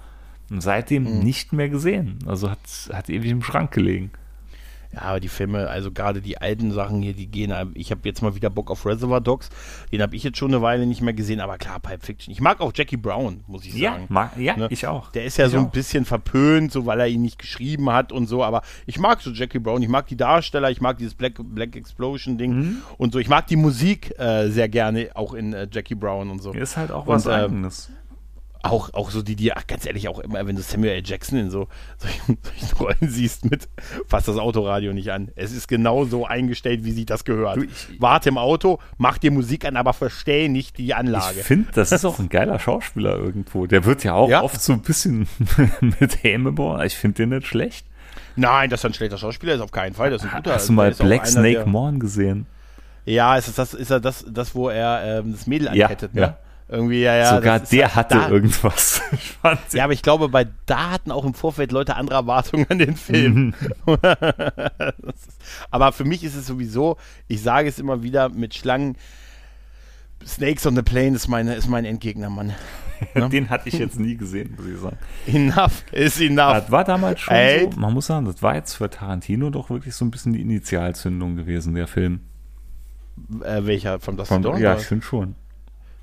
Und 0.50 0.62
seitdem 0.62 1.04
mhm. 1.04 1.18
nicht 1.20 1.52
mehr 1.52 1.68
gesehen. 1.68 2.18
Also 2.26 2.50
hat, 2.50 2.58
hat 2.92 3.10
ewig 3.10 3.30
im 3.30 3.42
Schrank 3.42 3.72
gelegen. 3.72 4.10
Ja, 4.92 5.02
aber 5.02 5.20
die 5.20 5.28
Filme, 5.28 5.68
also 5.68 5.90
gerade 5.92 6.22
die 6.22 6.38
alten 6.38 6.72
Sachen 6.72 7.02
hier, 7.02 7.12
die 7.12 7.26
gehen. 7.26 7.52
Ich 7.74 7.90
habe 7.90 8.00
jetzt 8.04 8.22
mal 8.22 8.34
wieder 8.34 8.48
Bock 8.48 8.70
auf 8.70 8.86
Reservoir 8.86 9.20
Dogs. 9.20 9.50
Den 9.92 10.00
habe 10.00 10.16
ich 10.16 10.22
jetzt 10.22 10.38
schon 10.38 10.50
eine 10.50 10.62
Weile 10.62 10.86
nicht 10.86 11.02
mehr 11.02 11.12
gesehen, 11.12 11.40
aber 11.40 11.58
klar, 11.58 11.78
Pipe 11.78 12.04
Fiction. 12.04 12.32
Ich 12.32 12.40
mag 12.40 12.60
auch 12.60 12.72
Jackie 12.74 12.96
Brown, 12.96 13.44
muss 13.46 13.66
ich 13.66 13.72
sagen. 13.72 13.82
Ja, 13.82 14.06
mag, 14.08 14.36
ja 14.38 14.56
ne? 14.56 14.68
ich 14.70 14.86
auch. 14.86 15.12
Der 15.12 15.24
ist 15.24 15.36
ja 15.36 15.46
ich 15.46 15.52
so 15.52 15.58
auch. 15.58 15.64
ein 15.64 15.70
bisschen 15.70 16.04
verpönt, 16.04 16.72
so 16.72 16.86
weil 16.86 17.00
er 17.00 17.06
ihn 17.06 17.22
nicht 17.22 17.38
geschrieben 17.38 17.90
hat 17.90 18.12
und 18.12 18.26
so, 18.26 18.42
aber 18.42 18.62
ich 18.86 18.98
mag 18.98 19.20
so 19.20 19.30
Jackie 19.30 19.58
Brown. 19.58 19.82
Ich 19.82 19.88
mag 19.88 20.06
die 20.06 20.16
Darsteller, 20.16 20.70
ich 20.70 20.80
mag 20.80 20.96
dieses 20.96 21.14
Black, 21.14 21.34
Black 21.38 21.76
Explosion 21.76 22.38
Ding 22.38 22.54
mhm. 22.54 22.76
und 22.96 23.12
so. 23.12 23.18
Ich 23.18 23.28
mag 23.28 23.46
die 23.46 23.56
Musik 23.56 24.18
äh, 24.18 24.48
sehr 24.48 24.68
gerne, 24.68 25.10
auch 25.14 25.34
in 25.34 25.52
äh, 25.52 25.68
Jackie 25.70 25.96
Brown 25.96 26.30
und 26.30 26.42
so. 26.42 26.52
Ist 26.52 26.78
halt 26.78 26.90
auch 26.90 27.06
was 27.06 27.26
und, 27.26 27.32
ähm, 27.32 27.38
Eigenes 27.38 27.90
auch, 28.62 28.92
auch 28.94 29.10
so 29.10 29.22
die, 29.22 29.36
die, 29.36 29.52
ach, 29.52 29.66
ganz 29.66 29.86
ehrlich, 29.86 30.08
auch 30.08 30.18
immer, 30.18 30.46
wenn 30.46 30.56
du 30.56 30.62
Samuel 30.62 30.92
L. 30.92 31.02
Jackson 31.04 31.38
in 31.38 31.50
so 31.50 31.68
solchen, 31.98 32.38
solchen 32.42 32.76
Rollen 32.76 33.10
siehst, 33.10 33.50
mit 33.50 33.68
fass 34.06 34.24
das 34.24 34.36
Autoradio 34.36 34.92
nicht 34.92 35.10
an. 35.10 35.30
Es 35.36 35.52
ist 35.52 35.68
genau 35.68 36.04
so 36.04 36.26
eingestellt, 36.26 36.84
wie 36.84 36.92
sich 36.92 37.06
das 37.06 37.24
gehört. 37.24 37.56
Du, 37.56 37.64
ich, 37.64 38.00
Warte 38.00 38.30
im 38.30 38.38
Auto, 38.38 38.78
mach 38.96 39.18
dir 39.18 39.30
Musik 39.30 39.64
an, 39.64 39.76
aber 39.76 39.92
verstehe 39.92 40.50
nicht 40.50 40.78
die 40.78 40.94
Anlage. 40.94 41.40
Ich 41.40 41.46
finde, 41.46 41.70
das 41.72 41.92
ist 41.92 42.04
auch 42.04 42.18
ein 42.18 42.28
geiler 42.28 42.58
Schauspieler 42.58 43.16
irgendwo. 43.16 43.66
Der 43.66 43.84
wird 43.84 44.04
ja 44.04 44.14
auch 44.14 44.28
ja. 44.28 44.42
oft 44.42 44.60
so 44.60 44.72
ein 44.72 44.82
bisschen 44.82 45.28
mit 45.80 46.22
Häme 46.22 46.52
bohren. 46.52 46.84
Ich 46.86 46.96
finde 46.96 47.22
den 47.22 47.30
nicht 47.30 47.46
schlecht. 47.46 47.86
Nein, 48.36 48.70
dass 48.70 48.84
er 48.84 48.90
ein 48.90 48.94
schlechter 48.94 49.18
Schauspieler 49.18 49.54
ist, 49.54 49.60
auf 49.60 49.72
keinen 49.72 49.94
Fall. 49.94 50.10
Das 50.10 50.22
ist 50.22 50.30
ein 50.30 50.36
guter. 50.36 50.54
Hast 50.54 50.68
du 50.68 50.72
mal 50.72 50.92
Black 50.92 51.26
Snake 51.26 51.66
Morn 51.66 51.98
gesehen? 51.98 52.46
Ja, 53.04 53.36
ist 53.36 53.56
das, 53.58 53.74
ist 53.74 53.90
er 53.90 54.00
das, 54.00 54.24
das, 54.28 54.54
wo 54.54 54.68
er 54.68 55.20
ähm, 55.20 55.32
das 55.32 55.46
Mädel 55.46 55.68
ankettet, 55.68 56.12
ja, 56.14 56.20
ne? 56.20 56.26
Ja. 56.26 56.38
Irgendwie, 56.70 57.00
ja, 57.00 57.16
ja. 57.16 57.34
Sogar 57.34 57.60
der 57.60 57.94
hatte 57.94 58.16
da, 58.16 58.28
irgendwas. 58.28 59.00
ja, 59.72 59.84
aber 59.84 59.94
ich 59.94 60.02
glaube, 60.02 60.28
bei 60.28 60.46
da 60.66 60.90
hatten 60.90 61.10
auch 61.10 61.24
im 61.24 61.32
Vorfeld 61.32 61.72
Leute 61.72 61.96
andere 61.96 62.16
Erwartungen 62.16 62.66
an 62.68 62.78
den 62.78 62.94
Film. 62.94 63.54
Mhm. 63.86 63.96
aber 65.70 65.92
für 65.92 66.04
mich 66.04 66.24
ist 66.24 66.34
es 66.34 66.46
sowieso, 66.46 66.98
ich 67.26 67.42
sage 67.42 67.68
es 67.68 67.78
immer 67.78 68.02
wieder 68.02 68.28
mit 68.28 68.54
Schlangen, 68.54 68.96
Snakes 70.26 70.66
on 70.66 70.76
the 70.76 70.82
Plane 70.82 71.16
ist, 71.16 71.28
meine, 71.28 71.54
ist 71.54 71.68
mein 71.68 71.84
Endgegner, 71.84 72.30
Mann. 72.30 72.52
Ne? 73.14 73.28
Den 73.28 73.48
hatte 73.48 73.68
ich 73.68 73.78
jetzt 73.78 74.00
nie 74.00 74.16
gesehen, 74.16 74.56
muss 74.56 74.66
ich 74.66 74.76
sagen. 74.80 74.98
Enough 75.28 75.84
ist 75.92 76.20
enough. 76.20 76.54
Das 76.54 76.70
war 76.72 76.82
damals 76.82 77.20
schon 77.20 77.32
Ey. 77.32 77.68
so, 77.70 77.78
man 77.78 77.94
muss 77.94 78.06
sagen, 78.06 78.26
das 78.26 78.42
war 78.42 78.56
jetzt 78.56 78.74
für 78.74 78.90
Tarantino 78.90 79.50
doch 79.50 79.70
wirklich 79.70 79.94
so 79.94 80.04
ein 80.04 80.10
bisschen 80.10 80.32
die 80.32 80.40
Initialzündung 80.40 81.36
gewesen, 81.36 81.74
der 81.74 81.86
Film. 81.86 82.22
Äh, 83.44 83.64
welcher? 83.66 84.00
Von 84.00 84.16
das 84.16 84.30
Ja, 84.30 84.76
ich 84.76 84.82
finde 84.84 85.04
schon. 85.04 85.36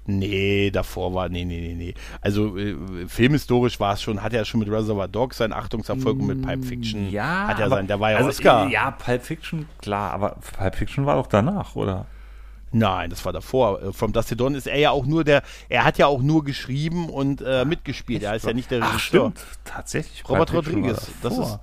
Nee, 0.07 0.69
davor 0.69 1.13
war, 1.15 1.29
nee, 1.29 1.45
nee, 1.45 1.59
nee, 1.59 1.73
nee. 1.73 1.93
Also 2.21 2.57
äh, 2.57 2.75
filmhistorisch 3.07 3.79
war 3.79 3.93
es 3.93 4.03
schon, 4.03 4.21
hat 4.21 4.33
er 4.33 4.45
schon 4.45 4.59
mit 4.59 4.69
Reservoir 4.69 5.07
Dogs 5.07 5.37
seinen 5.37 5.53
Achtungserfolg 5.53 6.19
und 6.19 6.27
mit 6.27 6.41
Pulp 6.43 6.63
Fiction 6.63 7.09
ja, 7.09 7.47
hat 7.47 7.59
er 7.59 7.65
aber, 7.65 7.77
sein, 7.77 7.87
der 7.87 7.99
war 7.99 8.11
ja 8.11 8.17
also, 8.17 8.29
Oscar. 8.29 8.69
Ja, 8.69 8.91
Pulp 8.91 9.23
Fiction, 9.23 9.67
klar, 9.81 10.11
aber 10.11 10.37
Pulp 10.57 10.75
Fiction 10.75 11.05
war 11.07 11.15
doch 11.15 11.27
danach, 11.27 11.75
oder? 11.75 12.05
Nein, 12.71 13.09
das 13.09 13.23
war 13.23 13.31
davor. 13.31 13.81
Äh, 13.81 13.93
From 13.93 14.11
Dusty 14.11 14.35
Dawn 14.35 14.53
ist 14.53 14.67
er 14.67 14.77
ja 14.77 14.91
auch 14.91 15.05
nur 15.05 15.23
der, 15.23 15.41
er 15.69 15.85
hat 15.85 15.97
ja 15.97 16.07
auch 16.07 16.21
nur 16.21 16.43
geschrieben 16.43 17.09
und 17.09 17.41
äh, 17.41 17.65
mitgespielt. 17.65 18.21
Er 18.21 18.35
ist 18.35 18.45
ja 18.45 18.53
nicht 18.53 18.69
der 18.69 18.79
Regisseur. 18.79 18.95
Ach, 18.95 18.99
stimmt. 18.99 19.39
Tatsächlich. 19.63 20.27
Robert 20.27 20.53
Rodriguez. 20.53 21.07
Das 21.23 21.37
ist, 21.37 21.59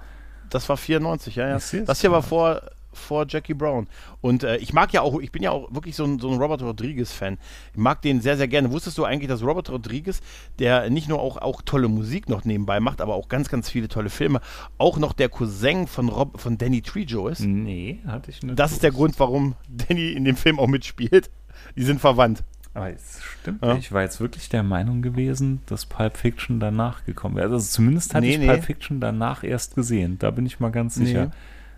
das 0.48 0.68
war 0.68 0.76
94, 0.76 1.36
ja, 1.36 1.48
ja. 1.48 1.58
Das 1.84 2.00
hier 2.00 2.10
war 2.10 2.22
vor 2.22 2.62
vor 2.92 3.26
Jackie 3.28 3.54
Brown. 3.54 3.86
Und 4.20 4.44
äh, 4.44 4.56
ich 4.58 4.72
mag 4.72 4.92
ja 4.92 5.02
auch, 5.02 5.20
ich 5.20 5.32
bin 5.32 5.42
ja 5.42 5.50
auch 5.50 5.72
wirklich 5.72 5.96
so 5.96 6.04
ein, 6.04 6.18
so 6.18 6.30
ein 6.30 6.38
Robert 6.38 6.62
Rodriguez-Fan. 6.62 7.38
Ich 7.72 7.78
mag 7.78 8.02
den 8.02 8.20
sehr, 8.20 8.36
sehr 8.36 8.48
gerne. 8.48 8.70
Wusstest 8.72 8.98
du 8.98 9.04
eigentlich, 9.04 9.28
dass 9.28 9.42
Robert 9.42 9.70
Rodriguez, 9.70 10.20
der 10.58 10.90
nicht 10.90 11.08
nur 11.08 11.20
auch, 11.20 11.36
auch 11.38 11.62
tolle 11.62 11.88
Musik 11.88 12.28
noch 12.28 12.44
nebenbei 12.44 12.80
macht, 12.80 13.00
aber 13.00 13.14
auch 13.14 13.28
ganz, 13.28 13.48
ganz 13.48 13.68
viele 13.70 13.88
tolle 13.88 14.10
Filme, 14.10 14.40
auch 14.78 14.98
noch 14.98 15.12
der 15.12 15.28
Cousin 15.28 15.86
von, 15.86 16.08
Rob, 16.08 16.40
von 16.40 16.58
Danny 16.58 16.82
Trejo 16.82 17.28
ist? 17.28 17.40
Nee, 17.40 18.00
hatte 18.06 18.30
ich 18.30 18.42
nicht. 18.42 18.58
Das 18.58 18.72
ist 18.72 18.82
der 18.82 18.92
Grund, 18.92 19.18
warum 19.18 19.54
Danny 19.68 20.12
in 20.12 20.24
dem 20.24 20.36
Film 20.36 20.58
auch 20.58 20.68
mitspielt. 20.68 21.30
Die 21.76 21.82
sind 21.82 22.00
verwandt. 22.00 22.44
Aber 22.74 22.90
es 22.90 23.20
stimmt, 23.22 23.62
ja. 23.62 23.76
ich 23.76 23.92
war 23.92 24.02
jetzt 24.02 24.20
wirklich 24.20 24.48
der 24.48 24.62
Meinung 24.62 25.02
gewesen, 25.02 25.60
dass 25.66 25.84
Pulp 25.84 26.16
Fiction 26.16 26.58
danach 26.58 27.04
gekommen 27.04 27.36
wäre. 27.36 27.50
Also 27.50 27.66
zumindest 27.66 28.14
hatte 28.14 28.26
nee, 28.26 28.32
ich 28.32 28.38
nee. 28.38 28.46
Pulp 28.46 28.64
Fiction 28.64 29.00
danach 29.00 29.44
erst 29.44 29.74
gesehen. 29.74 30.18
Da 30.18 30.30
bin 30.30 30.46
ich 30.46 30.58
mal 30.58 30.70
ganz 30.70 30.94
sicher. 30.94 31.26
Nee. 31.26 31.32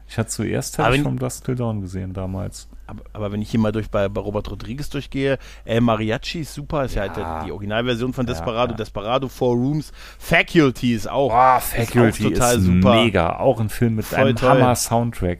Ich 0.08 0.18
hatte 0.18 0.28
zuerst 0.28 0.78
halt 0.78 1.02
vom 1.02 1.18
Dust 1.18 1.44
Till 1.44 1.54
Dawn 1.54 1.80
gesehen 1.80 2.12
damals. 2.12 2.68
Aber, 2.86 3.02
aber, 3.14 3.32
wenn 3.32 3.40
ich 3.40 3.50
hier 3.50 3.60
mal 3.60 3.72
durch 3.72 3.90
bei, 3.90 4.08
bei 4.08 4.20
Robert 4.20 4.50
Rodriguez 4.50 4.90
durchgehe, 4.90 5.38
El 5.64 5.80
Mariachi 5.80 6.40
ist 6.40 6.52
super, 6.52 6.84
ist 6.84 6.94
ja, 6.94 7.06
ja 7.06 7.14
halt 7.14 7.46
die 7.46 7.52
Originalversion 7.52 8.12
von 8.12 8.26
Desperado, 8.26 8.72
ja, 8.72 8.72
ja. 8.72 8.76
Desperado, 8.76 9.28
Four 9.28 9.54
Rooms, 9.54 9.92
Faculty 10.18 10.94
ist 10.94 11.08
auch, 11.08 11.32
oh, 11.32 11.60
Faculty 11.60 12.24
ist, 12.24 12.34
total 12.34 12.58
ist 12.58 12.64
super. 12.64 12.94
mega, 12.94 13.36
auch 13.38 13.58
ein 13.58 13.70
Film 13.70 13.96
mit 13.96 14.04
Voll 14.04 14.18
einem 14.18 14.40
Hammer-Soundtrack. 14.40 15.38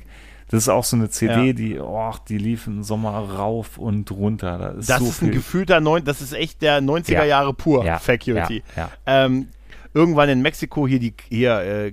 Das 0.49 0.63
ist 0.63 0.69
auch 0.69 0.85
so 0.85 0.97
eine 0.97 1.11
CD, 1.11 1.47
ja. 1.47 1.53
die, 1.53 1.79
oh, 1.79 2.13
die 2.29 2.39
lief 2.39 2.67
im 2.67 2.83
Sommer 2.83 3.11
rauf 3.11 3.77
und 3.77 4.11
runter. 4.11 4.59
Da 4.59 4.69
ist 4.69 4.89
das 4.89 5.01
so 5.01 5.07
ist 5.07 5.23
ein 5.23 5.31
gefühlter, 5.33 5.81
Neun 5.81 6.05
das 6.05 6.23
ist 6.23 6.33
echt 6.33 6.63
der 6.63 6.81
90er 6.81 7.13
ja. 7.13 7.25
Jahre 7.25 7.53
pur, 7.53 7.85
ja. 7.85 7.99
Faculty. 7.99 8.63
Ähm, 9.05 9.49
irgendwann 9.95 10.29
in 10.29 10.43
Mexiko 10.43 10.87
hier 10.87 10.99
die, 10.99 11.15
hier, 11.29 11.61
äh, 11.61 11.93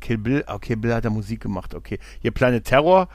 Kill 0.00 0.18
Bill, 0.18 0.44
okay, 0.46 0.76
Bill 0.76 0.94
hat 0.94 1.04
da 1.04 1.10
Musik 1.10 1.40
gemacht, 1.40 1.74
okay. 1.74 1.98
Hier 2.20 2.32
Planet 2.32 2.64
Terror, 2.64 3.08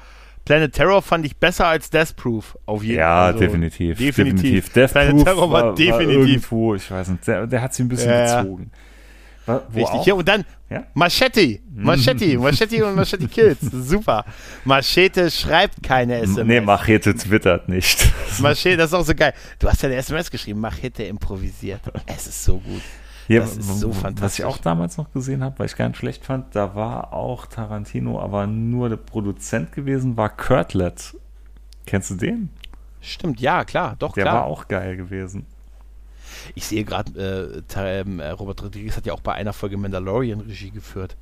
Planet 0.45 0.73
Terror 0.73 1.01
fand 1.01 1.25
ich 1.25 1.37
besser 1.37 1.67
als 1.67 1.89
Death 1.89 2.15
Proof, 2.15 2.57
auf 2.65 2.83
jeden 2.83 2.95
Fall. 2.95 3.01
Ja, 3.01 3.25
also, 3.25 3.39
definitiv. 3.39 3.97
Definitiv. 3.97 4.69
Death 4.73 4.91
Planet 4.91 5.11
Proof 5.11 5.23
Terror 5.23 5.51
war, 5.51 5.63
war 5.63 5.75
definitiv. 5.75 6.07
War 6.07 6.27
irgendwo, 6.27 6.75
ich 6.75 6.89
weiß 6.89 7.07
nicht, 7.09 7.27
der, 7.27 7.47
der 7.47 7.61
hat 7.61 7.73
sich 7.73 7.85
ein 7.85 7.89
bisschen 7.89 8.11
ja, 8.11 8.41
gezogen. 8.41 8.71
Wo 9.45 9.61
Richtig. 9.75 10.05
Ja, 10.05 10.13
und 10.15 10.27
dann 10.27 10.43
ja? 10.69 10.85
Machete. 10.95 11.59
Machete. 11.75 12.37
Machete 12.39 12.85
und 12.85 12.95
Machete 12.95 13.27
Kills. 13.27 13.59
Super. 13.61 14.25
Machete 14.63 15.29
schreibt 15.29 15.83
keine 15.83 16.17
SMS. 16.21 16.47
Nee, 16.47 16.61
Machete 16.61 17.13
twittert 17.13 17.69
nicht. 17.69 18.11
Machete, 18.39 18.77
das 18.77 18.87
ist 18.87 18.93
auch 18.95 19.05
so 19.05 19.13
geil. 19.13 19.33
Du 19.59 19.67
hast 19.67 19.83
ja 19.83 19.89
eine 19.89 19.97
SMS 19.97 20.31
geschrieben. 20.31 20.59
Machete 20.59 21.03
improvisiert. 21.03 21.81
Es 22.07 22.25
ist 22.25 22.43
so 22.43 22.57
gut. 22.57 22.81
Ja, 23.27 23.39
das 23.39 23.57
ist 23.57 23.79
so 23.79 23.91
fantastisch. 23.91 24.23
Was 24.23 24.39
ich 24.39 24.45
auch 24.45 24.57
damals 24.57 24.97
noch 24.97 25.11
gesehen 25.11 25.43
habe, 25.43 25.57
weil 25.59 25.65
ich 25.65 25.75
gar 25.75 25.87
nicht 25.87 25.97
schlecht 25.97 26.25
fand, 26.25 26.55
da 26.55 26.75
war 26.75 27.13
auch 27.13 27.47
Tarantino, 27.47 28.19
aber 28.19 28.45
nur 28.45 28.89
der 28.89 28.97
Produzent 28.97 29.71
gewesen, 29.71 30.15
war 30.17 30.29
Kurtlet. 30.29 31.15
Kennst 31.85 32.11
du 32.11 32.15
den? 32.15 32.49
Stimmt, 33.01 33.39
ja, 33.39 33.63
klar, 33.65 33.95
doch, 33.99 34.13
der 34.13 34.23
klar. 34.23 34.35
Der 34.35 34.41
war 34.41 34.47
auch 34.47 34.67
geil 34.67 34.97
gewesen. 34.97 35.45
Ich 36.53 36.65
sehe 36.65 36.83
gerade, 36.83 37.63
äh, 37.75 37.99
ähm, 37.99 38.19
äh, 38.19 38.29
Robert 38.29 38.61
Rodriguez 38.63 38.97
hat 38.97 39.05
ja 39.05 39.13
auch 39.13 39.21
bei 39.21 39.33
einer 39.33 39.53
Folge 39.53 39.77
Mandalorian 39.77 40.41
Regie 40.41 40.71
geführt. 40.71 41.15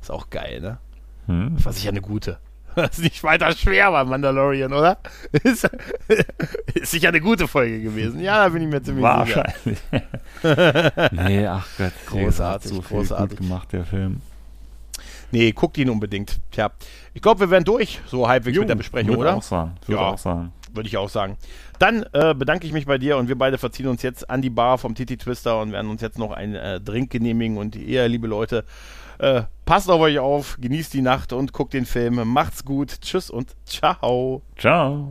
Ist 0.00 0.10
auch 0.10 0.30
geil, 0.30 0.60
ne? 0.60 0.78
Hm. 1.26 1.54
Das 1.56 1.64
war 1.64 1.72
sicher 1.72 1.90
eine 1.90 2.00
gute. 2.00 2.38
Das 2.78 2.90
ist 2.98 3.02
nicht 3.02 3.24
weiter 3.24 3.50
schwer 3.52 3.90
bei 3.90 4.04
Mandalorian, 4.04 4.72
oder? 4.72 4.98
Ist, 5.42 5.68
ist 6.74 6.90
sicher 6.92 7.08
eine 7.08 7.20
gute 7.20 7.48
Folge 7.48 7.80
gewesen. 7.80 8.20
Ja, 8.20 8.44
da 8.44 8.48
bin 8.50 8.62
ich 8.62 8.68
mir 8.68 8.80
ziemlich 8.80 9.02
Wahrscheinlich. 9.02 9.78
sicher. 10.42 11.10
nee, 11.10 11.44
ach 11.44 11.66
Gott. 11.76 11.92
Großartig, 12.06 12.70
so 12.70 12.80
großartig. 12.80 13.38
gemacht, 13.38 13.72
der 13.72 13.84
Film. 13.84 14.20
Nee, 15.32 15.50
guckt 15.50 15.76
ihn 15.76 15.90
unbedingt. 15.90 16.38
Tja, 16.52 16.70
ich 17.14 17.20
glaube, 17.20 17.40
wir 17.40 17.50
werden 17.50 17.64
durch, 17.64 18.00
so 18.06 18.28
halbwegs 18.28 18.54
jo, 18.54 18.62
mit 18.62 18.70
der 18.70 18.76
Besprechung, 18.76 19.10
würde 19.10 19.22
oder? 19.22 19.36
Auch 19.36 19.42
sagen. 19.42 19.72
Würde 19.84 20.00
ja, 20.00 20.08
auch 20.08 20.18
sagen. 20.18 20.52
Würde 20.72 20.88
ich 20.88 20.96
auch 20.96 21.08
sagen. 21.08 21.36
Dann 21.80 22.04
äh, 22.12 22.34
bedanke 22.34 22.66
ich 22.66 22.72
mich 22.72 22.86
bei 22.86 22.98
dir 22.98 23.16
und 23.16 23.26
wir 23.26 23.36
beide 23.36 23.58
verziehen 23.58 23.88
uns 23.88 24.02
jetzt 24.02 24.30
an 24.30 24.40
die 24.40 24.50
Bar 24.50 24.78
vom 24.78 24.94
Titi 24.94 25.16
Twister 25.16 25.60
und 25.60 25.72
werden 25.72 25.90
uns 25.90 26.00
jetzt 26.00 26.18
noch 26.18 26.30
einen 26.30 26.54
äh, 26.54 26.80
Drink 26.80 27.10
genehmigen. 27.10 27.56
Und 27.56 27.74
ihr, 27.74 28.06
liebe 28.08 28.28
Leute, 28.28 28.64
äh, 29.18 29.42
passt 29.64 29.90
auf 29.90 30.00
euch 30.00 30.18
auf, 30.18 30.56
genießt 30.60 30.94
die 30.94 31.02
Nacht 31.02 31.32
und 31.32 31.52
guckt 31.52 31.74
den 31.74 31.86
Film. 31.86 32.20
Macht's 32.28 32.64
gut. 32.64 33.00
Tschüss 33.00 33.30
und 33.30 33.54
ciao. 33.64 34.42
Ciao. 34.56 35.10